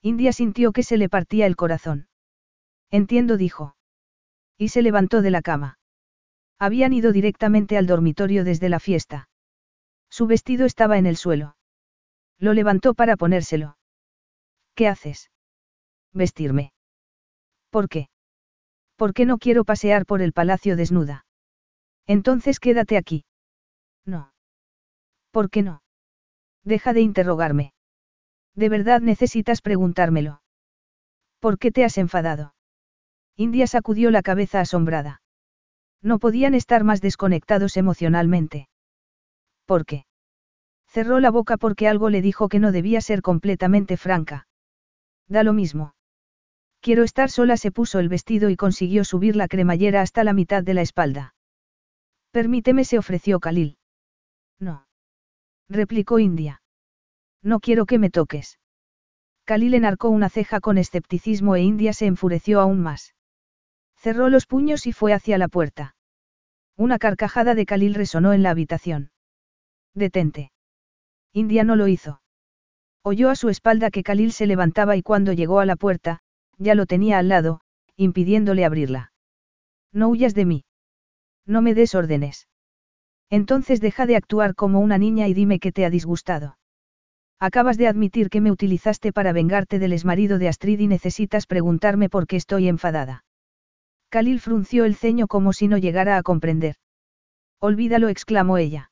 [0.03, 2.09] India sintió que se le partía el corazón.
[2.91, 3.77] Entiendo, dijo.
[4.59, 5.79] Y se levantó de la cama.
[6.59, 9.29] Habían ido directamente al dormitorio desde la fiesta.
[10.11, 11.57] Su vestido estaba en el suelo.
[12.37, 13.79] Lo levantó para ponérselo.
[14.75, 15.31] ¿Qué haces?
[16.13, 16.73] Vestirme.
[17.71, 18.09] ¿Por qué?
[18.97, 21.25] Porque no quiero pasear por el palacio desnuda.
[22.11, 23.25] Entonces quédate aquí.
[24.05, 24.33] No.
[25.31, 25.81] ¿Por qué no?
[26.65, 27.73] Deja de interrogarme.
[28.57, 30.43] ¿De verdad necesitas preguntármelo?
[31.39, 32.53] ¿Por qué te has enfadado?
[33.37, 35.23] India sacudió la cabeza asombrada.
[36.03, 38.69] No podían estar más desconectados emocionalmente.
[39.65, 40.05] ¿Por qué?
[40.89, 44.49] Cerró la boca porque algo le dijo que no debía ser completamente franca.
[45.29, 45.95] Da lo mismo.
[46.81, 50.65] Quiero estar sola, se puso el vestido y consiguió subir la cremallera hasta la mitad
[50.65, 51.35] de la espalda.
[52.31, 53.77] Permíteme, se ofreció Khalil.
[54.59, 54.87] No.
[55.69, 56.63] Replicó India.
[57.43, 58.59] No quiero que me toques.
[59.45, 63.15] Khalil enarcó una ceja con escepticismo e India se enfureció aún más.
[63.97, 65.97] Cerró los puños y fue hacia la puerta.
[66.77, 69.11] Una carcajada de Khalil resonó en la habitación.
[69.95, 70.53] Detente.
[71.33, 72.23] India no lo hizo.
[73.03, 76.21] Oyó a su espalda que Khalil se levantaba y cuando llegó a la puerta,
[76.59, 77.61] ya lo tenía al lado,
[77.97, 79.13] impidiéndole abrirla.
[79.93, 80.65] No huyas de mí.
[81.47, 82.49] No me des órdenes.
[83.31, 86.59] Entonces deja de actuar como una niña y dime qué te ha disgustado.
[87.39, 92.11] Acabas de admitir que me utilizaste para vengarte del exmarido de Astrid y necesitas preguntarme
[92.11, 93.25] por qué estoy enfadada.
[94.11, 96.77] Khalil frunció el ceño como si no llegara a comprender.
[97.61, 98.91] Olvídalo, exclamó ella.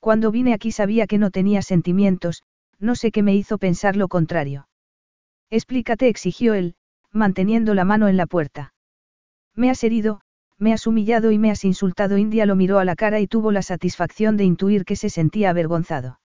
[0.00, 2.42] Cuando vine aquí sabía que no tenía sentimientos,
[2.78, 4.68] no sé qué me hizo pensar lo contrario.
[5.48, 6.74] Explícate, exigió él,
[7.12, 8.74] manteniendo la mano en la puerta.
[9.54, 10.20] Me has herido,
[10.58, 12.18] me has humillado y me has insultado.
[12.18, 15.50] India lo miró a la cara y tuvo la satisfacción de intuir que se sentía
[15.50, 16.20] avergonzado.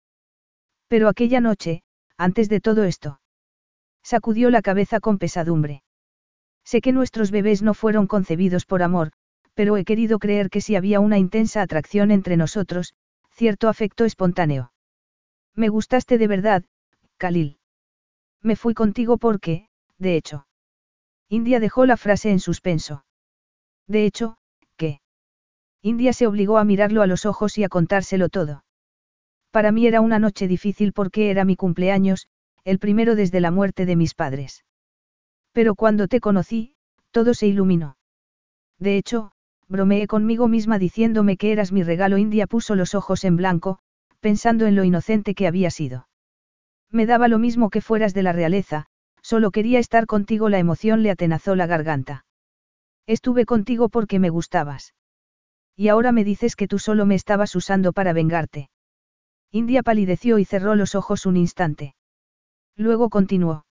[0.88, 1.82] Pero aquella noche,
[2.16, 3.20] antes de todo esto.
[4.02, 5.82] Sacudió la cabeza con pesadumbre.
[6.64, 9.12] Sé que nuestros bebés no fueron concebidos por amor,
[9.54, 12.94] pero he querido creer que sí había una intensa atracción entre nosotros,
[13.30, 14.72] cierto afecto espontáneo.
[15.54, 16.64] Me gustaste de verdad,
[17.18, 17.58] Khalil.
[18.42, 20.46] Me fui contigo porque, de hecho.
[21.28, 23.04] India dejó la frase en suspenso.
[23.86, 24.36] De hecho,
[24.76, 25.00] ¿qué?
[25.82, 28.64] India se obligó a mirarlo a los ojos y a contárselo todo.
[29.50, 32.28] Para mí era una noche difícil porque era mi cumpleaños,
[32.64, 34.64] el primero desde la muerte de mis padres.
[35.52, 36.74] Pero cuando te conocí,
[37.10, 37.96] todo se iluminó.
[38.78, 39.30] De hecho,
[39.68, 42.18] bromeé conmigo misma diciéndome que eras mi regalo.
[42.18, 43.78] India puso los ojos en blanco,
[44.20, 46.08] pensando en lo inocente que había sido.
[46.90, 48.86] Me daba lo mismo que fueras de la realeza,
[49.22, 50.48] solo quería estar contigo.
[50.48, 52.24] La emoción le atenazó la garganta.
[53.06, 54.94] Estuve contigo porque me gustabas.
[55.76, 58.70] Y ahora me dices que tú solo me estabas usando para vengarte.
[59.50, 61.94] India palideció y cerró los ojos un instante.
[62.76, 63.66] Luego continuó.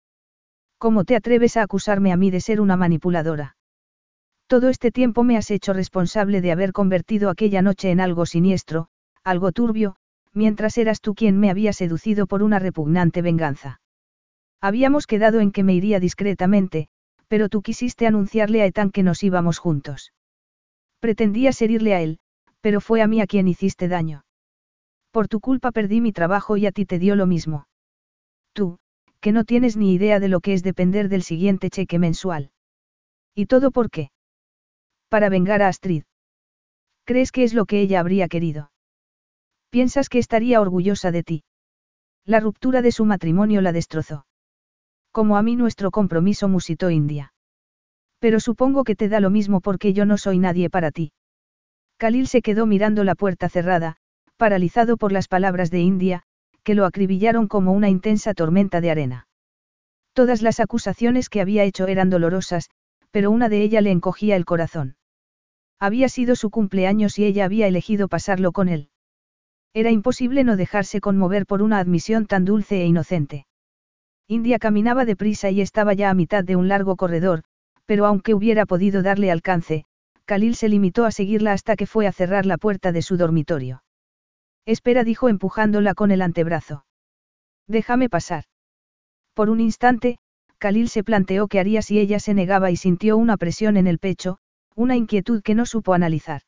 [0.78, 3.56] ¿Cómo te atreves a acusarme a mí de ser una manipuladora?
[4.48, 8.90] Todo este tiempo me has hecho responsable de haber convertido aquella noche en algo siniestro,
[9.24, 9.96] algo turbio,
[10.34, 13.80] mientras eras tú quien me había seducido por una repugnante venganza.
[14.60, 16.90] Habíamos quedado en que me iría discretamente,
[17.32, 20.12] pero tú quisiste anunciarle a Ethan que nos íbamos juntos.
[21.00, 22.20] Pretendía herirle a él,
[22.60, 24.26] pero fue a mí a quien hiciste daño.
[25.12, 27.68] Por tu culpa perdí mi trabajo y a ti te dio lo mismo.
[28.52, 28.80] Tú,
[29.22, 32.52] que no tienes ni idea de lo que es depender del siguiente cheque mensual.
[33.34, 34.12] ¿Y todo por qué?
[35.08, 36.04] Para vengar a Astrid.
[37.06, 38.74] ¿Crees que es lo que ella habría querido?
[39.70, 41.44] ¿Piensas que estaría orgullosa de ti?
[42.26, 44.26] La ruptura de su matrimonio la destrozó.
[45.12, 47.34] Como a mí nuestro compromiso musitó India.
[48.20, 51.12] Pero supongo que te da lo mismo porque yo no soy nadie para ti.
[51.98, 53.98] Khalil se quedó mirando la puerta cerrada,
[54.38, 56.24] paralizado por las palabras de India,
[56.64, 59.28] que lo acribillaron como una intensa tormenta de arena.
[60.14, 62.70] Todas las acusaciones que había hecho eran dolorosas,
[63.12, 64.96] pero una de ellas le encogía el corazón.
[65.80, 68.90] Había sido su cumpleaños y ella había elegido pasarlo con él.
[69.74, 73.46] Era imposible no dejarse conmover por una admisión tan dulce e inocente.
[74.32, 77.44] India caminaba deprisa y estaba ya a mitad de un largo corredor,
[77.86, 79.84] pero aunque hubiera podido darle alcance,
[80.24, 83.84] Khalil se limitó a seguirla hasta que fue a cerrar la puerta de su dormitorio.
[84.66, 86.86] Espera, dijo empujándola con el antebrazo.
[87.68, 88.46] Déjame pasar.
[89.34, 90.18] Por un instante,
[90.60, 94.00] Khalil se planteó qué haría si ella se negaba y sintió una presión en el
[94.00, 94.38] pecho,
[94.76, 96.44] una inquietud que no supo analizar.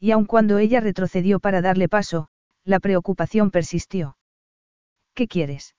[0.00, 2.28] Y aun cuando ella retrocedió para darle paso,
[2.64, 4.16] la preocupación persistió.
[5.12, 5.74] ¿Qué quieres?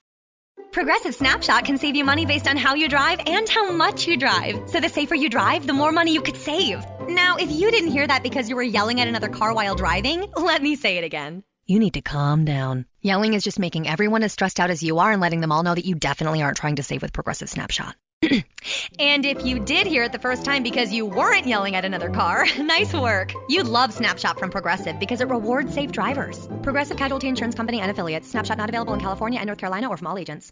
[0.76, 4.18] Progressive Snapshot can save you money based on how you drive and how much you
[4.18, 4.70] drive.
[4.70, 6.86] So the safer you drive, the more money you could save.
[7.08, 10.30] Now, if you didn't hear that because you were yelling at another car while driving,
[10.36, 11.46] let me say it again.
[11.66, 12.88] You need to calm down.
[13.00, 15.64] Yelling is just making everyone as stressed out as you are and letting them all
[15.64, 17.96] know that you definitely aren't trying to save with Progressive Snapshot.
[19.00, 22.10] and if you did hear it the first time because you weren't yelling at another
[22.10, 23.32] car, nice work.
[23.48, 26.50] You'd love Snapshot from Progressive because it rewards safe drivers.
[26.64, 28.30] Progressive Casualty Insurance Company and affiliates.
[28.30, 30.52] Snapshot not available in California and North Carolina or from all agents.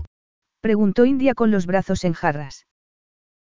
[0.61, 2.67] Preguntó India con los brazos en jarras.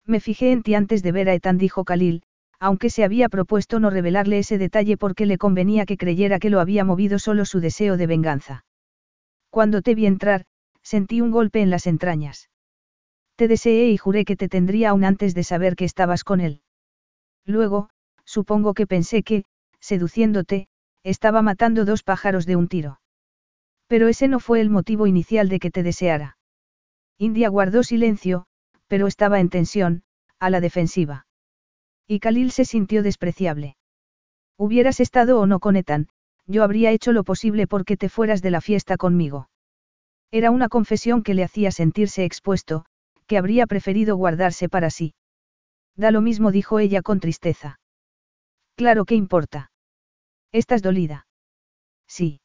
[0.05, 2.23] Me fijé en ti antes de ver a Ethan, dijo Khalil,
[2.59, 6.59] aunque se había propuesto no revelarle ese detalle porque le convenía que creyera que lo
[6.59, 8.65] había movido solo su deseo de venganza.
[9.49, 10.45] Cuando te vi entrar,
[10.83, 12.49] sentí un golpe en las entrañas.
[13.35, 16.61] Te deseé y juré que te tendría aún antes de saber que estabas con él.
[17.45, 17.89] Luego,
[18.25, 19.43] supongo que pensé que,
[19.79, 20.67] seduciéndote,
[21.03, 22.99] estaba matando dos pájaros de un tiro.
[23.87, 26.36] Pero ese no fue el motivo inicial de que te deseara.
[27.17, 28.45] India guardó silencio,
[28.87, 30.03] pero estaba en tensión,
[30.39, 31.25] a la defensiva.
[32.07, 33.75] Y Khalil se sintió despreciable.
[34.57, 36.07] Hubieras estado o no con Ethan,
[36.45, 39.49] yo habría hecho lo posible porque te fueras de la fiesta conmigo.
[40.31, 42.85] Era una confesión que le hacía sentirse expuesto,
[43.27, 45.13] que habría preferido guardarse para sí.
[45.95, 47.79] Da lo mismo, dijo ella con tristeza.
[48.75, 49.71] Claro que importa.
[50.51, 51.27] ¿Estás dolida?
[52.07, 52.39] Sí.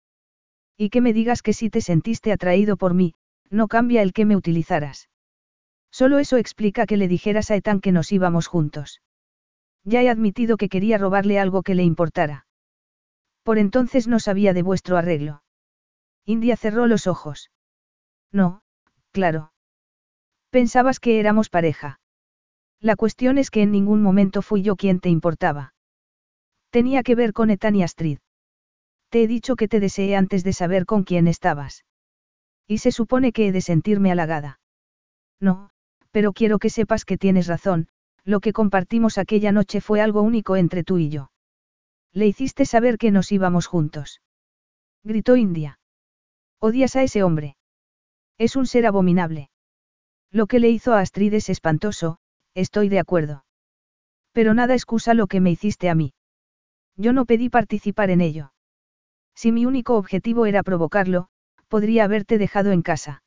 [0.76, 3.14] Y que me digas que si te sentiste atraído por mí,
[3.52, 5.08] no cambia el que me utilizaras.
[5.90, 9.02] Solo eso explica que le dijeras a Ethan que nos íbamos juntos.
[9.84, 12.46] Ya he admitido que quería robarle algo que le importara.
[13.42, 15.42] Por entonces no sabía de vuestro arreglo.
[16.24, 17.50] India cerró los ojos.
[18.30, 18.62] No,
[19.10, 19.52] claro.
[20.50, 22.00] Pensabas que éramos pareja.
[22.80, 25.74] La cuestión es que en ningún momento fui yo quien te importaba.
[26.70, 28.18] Tenía que ver con Ethan y Astrid.
[29.10, 31.84] Te he dicho que te deseé antes de saber con quién estabas.
[32.66, 34.60] Y se supone que he de sentirme halagada.
[35.40, 35.70] No,
[36.10, 37.88] pero quiero que sepas que tienes razón,
[38.24, 41.30] lo que compartimos aquella noche fue algo único entre tú y yo.
[42.12, 44.20] Le hiciste saber que nos íbamos juntos.
[45.02, 45.80] Gritó India.
[46.60, 47.56] Odias a ese hombre.
[48.38, 49.50] Es un ser abominable.
[50.30, 52.18] Lo que le hizo a Astrid es espantoso,
[52.54, 53.44] estoy de acuerdo.
[54.32, 56.14] Pero nada excusa lo que me hiciste a mí.
[56.96, 58.52] Yo no pedí participar en ello.
[59.34, 61.28] Si mi único objetivo era provocarlo,
[61.72, 63.22] podría haberte dejado en casa.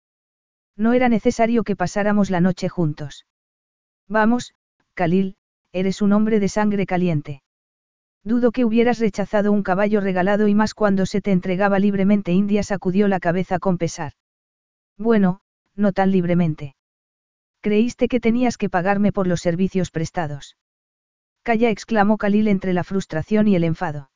[0.78, 3.26] No era necesario que pasáramos la noche juntos.
[4.08, 4.54] Vamos,
[4.94, 5.36] Khalil,
[5.72, 7.42] eres un hombre de sangre caliente.
[8.24, 12.34] Dudo que hubieras rechazado un caballo regalado y más cuando se te entregaba libremente.
[12.34, 14.12] India sacudió la cabeza con pesar.
[14.96, 15.40] Bueno,
[15.76, 16.76] no tan libremente.
[17.62, 20.56] Creíste que tenías que pagarme por los servicios prestados.
[21.42, 24.12] Calla exclamó Khalil entre la frustración y el enfado.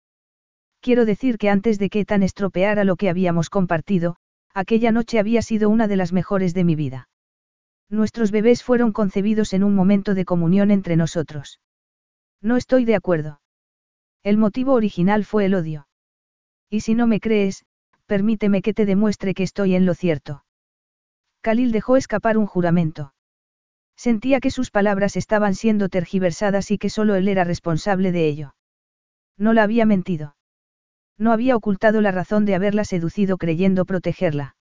[0.82, 4.16] Quiero decir que antes de que tan estropeara lo que habíamos compartido,
[4.53, 7.09] aquella noche había sido una de las mejores de mi vida.
[7.90, 11.59] Nuestros bebés fueron concebidos en un momento de comunión entre nosotros.
[12.41, 13.41] No estoy de acuerdo.
[14.24, 15.88] El motivo original fue el odio.
[16.69, 17.66] Y si no me crees,
[18.06, 20.45] permíteme que te demuestre que estoy en lo cierto.
[21.41, 23.14] Khalil dejó escapar un juramento.
[23.95, 28.56] Sentía que sus palabras estaban siendo tergiversadas y que solo él era responsable de ello.
[29.38, 30.35] No la había mentido.
[31.19, 34.56] No había ocultado la razón de haberla seducido creyendo protegerla.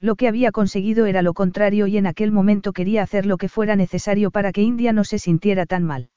[0.00, 3.48] Lo que había conseguido era lo contrario y en aquel momento quería hacer lo que
[3.48, 6.10] fuera necesario para que India no se sintiera tan mal.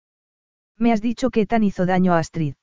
[0.77, 2.55] Me has dicho que Tan hizo daño a Astrid.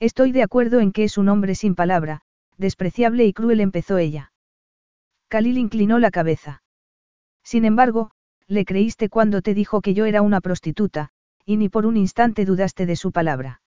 [0.00, 2.22] Estoy de acuerdo en que es un hombre sin palabra,
[2.56, 4.32] despreciable y cruel empezó ella.
[5.28, 6.62] Khalil inclinó la cabeza.
[7.42, 8.10] Sin embargo,
[8.46, 11.10] le creíste cuando te dijo que yo era una prostituta,
[11.44, 13.60] y ni por un instante dudaste de su palabra.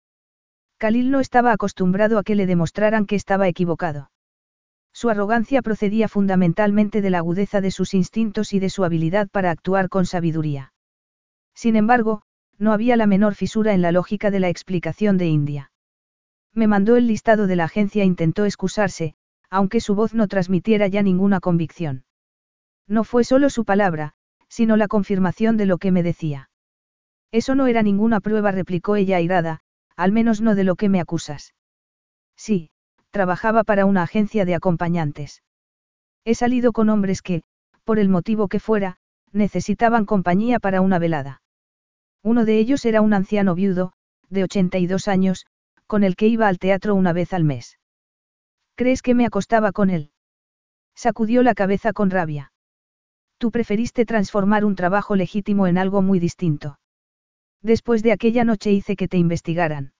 [0.79, 4.11] Khalil no estaba acostumbrado a que le demostraran que estaba equivocado.
[4.93, 9.51] Su arrogancia procedía fundamentalmente de la agudeza de sus instintos y de su habilidad para
[9.51, 10.73] actuar con sabiduría.
[11.55, 12.23] Sin embargo,
[12.59, 15.71] no había la menor fisura en la lógica de la explicación de India.
[16.53, 19.15] Me mandó el listado de la agencia e intentó excusarse,
[19.51, 22.05] aunque su voz no transmitiera ya ninguna convicción.
[22.87, 24.15] No fue solo su palabra,
[24.49, 26.51] sino la confirmación de lo que me decía.
[27.33, 29.61] Eso no era ninguna prueba, replicó ella airada,
[29.97, 31.55] al menos no de lo que me acusas.
[32.37, 32.71] Sí,
[33.11, 35.43] trabajaba para una agencia de acompañantes.
[36.25, 37.43] He salido con hombres que,
[37.85, 38.99] por el motivo que fuera,
[39.33, 41.41] necesitaban compañía para una velada.
[42.23, 43.93] Uno de ellos era un anciano viudo,
[44.29, 45.47] de 82 años,
[45.87, 47.79] con el que iba al teatro una vez al mes.
[48.75, 50.11] ¿Crees que me acostaba con él?
[50.95, 52.53] Sacudió la cabeza con rabia.
[53.39, 56.79] Tú preferiste transformar un trabajo legítimo en algo muy distinto.
[57.63, 59.93] Después de aquella noche hice que te investigaran.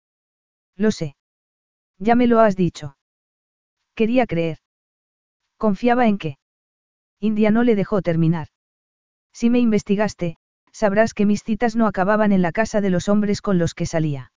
[0.77, 1.17] Lo sé.
[1.99, 2.97] Ya me lo has dicho.
[3.95, 4.59] Quería creer.
[5.57, 6.39] Confiaba en que.
[7.19, 8.49] India no le dejó terminar.
[9.33, 10.37] Si me investigaste,
[10.71, 13.87] sabrás que mis citas no acababan en la casa de los hombres con los que
[13.87, 14.33] salía.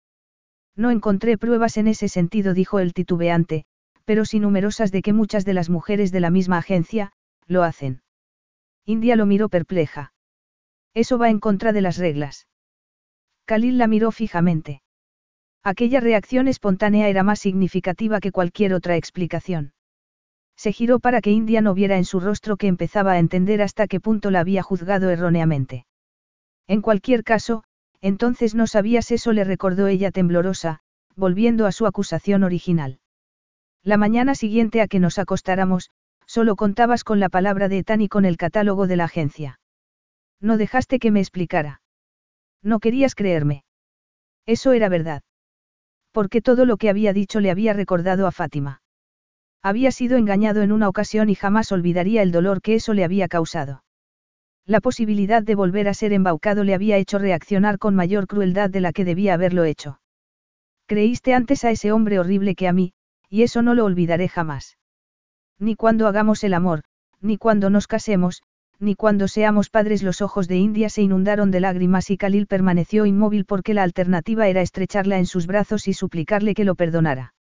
[0.75, 3.65] No encontré pruebas en ese sentido, dijo el titubeante,
[4.05, 7.11] pero sí numerosas de que muchas de las mujeres de la misma agencia,
[7.47, 8.01] lo hacen.
[8.85, 10.13] India lo miró perpleja.
[10.93, 12.47] Eso va en contra de las reglas.
[13.49, 14.83] Khalil la miró fijamente.
[15.63, 19.73] Aquella reacción espontánea era más significativa que cualquier otra explicación.
[20.55, 23.87] Se giró para que India no viera en su rostro que empezaba a entender hasta
[23.87, 25.87] qué punto la había juzgado erróneamente.
[26.67, 27.63] En cualquier caso,
[28.01, 30.81] entonces no sabías eso, le recordó ella temblorosa,
[31.15, 32.99] volviendo a su acusación original.
[33.81, 35.89] La mañana siguiente a que nos acostáramos,
[36.27, 39.59] solo contabas con la palabra de Etan y con el catálogo de la agencia.
[40.39, 41.81] No dejaste que me explicara.
[42.61, 43.63] No querías creerme.
[44.45, 45.21] Eso era verdad.
[46.11, 48.81] Porque todo lo que había dicho le había recordado a Fátima.
[49.61, 53.27] Había sido engañado en una ocasión y jamás olvidaría el dolor que eso le había
[53.27, 53.83] causado.
[54.65, 58.81] La posibilidad de volver a ser embaucado le había hecho reaccionar con mayor crueldad de
[58.81, 59.99] la que debía haberlo hecho.
[60.85, 62.93] Creíste antes a ese hombre horrible que a mí,
[63.29, 64.77] y eso no lo olvidaré jamás.
[65.59, 66.83] Ni cuando hagamos el amor,
[67.21, 68.43] ni cuando nos casemos,
[68.79, 73.05] ni cuando seamos padres los ojos de India se inundaron de lágrimas y Khalil permaneció
[73.05, 77.33] inmóvil porque la alternativa era estrecharla en sus brazos y suplicarle que lo perdonara.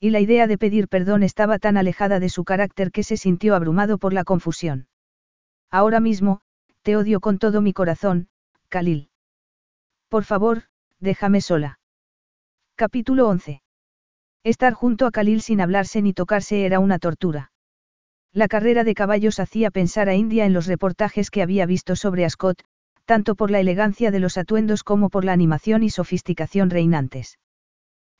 [0.00, 3.54] Y la idea de pedir perdón estaba tan alejada de su carácter que se sintió
[3.54, 4.88] abrumado por la confusión.
[5.70, 6.40] Ahora mismo,
[6.82, 8.28] te odio con todo mi corazón,
[8.68, 9.08] Khalil.
[10.08, 10.64] Por favor,
[10.98, 11.78] déjame sola.
[12.74, 13.62] Capítulo 11.
[14.44, 17.53] Estar junto a Khalil sin hablarse ni tocarse era una tortura.
[18.34, 22.24] La carrera de caballos hacía pensar a India en los reportajes que había visto sobre
[22.24, 22.64] Ascot,
[23.04, 27.38] tanto por la elegancia de los atuendos como por la animación y sofisticación reinantes.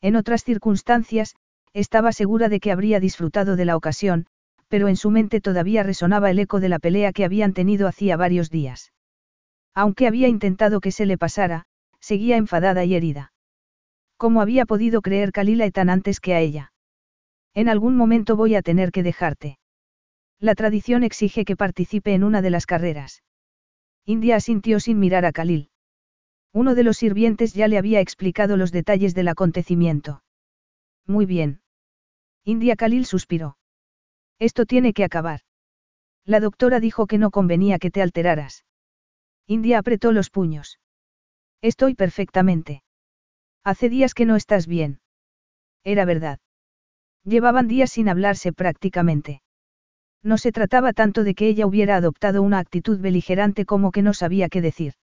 [0.00, 1.34] En otras circunstancias,
[1.72, 4.26] estaba segura de que habría disfrutado de la ocasión,
[4.68, 8.16] pero en su mente todavía resonaba el eco de la pelea que habían tenido hacía
[8.16, 8.92] varios días.
[9.74, 11.64] Aunque había intentado que se le pasara,
[11.98, 13.32] seguía enfadada y herida.
[14.16, 16.72] ¿Cómo había podido creer Kalila tan antes que a ella?
[17.52, 19.58] En algún momento voy a tener que dejarte.
[20.40, 23.22] La tradición exige que participe en una de las carreras.
[24.04, 25.70] India asintió sin mirar a Khalil.
[26.52, 30.22] Uno de los sirvientes ya le había explicado los detalles del acontecimiento.
[31.06, 31.62] Muy bien.
[32.44, 33.56] India Khalil suspiró.
[34.38, 35.40] Esto tiene que acabar.
[36.24, 38.64] La doctora dijo que no convenía que te alteraras.
[39.46, 40.78] India apretó los puños.
[41.60, 42.82] Estoy perfectamente.
[43.62, 45.00] Hace días que no estás bien.
[45.82, 46.38] Era verdad.
[47.24, 49.42] Llevaban días sin hablarse prácticamente.
[50.24, 54.14] No se trataba tanto de que ella hubiera adoptado una actitud beligerante como que no
[54.14, 54.94] sabía qué decir.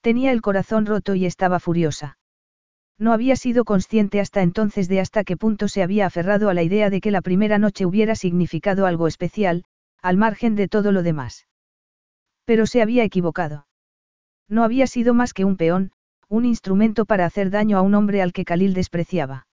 [0.00, 2.18] Tenía el corazón roto y estaba furiosa.
[2.98, 6.64] No había sido consciente hasta entonces de hasta qué punto se había aferrado a la
[6.64, 9.64] idea de que la primera noche hubiera significado algo especial,
[10.02, 11.46] al margen de todo lo demás.
[12.44, 13.66] Pero se había equivocado.
[14.48, 15.92] No había sido más que un peón,
[16.28, 19.46] un instrumento para hacer daño a un hombre al que Khalil despreciaba.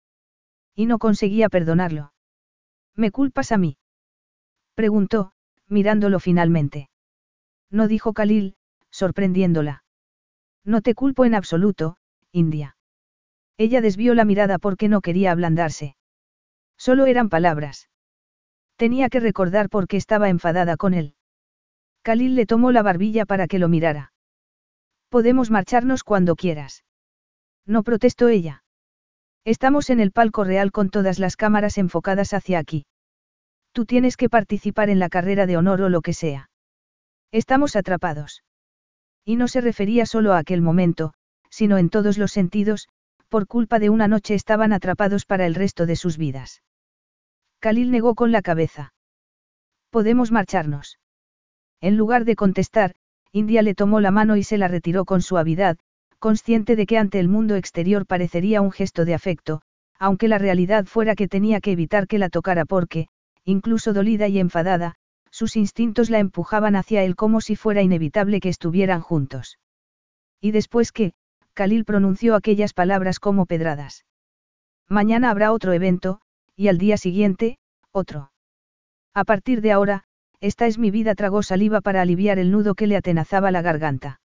[0.76, 2.14] Y no conseguía perdonarlo.
[2.96, 3.79] ¿Me culpas a mí?
[4.80, 5.34] Preguntó,
[5.68, 6.90] mirándolo finalmente.
[7.70, 8.56] No dijo Khalil,
[8.90, 9.84] sorprendiéndola.
[10.64, 11.98] No te culpo en absoluto,
[12.32, 12.78] India.
[13.58, 15.98] Ella desvió la mirada porque no quería ablandarse.
[16.78, 17.90] Solo eran palabras.
[18.78, 21.14] Tenía que recordar por qué estaba enfadada con él.
[22.02, 24.14] Khalil le tomó la barbilla para que lo mirara.
[25.10, 26.86] Podemos marcharnos cuando quieras.
[27.66, 28.64] No protestó ella.
[29.44, 32.86] Estamos en el palco real con todas las cámaras enfocadas hacia aquí.
[33.72, 36.50] Tú tienes que participar en la carrera de honor o lo que sea.
[37.32, 38.44] Estamos atrapados.
[39.26, 41.14] Y no se refería solo a aquel momento,
[41.50, 42.88] sino en todos los sentidos,
[43.28, 46.64] por culpa de una noche estaban atrapados para el resto de sus vidas.
[47.60, 48.94] Khalil negó con la cabeza.
[49.92, 51.00] Podemos marcharnos.
[51.82, 52.96] En lugar de contestar,
[53.32, 55.78] India le tomó la mano y se la retiró con suavidad,
[56.18, 59.62] consciente de que ante el mundo exterior parecería un gesto de afecto,
[60.00, 63.08] aunque la realidad fuera que tenía que evitar que la tocara porque,
[63.50, 64.96] incluso dolida y enfadada,
[65.32, 69.58] sus instintos la empujaban hacia él como si fuera inevitable que estuvieran juntos.
[70.40, 71.14] Y después que,
[71.54, 74.06] Khalil pronunció aquellas palabras como pedradas.
[74.88, 76.22] Mañana habrá otro evento,
[76.56, 77.58] y al día siguiente,
[77.92, 78.32] otro.
[79.14, 80.04] A partir de ahora,
[80.40, 84.22] esta es mi vida, tragó saliva para aliviar el nudo que le atenazaba la garganta.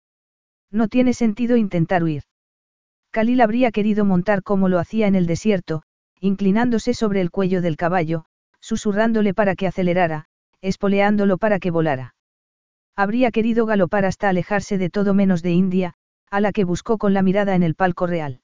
[0.72, 2.23] No tiene sentido intentar huir.
[3.11, 5.83] Khalil habría querido montar como lo hacía en el desierto,
[6.19, 8.25] inclinándose sobre el cuello del caballo,
[8.69, 10.25] susurrándole para que acelerara,
[10.61, 12.14] espoleándolo para que volara.
[12.95, 15.95] Habría querido galopar hasta alejarse de todo menos de India,
[16.30, 18.41] a la que buscó con la mirada en el palco real.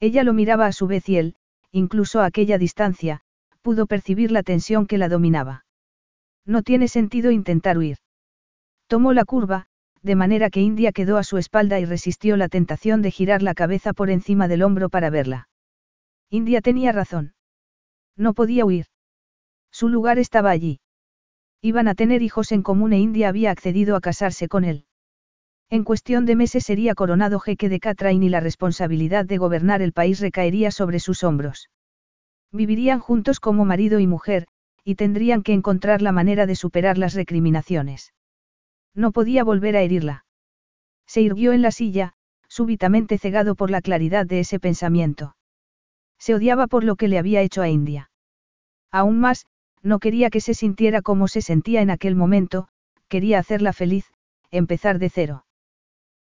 [0.00, 1.34] Ella lo miraba a su vez y él,
[1.72, 3.20] incluso a aquella distancia,
[3.60, 5.66] pudo percibir la tensión que la dominaba.
[6.46, 7.98] No tiene sentido intentar huir.
[8.86, 9.66] Tomó la curva,
[10.00, 13.52] de manera que India quedó a su espalda y resistió la tentación de girar la
[13.52, 15.48] cabeza por encima del hombro para verla.
[16.30, 17.34] India tenía razón.
[18.16, 18.86] No podía huir.
[19.74, 20.78] Su lugar estaba allí.
[21.60, 24.86] Iban a tener hijos en común e India había accedido a casarse con él.
[25.68, 29.92] En cuestión de meses sería coronado jeque de Catrain y la responsabilidad de gobernar el
[29.92, 31.70] país recaería sobre sus hombros.
[32.52, 34.46] Vivirían juntos como marido y mujer,
[34.84, 38.14] y tendrían que encontrar la manera de superar las recriminaciones.
[38.94, 40.24] No podía volver a herirla.
[41.04, 42.12] Se irguió en la silla,
[42.46, 45.34] súbitamente cegado por la claridad de ese pensamiento.
[46.20, 48.12] Se odiaba por lo que le había hecho a India.
[48.92, 49.46] Aún más,
[49.84, 52.68] no quería que se sintiera como se sentía en aquel momento,
[53.08, 54.10] quería hacerla feliz,
[54.50, 55.44] empezar de cero.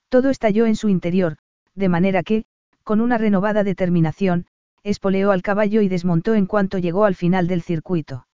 [0.09, 1.39] Todo estalló en su interior,
[1.75, 2.45] de manera que,
[2.83, 4.47] con una renovada determinación,
[4.83, 8.27] espoleó al caballo y desmontó en cuanto llegó al final del circuito.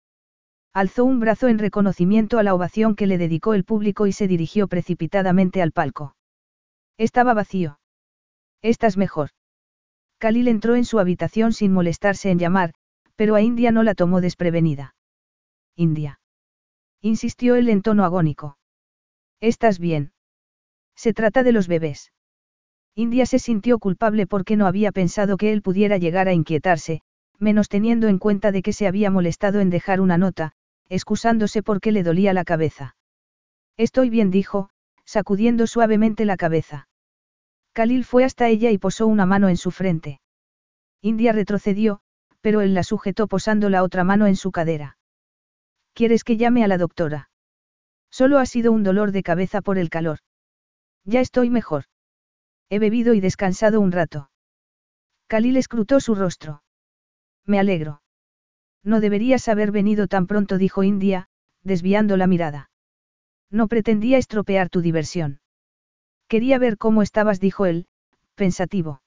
[0.74, 4.28] Alzó un brazo en reconocimiento a la ovación que le dedicó el público y se
[4.28, 6.16] dirigió precipitadamente al palco.
[6.98, 7.80] Estaba vacío.
[8.62, 9.32] Estás mejor.
[10.20, 12.74] Khalil entró en su habitación sin molestarse en llamar,
[13.16, 14.96] pero a India no la tomó desprevenida.
[15.80, 16.20] India.
[17.02, 18.58] Insistió él en tono agónico.
[19.40, 20.12] ¿Estás bien?
[20.96, 22.12] Se trata de los bebés.
[22.96, 27.02] India se sintió culpable porque no había pensado que él pudiera llegar a inquietarse,
[27.38, 30.54] menos teniendo en cuenta de que se había molestado en dejar una nota,
[30.90, 32.96] excusándose porque le dolía la cabeza.
[33.78, 34.72] Estoy bien, dijo,
[35.06, 36.90] sacudiendo suavemente la cabeza.
[37.74, 40.22] Khalil fue hasta ella y posó una mano en su frente.
[41.04, 42.00] India retrocedió,
[42.42, 44.97] pero él la sujetó posando la otra mano en su cadera.
[45.98, 47.32] ¿Quieres que llame a la doctora?
[48.12, 50.20] Solo ha sido un dolor de cabeza por el calor.
[51.06, 51.86] Ya estoy mejor.
[52.70, 54.30] He bebido y descansado un rato.
[55.26, 56.62] Khalil escrutó su rostro.
[57.48, 58.04] Me alegro.
[58.84, 61.30] No deberías haber venido tan pronto, dijo India,
[61.64, 62.70] desviando la mirada.
[63.50, 65.40] No pretendía estropear tu diversión.
[66.28, 67.88] Quería ver cómo estabas, dijo él,
[68.36, 69.02] pensativo.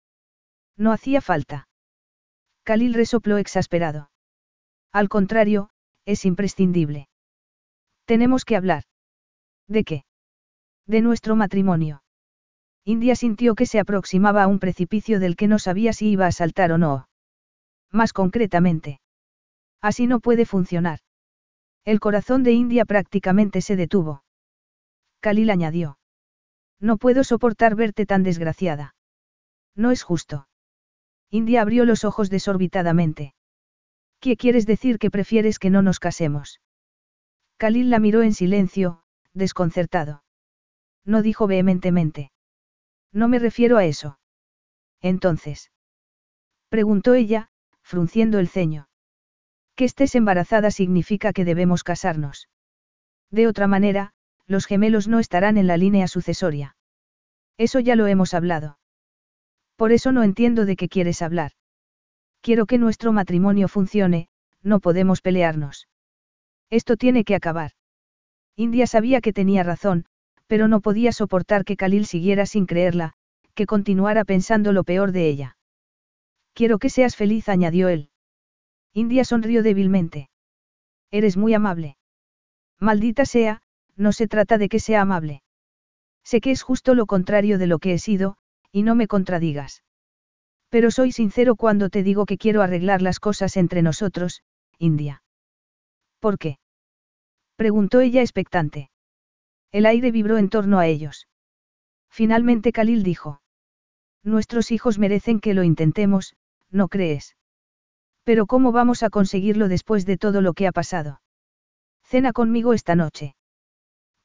[0.77, 1.69] No hacía falta.
[2.65, 4.11] Khalil resopló exasperado.
[4.91, 5.70] Al contrario,
[6.05, 7.09] es imprescindible.
[8.05, 8.85] Tenemos que hablar.
[9.69, 10.05] ¿De qué?
[10.87, 12.03] De nuestro matrimonio.
[12.85, 16.33] India sintió que se aproximaba a un precipicio del que no sabía si iba a
[16.33, 17.09] saltar o no.
[17.93, 19.01] Más concretamente.
[19.81, 21.01] Así no puede funcionar.
[21.85, 24.25] El corazón de India prácticamente se detuvo.
[25.21, 25.99] Khalil añadió.
[26.81, 28.95] No puedo soportar verte tan desgraciada.
[29.77, 30.49] No es justo.
[31.31, 33.35] India abrió los ojos desorbitadamente.
[34.21, 36.61] ¿Qué quieres decir que prefieres que no nos casemos?
[37.57, 40.23] Khalil la miró en silencio, desconcertado.
[41.05, 42.31] No dijo vehementemente.
[43.13, 44.19] No me refiero a eso.
[45.01, 45.73] Entonces.
[46.69, 47.49] Preguntó ella,
[47.83, 48.89] frunciendo el ceño.
[49.75, 52.49] Que estés embarazada significa que debemos casarnos.
[53.31, 54.13] De otra manera,
[54.47, 56.77] los gemelos no estarán en la línea sucesoria.
[57.57, 58.79] Eso ya lo hemos hablado.
[59.77, 61.53] Por eso no entiendo de qué quieres hablar.
[62.43, 64.29] Quiero que nuestro matrimonio funcione,
[64.63, 65.89] no podemos pelearnos.
[66.71, 67.73] Esto tiene que acabar.
[68.57, 70.07] India sabía que tenía razón,
[70.47, 73.13] pero no podía soportar que Khalil siguiera sin creerla,
[73.55, 75.57] que continuara pensando lo peor de ella.
[76.55, 78.11] Quiero que seas feliz, añadió él.
[78.93, 80.31] India sonrió débilmente.
[81.11, 81.97] Eres muy amable.
[82.79, 83.63] Maldita sea,
[83.97, 85.43] no se trata de que sea amable.
[86.25, 88.37] Sé que es justo lo contrario de lo que he sido,
[88.73, 89.83] y no me contradigas.
[90.71, 94.43] Pero soy sincero cuando te digo que quiero arreglar las cosas entre nosotros,
[94.79, 95.23] India.
[96.21, 96.59] ¿Por qué?
[97.57, 98.91] preguntó ella expectante.
[99.73, 101.29] El aire vibró en torno a ellos.
[102.09, 103.43] Finalmente Khalil dijo.
[104.23, 106.37] Nuestros hijos merecen que lo intentemos,
[106.71, 107.37] ¿no crees?
[108.25, 111.21] Pero ¿cómo vamos a conseguirlo después de todo lo que ha pasado?
[112.05, 113.35] Cena conmigo esta noche.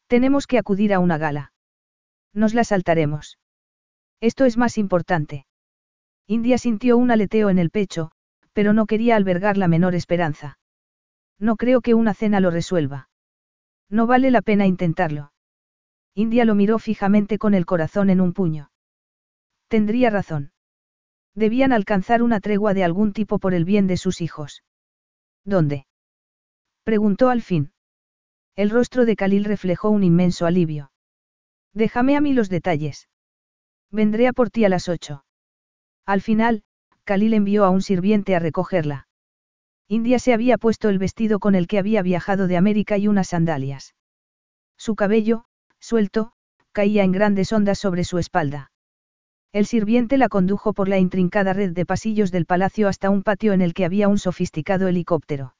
[0.07, 1.53] Tenemos que acudir a una gala.
[2.33, 3.39] Nos la saltaremos.
[4.21, 5.45] Esto es más importante.
[6.27, 8.11] India sintió un aleteo en el pecho,
[8.53, 10.57] pero no quería albergar la menor esperanza.
[11.39, 13.09] No creo que una cena lo resuelva.
[13.89, 15.31] No vale la pena intentarlo.
[16.15, 18.71] India lo miró fijamente con el corazón en un puño.
[19.67, 20.51] Tendría razón.
[21.35, 24.63] Debían alcanzar una tregua de algún tipo por el bien de sus hijos.
[25.43, 25.85] ¿Dónde?
[26.83, 27.73] Preguntó al fin.
[28.55, 30.91] El rostro de Khalil reflejó un inmenso alivio.
[31.73, 33.09] Déjame a mí los detalles.
[33.91, 35.25] Vendré a por ti a las ocho.
[36.05, 36.63] Al final,
[37.03, 39.07] Khalil envió a un sirviente a recogerla.
[39.87, 43.29] India se había puesto el vestido con el que había viajado de América y unas
[43.29, 43.95] sandalias.
[44.77, 45.45] Su cabello,
[45.79, 46.33] suelto,
[46.71, 48.71] caía en grandes ondas sobre su espalda.
[49.51, 53.53] El sirviente la condujo por la intrincada red de pasillos del palacio hasta un patio
[53.53, 55.55] en el que había un sofisticado helicóptero.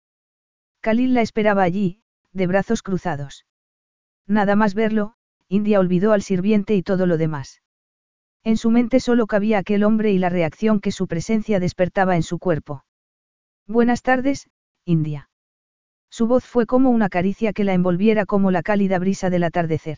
[0.81, 2.01] Khalil la esperaba allí,
[2.33, 3.45] de brazos cruzados.
[4.27, 5.13] Nada más verlo,
[5.47, 7.61] India olvidó al sirviente y todo lo demás.
[8.45, 12.21] En su mente solo cabía aquel hombre y la reacción que su presencia despertaba en
[12.21, 12.85] su cuerpo.
[13.67, 14.47] Buenas tardes,
[14.85, 15.31] India.
[16.11, 19.97] Su voz fue como una caricia que la envolviera como la cálida brisa del atardecer.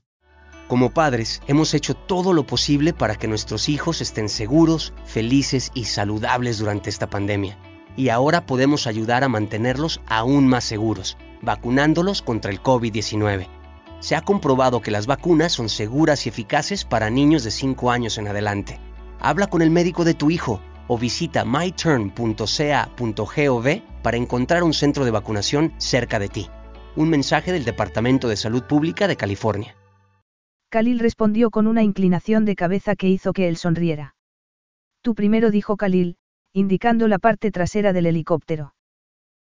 [0.71, 5.83] Como padres, hemos hecho todo lo posible para que nuestros hijos estén seguros, felices y
[5.83, 7.57] saludables durante esta pandemia.
[7.97, 13.49] Y ahora podemos ayudar a mantenerlos aún más seguros, vacunándolos contra el COVID-19.
[13.99, 18.17] Se ha comprobado que las vacunas son seguras y eficaces para niños de 5 años
[18.17, 18.79] en adelante.
[19.19, 22.21] Habla con el médico de tu hijo o visita myturn.ca.gov
[24.03, 26.49] para encontrar un centro de vacunación cerca de ti.
[26.95, 29.75] Un mensaje del Departamento de Salud Pública de California.
[30.71, 34.15] Khalil respondió con una inclinación de cabeza que hizo que él sonriera.
[35.01, 36.15] Tú primero dijo Khalil,
[36.53, 38.73] indicando la parte trasera del helicóptero.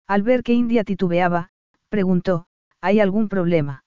[0.08, 1.50] Al ver que India titubeaba,
[1.88, 2.46] preguntó,
[2.80, 3.84] ¿hay algún problema?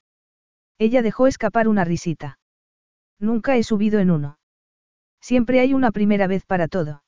[0.78, 2.40] Ella dejó escapar una risita.
[3.20, 4.40] Nunca he subido en uno.
[5.20, 7.04] Siempre hay una primera vez para todo.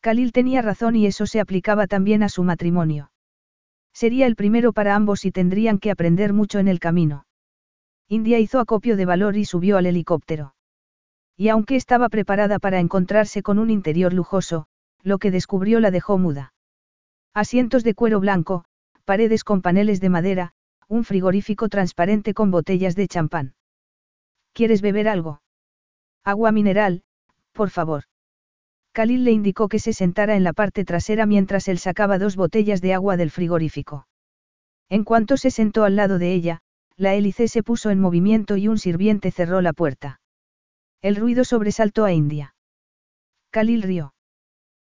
[0.00, 3.12] Khalil tenía razón y eso se aplicaba también a su matrimonio.
[3.92, 7.25] Sería el primero para ambos y tendrían que aprender mucho en el camino.
[8.08, 10.54] India hizo acopio de valor y subió al helicóptero.
[11.36, 14.66] Y aunque estaba preparada para encontrarse con un interior lujoso,
[15.02, 16.54] lo que descubrió la dejó muda.
[17.34, 18.64] Asientos de cuero blanco,
[19.04, 20.52] paredes con paneles de madera,
[20.88, 23.54] un frigorífico transparente con botellas de champán.
[24.52, 25.42] ¿Quieres beber algo?
[26.24, 27.02] Agua mineral,
[27.52, 28.04] por favor.
[28.92, 32.80] Khalil le indicó que se sentara en la parte trasera mientras él sacaba dos botellas
[32.80, 34.06] de agua del frigorífico.
[34.88, 36.62] En cuanto se sentó al lado de ella,
[36.96, 40.20] la hélice se puso en movimiento y un sirviente cerró la puerta.
[41.02, 42.54] El ruido sobresaltó a India.
[43.50, 44.14] Khalil rió.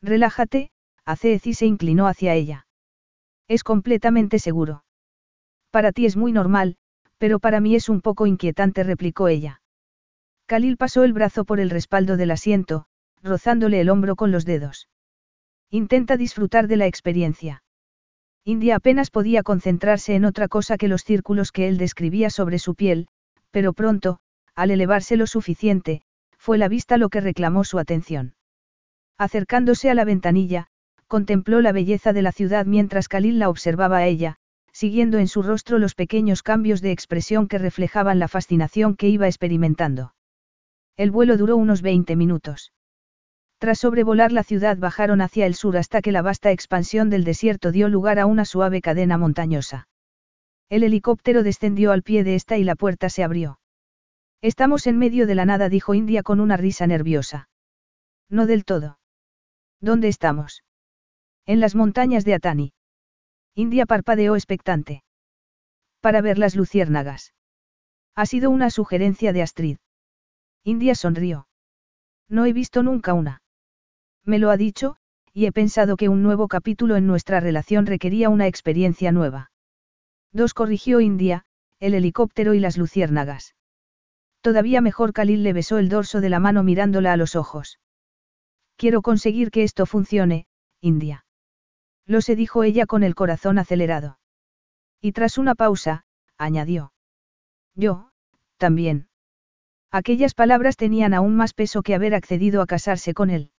[0.03, 0.71] Relájate,
[1.05, 2.67] Aceci se inclinó hacia ella.
[3.49, 4.85] Es completamente seguro.
[5.71, 6.77] Para ti es muy normal,
[7.19, 9.63] pero para mí es un poco inquietante, replicó ella.
[10.47, 12.87] Khalil pasó el brazo por el respaldo del asiento,
[13.23, 14.89] rozándole el hombro con los dedos.
[15.71, 17.63] Intenta disfrutar de la experiencia.
[18.45, 22.75] India apenas podía concentrarse en otra cosa que los círculos que él describía sobre su
[22.75, 23.07] piel,
[23.53, 24.19] pero pronto,
[24.55, 26.03] al elevarse lo suficiente,
[26.39, 28.35] fue la vista lo que reclamó su atención.
[29.17, 30.67] Acercándose a la ventanilla,
[31.07, 34.37] contempló la belleza de la ciudad mientras Khalil la observaba a ella,
[34.73, 39.27] siguiendo en su rostro los pequeños cambios de expresión que reflejaban la fascinación que iba
[39.29, 40.15] experimentando.
[40.97, 42.73] El vuelo duró unos 20 minutos.
[43.63, 47.71] Tras sobrevolar la ciudad bajaron hacia el sur hasta que la vasta expansión del desierto
[47.71, 49.87] dio lugar a una suave cadena montañosa.
[50.69, 53.61] El helicóptero descendió al pie de esta y la puerta se abrió.
[54.41, 57.49] Estamos en medio de la nada, dijo India con una risa nerviosa.
[58.29, 58.99] No del todo.
[59.81, 60.65] ¿Dónde estamos?
[61.47, 62.73] En las montañas de Atani.
[63.55, 65.05] India parpadeó expectante.
[66.01, 67.33] Para ver las luciérnagas.
[68.17, 69.77] Ha sido una sugerencia de Astrid.
[70.65, 71.47] India sonrió.
[72.29, 73.42] No he visto nunca una.
[74.25, 74.97] Me lo ha dicho,
[75.33, 79.51] y he pensado que un nuevo capítulo en nuestra relación requería una experiencia nueva.
[80.33, 81.45] Dos corrigió India,
[81.81, 83.55] el helicóptero y las luciérnagas.
[84.41, 87.79] Todavía mejor Khalil le besó el dorso de la mano mirándola a los ojos.
[88.77, 90.47] Quiero conseguir que esto funcione,
[90.81, 91.25] India.
[92.07, 94.19] Lo se dijo ella con el corazón acelerado.
[95.01, 96.05] Y tras una pausa,
[96.37, 96.93] añadió.
[97.75, 98.11] Yo,
[98.57, 99.09] también.
[99.91, 103.51] Aquellas palabras tenían aún más peso que haber accedido a casarse con él.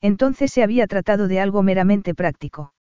[0.00, 2.72] Entonces se había tratado de algo meramente práctico.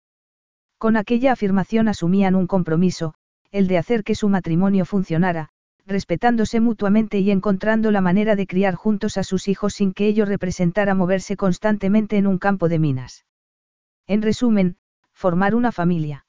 [0.77, 3.15] Con aquella afirmación asumían un compromiso,
[3.51, 5.49] el de hacer que su matrimonio funcionara,
[5.87, 10.25] respetándose mutuamente y encontrando la manera de criar juntos a sus hijos sin que ello
[10.25, 13.25] representara moverse constantemente en un campo de minas.
[14.05, 14.77] En resumen,
[15.13, 16.25] formar una familia.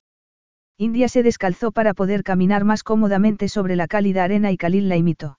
[0.78, 4.96] India se descalzó para poder caminar más cómodamente sobre la cálida arena y Khalil la
[4.96, 5.38] imitó.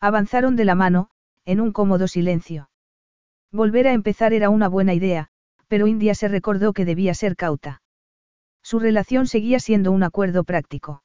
[0.00, 1.10] Avanzaron de la mano,
[1.44, 2.68] en un cómodo silencio.
[3.52, 5.28] Volver a empezar era una buena idea,
[5.68, 7.82] pero India se recordó que debía ser cauta.
[8.62, 11.02] Su relación seguía siendo un acuerdo práctico.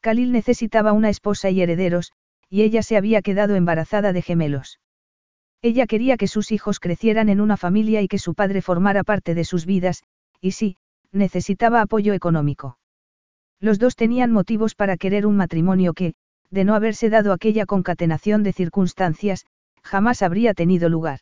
[0.00, 2.12] Khalil necesitaba una esposa y herederos,
[2.48, 4.80] y ella se había quedado embarazada de gemelos.
[5.62, 9.34] Ella quería que sus hijos crecieran en una familia y que su padre formara parte
[9.34, 10.02] de sus vidas,
[10.40, 10.76] y sí,
[11.12, 12.78] necesitaba apoyo económico.
[13.60, 16.14] Los dos tenían motivos para querer un matrimonio que,
[16.48, 19.44] de no haberse dado aquella concatenación de circunstancias,
[19.82, 21.20] jamás habría tenido lugar.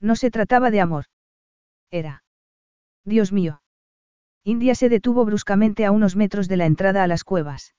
[0.00, 1.06] No se trataba de amor.
[1.90, 2.24] Era.
[3.04, 3.62] Dios mío.
[4.44, 7.74] India se detuvo bruscamente a unos metros de la entrada a las cuevas.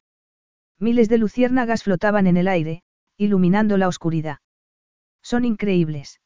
[0.79, 2.83] Miles de luciérnagas flotaban en el aire,
[3.17, 4.39] iluminando la oscuridad.
[5.21, 6.21] Son increíbles.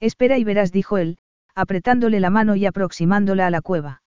[0.00, 1.18] Espera y verás, dijo él,
[1.54, 4.02] apretándole la mano y aproximándola a la cueva.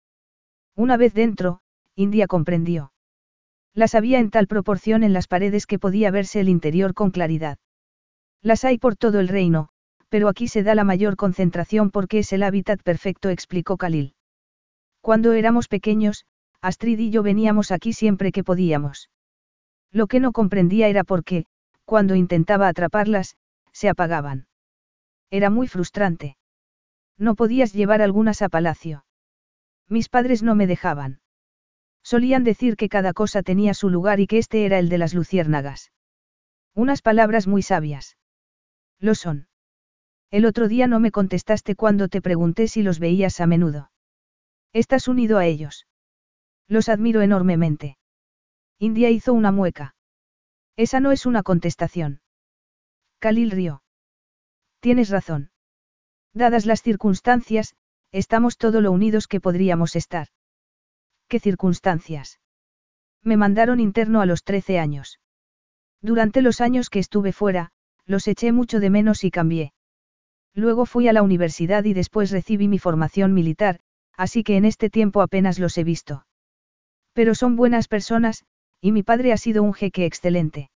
[0.74, 1.60] Una vez dentro,
[1.94, 2.92] India comprendió.
[3.72, 7.58] Las había en tal proporción en las paredes que podía verse el interior con claridad.
[8.42, 9.70] Las hay por todo el reino,
[10.16, 14.14] pero aquí se da la mayor concentración porque es el hábitat perfecto, explicó Khalil.
[15.02, 16.24] Cuando éramos pequeños,
[16.62, 19.10] Astrid y yo veníamos aquí siempre que podíamos.
[19.92, 21.44] Lo que no comprendía era por qué,
[21.84, 23.36] cuando intentaba atraparlas,
[23.72, 24.46] se apagaban.
[25.30, 26.38] Era muy frustrante.
[27.18, 29.04] No podías llevar algunas a palacio.
[29.86, 31.20] Mis padres no me dejaban.
[32.02, 35.12] Solían decir que cada cosa tenía su lugar y que este era el de las
[35.12, 35.92] luciérnagas.
[36.72, 38.16] Unas palabras muy sabias.
[38.98, 39.48] Lo son.
[40.30, 43.90] El otro día no me contestaste cuando te pregunté si los veías a menudo.
[44.72, 45.86] Estás unido a ellos.
[46.68, 47.96] Los admiro enormemente.
[48.78, 49.94] India hizo una mueca.
[50.76, 52.20] Esa no es una contestación.
[53.20, 53.82] Khalil rió.
[54.80, 55.50] Tienes razón.
[56.34, 57.76] Dadas las circunstancias,
[58.12, 60.28] estamos todo lo unidos que podríamos estar.
[61.28, 62.40] ¿Qué circunstancias?
[63.22, 65.18] Me mandaron interno a los 13 años.
[66.02, 67.72] Durante los años que estuve fuera,
[68.05, 69.72] los eché mucho de menos y cambié.
[70.56, 73.78] Luego fui a la universidad y después recibí mi formación militar,
[74.16, 76.26] así que en este tiempo apenas los he visto.
[77.12, 78.46] Pero son buenas personas,
[78.80, 80.70] y mi padre ha sido un jeque excelente.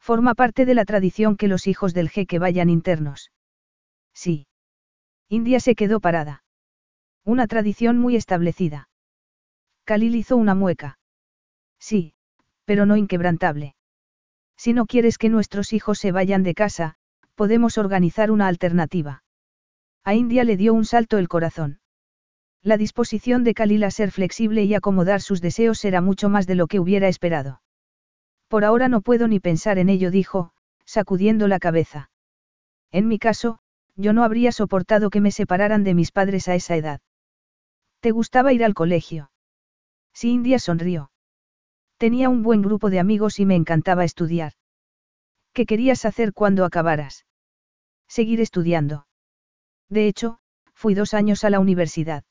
[0.00, 3.30] Forma parte de la tradición que los hijos del jeque vayan internos.
[4.14, 4.46] Sí.
[5.28, 6.42] India se quedó parada.
[7.24, 8.88] Una tradición muy establecida.
[9.84, 10.98] Khalil hizo una mueca.
[11.78, 12.14] Sí,
[12.64, 13.74] pero no inquebrantable.
[14.56, 16.96] Si no quieres que nuestros hijos se vayan de casa,
[17.34, 19.22] podemos organizar una alternativa.
[20.04, 21.80] A India le dio un salto el corazón.
[22.62, 26.54] La disposición de Khalil a ser flexible y acomodar sus deseos era mucho más de
[26.54, 27.60] lo que hubiera esperado.
[28.48, 30.52] Por ahora no puedo ni pensar en ello, dijo,
[30.86, 32.10] sacudiendo la cabeza.
[32.90, 33.58] En mi caso,
[33.96, 37.00] yo no habría soportado que me separaran de mis padres a esa edad.
[38.00, 39.30] ¿Te gustaba ir al colegio?
[40.12, 41.10] Sí, India sonrió.
[41.96, 44.52] Tenía un buen grupo de amigos y me encantaba estudiar.
[45.54, 47.26] ¿Qué querías hacer cuando acabaras?
[48.08, 49.06] Seguir estudiando.
[49.88, 50.40] De hecho,
[50.74, 52.24] fui dos años a la universidad.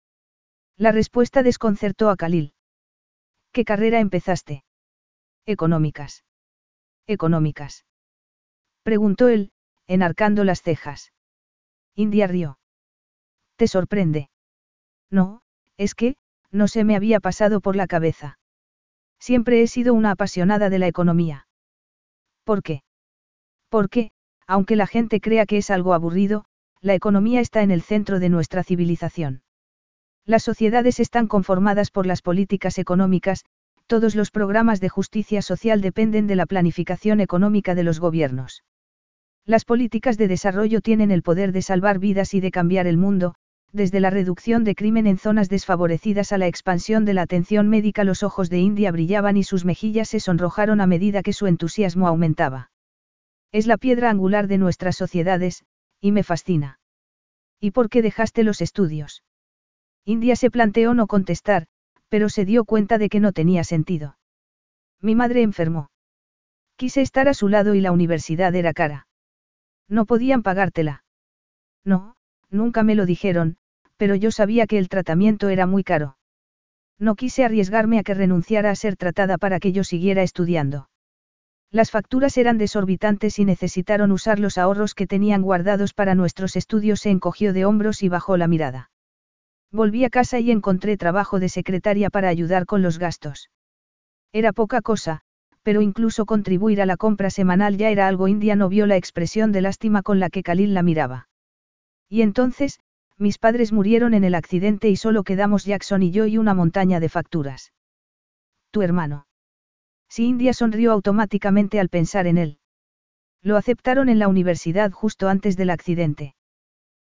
[0.75, 2.53] La respuesta desconcertó a Khalil.
[3.53, 4.65] ¿Qué carrera empezaste?
[5.45, 6.25] Económicas.
[7.07, 7.85] Económicas.
[8.83, 9.53] Preguntó él,
[9.87, 11.13] enarcando las cejas.
[11.95, 12.59] India rió.
[13.55, 14.29] ¿Te sorprende?
[15.09, 15.43] No,
[15.77, 16.17] es que,
[16.51, 18.37] no se me había pasado por la cabeza.
[19.17, 21.47] Siempre he sido una apasionada de la economía.
[22.43, 22.83] ¿Por qué?
[23.73, 24.11] Porque,
[24.45, 26.45] aunque la gente crea que es algo aburrido,
[26.79, 29.41] la economía está en el centro de nuestra civilización.
[30.27, 33.45] Las sociedades están conformadas por las políticas económicas,
[33.87, 38.63] todos los programas de justicia social dependen de la planificación económica de los gobiernos.
[39.43, 43.33] Las políticas de desarrollo tienen el poder de salvar vidas y de cambiar el mundo,
[43.71, 48.03] desde la reducción de crimen en zonas desfavorecidas a la expansión de la atención médica
[48.03, 52.07] los ojos de India brillaban y sus mejillas se sonrojaron a medida que su entusiasmo
[52.07, 52.69] aumentaba.
[53.53, 55.63] Es la piedra angular de nuestras sociedades,
[56.01, 56.79] y me fascina.
[57.59, 59.23] ¿Y por qué dejaste los estudios?
[60.05, 61.67] India se planteó no contestar,
[62.09, 64.17] pero se dio cuenta de que no tenía sentido.
[64.99, 65.91] Mi madre enfermó.
[66.77, 69.07] Quise estar a su lado y la universidad era cara.
[69.87, 71.03] No podían pagártela.
[71.85, 72.15] No,
[72.49, 73.57] nunca me lo dijeron,
[73.97, 76.17] pero yo sabía que el tratamiento era muy caro.
[76.97, 80.89] No quise arriesgarme a que renunciara a ser tratada para que yo siguiera estudiando.
[81.73, 86.99] Las facturas eran desorbitantes y necesitaron usar los ahorros que tenían guardados para nuestros estudios.
[86.99, 88.91] Se encogió de hombros y bajó la mirada.
[89.71, 93.49] Volví a casa y encontré trabajo de secretaria para ayudar con los gastos.
[94.31, 95.21] Era poca cosa,
[95.63, 98.27] pero incluso contribuir a la compra semanal ya era algo.
[98.27, 101.27] India no vio la expresión de lástima con la que Khalil la miraba.
[102.07, 102.81] Y entonces,
[103.17, 106.99] mis padres murieron en el accidente y solo quedamos Jackson y yo y una montaña
[106.99, 107.73] de facturas.
[108.69, 109.25] Tu hermano.
[110.15, 112.59] Si India sonrió automáticamente al pensar en él.
[113.41, 116.35] Lo aceptaron en la universidad justo antes del accidente.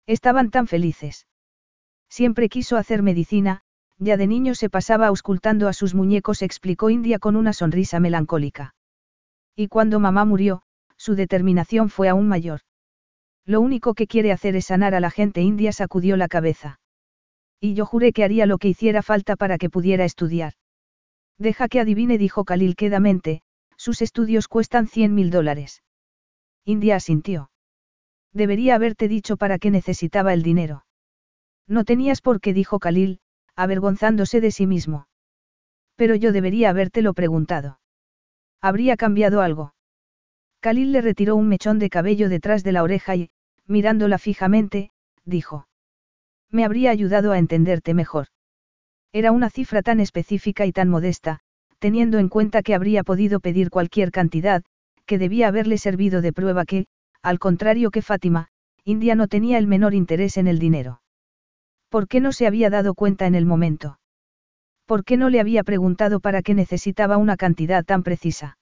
[0.07, 1.27] Estaban tan felices.
[2.07, 3.59] Siempre quiso hacer medicina,
[3.97, 8.73] ya de niño se pasaba auscultando a sus muñecos, explicó India con una sonrisa melancólica.
[9.53, 10.61] Y cuando mamá murió,
[10.95, 12.61] su determinación fue aún mayor.
[13.43, 16.79] Lo único que quiere hacer es sanar a la gente india, sacudió la cabeza.
[17.59, 20.53] Y yo juré que haría lo que hiciera falta para que pudiera estudiar.
[21.37, 23.41] Deja que adivine, dijo Khalil quedamente,
[23.77, 25.83] sus estudios cuestan 100 mil dólares.
[26.65, 27.51] India asintió.
[28.31, 30.85] Debería haberte dicho para qué necesitaba el dinero.
[31.67, 33.19] No tenías por qué, dijo Khalil,
[33.55, 35.07] avergonzándose de sí mismo.
[35.95, 37.79] Pero yo debería habértelo preguntado.
[38.61, 39.75] ¿Habría cambiado algo?
[40.61, 43.31] Khalil le retiró un mechón de cabello detrás de la oreja y,
[43.67, 44.91] mirándola fijamente,
[45.25, 45.67] dijo.
[46.49, 48.27] Me habría ayudado a entenderte mejor.
[49.13, 51.39] Era una cifra tan específica y tan modesta,
[51.77, 54.63] teniendo en cuenta que habría podido pedir cualquier cantidad,
[55.05, 56.87] que debía haberle servido de prueba que,
[57.21, 58.47] al contrario que Fátima,
[58.83, 61.01] India no tenía el menor interés en el dinero.
[61.89, 63.99] ¿Por qué no se había dado cuenta en el momento?
[64.87, 68.57] ¿Por qué no le había preguntado para qué necesitaba una cantidad tan precisa?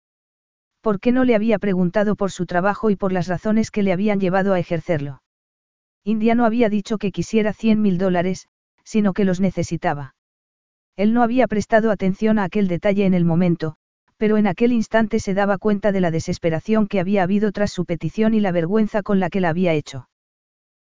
[0.82, 3.94] ¿Por qué no le había preguntado por su trabajo y por las razones que le
[3.94, 5.22] habían llevado a ejercerlo?
[6.04, 8.48] India no había dicho que quisiera 100 mil dólares,
[8.84, 10.16] sino que los necesitaba.
[10.96, 13.76] Él no había prestado atención a aquel detalle en el momento,
[14.18, 17.86] pero en aquel instante se daba cuenta de la desesperación que había habido tras su
[17.86, 20.10] petición y la vergüenza con la que la había hecho.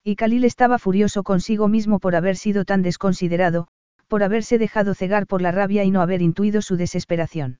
[0.04, 3.68] Y Khalil estaba furioso consigo mismo por haber sido tan desconsiderado,
[4.06, 7.58] por haberse dejado cegar por la rabia y no haber intuido su desesperación.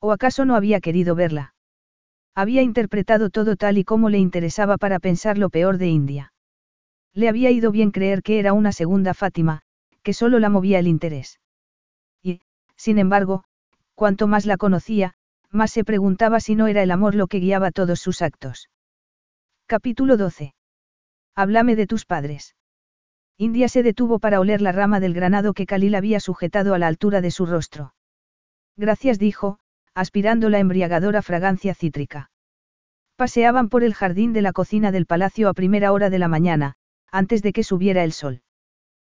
[0.00, 1.54] ¿O acaso no había querido verla?
[2.34, 6.32] Había interpretado todo tal y como le interesaba para pensar lo peor de India.
[7.14, 9.62] Le había ido bien creer que era una segunda Fátima,
[10.02, 11.38] que solo la movía el interés.
[12.82, 13.44] Sin embargo,
[13.94, 15.14] cuanto más la conocía,
[15.52, 18.70] más se preguntaba si no era el amor lo que guiaba todos sus actos.
[19.66, 20.56] Capítulo 12.
[21.36, 22.56] Háblame de tus padres.
[23.38, 26.88] India se detuvo para oler la rama del granado que Khalil había sujetado a la
[26.88, 27.94] altura de su rostro.
[28.76, 29.60] Gracias dijo,
[29.94, 32.32] aspirando la embriagadora fragancia cítrica.
[33.14, 36.74] Paseaban por el jardín de la cocina del palacio a primera hora de la mañana,
[37.12, 38.42] antes de que subiera el sol.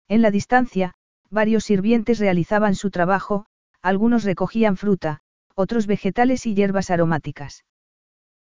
[0.07, 0.93] En la distancia,
[1.31, 3.47] varios sirvientes realizaban su trabajo,
[3.85, 5.21] algunos recogían fruta,
[5.55, 7.67] otros vegetales y hierbas aromáticas.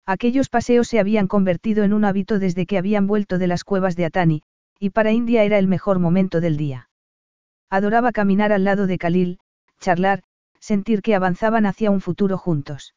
[0.05, 3.97] Aquellos paseos se habían convertido en un hábito desde que habían vuelto de las cuevas
[3.97, 4.43] de Atani,
[4.79, 6.89] y para India era el mejor momento del día.
[7.69, 9.39] Adoraba caminar al lado de Khalil,
[9.81, 10.23] charlar,
[10.59, 12.95] sentir que avanzaban hacia un futuro juntos.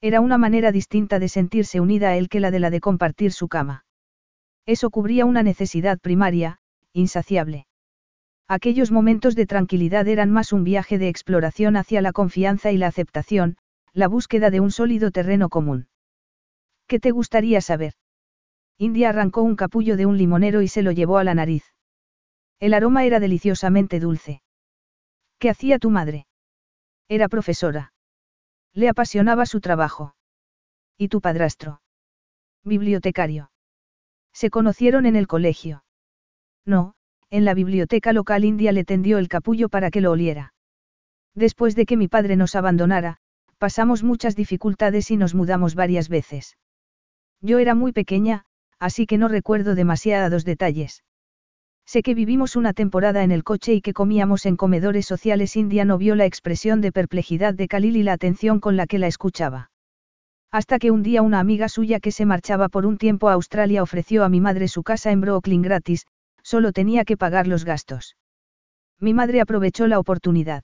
[0.00, 3.32] Era una manera distinta de sentirse unida a él que la de la de compartir
[3.32, 3.84] su cama.
[4.64, 6.60] Eso cubría una necesidad primaria,
[6.94, 7.66] insaciable.
[8.48, 12.86] Aquellos momentos de tranquilidad eran más un viaje de exploración hacia la confianza y la
[12.86, 13.58] aceptación,
[13.92, 15.88] la búsqueda de un sólido terreno común.
[16.86, 17.92] ¿Qué te gustaría saber?
[18.78, 21.64] India arrancó un capullo de un limonero y se lo llevó a la nariz.
[22.58, 24.42] El aroma era deliciosamente dulce.
[25.38, 26.26] ¿Qué hacía tu madre?
[27.08, 27.92] Era profesora.
[28.72, 30.14] Le apasionaba su trabajo.
[30.96, 31.82] ¿Y tu padrastro?
[32.64, 33.50] Bibliotecario.
[34.32, 35.84] Se conocieron en el colegio.
[36.64, 36.94] No,
[37.30, 40.54] en la biblioteca local india le tendió el capullo para que lo oliera.
[41.34, 43.18] Después de que mi padre nos abandonara,
[43.58, 46.56] pasamos muchas dificultades y nos mudamos varias veces.
[47.40, 48.44] Yo era muy pequeña,
[48.78, 51.04] así que no recuerdo demasiados detalles.
[51.86, 55.56] Sé que vivimos una temporada en el coche y que comíamos en comedores sociales.
[55.56, 58.98] India no vio la expresión de perplejidad de Khalil y la atención con la que
[58.98, 59.70] la escuchaba.
[60.50, 63.82] Hasta que un día una amiga suya que se marchaba por un tiempo a Australia
[63.82, 66.06] ofreció a mi madre su casa en Brooklyn gratis,
[66.52, 68.16] solo tenía que pagar los gastos.
[68.98, 70.62] Mi madre aprovechó la oportunidad.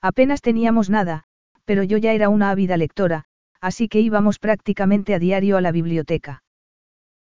[0.00, 1.24] Apenas teníamos nada,
[1.64, 3.24] pero yo ya era una ávida lectora,
[3.60, 6.44] así que íbamos prácticamente a diario a la biblioteca.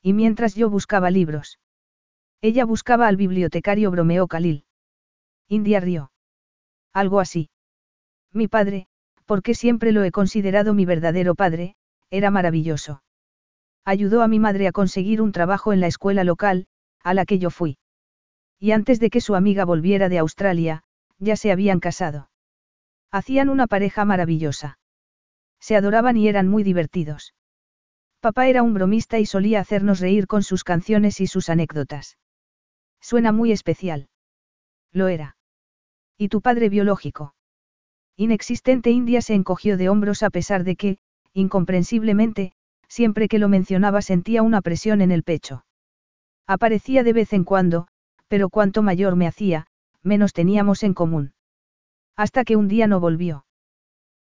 [0.03, 1.59] Y mientras yo buscaba libros.
[2.43, 4.65] Ella buscaba al bibliotecario bromeó Khalil.
[5.49, 6.13] India rió.
[6.93, 7.49] Algo así.
[8.31, 8.89] Mi padre,
[9.25, 11.77] porque siempre lo he considerado mi verdadero padre,
[12.11, 13.03] era maravilloso.
[13.87, 16.67] Ayudó a mi madre a conseguir un trabajo en la escuela local,
[17.03, 17.79] a la que yo fui.
[18.59, 20.83] Y antes de que su amiga volviera de Australia,
[21.19, 22.31] ya se habían casado.
[23.11, 24.79] Hacían una pareja maravillosa.
[25.61, 27.35] Se adoraban y eran muy divertidos.
[28.21, 32.19] Papá era un bromista y solía hacernos reír con sus canciones y sus anécdotas.
[33.01, 34.09] Suena muy especial.
[34.93, 35.37] Lo era.
[36.19, 37.35] ¿Y tu padre biológico?
[38.17, 40.99] Inexistente India se encogió de hombros a pesar de que,
[41.33, 42.53] incomprensiblemente,
[42.89, 45.65] siempre que lo mencionaba sentía una presión en el pecho.
[46.51, 47.87] Aparecía de vez en cuando,
[48.27, 49.69] pero cuanto mayor me hacía,
[50.03, 51.33] menos teníamos en común.
[52.17, 53.47] Hasta que un día no volvió.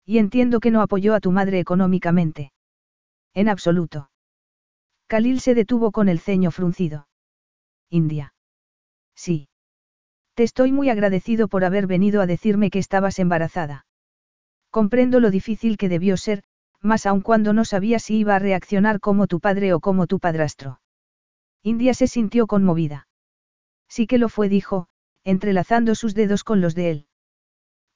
[0.05, 2.53] Y entiendo que no apoyó a tu madre económicamente.
[3.33, 4.11] En absoluto.
[5.07, 7.09] Khalil se detuvo con el ceño fruncido.
[7.89, 8.35] India.
[9.15, 9.49] Sí.
[10.35, 13.87] Te estoy muy agradecido por haber venido a decirme que estabas embarazada.
[14.71, 16.43] Comprendo lo difícil que debió ser,
[16.83, 20.19] más aun cuando no sabía si iba a reaccionar como tu padre o como tu
[20.19, 20.79] padrastro.
[21.63, 23.09] India se sintió conmovida.
[23.89, 24.89] Sí que lo fue, dijo,
[25.25, 27.07] entrelazando sus dedos con los de él.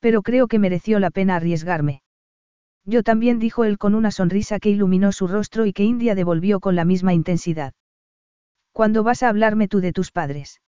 [0.00, 2.02] Pero creo que mereció la pena arriesgarme.
[2.84, 6.58] Yo también, dijo él con una sonrisa que iluminó su rostro y que India devolvió
[6.58, 7.74] con la misma intensidad.
[8.72, 10.60] ¿Cuándo vas a hablarme tú de tus padres?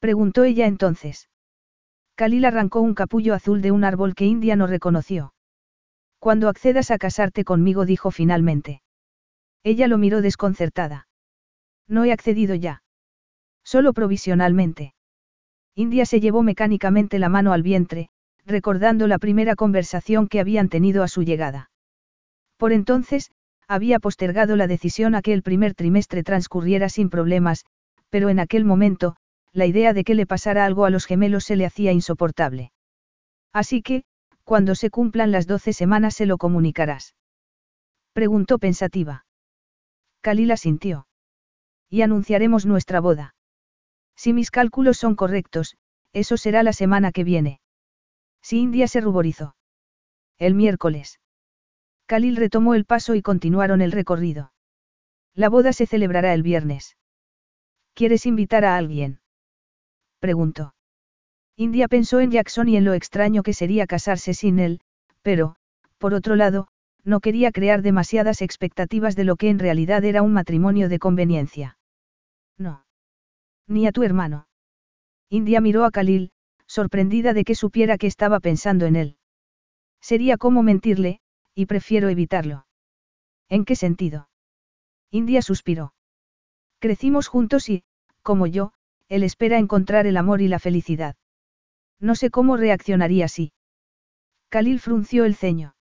[0.00, 1.28] Preguntó ella entonces.
[2.16, 5.32] Khalil arrancó un capullo azul de un árbol que India no reconoció.
[6.18, 8.82] Cuando accedas a casarte conmigo, dijo finalmente.
[9.62, 11.06] Ella lo miró desconcertada.
[11.88, 12.82] No he accedido ya.
[13.64, 14.94] Solo provisionalmente.
[15.74, 18.08] India se llevó mecánicamente la mano al vientre,
[18.44, 21.70] recordando la primera conversación que habían tenido a su llegada.
[22.56, 23.30] Por entonces,
[23.68, 27.64] había postergado la decisión a que el primer trimestre transcurriera sin problemas,
[28.10, 29.16] pero en aquel momento,
[29.52, 32.72] la idea de que le pasara algo a los gemelos se le hacía insoportable.
[33.52, 34.04] Así que,
[34.44, 37.14] cuando se cumplan las doce semanas se lo comunicarás.
[38.12, 39.24] Preguntó pensativa.
[40.20, 41.06] Kalila sintió.
[41.92, 43.34] Y anunciaremos nuestra boda.
[44.16, 45.76] Si mis cálculos son correctos,
[46.14, 47.60] eso será la semana que viene.
[48.40, 49.56] Si India se ruborizó.
[50.38, 51.20] El miércoles.
[52.06, 54.54] Khalil retomó el paso y continuaron el recorrido.
[55.34, 56.96] La boda se celebrará el viernes.
[57.92, 59.20] ¿Quieres invitar a alguien?
[60.18, 60.74] preguntó.
[61.56, 64.80] India pensó en Jackson y en lo extraño que sería casarse sin él,
[65.20, 65.56] pero,
[65.98, 66.68] por otro lado,
[67.04, 71.76] no quería crear demasiadas expectativas de lo que en realidad era un matrimonio de conveniencia.
[72.58, 72.84] No.
[73.66, 74.48] Ni a tu hermano.
[75.28, 76.30] India miró a Khalil,
[76.66, 79.16] sorprendida de que supiera que estaba pensando en él.
[80.00, 81.20] Sería como mentirle,
[81.54, 82.66] y prefiero evitarlo.
[83.48, 84.28] ¿En qué sentido?
[85.10, 85.94] India suspiró.
[86.78, 87.84] Crecimos juntos y,
[88.22, 88.72] como yo,
[89.08, 91.16] él espera encontrar el amor y la felicidad.
[92.00, 93.52] No sé cómo reaccionaría así.
[94.48, 95.76] Khalil frunció el ceño.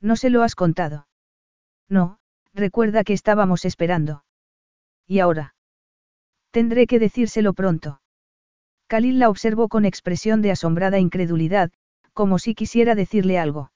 [0.00, 1.08] No se lo has contado.
[1.88, 2.18] No,
[2.52, 4.24] recuerda que estábamos esperando.
[5.06, 5.55] ¿Y ahora?
[6.56, 8.00] Tendré que decírselo pronto.
[8.88, 11.70] Khalil la observó con expresión de asombrada incredulidad,
[12.14, 13.72] como si quisiera decirle algo.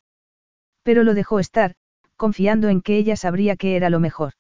[0.83, 1.75] Pero lo dejó estar,
[2.17, 4.33] confiando en que ella sabría que era lo mejor.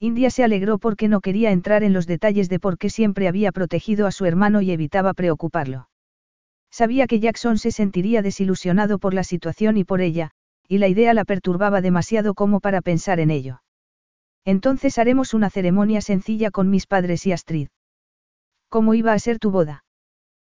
[0.00, 3.52] India se alegró porque no quería entrar en los detalles de por qué siempre había
[3.52, 5.88] protegido a su hermano y evitaba preocuparlo.
[6.68, 10.32] Sabía que Jackson se sentiría desilusionado por la situación y por ella,
[10.66, 13.62] y la idea la perturbaba demasiado como para pensar en ello.
[14.44, 17.68] Entonces haremos una ceremonia sencilla con mis padres y Astrid.
[18.68, 19.84] ¿Cómo iba a ser tu boda?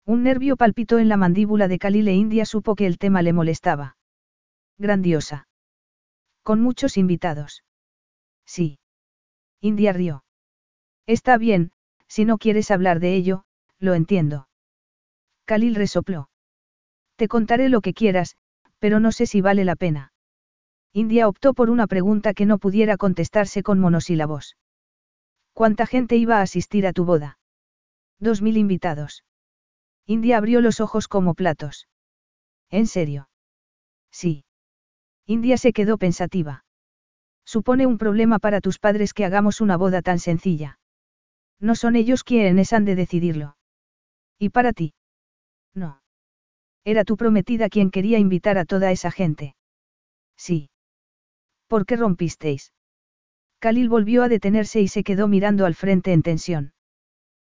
[0.04, 3.32] Un nervio palpitó en la mandíbula de Khalil e India supo que el tema le
[3.32, 3.96] molestaba.
[4.78, 5.48] Grandiosa.
[6.42, 7.64] Con muchos invitados.
[8.44, 8.78] Sí.
[9.60, 10.24] India rió.
[11.06, 11.72] Está bien,
[12.08, 13.44] si no quieres hablar de ello,
[13.78, 14.48] Lo entiendo.
[15.44, 16.30] Khalil resopló.
[17.16, 18.36] Te contaré lo que quieras,
[18.78, 20.11] pero no sé si vale la pena.
[20.92, 24.56] India optó por una pregunta que no pudiera contestarse con monosílabos.
[25.54, 27.38] ¿Cuánta gente iba a asistir a tu boda?
[28.18, 29.24] Dos mil invitados.
[30.06, 31.88] India abrió los ojos como platos.
[32.70, 33.28] ¿En serio?
[34.10, 34.44] Sí.
[35.26, 36.64] India se quedó pensativa.
[37.44, 40.78] Supone un problema para tus padres que hagamos una boda tan sencilla.
[41.58, 43.56] No son ellos quienes han de decidirlo.
[44.38, 44.94] ¿Y para ti?
[45.74, 46.02] No.
[46.84, 49.54] Era tu prometida quien quería invitar a toda esa gente.
[50.36, 50.70] Sí.
[51.72, 52.74] ¿Por qué rompisteis?
[53.58, 56.74] Khalil volvió a detenerse y se quedó mirando al frente en tensión.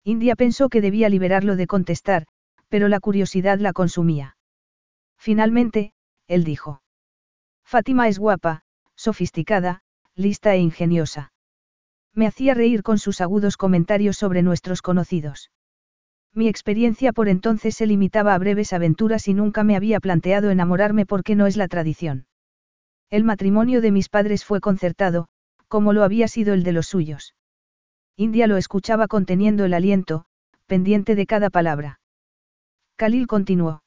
[0.05, 2.27] India pensó que debía liberarlo de contestar,
[2.69, 4.37] pero la curiosidad la consumía.
[5.17, 5.95] Finalmente,
[6.29, 6.83] él dijo.
[7.65, 8.61] Fátima es guapa,
[8.95, 9.81] sofisticada,
[10.15, 11.33] lista e ingeniosa.
[12.13, 15.51] Me hacía reír con sus agudos comentarios sobre nuestros conocidos.
[16.35, 21.07] Mi experiencia por entonces se limitaba a breves aventuras y nunca me había planteado enamorarme
[21.07, 22.27] porque no es la tradición.
[23.11, 25.29] El matrimonio de mis padres fue concertado,
[25.67, 27.35] como lo había sido el de los suyos.
[28.17, 30.27] India lo escuchaba conteniendo el aliento,
[30.67, 32.01] pendiente de cada palabra.
[32.97, 33.83] Khalil continuó.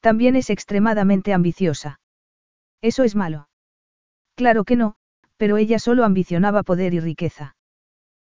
[0.00, 2.00] También es extremadamente ambiciosa.
[2.80, 3.48] Eso es malo.
[4.36, 4.94] Claro que no,
[5.36, 7.56] pero ella solo ambicionaba poder y riqueza.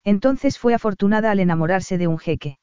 [0.04, 2.60] Entonces fue afortunada al enamorarse de un jeque.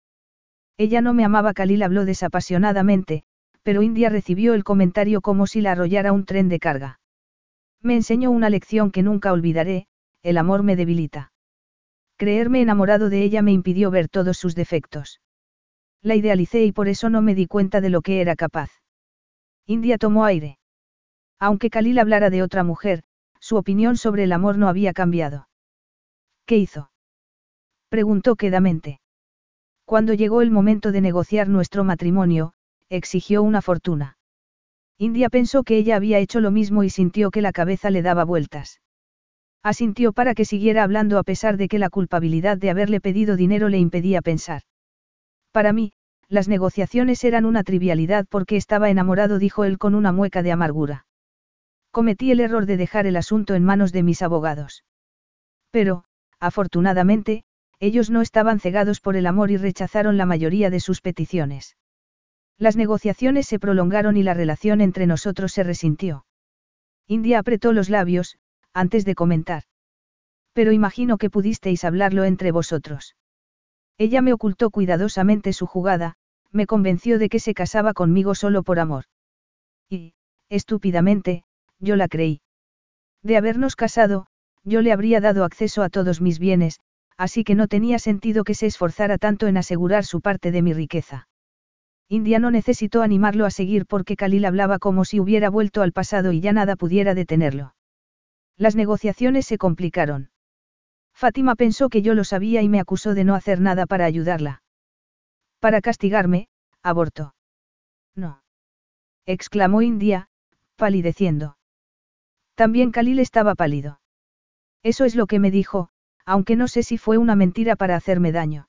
[0.76, 3.24] Ella no me amaba, Khalil habló desapasionadamente,
[3.62, 7.00] pero India recibió el comentario como si la arrollara un tren de carga.
[7.84, 9.86] Me enseñó una lección que nunca olvidaré,
[10.22, 11.32] el amor me debilita.
[12.16, 15.20] Creerme enamorado de ella me impidió ver todos sus defectos.
[16.00, 18.70] La idealicé y por eso no me di cuenta de lo que era capaz.
[19.66, 20.58] India tomó aire.
[21.38, 23.02] Aunque Khalil hablara de otra mujer,
[23.38, 25.48] su opinión sobre el amor no había cambiado.
[26.46, 26.90] ¿Qué hizo?
[27.90, 29.02] Preguntó quedamente.
[29.84, 32.54] Cuando llegó el momento de negociar nuestro matrimonio,
[32.88, 34.16] exigió una fortuna.
[34.98, 38.24] India pensó que ella había hecho lo mismo y sintió que la cabeza le daba
[38.24, 38.80] vueltas.
[39.62, 43.68] Asintió para que siguiera hablando a pesar de que la culpabilidad de haberle pedido dinero
[43.68, 44.62] le impedía pensar.
[45.52, 45.92] Para mí,
[46.28, 51.06] las negociaciones eran una trivialidad porque estaba enamorado, dijo él con una mueca de amargura.
[51.90, 54.84] Cometí el error de dejar el asunto en manos de mis abogados.
[55.70, 56.04] Pero,
[56.40, 57.44] afortunadamente,
[57.80, 61.76] ellos no estaban cegados por el amor y rechazaron la mayoría de sus peticiones.
[62.58, 66.24] Las negociaciones se prolongaron y la relación entre nosotros se resintió.
[67.06, 68.38] India apretó los labios,
[68.72, 69.64] antes de comentar.
[70.52, 73.16] Pero imagino que pudisteis hablarlo entre vosotros.
[73.98, 76.14] Ella me ocultó cuidadosamente su jugada,
[76.50, 79.04] me convenció de que se casaba conmigo solo por amor.
[79.88, 80.14] Y,
[80.48, 81.44] estúpidamente,
[81.80, 82.40] yo la creí.
[83.22, 84.26] De habernos casado,
[84.62, 86.80] yo le habría dado acceso a todos mis bienes,
[87.16, 90.72] así que no tenía sentido que se esforzara tanto en asegurar su parte de mi
[90.72, 91.28] riqueza.
[92.14, 96.32] India no necesitó animarlo a seguir porque Khalil hablaba como si hubiera vuelto al pasado
[96.32, 97.74] y ya nada pudiera detenerlo.
[98.56, 100.30] Las negociaciones se complicaron.
[101.12, 104.62] Fátima pensó que yo lo sabía y me acusó de no hacer nada para ayudarla.
[105.60, 106.48] Para castigarme,
[106.82, 107.34] abortó.
[108.14, 108.42] No.
[109.26, 110.28] exclamó India,
[110.76, 111.56] palideciendo.
[112.54, 114.00] También Khalil estaba pálido.
[114.82, 115.88] Eso es lo que me dijo,
[116.24, 118.68] aunque no sé si fue una mentira para hacerme daño.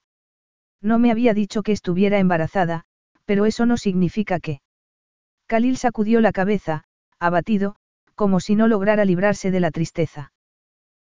[0.81, 2.85] No me había dicho que estuviera embarazada,
[3.25, 4.61] pero eso no significa que.
[5.47, 6.85] Khalil sacudió la cabeza,
[7.19, 7.75] abatido,
[8.15, 10.31] como si no lograra librarse de la tristeza.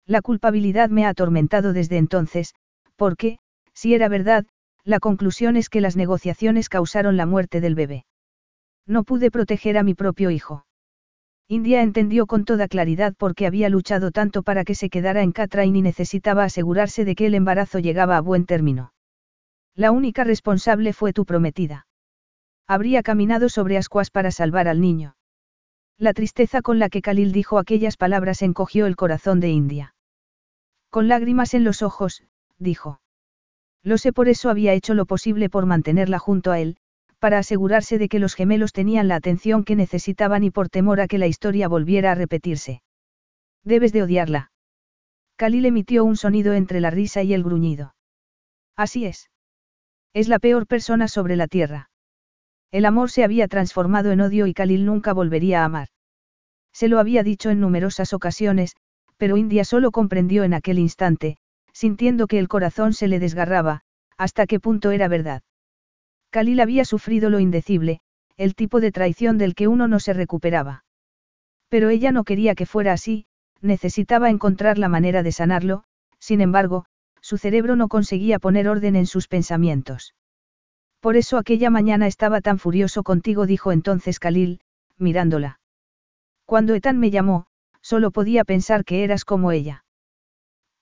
[0.07, 2.55] La culpabilidad me ha atormentado desde entonces,
[2.97, 3.39] porque,
[3.75, 4.47] si era verdad,
[4.85, 8.07] la conclusión es que las negociaciones causaron la muerte del bebé.
[8.87, 10.65] No pude proteger a mi propio hijo.
[11.47, 15.33] India entendió con toda claridad por qué había luchado tanto para que se quedara en
[15.33, 18.93] Catrain y necesitaba asegurarse de que el embarazo llegaba a buen término.
[19.75, 21.88] La única responsable fue tu prometida.
[22.69, 25.17] Habría caminado sobre ascuas para salvar al niño.
[25.97, 29.95] La tristeza con la que Khalil dijo aquellas palabras encogió el corazón de India.
[30.91, 32.23] Con lágrimas en los ojos,
[32.59, 33.01] dijo.
[33.83, 36.77] Lo sé por eso había hecho lo posible por mantenerla junto a él,
[37.19, 41.09] para asegurarse de que los gemelos tenían la atención que necesitaban y por temor a
[41.09, 42.83] que la historia volviera a repetirse.
[43.65, 44.53] Debes de odiarla.
[45.37, 47.95] Khalil emitió un sonido entre la risa y el gruñido.
[48.77, 49.31] Así es.
[50.13, 51.88] Es la peor persona sobre la tierra.
[52.71, 55.89] El amor se había transformado en odio y Khalil nunca volvería a amar.
[56.73, 58.77] Se lo había dicho en numerosas ocasiones,
[59.17, 61.39] pero India solo comprendió en aquel instante,
[61.73, 63.81] sintiendo que el corazón se le desgarraba,
[64.17, 65.43] hasta qué punto era verdad.
[66.31, 68.01] Khalil había sufrido lo indecible,
[68.37, 70.85] el tipo de traición del que uno no se recuperaba.
[71.69, 73.27] Pero ella no quería que fuera así,
[73.61, 75.85] necesitaba encontrar la manera de sanarlo,
[76.19, 76.85] sin embargo,
[77.21, 80.15] su cerebro no conseguía poner orden en sus pensamientos.
[81.01, 84.61] Por eso aquella mañana estaba tan furioso contigo, dijo entonces Khalil,
[84.97, 85.61] mirándola.
[86.45, 87.47] Cuando Etan me llamó,
[87.81, 89.85] solo podía pensar que eras como ella.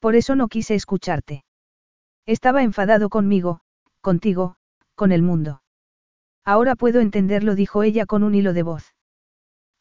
[0.01, 1.45] Por eso no quise escucharte.
[2.25, 3.61] Estaba enfadado conmigo,
[4.01, 4.57] contigo,
[4.95, 5.62] con el mundo.
[6.45, 8.95] Ahora puedo entenderlo, dijo ella con un hilo de voz.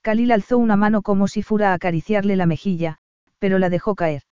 [0.01, 2.97] Khalil alzó una mano como si fuera a acariciarle la mejilla,
[3.39, 4.23] pero la dejó caer.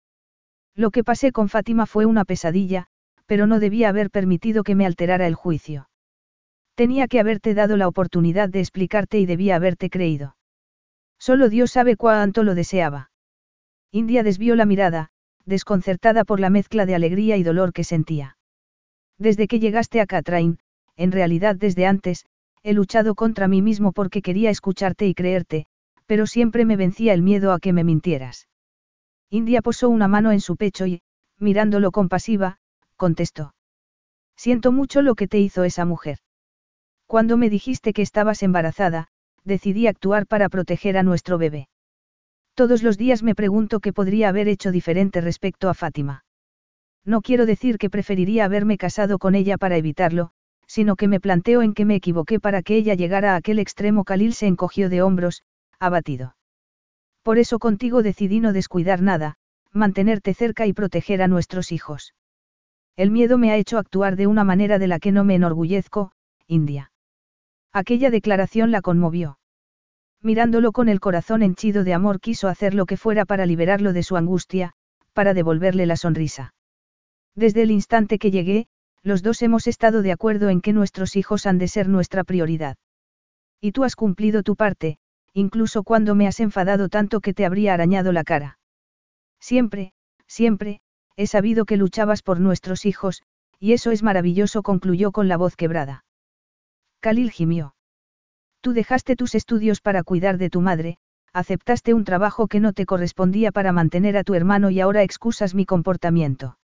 [0.76, 2.88] Lo que pasé con Fátima fue una pesadilla,
[3.26, 5.88] pero no debía haber permitido que me alterara el juicio.
[6.76, 10.36] Tenía que haberte dado la oportunidad de explicarte y debía haberte creído.
[11.20, 13.12] Solo Dios sabe cuánto lo deseaba.
[13.92, 15.12] India desvió la mirada,
[15.46, 18.38] desconcertada por la mezcla de alegría y dolor que sentía.
[19.20, 20.58] Desde que llegaste a Catrain,
[20.96, 22.26] en realidad desde antes,
[22.64, 25.68] he luchado contra mí mismo porque quería escucharte y creerte,
[26.06, 28.48] pero siempre me vencía el miedo a que me mintieras.
[29.30, 31.02] India posó una mano en su pecho y,
[31.40, 32.58] mirándolo compasiva,
[32.96, 33.54] contestó.
[34.36, 36.20] Siento mucho lo que te hizo esa mujer.
[37.14, 39.08] Cuando me dijiste que estabas embarazada,
[39.44, 41.68] decidí actuar para proteger a nuestro bebé.
[42.56, 46.26] Todos los días me pregunto qué podría haber hecho diferente respecto a Fátima.
[47.06, 50.32] No quiero decir que preferiría haberme casado con ella para evitarlo,
[50.66, 54.06] sino que me planteo en que me equivoqué para que ella llegara a aquel extremo.
[54.06, 55.44] Khalil se encogió de hombros,
[55.78, 56.36] abatido.
[57.22, 59.36] Por eso contigo decidí no descuidar nada,
[59.72, 62.16] mantenerte cerca y proteger a nuestros hijos.
[62.96, 66.12] El miedo me ha hecho actuar de una manera de la que no me enorgullezco,
[66.48, 66.90] India.
[67.74, 69.40] Aquella declaración la conmovió.
[70.22, 74.04] Mirándolo con el corazón henchido de amor quiso hacer lo que fuera para liberarlo de
[74.04, 74.74] su angustia,
[75.12, 76.54] para devolverle la sonrisa.
[77.36, 78.68] Desde el instante que llegué,
[79.02, 82.78] los dos hemos estado de acuerdo en que nuestros hijos han de ser nuestra prioridad.
[83.60, 84.98] Y tú has cumplido tu parte,
[85.34, 88.60] incluso cuando me has enfadado tanto que te habría arañado la cara.
[89.42, 89.94] Siempre,
[90.28, 90.80] siempre,
[91.18, 93.24] he sabido que luchabas por nuestros hijos,
[93.60, 96.06] y eso es maravilloso, concluyó con la voz quebrada.
[97.04, 97.76] Khalil gimió.
[98.62, 101.00] Tú dejaste tus estudios para cuidar de tu madre,
[101.34, 105.54] aceptaste un trabajo que no te correspondía para mantener a tu hermano y ahora excusas
[105.54, 106.58] mi comportamiento.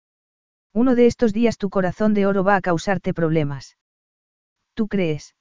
[0.74, 3.78] Uno de estos días tu corazón de oro va a causarte problemas.
[4.74, 5.34] ¿Tú crees?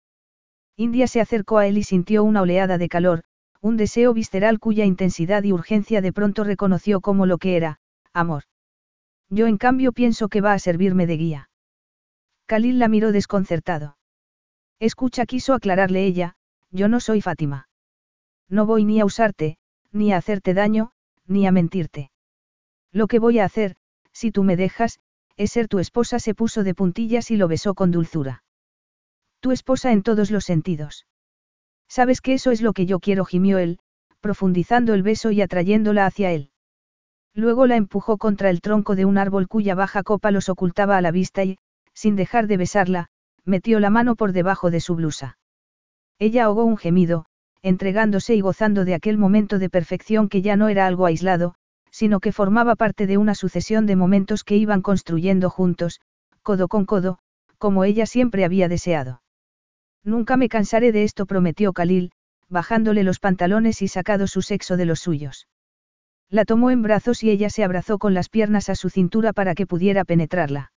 [0.77, 3.25] India se acercó a él y sintió una oleada de calor,
[3.59, 7.79] un deseo visceral cuya intensidad y urgencia de pronto reconoció como lo que era,
[8.13, 8.43] amor.
[9.29, 11.49] Yo en cambio pienso que va a servirme de guía.
[12.45, 13.94] Khalil la miró desconcertado.
[14.79, 16.35] Escucha, quiso aclararle ella,
[16.71, 17.69] yo no soy Fátima.
[18.49, 19.57] No voy ni a usarte,
[19.91, 20.91] ni a hacerte daño,
[21.25, 22.11] ni a mentirte.
[22.91, 23.75] Lo que voy a hacer,
[24.11, 24.99] si tú me dejas,
[25.37, 26.19] es ser tu esposa.
[26.19, 28.43] Se puso de puntillas y lo besó con dulzura.
[29.39, 31.05] Tu esposa en todos los sentidos.
[31.87, 33.79] Sabes que eso es lo que yo quiero, gimió él,
[34.21, 36.49] profundizando el beso y atrayéndola hacia él.
[37.33, 41.01] Luego la empujó contra el tronco de un árbol cuya baja copa los ocultaba a
[41.01, 41.57] la vista y,
[41.93, 43.09] sin dejar de besarla,
[43.45, 45.37] metió la mano por debajo de su blusa.
[46.19, 47.25] Ella ahogó un gemido,
[47.61, 51.55] entregándose y gozando de aquel momento de perfección que ya no era algo aislado,
[51.91, 56.01] sino que formaba parte de una sucesión de momentos que iban construyendo juntos,
[56.41, 57.19] codo con codo,
[57.57, 59.21] como ella siempre había deseado.
[60.03, 62.11] Nunca me cansaré de esto, prometió Khalil,
[62.49, 65.47] bajándole los pantalones y sacado su sexo de los suyos.
[66.29, 69.55] La tomó en brazos y ella se abrazó con las piernas a su cintura para
[69.55, 70.71] que pudiera penetrarla.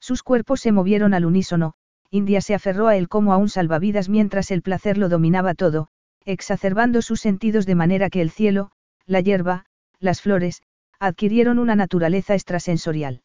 [0.00, 1.74] Sus cuerpos se movieron al unísono,
[2.14, 5.88] India se aferró a él como a un salvavidas mientras el placer lo dominaba todo,
[6.26, 8.70] exacerbando sus sentidos de manera que el cielo,
[9.06, 9.64] la hierba,
[9.98, 10.60] las flores,
[11.00, 13.22] adquirieron una naturaleza extrasensorial.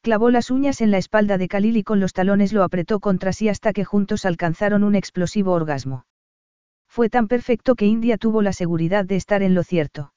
[0.00, 3.32] Clavó las uñas en la espalda de Khalil y con los talones lo apretó contra
[3.32, 6.06] sí hasta que juntos alcanzaron un explosivo orgasmo.
[6.88, 10.12] Fue tan perfecto que India tuvo la seguridad de estar en lo cierto.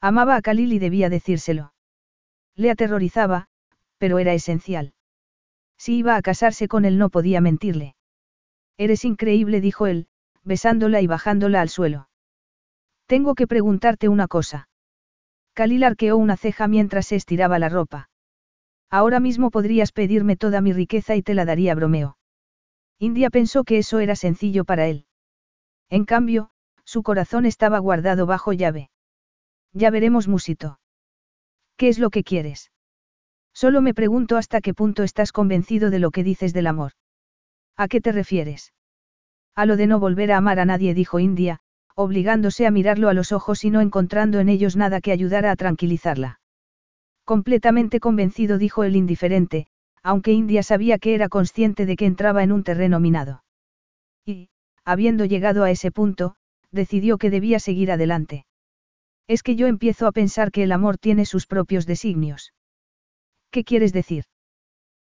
[0.00, 1.74] Amaba a Khalil y debía decírselo.
[2.56, 3.48] Le aterrorizaba,
[3.98, 4.94] pero era esencial.
[5.76, 7.94] Si iba a casarse con él no podía mentirle.
[8.76, 10.06] Eres increíble, dijo él,
[10.42, 12.08] besándola y bajándola al suelo.
[13.06, 14.68] Tengo que preguntarte una cosa.
[15.54, 18.10] Khalil arqueó una ceja mientras se estiraba la ropa.
[18.90, 22.16] Ahora mismo podrías pedirme toda mi riqueza y te la daría bromeo.
[22.98, 25.06] India pensó que eso era sencillo para él.
[25.90, 26.50] En cambio,
[26.84, 28.90] su corazón estaba guardado bajo llave.
[29.72, 30.78] Ya veremos, Musito.
[31.76, 32.70] ¿Qué es lo que quieres?
[33.54, 36.92] Solo me pregunto hasta qué punto estás convencido de lo que dices del amor.
[37.76, 38.72] ¿A qué te refieres?
[39.54, 41.60] A lo de no volver a amar a nadie, dijo India,
[41.94, 45.56] obligándose a mirarlo a los ojos y no encontrando en ellos nada que ayudara a
[45.56, 46.40] tranquilizarla.
[47.24, 49.68] Completamente convencido, dijo el indiferente,
[50.02, 53.44] aunque India sabía que era consciente de que entraba en un terreno minado.
[54.26, 54.48] Y,
[54.84, 56.34] habiendo llegado a ese punto,
[56.72, 58.46] decidió que debía seguir adelante.
[59.28, 62.52] Es que yo empiezo a pensar que el amor tiene sus propios designios.
[63.54, 64.24] ¿Qué quieres decir?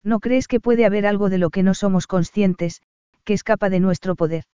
[0.03, 2.81] ¿No crees que puede haber algo de lo que no somos conscientes,
[3.25, 4.45] que escapa de nuestro poder?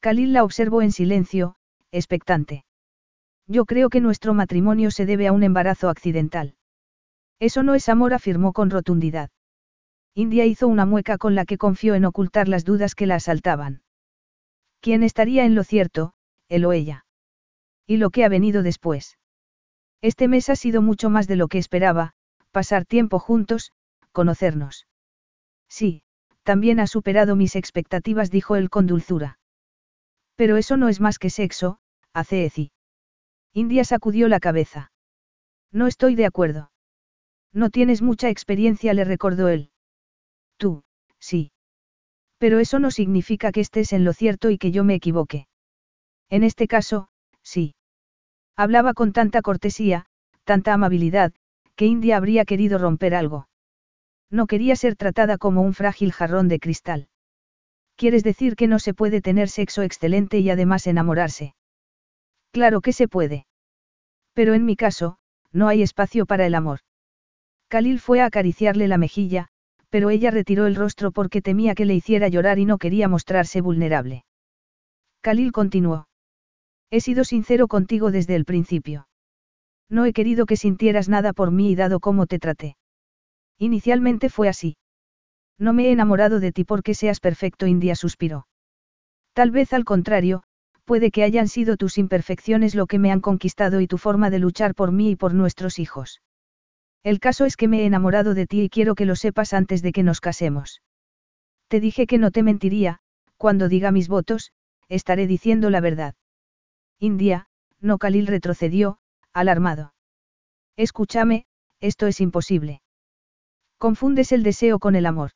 [0.00, 1.56] Khalil la observó en silencio,
[1.92, 2.64] expectante.
[3.46, 6.54] Yo creo que nuestro matrimonio se debe a un embarazo accidental.
[7.40, 9.28] Eso no es amor, afirmó con rotundidad.
[10.14, 13.82] India hizo una mueca con la que confió en ocultar las dudas que la asaltaban.
[14.80, 16.14] ¿Quién estaría en lo cierto,
[16.48, 17.04] él o ella?
[17.86, 19.18] ¿Y lo que ha venido después?
[20.00, 22.14] Este mes ha sido mucho más de lo que esperaba,
[22.54, 23.72] pasar tiempo juntos,
[24.12, 24.86] conocernos.
[25.68, 26.04] Sí,
[26.44, 29.40] también ha superado mis expectativas, dijo él con dulzura.
[30.36, 31.78] Pero eso no es más que sexo,
[32.12, 32.70] hace Eci.
[33.52, 34.92] India sacudió la cabeza.
[35.72, 36.70] No estoy de acuerdo.
[37.52, 39.70] No tienes mucha experiencia, le recordó él.
[40.56, 40.84] Tú,
[41.18, 41.50] sí.
[42.38, 45.48] Pero eso no significa que estés en lo cierto y que yo me equivoque.
[46.30, 47.08] En este caso,
[47.42, 47.74] sí.
[48.56, 50.06] Hablaba con tanta cortesía,
[50.44, 51.32] tanta amabilidad,
[51.76, 53.48] que India habría querido romper algo.
[54.30, 57.08] No quería ser tratada como un frágil jarrón de cristal.
[57.96, 61.54] ¿Quieres decir que no se puede tener sexo excelente y además enamorarse?
[62.52, 63.46] Claro que se puede.
[64.32, 65.18] Pero en mi caso,
[65.52, 66.80] no hay espacio para el amor.
[67.68, 69.48] Khalil fue a acariciarle la mejilla,
[69.90, 73.60] pero ella retiró el rostro porque temía que le hiciera llorar y no quería mostrarse
[73.60, 74.24] vulnerable.
[75.22, 76.08] Khalil continuó.
[76.90, 79.06] He sido sincero contigo desde el principio.
[79.88, 82.76] No he querido que sintieras nada por mí y dado cómo te traté.
[83.58, 84.76] Inicialmente fue así.
[85.58, 88.46] No me he enamorado de ti porque seas perfecto, India suspiró.
[89.34, 90.42] Tal vez al contrario,
[90.84, 94.38] puede que hayan sido tus imperfecciones lo que me han conquistado y tu forma de
[94.38, 96.20] luchar por mí y por nuestros hijos.
[97.02, 99.82] El caso es que me he enamorado de ti y quiero que lo sepas antes
[99.82, 100.82] de que nos casemos.
[101.68, 103.00] Te dije que no te mentiría,
[103.36, 104.52] cuando diga mis votos,
[104.88, 106.14] estaré diciendo la verdad.
[106.98, 107.46] India,
[107.80, 108.98] no Khalil retrocedió,
[109.34, 109.92] alarmado.
[110.76, 111.44] Escúchame,
[111.80, 112.80] esto es imposible.
[113.78, 115.32] Confundes el deseo con el amor.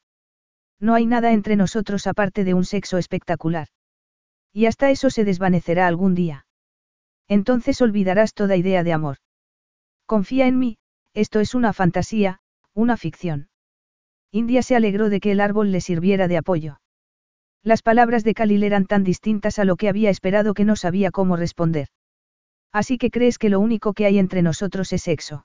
[0.81, 3.69] No hay nada entre nosotros aparte de un sexo espectacular.
[4.53, 6.47] Y hasta eso se desvanecerá algún día.
[7.29, 9.19] Entonces olvidarás toda idea de amor.
[10.07, 10.79] Confía en mí,
[11.13, 12.41] esto es una fantasía,
[12.75, 13.51] una ficción.
[14.31, 16.81] India se alegró de que el árbol le sirviera de apoyo.
[17.63, 21.11] Las palabras de Khalil eran tan distintas a lo que había esperado que no sabía
[21.11, 21.89] cómo responder.
[22.73, 25.45] Así que crees que lo único que hay entre nosotros es sexo.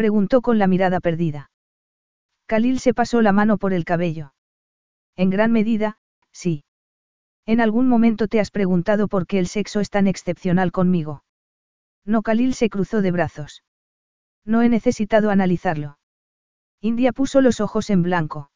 [0.00, 1.50] Preguntó con la mirada perdida.
[2.46, 4.32] Khalil se pasó la mano por el cabello.
[5.14, 5.98] En gran medida,
[6.32, 6.64] sí.
[7.44, 11.22] En algún momento te has preguntado por qué el sexo es tan excepcional conmigo.
[12.06, 13.62] No, Khalil se cruzó de brazos.
[14.46, 15.98] No he necesitado analizarlo.
[16.80, 18.50] India puso los ojos en blanco.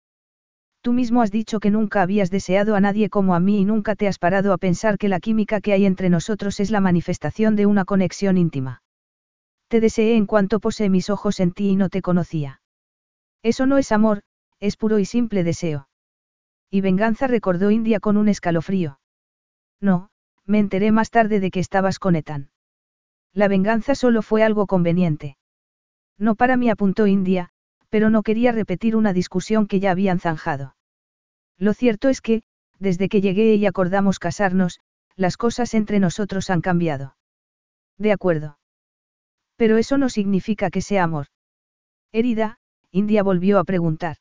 [0.80, 3.96] Tú mismo has dicho que nunca habías deseado a nadie como a mí y nunca
[3.96, 7.54] te has parado a pensar que la química que hay entre nosotros es la manifestación
[7.54, 8.80] de una conexión íntima.
[9.68, 12.60] Te deseé en cuanto posé mis ojos en ti y no te conocía.
[13.42, 14.22] Eso no es amor,
[14.60, 15.88] es puro y simple deseo.
[16.70, 19.00] Y venganza recordó India con un escalofrío.
[19.80, 20.10] No,
[20.46, 22.50] me enteré más tarde de que estabas con Ethan.
[23.32, 25.36] La venganza solo fue algo conveniente.
[26.18, 27.50] No para mí apuntó India,
[27.88, 30.76] pero no quería repetir una discusión que ya habían zanjado.
[31.58, 32.42] Lo cierto es que,
[32.78, 34.80] desde que llegué y acordamos casarnos,
[35.16, 37.16] las cosas entre nosotros han cambiado.
[37.98, 38.58] De acuerdo.
[39.56, 41.26] Pero eso no significa que sea amor.
[42.12, 42.58] Herida,
[42.90, 44.16] India volvió a preguntar.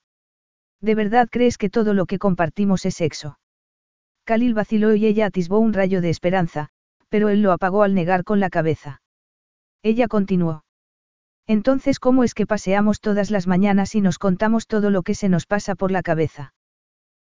[0.82, 3.40] ¿De verdad crees que todo lo que compartimos es sexo?
[4.26, 6.70] Khalil vaciló y ella atisbó un rayo de esperanza,
[7.10, 9.02] pero él lo apagó al negar con la cabeza.
[9.82, 10.64] Ella continuó.
[11.46, 15.30] Entonces, ¿cómo es que paseamos todas las mañanas y nos contamos todo lo que se
[15.30, 16.54] nos pasa por la cabeza?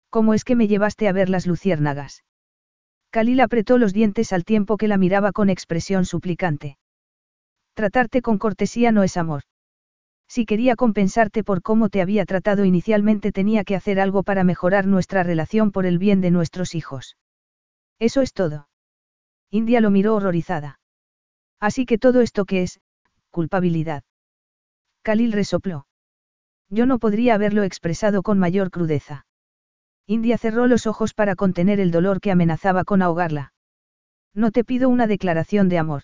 [0.09, 2.25] ¿Cómo es que me llevaste a ver las luciérnagas?
[3.11, 6.79] Khalil apretó los dientes al tiempo que la miraba con expresión suplicante.
[7.75, 9.43] Tratarte con cortesía no es amor.
[10.29, 14.87] Si quería compensarte por cómo te había tratado inicialmente tenía que hacer algo para mejorar
[14.87, 17.17] nuestra relación por el bien de nuestros hijos.
[17.99, 18.69] Eso es todo.
[19.51, 20.81] India lo miró horrorizada.
[21.61, 22.81] Así que todo esto que es,
[23.31, 24.03] culpabilidad.
[25.03, 25.87] Khalil resopló.
[26.71, 29.27] Yo no podría haberlo expresado con mayor crudeza.
[30.07, 33.53] India cerró los ojos para contener el dolor que amenazaba con ahogarla.
[34.35, 36.03] No te pido una declaración de amor.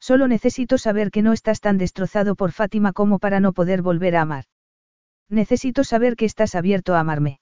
[0.00, 4.16] Solo necesito saber que no estás tan destrozado por Fátima como para no poder volver
[4.16, 4.44] a amar.
[5.28, 7.40] Necesito saber que estás abierto a amarme.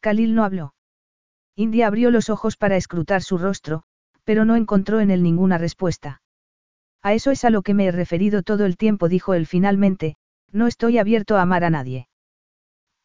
[0.00, 0.74] Khalil no habló.
[1.54, 3.82] India abrió los ojos para escrutar su rostro,
[4.24, 6.22] pero no encontró en él ninguna respuesta.
[7.02, 10.16] A eso es a lo que me he referido todo el tiempo, dijo él finalmente,
[10.52, 12.08] no estoy abierto a amar a nadie.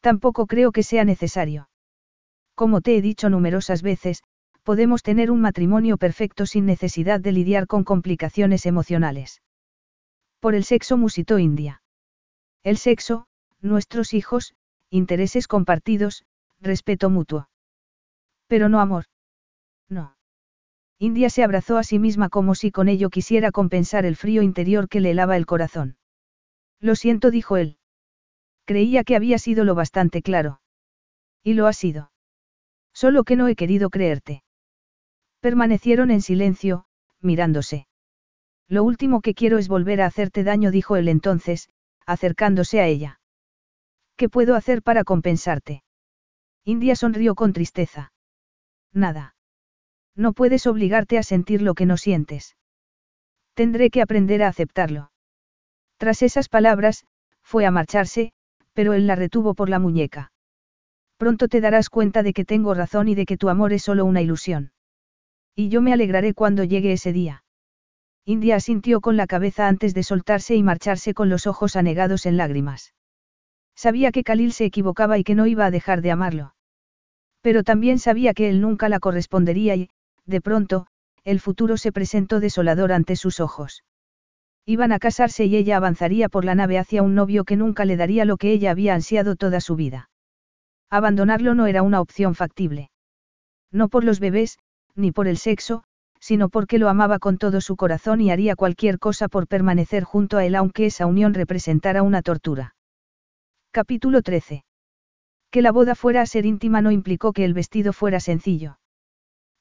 [0.00, 1.68] Tampoco creo que sea necesario.
[2.54, 4.22] Como te he dicho numerosas veces,
[4.66, 9.40] podemos tener un matrimonio perfecto sin necesidad de lidiar con complicaciones emocionales.
[10.40, 11.82] Por el sexo musitó India.
[12.64, 13.28] El sexo,
[13.60, 14.56] nuestros hijos,
[14.90, 16.24] intereses compartidos,
[16.60, 17.48] respeto mutuo.
[18.48, 19.04] Pero no amor.
[19.88, 20.16] No.
[20.98, 24.88] India se abrazó a sí misma como si con ello quisiera compensar el frío interior
[24.88, 25.96] que le helaba el corazón.
[26.80, 27.78] Lo siento, dijo él.
[28.64, 30.60] Creía que había sido lo bastante claro.
[31.44, 32.10] Y lo ha sido.
[32.92, 34.42] Solo que no he querido creerte.
[35.46, 36.86] Permanecieron en silencio,
[37.20, 37.86] mirándose.
[38.66, 41.68] Lo último que quiero es volver a hacerte daño, dijo él entonces,
[42.04, 43.20] acercándose a ella.
[44.16, 45.84] ¿Qué puedo hacer para compensarte?
[46.64, 48.12] India sonrió con tristeza.
[48.92, 49.36] Nada.
[50.16, 52.56] No puedes obligarte a sentir lo que no sientes.
[53.54, 55.12] Tendré que aprender a aceptarlo.
[55.96, 57.06] Tras esas palabras,
[57.40, 58.32] fue a marcharse,
[58.72, 60.32] pero él la retuvo por la muñeca.
[61.18, 64.04] Pronto te darás cuenta de que tengo razón y de que tu amor es solo
[64.06, 64.72] una ilusión.
[65.56, 67.42] Y yo me alegraré cuando llegue ese día.
[68.26, 72.36] India asintió con la cabeza antes de soltarse y marcharse con los ojos anegados en
[72.36, 72.92] lágrimas.
[73.74, 76.54] Sabía que Khalil se equivocaba y que no iba a dejar de amarlo.
[77.40, 79.88] Pero también sabía que él nunca la correspondería y,
[80.26, 80.88] de pronto,
[81.24, 83.82] el futuro se presentó desolador ante sus ojos.
[84.66, 87.96] Iban a casarse y ella avanzaría por la nave hacia un novio que nunca le
[87.96, 90.10] daría lo que ella había ansiado toda su vida.
[90.90, 92.90] Abandonarlo no era una opción factible.
[93.70, 94.58] No por los bebés,
[94.96, 95.84] ni por el sexo,
[96.20, 100.38] sino porque lo amaba con todo su corazón y haría cualquier cosa por permanecer junto
[100.38, 102.74] a él aunque esa unión representara una tortura.
[103.70, 104.64] Capítulo 13.
[105.50, 108.78] Que la boda fuera a ser íntima no implicó que el vestido fuera sencillo.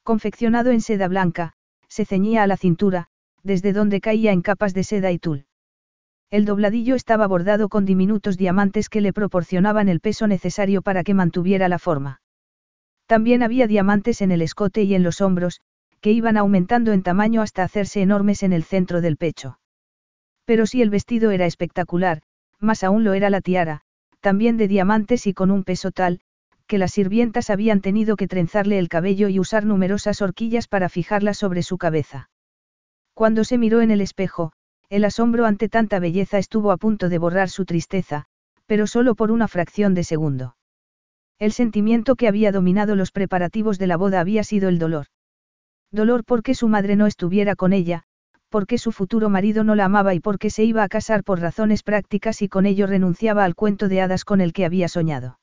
[0.04, 1.54] Confeccionado en seda blanca,
[1.88, 3.08] se ceñía a la cintura,
[3.44, 5.46] desde donde caía en capas de seda y tul.
[6.32, 11.14] El dobladillo estaba bordado con diminutos diamantes que le proporcionaban el peso necesario para que
[11.14, 12.22] mantuviera la forma.
[13.06, 15.62] También había diamantes en el escote y en los hombros,
[16.02, 19.60] que iban aumentando en tamaño hasta hacerse enormes en el centro del pecho.
[20.46, 22.22] Pero si el vestido era espectacular,
[22.60, 23.82] más aún lo era la tiara,
[24.22, 26.22] también de diamantes y con un peso tal,
[26.68, 31.34] que las sirvientas habían tenido que trenzarle el cabello y usar numerosas horquillas para fijarla
[31.34, 32.30] sobre su cabeza.
[33.14, 34.52] Cuando se miró en el espejo,
[34.90, 38.26] el asombro ante tanta belleza estuvo a punto de borrar su tristeza,
[38.66, 40.56] pero solo por una fracción de segundo.
[41.38, 45.08] El sentimiento que había dominado los preparativos de la boda había sido el dolor.
[45.92, 48.04] Dolor porque su madre no estuviera con ella,
[48.50, 51.84] porque su futuro marido no la amaba y porque se iba a casar por razones
[51.84, 55.40] prácticas y con ello renunciaba al cuento de hadas con el que había soñado.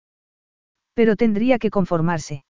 [0.95, 2.45] Pero tendría que conformarse.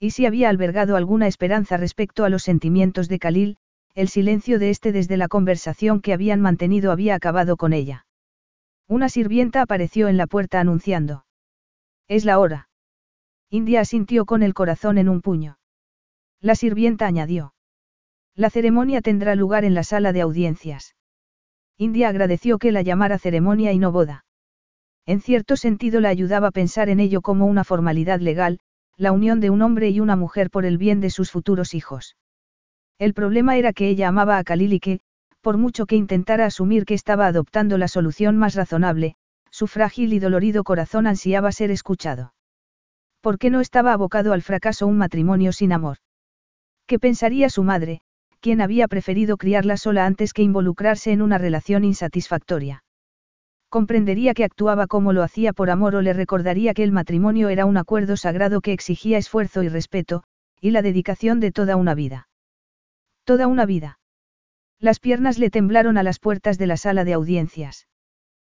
[0.00, 3.58] Y si había albergado alguna esperanza respecto a los sentimientos de Khalil,
[3.94, 8.06] el silencio de este desde la conversación que habían mantenido había acabado con ella.
[8.88, 11.25] Una sirvienta apareció en la puerta anunciando.
[12.08, 12.68] Es la hora.
[13.50, 15.58] India asintió con el corazón en un puño.
[16.40, 17.54] La sirvienta añadió.
[18.34, 20.94] La ceremonia tendrá lugar en la sala de audiencias.
[21.78, 24.24] India agradeció que la llamara ceremonia y no boda.
[25.04, 28.60] En cierto sentido la ayudaba a pensar en ello como una formalidad legal,
[28.96, 32.16] la unión de un hombre y una mujer por el bien de sus futuros hijos.
[32.98, 35.00] El problema era que ella amaba a Khalil y que,
[35.40, 39.16] por mucho que intentara asumir que estaba adoptando la solución más razonable,
[39.56, 42.34] su frágil y dolorido corazón ansiaba ser escuchado.
[43.22, 45.96] ¿Por qué no estaba abocado al fracaso un matrimonio sin amor?
[46.86, 48.02] ¿Qué pensaría su madre,
[48.40, 52.84] quien había preferido criarla sola antes que involucrarse en una relación insatisfactoria?
[53.70, 57.64] Comprendería que actuaba como lo hacía por amor o le recordaría que el matrimonio era
[57.64, 60.22] un acuerdo sagrado que exigía esfuerzo y respeto,
[60.60, 62.28] y la dedicación de toda una vida.
[63.24, 64.00] Toda una vida.
[64.80, 67.86] Las piernas le temblaron a las puertas de la sala de audiencias.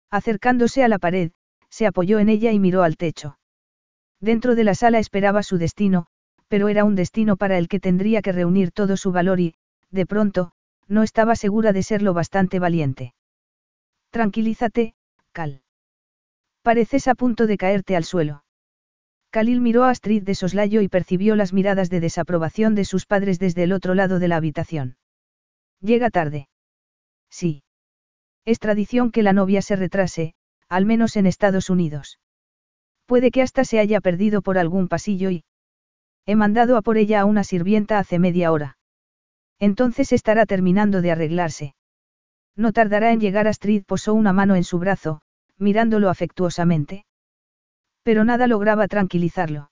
[0.10, 1.32] Acercándose a la pared,
[1.70, 3.38] se apoyó en ella y miró al techo.
[4.20, 6.08] Dentro de la sala esperaba su destino,
[6.48, 9.56] pero era un destino para el que tendría que reunir todo su valor y,
[9.92, 10.52] de pronto,
[10.88, 13.14] no estaba segura de serlo bastante valiente.
[14.12, 14.96] Tranquilízate,
[15.34, 15.62] Cal.
[16.62, 18.44] Pareces a punto de caerte al suelo.
[19.30, 23.40] Khalil miró a Astrid de soslayo y percibió las miradas de desaprobación de sus padres
[23.40, 24.98] desde el otro lado de la habitación.
[25.82, 26.48] Llega tarde.
[27.30, 27.64] Sí.
[28.48, 30.34] Es tradición que la novia se retrase,
[30.70, 32.18] al menos en Estados Unidos.
[33.06, 35.44] Puede que hasta se haya perdido por algún pasillo y...
[36.26, 38.78] He mandado a por ella a una sirvienta hace media hora.
[39.60, 41.76] Entonces estará terminando de arreglarse.
[42.56, 43.50] No tardará en llegar.
[43.50, 45.22] Astrid posó una mano en su brazo,
[45.58, 47.06] mirándolo afectuosamente.
[48.04, 49.72] Pero nada lograba tranquilizarlo.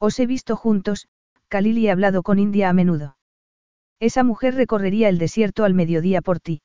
[0.00, 1.06] Os he visto juntos,
[1.46, 3.16] Khalil y he hablado con India a menudo.
[4.00, 6.60] Esa mujer recorrería el desierto al mediodía por ti.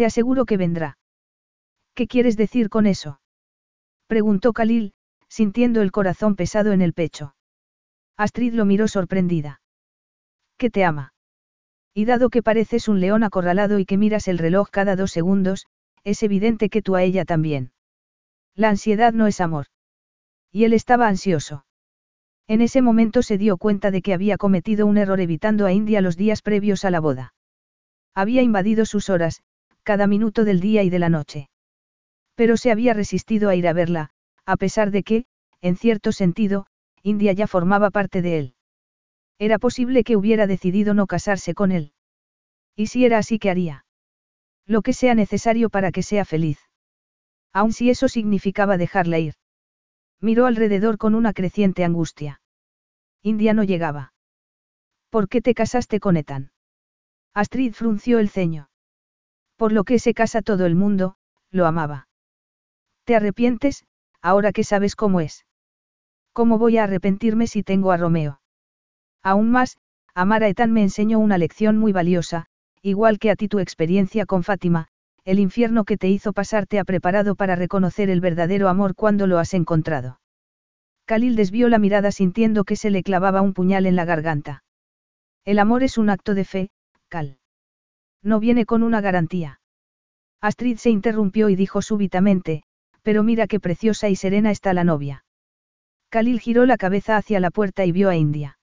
[0.00, 0.96] Te aseguro que vendrá.
[1.94, 3.20] ¿Qué quieres decir con eso?
[4.06, 4.94] Preguntó Khalil,
[5.28, 7.34] sintiendo el corazón pesado en el pecho.
[8.16, 9.60] Astrid lo miró sorprendida.
[10.56, 11.12] ¿Qué te ama?
[11.92, 15.66] Y dado que pareces un león acorralado y que miras el reloj cada dos segundos,
[16.02, 17.72] es evidente que tú a ella también.
[18.54, 19.66] La ansiedad no es amor.
[20.50, 21.66] Y él estaba ansioso.
[22.48, 26.00] En ese momento se dio cuenta de que había cometido un error evitando a India
[26.00, 27.34] los días previos a la boda.
[28.14, 29.42] Había invadido sus horas,
[29.90, 31.50] cada minuto del día y de la noche.
[32.36, 34.10] Pero se había resistido a ir a verla,
[34.46, 35.24] a pesar de que,
[35.60, 36.68] en cierto sentido,
[37.02, 38.54] India ya formaba parte de él.
[39.40, 41.92] Era posible que hubiera decidido no casarse con él.
[42.76, 43.84] ¿Y si era así, qué haría?
[44.64, 46.60] Lo que sea necesario para que sea feliz.
[47.52, 49.34] Aun si eso significaba dejarla ir.
[50.20, 52.40] Miró alrededor con una creciente angustia.
[53.22, 54.12] India no llegaba.
[55.08, 56.52] ¿Por qué te casaste con Ethan?
[57.34, 58.69] Astrid frunció el ceño.
[59.60, 61.16] Por lo que se casa todo el mundo,
[61.50, 62.08] lo amaba.
[63.04, 63.84] ¿Te arrepientes,
[64.22, 65.44] ahora que sabes cómo es?
[66.32, 68.40] ¿Cómo voy a arrepentirme si tengo a Romeo?
[69.22, 69.76] Aún más,
[70.14, 72.46] amar a Ethan me enseñó una lección muy valiosa,
[72.80, 74.88] igual que a ti tu experiencia con Fátima,
[75.26, 79.26] el infierno que te hizo pasar te ha preparado para reconocer el verdadero amor cuando
[79.26, 80.22] lo has encontrado.
[81.04, 84.64] Khalil desvió la mirada sintiendo que se le clavaba un puñal en la garganta.
[85.44, 86.70] El amor es un acto de fe,
[87.10, 87.39] Cal.
[88.22, 89.60] No viene con una garantía.
[90.40, 92.62] Astrid se interrumpió y dijo súbitamente,
[93.02, 95.24] pero mira qué preciosa y serena está la novia.
[96.10, 98.58] Khalil giró la cabeza hacia la puerta y vio a India.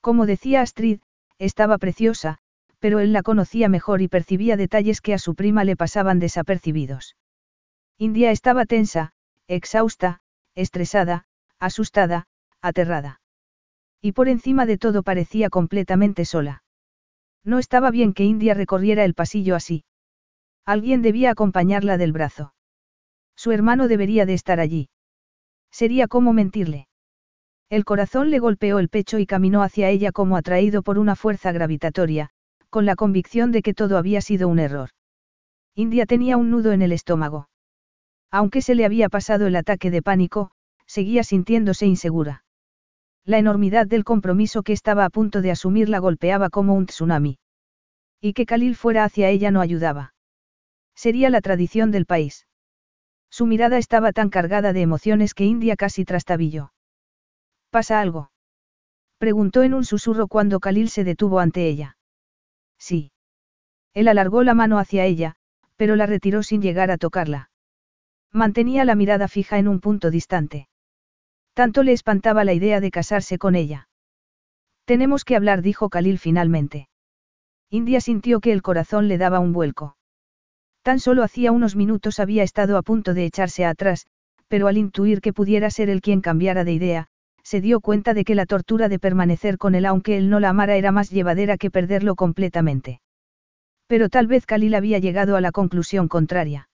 [0.00, 1.00] Como decía Astrid,
[1.38, 2.38] estaba preciosa,
[2.78, 7.16] pero él la conocía mejor y percibía detalles que a su prima le pasaban desapercibidos.
[7.96, 9.12] India estaba tensa,
[9.48, 10.20] exhausta,
[10.54, 11.26] estresada,
[11.58, 12.26] asustada,
[12.60, 13.20] aterrada.
[14.00, 16.62] Y por encima de todo parecía completamente sola.
[17.48, 19.82] No estaba bien que India recorriera el pasillo así.
[20.66, 22.52] Alguien debía acompañarla del brazo.
[23.36, 24.90] Su hermano debería de estar allí.
[25.70, 26.88] Sería como mentirle.
[27.70, 31.50] El corazón le golpeó el pecho y caminó hacia ella como atraído por una fuerza
[31.50, 32.28] gravitatoria,
[32.68, 34.90] con la convicción de que todo había sido un error.
[35.74, 37.48] India tenía un nudo en el estómago.
[38.30, 40.50] Aunque se le había pasado el ataque de pánico,
[40.84, 42.44] seguía sintiéndose insegura.
[43.28, 47.38] La enormidad del compromiso que estaba a punto de asumir la golpeaba como un tsunami.
[48.22, 50.14] Y que Khalil fuera hacia ella no ayudaba.
[50.94, 52.46] Sería la tradición del país.
[53.28, 56.72] Su mirada estaba tan cargada de emociones que India casi trastabilló.
[57.68, 58.30] ¿Pasa algo?
[59.18, 61.98] Preguntó en un susurro cuando Khalil se detuvo ante ella.
[62.78, 63.12] Sí.
[63.92, 65.34] Él alargó la mano hacia ella,
[65.76, 67.50] pero la retiró sin llegar a tocarla.
[68.32, 70.70] Mantenía la mirada fija en un punto distante.
[71.58, 73.88] Tanto le espantaba la idea de casarse con ella.
[74.84, 76.88] Tenemos que hablar, dijo Khalil finalmente.
[77.68, 79.96] India sintió que el corazón le daba un vuelco.
[80.82, 84.06] Tan solo hacía unos minutos había estado a punto de echarse atrás,
[84.46, 87.06] pero al intuir que pudiera ser él quien cambiara de idea,
[87.42, 90.50] se dio cuenta de que la tortura de permanecer con él aunque él no la
[90.50, 93.00] amara era más llevadera que perderlo completamente.
[93.88, 96.68] Pero tal vez Khalil había llegado a la conclusión contraria.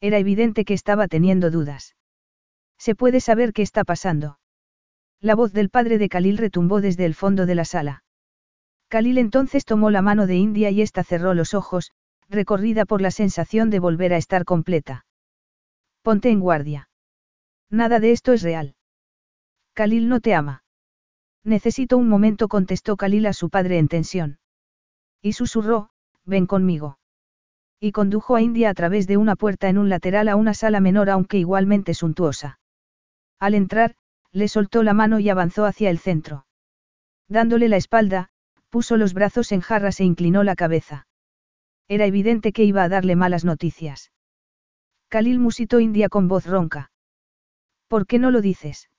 [0.00, 1.94] Era evidente que estaba teniendo dudas.
[2.78, 4.38] ¿Se puede saber qué está pasando?
[5.20, 8.04] La voz del padre de Khalil retumbó desde el fondo de la sala.
[8.88, 11.92] Khalil entonces tomó la mano de India y ésta cerró los ojos,
[12.28, 15.04] recorrida por la sensación de volver a estar completa.
[16.02, 16.88] Ponte en guardia.
[17.68, 18.76] Nada de esto es real.
[19.74, 20.62] Khalil no te ama.
[21.44, 24.38] Necesito un momento, contestó Khalil a su padre en tensión.
[25.20, 25.90] Y susurró,
[26.24, 26.98] ven conmigo.
[27.80, 30.80] Y condujo a India a través de una puerta en un lateral a una sala
[30.80, 32.58] menor aunque igualmente suntuosa.
[33.40, 33.94] Al entrar,
[34.32, 36.46] le soltó la mano y avanzó hacia el centro.
[37.28, 38.30] Dándole la espalda,
[38.70, 41.06] puso los brazos en jarras e inclinó la cabeza.
[41.88, 44.12] Era evidente que iba a darle malas noticias.
[45.08, 46.90] Khalil musitó India con voz ronca.
[47.86, 48.90] ¿Por qué no lo dices?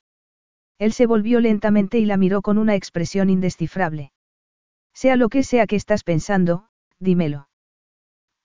[0.80, 4.12] Él se volvió lentamente y la miró con una expresión indescifrable.
[4.94, 6.70] Sea lo que sea que estás pensando,
[7.00, 7.50] dímelo.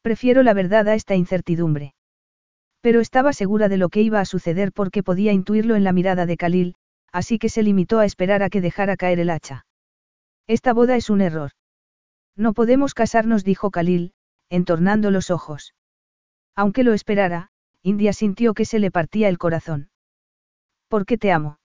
[0.03, 1.94] Prefiero la verdad a esta incertidumbre.
[2.85, 6.27] Pero estaba segura de lo que iba a suceder porque podía intuirlo en la mirada
[6.27, 6.75] de Khalil,
[7.13, 9.65] así que se limitó a esperar a que dejara caer el hacha.
[10.47, 11.53] Esta boda es un error.
[12.37, 14.13] No podemos casarnos, dijo Khalil,
[14.51, 15.75] entornando los ojos.
[16.55, 17.49] Aunque lo esperara,
[17.83, 19.89] India sintió que se le partía el corazón.
[20.89, 21.61] ¿Por qué te amo?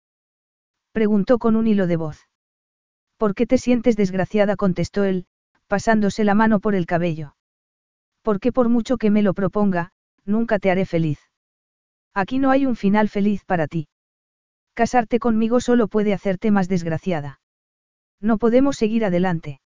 [0.93, 2.29] Preguntó con un hilo de voz.
[3.17, 4.55] ¿Por qué te sientes desgraciada?
[4.55, 5.25] contestó él,
[5.67, 7.35] pasándose la mano por el cabello.
[8.21, 9.91] Porque por mucho que me lo proponga,
[10.25, 11.19] nunca te haré feliz.
[12.13, 13.87] Aquí no hay un final feliz para ti.
[14.73, 17.39] Casarte conmigo solo puede hacerte más desgraciada.
[18.21, 19.61] No podemos seguir adelante.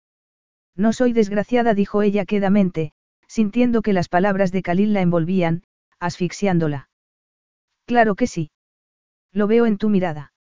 [0.75, 2.93] No soy desgraciada, dijo ella quedamente,
[3.27, 5.64] sintiendo que las palabras de Khalil la envolvían,
[5.99, 6.90] asfixiándola.
[7.85, 8.51] Claro que sí.
[9.32, 10.33] Lo veo en tu mirada.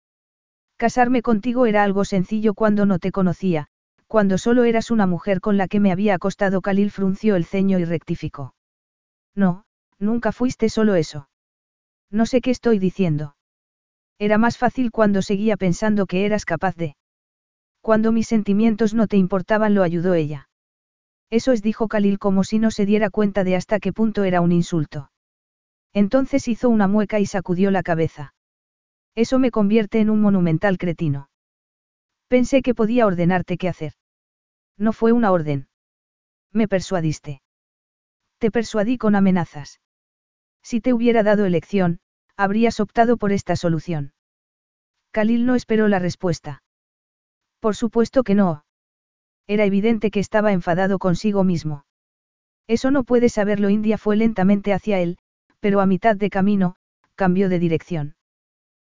[0.77, 3.67] Casarme contigo era algo sencillo cuando no te conocía,
[4.07, 6.61] cuando solo eras una mujer con la que me había acostado.
[6.61, 8.53] Khalil frunció el ceño y rectificó.
[9.35, 9.65] No,
[10.03, 11.29] nunca fuiste solo eso.
[12.11, 13.35] No sé qué estoy diciendo.
[14.19, 16.95] Era más fácil cuando seguía pensando que eras capaz de.
[17.81, 20.49] Cuando mis sentimientos no te importaban lo ayudó ella.
[21.29, 24.39] Eso es, dijo Khalil como si no se diera cuenta de hasta qué punto era
[24.41, 25.11] un insulto.
[25.91, 28.33] Entonces hizo una mueca y sacudió la cabeza.
[29.15, 31.29] Eso me convierte en un monumental cretino.
[32.27, 33.93] Pensé que podía ordenarte qué hacer.
[34.77, 35.67] No fue una orden.
[36.51, 37.41] Me persuadiste.
[38.39, 39.81] Te persuadí con amenazas.
[40.63, 41.99] Si te hubiera dado elección,
[42.35, 44.13] habrías optado por esta solución.
[45.11, 46.63] Khalil no esperó la respuesta.
[47.59, 48.65] Por supuesto que no.
[49.45, 51.85] Era evidente que estaba enfadado consigo mismo.
[52.67, 53.69] Eso no puede saberlo.
[53.69, 55.17] India fue lentamente hacia él,
[55.59, 56.75] pero a mitad de camino,
[57.15, 58.15] cambió de dirección.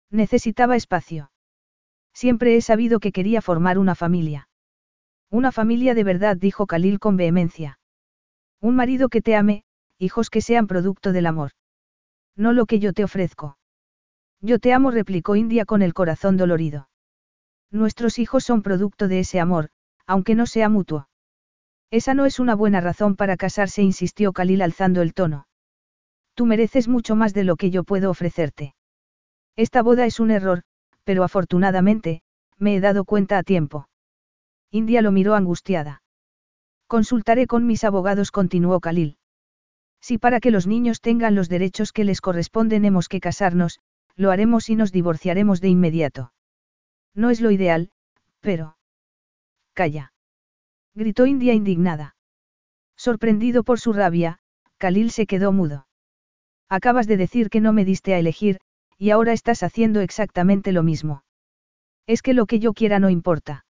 [0.09, 1.31] Necesitaba espacio.
[2.13, 4.47] Siempre he sabido que quería formar una familia.
[5.29, 7.79] Una familia de verdad, dijo Khalil con vehemencia.
[8.61, 9.65] Un marido que te ame,
[9.99, 11.51] hijos que sean producto del amor.
[12.35, 13.57] No lo que yo te ofrezco.
[14.41, 16.89] Yo te amo, replicó India con el corazón dolorido.
[17.71, 19.69] Nuestros hijos son producto de ese amor,
[20.05, 21.07] aunque no sea mutuo.
[21.91, 25.47] Esa no es una buena razón para casarse, insistió Khalil alzando el tono.
[26.33, 28.75] Tú mereces mucho más de lo que yo puedo ofrecerte.
[29.55, 30.63] Esta boda es un error,
[31.05, 32.21] pero afortunadamente,
[32.57, 33.87] me he dado cuenta a tiempo.
[34.71, 36.01] India lo miró angustiada.
[36.87, 39.17] Consultaré con mis abogados, continuó Khalil.
[40.07, 43.79] Si para que los niños tengan los derechos que les corresponden hemos que casarnos,
[44.15, 46.31] lo haremos y nos divorciaremos de inmediato.
[47.15, 47.89] No es lo ideal,
[48.39, 48.77] pero...
[49.73, 50.13] Calla.
[50.93, 52.15] Gritó India indignada.
[52.95, 54.37] Sorprendido por su rabia,
[54.77, 55.87] Khalil se quedó mudo.
[56.69, 58.59] Acabas de decir que no me diste a elegir,
[58.99, 61.23] y ahora estás haciendo exactamente lo mismo.
[62.05, 63.65] Es que lo que yo quiera no importa.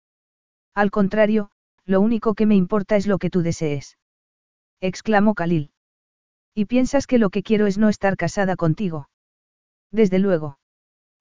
[0.75, 1.53] Al contrario,
[1.85, 3.99] lo único que me importa es lo que tú desees.
[4.81, 5.71] Exclamó Khalil.
[6.55, 9.09] ¿Y piensas que lo que quiero es no estar casada contigo?
[9.91, 10.59] Desde luego.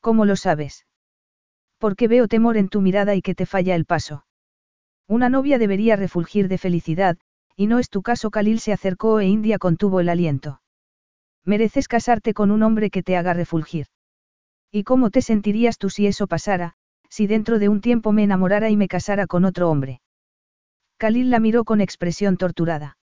[0.00, 0.86] ¿Cómo lo sabes?
[1.78, 4.24] Porque veo temor en tu mirada y que te falla el paso.
[5.06, 7.18] Una novia debería refulgir de felicidad,
[7.56, 8.30] y no es tu caso.
[8.30, 10.62] Khalil se acercó e India contuvo el aliento.
[11.44, 13.86] Mereces casarte con un hombre que te haga refulgir.
[14.70, 16.74] ¿Y cómo te sentirías tú si eso pasara,
[17.08, 20.00] si dentro de un tiempo me enamorara y me casara con otro hombre?
[20.98, 22.98] Khalil la miró con expresión torturada.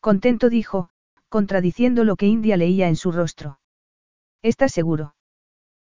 [0.00, 0.90] Contento dijo,
[1.28, 3.60] contradiciendo lo que India leía en su rostro.
[4.40, 5.14] ¿Estás seguro?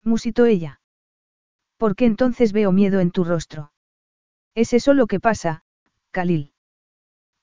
[0.04, 0.82] Musitó ella.
[1.78, 3.72] ¿Por qué entonces veo miedo en tu rostro?
[4.56, 5.64] ¿Es eso lo que pasa,
[6.12, 6.54] Khalil?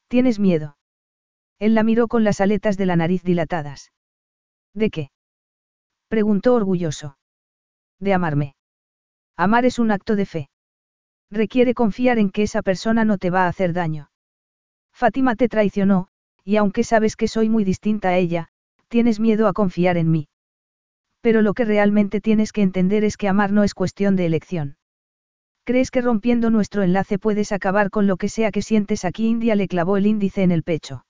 [0.08, 0.76] ¿Tienes miedo?
[1.58, 3.92] Él la miró con las aletas de la nariz dilatadas.
[4.74, 5.10] ¿De qué?
[6.08, 7.18] preguntó orgulloso.
[7.98, 8.54] De amarme.
[9.36, 10.50] Amar es un acto de fe.
[11.30, 14.10] Requiere confiar en que esa persona no te va a hacer daño.
[14.92, 16.08] Fátima te traicionó,
[16.44, 18.48] y aunque sabes que soy muy distinta a ella,
[18.88, 20.29] tienes miedo a confiar en mí.
[21.20, 24.76] Pero lo que realmente tienes que entender es que amar no es cuestión de elección.
[25.64, 29.28] ¿Crees que rompiendo nuestro enlace puedes acabar con lo que sea que sientes aquí?
[29.28, 31.04] India le clavó el índice en el pecho.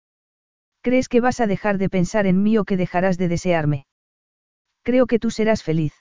[0.82, 3.86] ¿Crees que vas a dejar de pensar en mí o que dejarás de desearme?
[4.82, 5.94] Creo que tú serás feliz.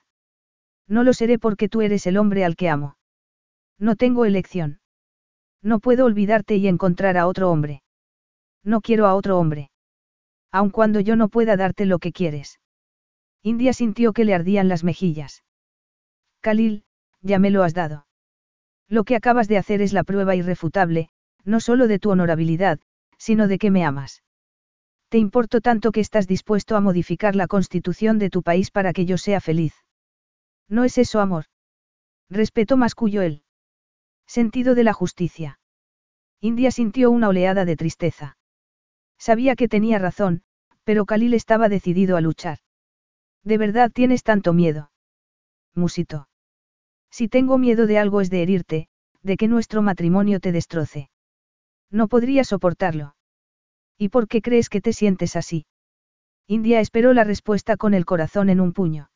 [0.87, 2.95] No lo seré porque tú eres el hombre al que amo.
[3.77, 4.79] No tengo elección.
[5.61, 7.83] No puedo olvidarte y encontrar a otro hombre.
[8.63, 9.69] No quiero a otro hombre.
[10.51, 12.59] Aun cuando yo no pueda darte lo que quieres.
[13.41, 15.43] India sintió que le ardían las mejillas.
[16.41, 16.83] Khalil,
[17.21, 18.07] ya me lo has dado.
[18.87, 21.09] Lo que acabas de hacer es la prueba irrefutable,
[21.43, 22.79] no solo de tu honorabilidad,
[23.17, 24.23] sino de que me amas.
[25.09, 29.05] Te importo tanto que estás dispuesto a modificar la constitución de tu país para que
[29.05, 29.73] yo sea feliz.
[30.67, 31.45] No es eso amor.
[32.29, 33.43] Respeto masculló él.
[34.27, 35.59] Sentido de la justicia.
[36.39, 38.37] India sintió una oleada de tristeza.
[39.17, 40.43] Sabía que tenía razón,
[40.83, 42.59] pero Khalil estaba decidido a luchar.
[43.43, 44.91] ¿De verdad tienes tanto miedo?
[45.75, 46.27] Musito.
[47.11, 48.87] Si tengo miedo de algo es de herirte,
[49.23, 51.09] de que nuestro matrimonio te destroce.
[51.89, 53.15] No podría soportarlo.
[53.97, 55.65] ¿Y por qué crees que te sientes así?
[56.47, 59.09] India esperó la respuesta con el corazón en un puño.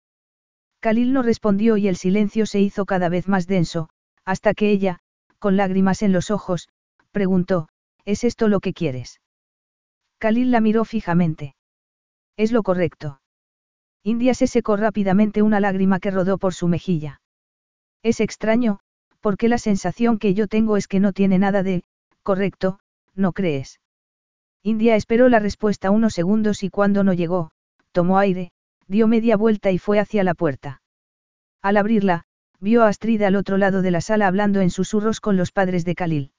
[0.82, 3.90] Khalil no respondió y el silencio se hizo cada vez más denso,
[4.26, 5.00] hasta que ella,
[5.40, 6.70] con lágrimas en los ojos,
[7.12, 7.70] preguntó,
[8.06, 9.22] ¿es esto lo que quieres?
[10.20, 11.56] Khalil la miró fijamente.
[12.36, 13.22] Es lo correcto.
[14.04, 17.22] India se secó rápidamente una lágrima que rodó por su mejilla.
[18.04, 18.80] Es extraño,
[19.22, 21.84] porque la sensación que yo tengo es que no tiene nada de,
[22.22, 22.80] correcto,
[23.16, 23.80] ¿no crees?
[24.62, 27.52] India esperó la respuesta unos segundos y cuando no llegó,
[27.94, 28.52] tomó aire,
[28.88, 30.82] dio media vuelta y fue hacia la puerta.
[31.62, 32.26] Al abrirla,
[32.60, 35.86] vio a Astrid al otro lado de la sala hablando en susurros con los padres
[35.86, 36.32] de Khalil.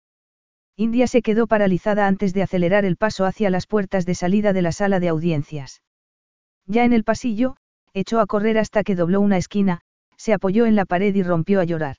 [0.76, 4.62] India se quedó paralizada antes de acelerar el paso hacia las puertas de salida de
[4.62, 5.81] la sala de audiencias.
[6.67, 7.57] Ya en el pasillo,
[7.93, 9.81] echó a correr hasta que dobló una esquina,
[10.17, 11.97] se apoyó en la pared y rompió a llorar.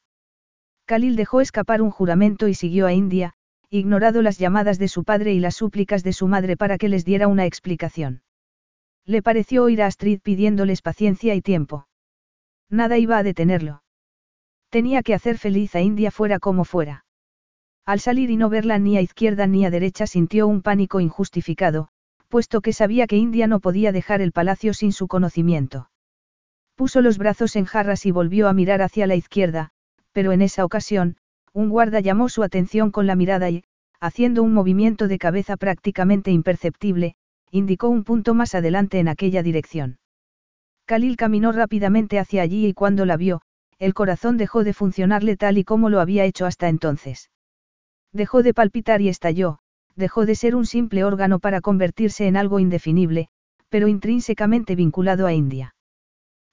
[0.86, 3.34] Khalil dejó escapar un juramento y siguió a India,
[3.70, 7.06] ignorado las llamadas de su padre y las súplicas de su madre para que les
[7.06, 8.22] diera una explicación.
[9.06, 11.88] Le pareció oír a Astrid pidiéndoles paciencia y tiempo.
[12.70, 13.84] Nada iba a detenerlo.
[14.70, 17.06] Tenía que hacer feliz a India fuera como fuera.
[17.86, 21.90] Al salir y no verla ni a izquierda ni a derecha sintió un pánico injustificado,
[22.36, 25.90] puesto que sabía que India no podía dejar el palacio sin su conocimiento.
[26.76, 29.70] Puso los brazos en jarras y volvió a mirar hacia la izquierda,
[30.12, 31.16] pero en esa ocasión,
[31.54, 33.64] un guarda llamó su atención con la mirada y,
[34.02, 37.16] haciendo un movimiento de cabeza prácticamente imperceptible,
[37.52, 39.98] indicó un punto más adelante en aquella dirección.
[40.88, 43.44] Khalil caminó rápidamente hacia allí y cuando la vio,
[43.80, 47.30] el corazón dejó de funcionarle tal y como lo había hecho hasta entonces.
[48.12, 49.60] Dejó de palpitar y estalló,
[49.96, 53.30] dejó de ser un simple órgano para convertirse en algo indefinible,
[53.70, 55.76] pero intrínsecamente vinculado a India.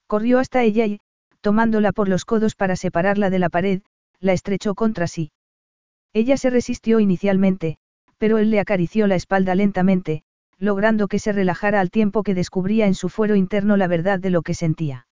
[0.06, 1.00] Corrió hasta ella y,
[1.40, 3.82] tomándola por los codos para separarla de la pared,
[4.20, 5.32] la estrechó contra sí.
[6.12, 7.78] Ella se resistió inicialmente,
[8.18, 10.22] pero él le acarició la espalda lentamente,
[10.58, 14.30] logrando que se relajara al tiempo que descubría en su fuero interno la verdad de
[14.30, 15.06] lo que sentía.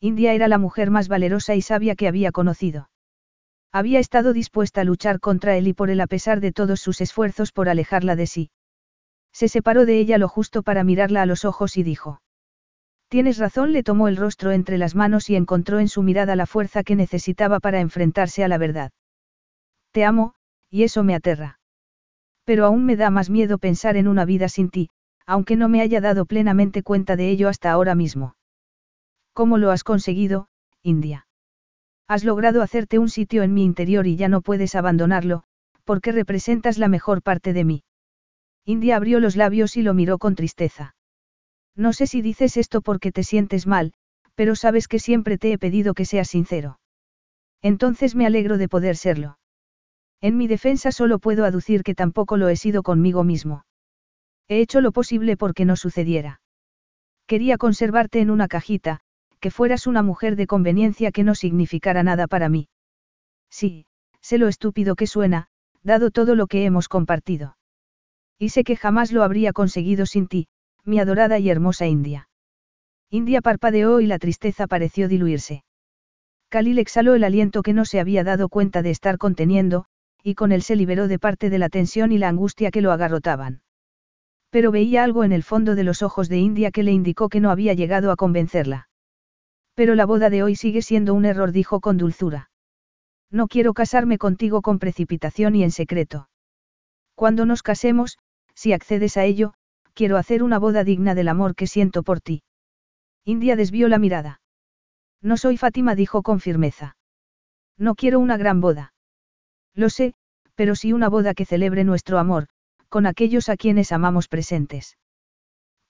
[0.00, 2.88] India era la mujer más valerosa y sabia que había conocido.
[3.74, 7.00] Había estado dispuesta a luchar contra él y por él a pesar de todos sus
[7.00, 8.50] esfuerzos por alejarla de sí.
[9.32, 12.22] Se separó de ella lo justo para mirarla a los ojos y dijo.
[13.08, 16.46] Tienes razón, le tomó el rostro entre las manos y encontró en su mirada la
[16.46, 18.92] fuerza que necesitaba para enfrentarse a la verdad.
[19.90, 20.36] Te amo,
[20.70, 21.58] y eso me aterra.
[22.44, 24.90] Pero aún me da más miedo pensar en una vida sin ti,
[25.26, 28.36] aunque no me haya dado plenamente cuenta de ello hasta ahora mismo.
[29.32, 30.46] ¿Cómo lo has conseguido,
[30.80, 31.26] India?
[32.06, 35.44] Has logrado hacerte un sitio en mi interior y ya no puedes abandonarlo,
[35.84, 37.84] porque representas la mejor parte de mí.
[38.64, 40.94] India abrió los labios y lo miró con tristeza.
[41.76, 43.92] No sé si dices esto porque te sientes mal,
[44.34, 46.78] pero sabes que siempre te he pedido que seas sincero.
[47.62, 49.38] Entonces me alegro de poder serlo.
[50.20, 53.64] En mi defensa solo puedo aducir que tampoco lo he sido conmigo mismo.
[54.48, 56.40] He hecho lo posible porque no sucediera.
[57.26, 59.00] Quería conservarte en una cajita,
[59.44, 62.68] que fueras una mujer de conveniencia que no significara nada para mí.
[63.50, 63.84] Sí,
[64.22, 65.48] sé lo estúpido que suena,
[65.82, 67.58] dado todo lo que hemos compartido.
[68.38, 70.48] Y sé que jamás lo habría conseguido sin ti,
[70.82, 72.30] mi adorada y hermosa India.
[73.10, 75.62] India parpadeó y la tristeza pareció diluirse.
[76.48, 79.84] Khalil exhaló el aliento que no se había dado cuenta de estar conteniendo,
[80.22, 82.92] y con él se liberó de parte de la tensión y la angustia que lo
[82.92, 83.60] agarrotaban.
[84.48, 87.40] Pero veía algo en el fondo de los ojos de India que le indicó que
[87.40, 88.88] no había llegado a convencerla.
[89.74, 92.50] Pero la boda de hoy sigue siendo un error, dijo con dulzura.
[93.30, 96.28] No quiero casarme contigo con precipitación y en secreto.
[97.14, 98.18] Cuando nos casemos,
[98.54, 99.54] si accedes a ello,
[99.92, 102.42] quiero hacer una boda digna del amor que siento por ti.
[103.24, 104.40] India desvió la mirada.
[105.20, 106.96] No soy Fátima, dijo con firmeza.
[107.78, 108.92] No quiero una gran boda.
[109.74, 110.14] Lo sé,
[110.54, 112.48] pero sí una boda que celebre nuestro amor,
[112.88, 114.98] con aquellos a quienes amamos presentes.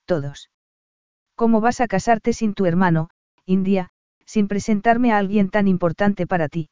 [0.07, 0.51] Todos.
[1.35, 3.11] ¿Cómo vas a casarte sin tu hermano,
[3.47, 3.91] India,
[4.25, 6.71] sin presentarme a alguien tan importante para ti?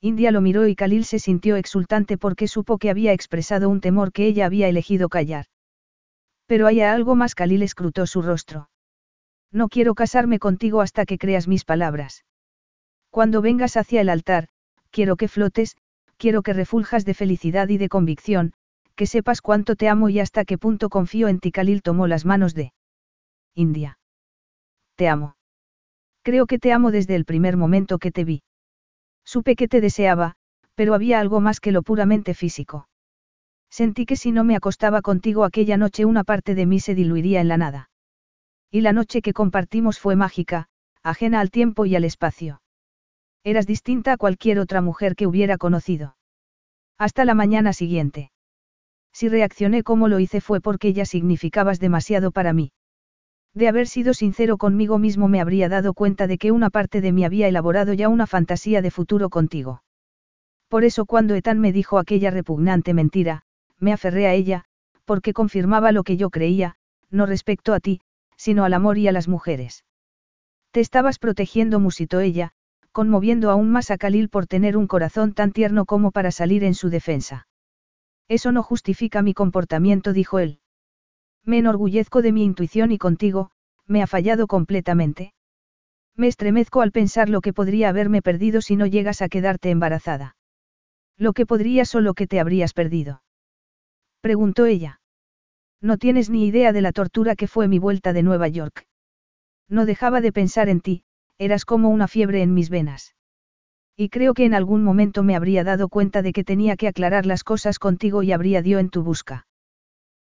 [0.00, 4.12] India lo miró y Khalil se sintió exultante porque supo que había expresado un temor
[4.12, 5.46] que ella había elegido callar.
[6.46, 7.34] Pero hay algo más.
[7.34, 8.68] Khalil escrutó su rostro.
[9.50, 12.24] No quiero casarme contigo hasta que creas mis palabras.
[13.10, 14.48] Cuando vengas hacia el altar,
[14.90, 15.76] quiero que flotes,
[16.18, 18.52] quiero que refuljas de felicidad y de convicción,
[18.96, 21.50] que sepas cuánto te amo y hasta qué punto confío en ti.
[21.50, 22.72] Khalil tomó las manos de
[23.54, 23.98] India.
[24.96, 25.36] Te amo.
[26.24, 28.42] Creo que te amo desde el primer momento que te vi.
[29.26, 30.36] Supe que te deseaba,
[30.74, 32.88] pero había algo más que lo puramente físico.
[33.70, 37.42] Sentí que si no me acostaba contigo aquella noche una parte de mí se diluiría
[37.42, 37.90] en la nada.
[38.70, 40.68] Y la noche que compartimos fue mágica,
[41.02, 42.62] ajena al tiempo y al espacio.
[43.44, 46.16] Eras distinta a cualquier otra mujer que hubiera conocido.
[46.96, 48.32] Hasta la mañana siguiente.
[49.12, 52.72] Si reaccioné como lo hice fue porque ya significabas demasiado para mí.
[53.54, 57.12] De haber sido sincero conmigo mismo me habría dado cuenta de que una parte de
[57.12, 59.82] mí había elaborado ya una fantasía de futuro contigo.
[60.68, 63.42] Por eso cuando Ethan me dijo aquella repugnante mentira,
[63.78, 64.64] me aferré a ella,
[65.04, 66.74] porque confirmaba lo que yo creía,
[67.10, 68.00] no respecto a ti,
[68.36, 69.84] sino al amor y a las mujeres.
[70.72, 72.50] Te estabas protegiendo, musitó ella,
[72.90, 76.74] conmoviendo aún más a Khalil por tener un corazón tan tierno como para salir en
[76.74, 77.46] su defensa.
[78.26, 80.58] Eso no justifica mi comportamiento, dijo él.
[81.44, 83.50] Me enorgullezco de mi intuición y contigo,
[83.86, 85.34] me ha fallado completamente.
[86.16, 90.36] Me estremezco al pensar lo que podría haberme perdido si no llegas a quedarte embarazada.
[91.18, 93.22] Lo que podrías o lo que te habrías perdido.
[94.20, 95.00] Preguntó ella.
[95.80, 98.86] No tienes ni idea de la tortura que fue mi vuelta de Nueva York.
[99.68, 101.04] No dejaba de pensar en ti,
[101.36, 103.14] eras como una fiebre en mis venas.
[103.96, 107.26] Y creo que en algún momento me habría dado cuenta de que tenía que aclarar
[107.26, 109.46] las cosas contigo y habría dio en tu busca.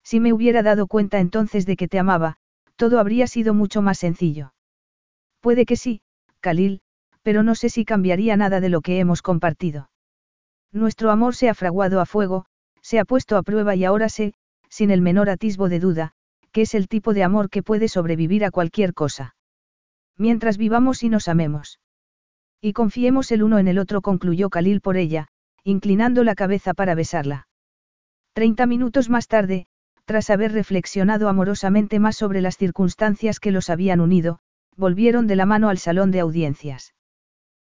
[0.02, 2.36] Si me hubiera dado cuenta entonces de que te amaba,
[2.76, 4.54] todo habría sido mucho más sencillo.
[5.40, 6.02] Puede que sí,
[6.40, 6.80] Khalil,
[7.22, 9.90] pero no sé si cambiaría nada de lo que hemos compartido.
[10.72, 12.46] Nuestro amor se ha fraguado a fuego,
[12.80, 14.34] se ha puesto a prueba y ahora sé,
[14.68, 16.12] sin el menor atisbo de duda,
[16.52, 19.34] que es el tipo de amor que puede sobrevivir a cualquier cosa.
[20.16, 21.80] Mientras vivamos y nos amemos.
[22.60, 25.28] Y confiemos el uno en el otro, concluyó Khalil por ella,
[25.64, 27.48] inclinando la cabeza para besarla.
[28.32, 29.66] Treinta minutos más tarde,
[30.10, 34.40] tras haber reflexionado amorosamente más sobre las circunstancias que los habían unido,
[34.76, 36.94] volvieron de la mano al salón de audiencias.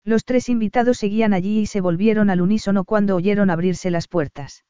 [0.04, 4.64] Los tres invitados seguían allí y se volvieron al unísono cuando oyeron abrirse las puertas.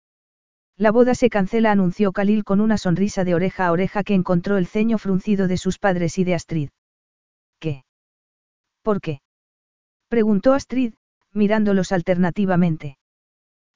[0.79, 4.57] La boda se cancela, anunció Khalil con una sonrisa de oreja a oreja que encontró
[4.57, 6.71] el ceño fruncido de sus padres y de Astrid.
[7.61, 7.85] ¿Qué?
[8.81, 9.21] ¿Por qué?
[10.09, 10.95] preguntó Astrid,
[11.35, 12.97] mirándolos alternativamente.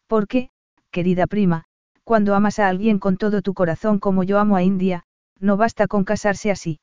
[0.07, 0.49] ¿Por qué,
[0.91, 1.67] querida prima,
[2.05, 5.05] cuando amas a alguien con todo tu corazón como yo amo a India,
[5.39, 6.81] no basta con casarse así?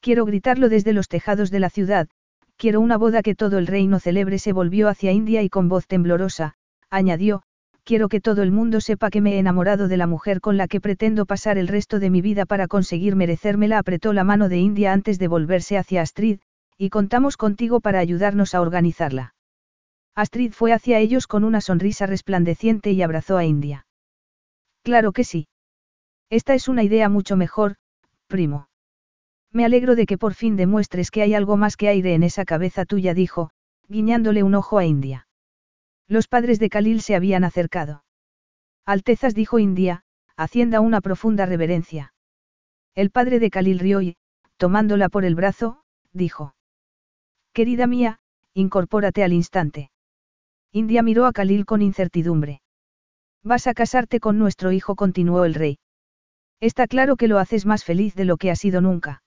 [0.00, 2.08] Quiero gritarlo desde los tejados de la ciudad,
[2.56, 4.38] quiero una boda que todo el reino celebre.
[4.38, 6.54] Se volvió hacia India y con voz temblorosa,
[6.90, 7.42] añadió,
[7.84, 10.68] quiero que todo el mundo sepa que me he enamorado de la mujer con la
[10.68, 13.78] que pretendo pasar el resto de mi vida para conseguir merecérmela.
[13.78, 16.40] Apretó la mano de India antes de volverse hacia Astrid,
[16.76, 19.34] y contamos contigo para ayudarnos a organizarla.
[20.14, 23.86] Astrid fue hacia ellos con una sonrisa resplandeciente y abrazó a India.
[24.82, 25.48] Claro que sí.
[26.30, 27.76] Esta es una idea mucho mejor,
[28.26, 28.68] primo.
[29.52, 32.44] Me alegro de que por fin demuestres que hay algo más que aire en esa
[32.44, 33.50] cabeza tuya, dijo,
[33.88, 35.26] guiñándole un ojo a India.
[36.06, 38.04] Los padres de Khalil se habían acercado.
[38.84, 40.04] Altezas dijo India,
[40.36, 42.14] haciendo una profunda reverencia.
[42.94, 44.16] El padre de Khalil rió y,
[44.56, 45.82] tomándola por el brazo,
[46.12, 46.54] dijo.
[47.52, 48.20] Querida mía,
[48.54, 49.90] incorpórate al instante.
[50.72, 52.60] India miró a Khalil con incertidumbre.
[53.48, 55.78] Vas a casarte con nuestro hijo, continuó el rey.
[56.60, 59.22] Está claro que lo haces más feliz de lo que ha sido nunca.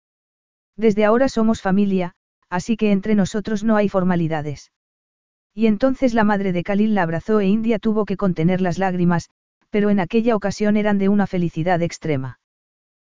[0.77, 2.13] Desde ahora somos familia,
[2.47, 4.71] así que entre nosotros no hay formalidades.
[5.55, 9.31] Y entonces la madre de Khalil la abrazó e India tuvo que contener las lágrimas,
[9.71, 12.39] pero en aquella ocasión eran de una felicidad extrema.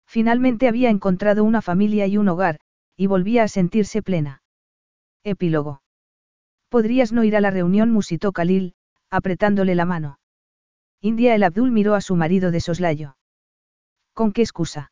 [0.08, 2.60] Finalmente había encontrado una familia y un hogar,
[2.98, 4.42] y volvía a sentirse plena.
[5.24, 5.82] Epílogo.
[6.68, 8.74] Podrías no ir a la reunión, musitó Khalil,
[9.10, 10.20] apretándole la mano.
[11.02, 13.18] India el Abdul miró a su marido de soslayo.
[14.14, 14.92] ¿Con qué excusa?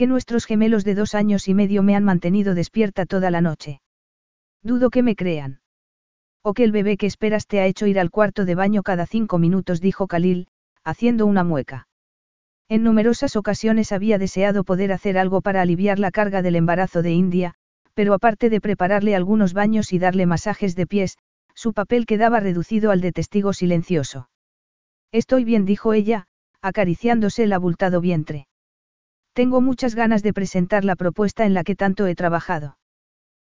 [0.00, 3.82] que nuestros gemelos de dos años y medio me han mantenido despierta toda la noche.
[4.62, 5.60] Dudo que me crean.
[6.42, 9.04] O que el bebé que esperas te ha hecho ir al cuarto de baño cada
[9.04, 10.48] cinco minutos, dijo Khalil,
[10.84, 11.86] haciendo una mueca.
[12.66, 17.12] En numerosas ocasiones había deseado poder hacer algo para aliviar la carga del embarazo de
[17.12, 17.52] India,
[17.92, 21.18] pero aparte de prepararle algunos baños y darle masajes de pies,
[21.54, 24.30] su papel quedaba reducido al de testigo silencioso.
[25.12, 26.26] Estoy bien, dijo ella,
[26.62, 28.46] acariciándose el abultado vientre.
[29.32, 32.78] Tengo muchas ganas de presentar la propuesta en la que tanto he trabajado.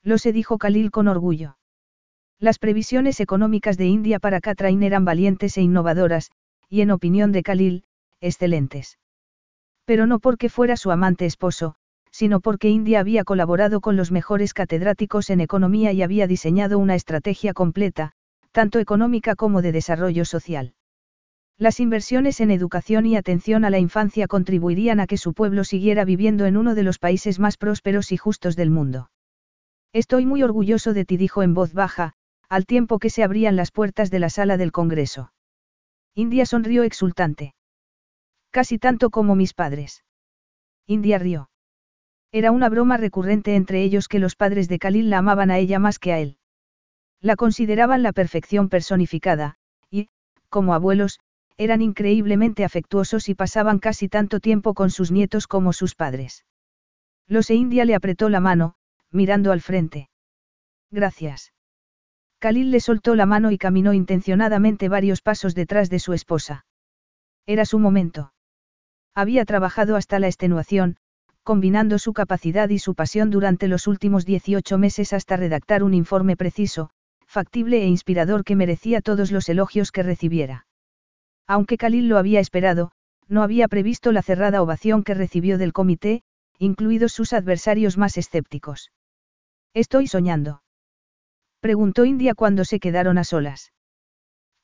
[0.04, 1.58] Lo se dijo Khalil con orgullo.
[2.40, 6.32] Las previsiones económicas de India para Katrain eran valientes e innovadoras,
[6.70, 7.84] y en opinión de Khalil,
[8.20, 8.98] excelentes.
[9.86, 11.76] Pero no porque fuera su amante esposo,
[12.12, 16.96] sino porque India había colaborado con los mejores catedráticos en economía y había diseñado una
[16.96, 18.12] estrategia completa,
[18.52, 20.74] tanto económica como de desarrollo social.
[21.58, 26.04] Las inversiones en educación y atención a la infancia contribuirían a que su pueblo siguiera
[26.04, 29.12] viviendo en uno de los países más prósperos y justos del mundo.
[29.94, 32.14] Estoy muy orgulloso de ti, dijo en voz baja,
[32.50, 35.32] al tiempo que se abrían las puertas de la sala del Congreso.
[36.16, 37.54] India sonrió exultante.
[38.50, 40.04] Casi tanto como mis padres.
[40.88, 41.50] India rió.
[42.32, 45.78] Era una broma recurrente entre ellos que los padres de Khalil la amaban a ella
[45.78, 46.38] más que a él.
[47.22, 49.56] La consideraban la perfección personificada,
[49.90, 50.10] y,
[50.50, 51.20] como abuelos,
[51.58, 56.46] eran increíblemente afectuosos y pasaban casi tanto tiempo con sus nietos como sus padres.
[57.28, 58.76] Los e India le apretó la mano,
[59.12, 60.10] mirando al frente.
[60.92, 61.54] Gracias.
[62.40, 66.66] Khalil le soltó la mano y caminó intencionadamente varios pasos detrás de su esposa.
[67.46, 68.34] Era su momento.
[69.16, 70.98] Había trabajado hasta la extenuación,
[71.44, 76.36] combinando su capacidad y su pasión durante los últimos 18 meses hasta redactar un informe
[76.36, 76.90] preciso,
[77.26, 80.66] factible e inspirador que merecía todos los elogios que recibiera.
[81.48, 82.92] Aunque Khalil lo había esperado,
[83.28, 86.24] no había previsto la cerrada ovación que recibió del comité,
[86.58, 88.92] incluidos sus adversarios más escépticos.
[89.74, 90.64] Estoy soñando.
[91.60, 93.74] Preguntó India cuando se quedaron a solas.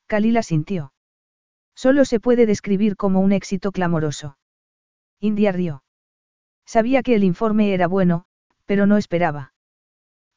[0.06, 0.92] Khalil asintió.
[1.74, 4.36] Solo se puede describir como un éxito clamoroso.
[5.18, 5.82] India rió.
[6.66, 8.24] Sabía que el informe era bueno,
[8.66, 9.52] pero no esperaba.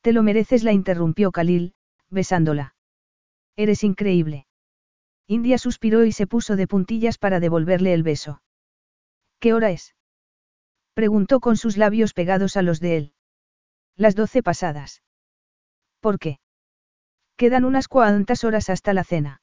[0.02, 1.74] Te lo mereces, la interrumpió Khalil,
[2.10, 2.76] besándola.
[3.56, 4.48] Eres increíble.
[5.28, 8.42] India suspiró y se puso de puntillas para devolverle el beso.
[9.40, 9.96] ¿Qué hora es?
[10.94, 13.14] Preguntó con sus labios pegados a los de él.
[13.96, 15.02] Las doce pasadas.
[16.00, 16.40] ¿Por qué?
[17.38, 19.42] Quedan unas cuantas horas hasta la cena.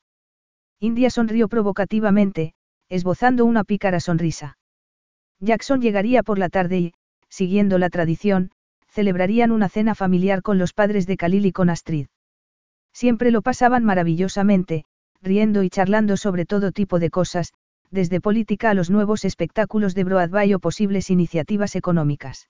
[0.78, 2.54] India sonrió provocativamente,
[2.88, 4.58] esbozando una pícara sonrisa.
[5.40, 6.94] Jackson llegaría por la tarde y,
[7.28, 8.50] siguiendo la tradición,
[8.88, 12.06] celebrarían una cena familiar con los padres de Khalil y con Astrid.
[12.92, 14.84] Siempre lo pasaban maravillosamente,
[15.22, 17.52] riendo y charlando sobre todo tipo de cosas,
[17.90, 22.48] desde política a los nuevos espectáculos de Broadway o posibles iniciativas económicas.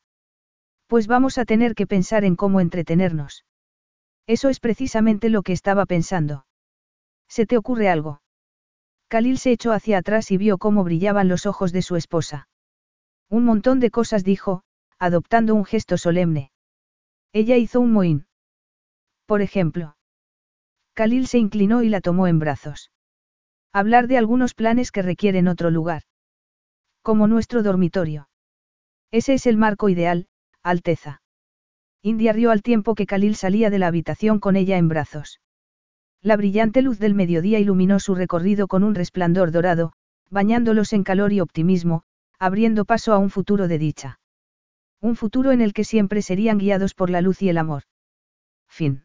[0.87, 3.45] Pues vamos a tener que pensar en cómo entretenernos.
[4.27, 6.47] Eso es precisamente lo que estaba pensando.
[7.29, 8.23] ¿Se te ocurre algo?
[9.09, 12.49] Khalil se echó hacia atrás y vio cómo brillaban los ojos de su esposa.
[13.29, 14.63] Un montón de cosas dijo,
[14.99, 16.53] adoptando un gesto solemne.
[17.33, 18.27] Ella hizo un mohín.
[19.27, 19.97] Por ejemplo.
[20.95, 22.91] Khalil se inclinó y la tomó en brazos.
[23.73, 26.03] Hablar de algunos planes que requieren otro lugar.
[27.03, 28.29] Como nuestro dormitorio.
[29.11, 30.29] Ese es el marco ideal,
[30.63, 31.23] Alteza.
[32.03, 35.41] India rió al tiempo que Khalil salía de la habitación con ella en brazos.
[36.23, 39.93] La brillante luz del mediodía iluminó su recorrido con un resplandor dorado,
[40.31, 42.03] bañándolos en calor y optimismo,
[42.39, 44.21] abriendo paso a un futuro de dicha.
[45.01, 47.85] Un futuro en el que siempre serían guiados por la luz y el amor.
[48.69, 49.05] Fin.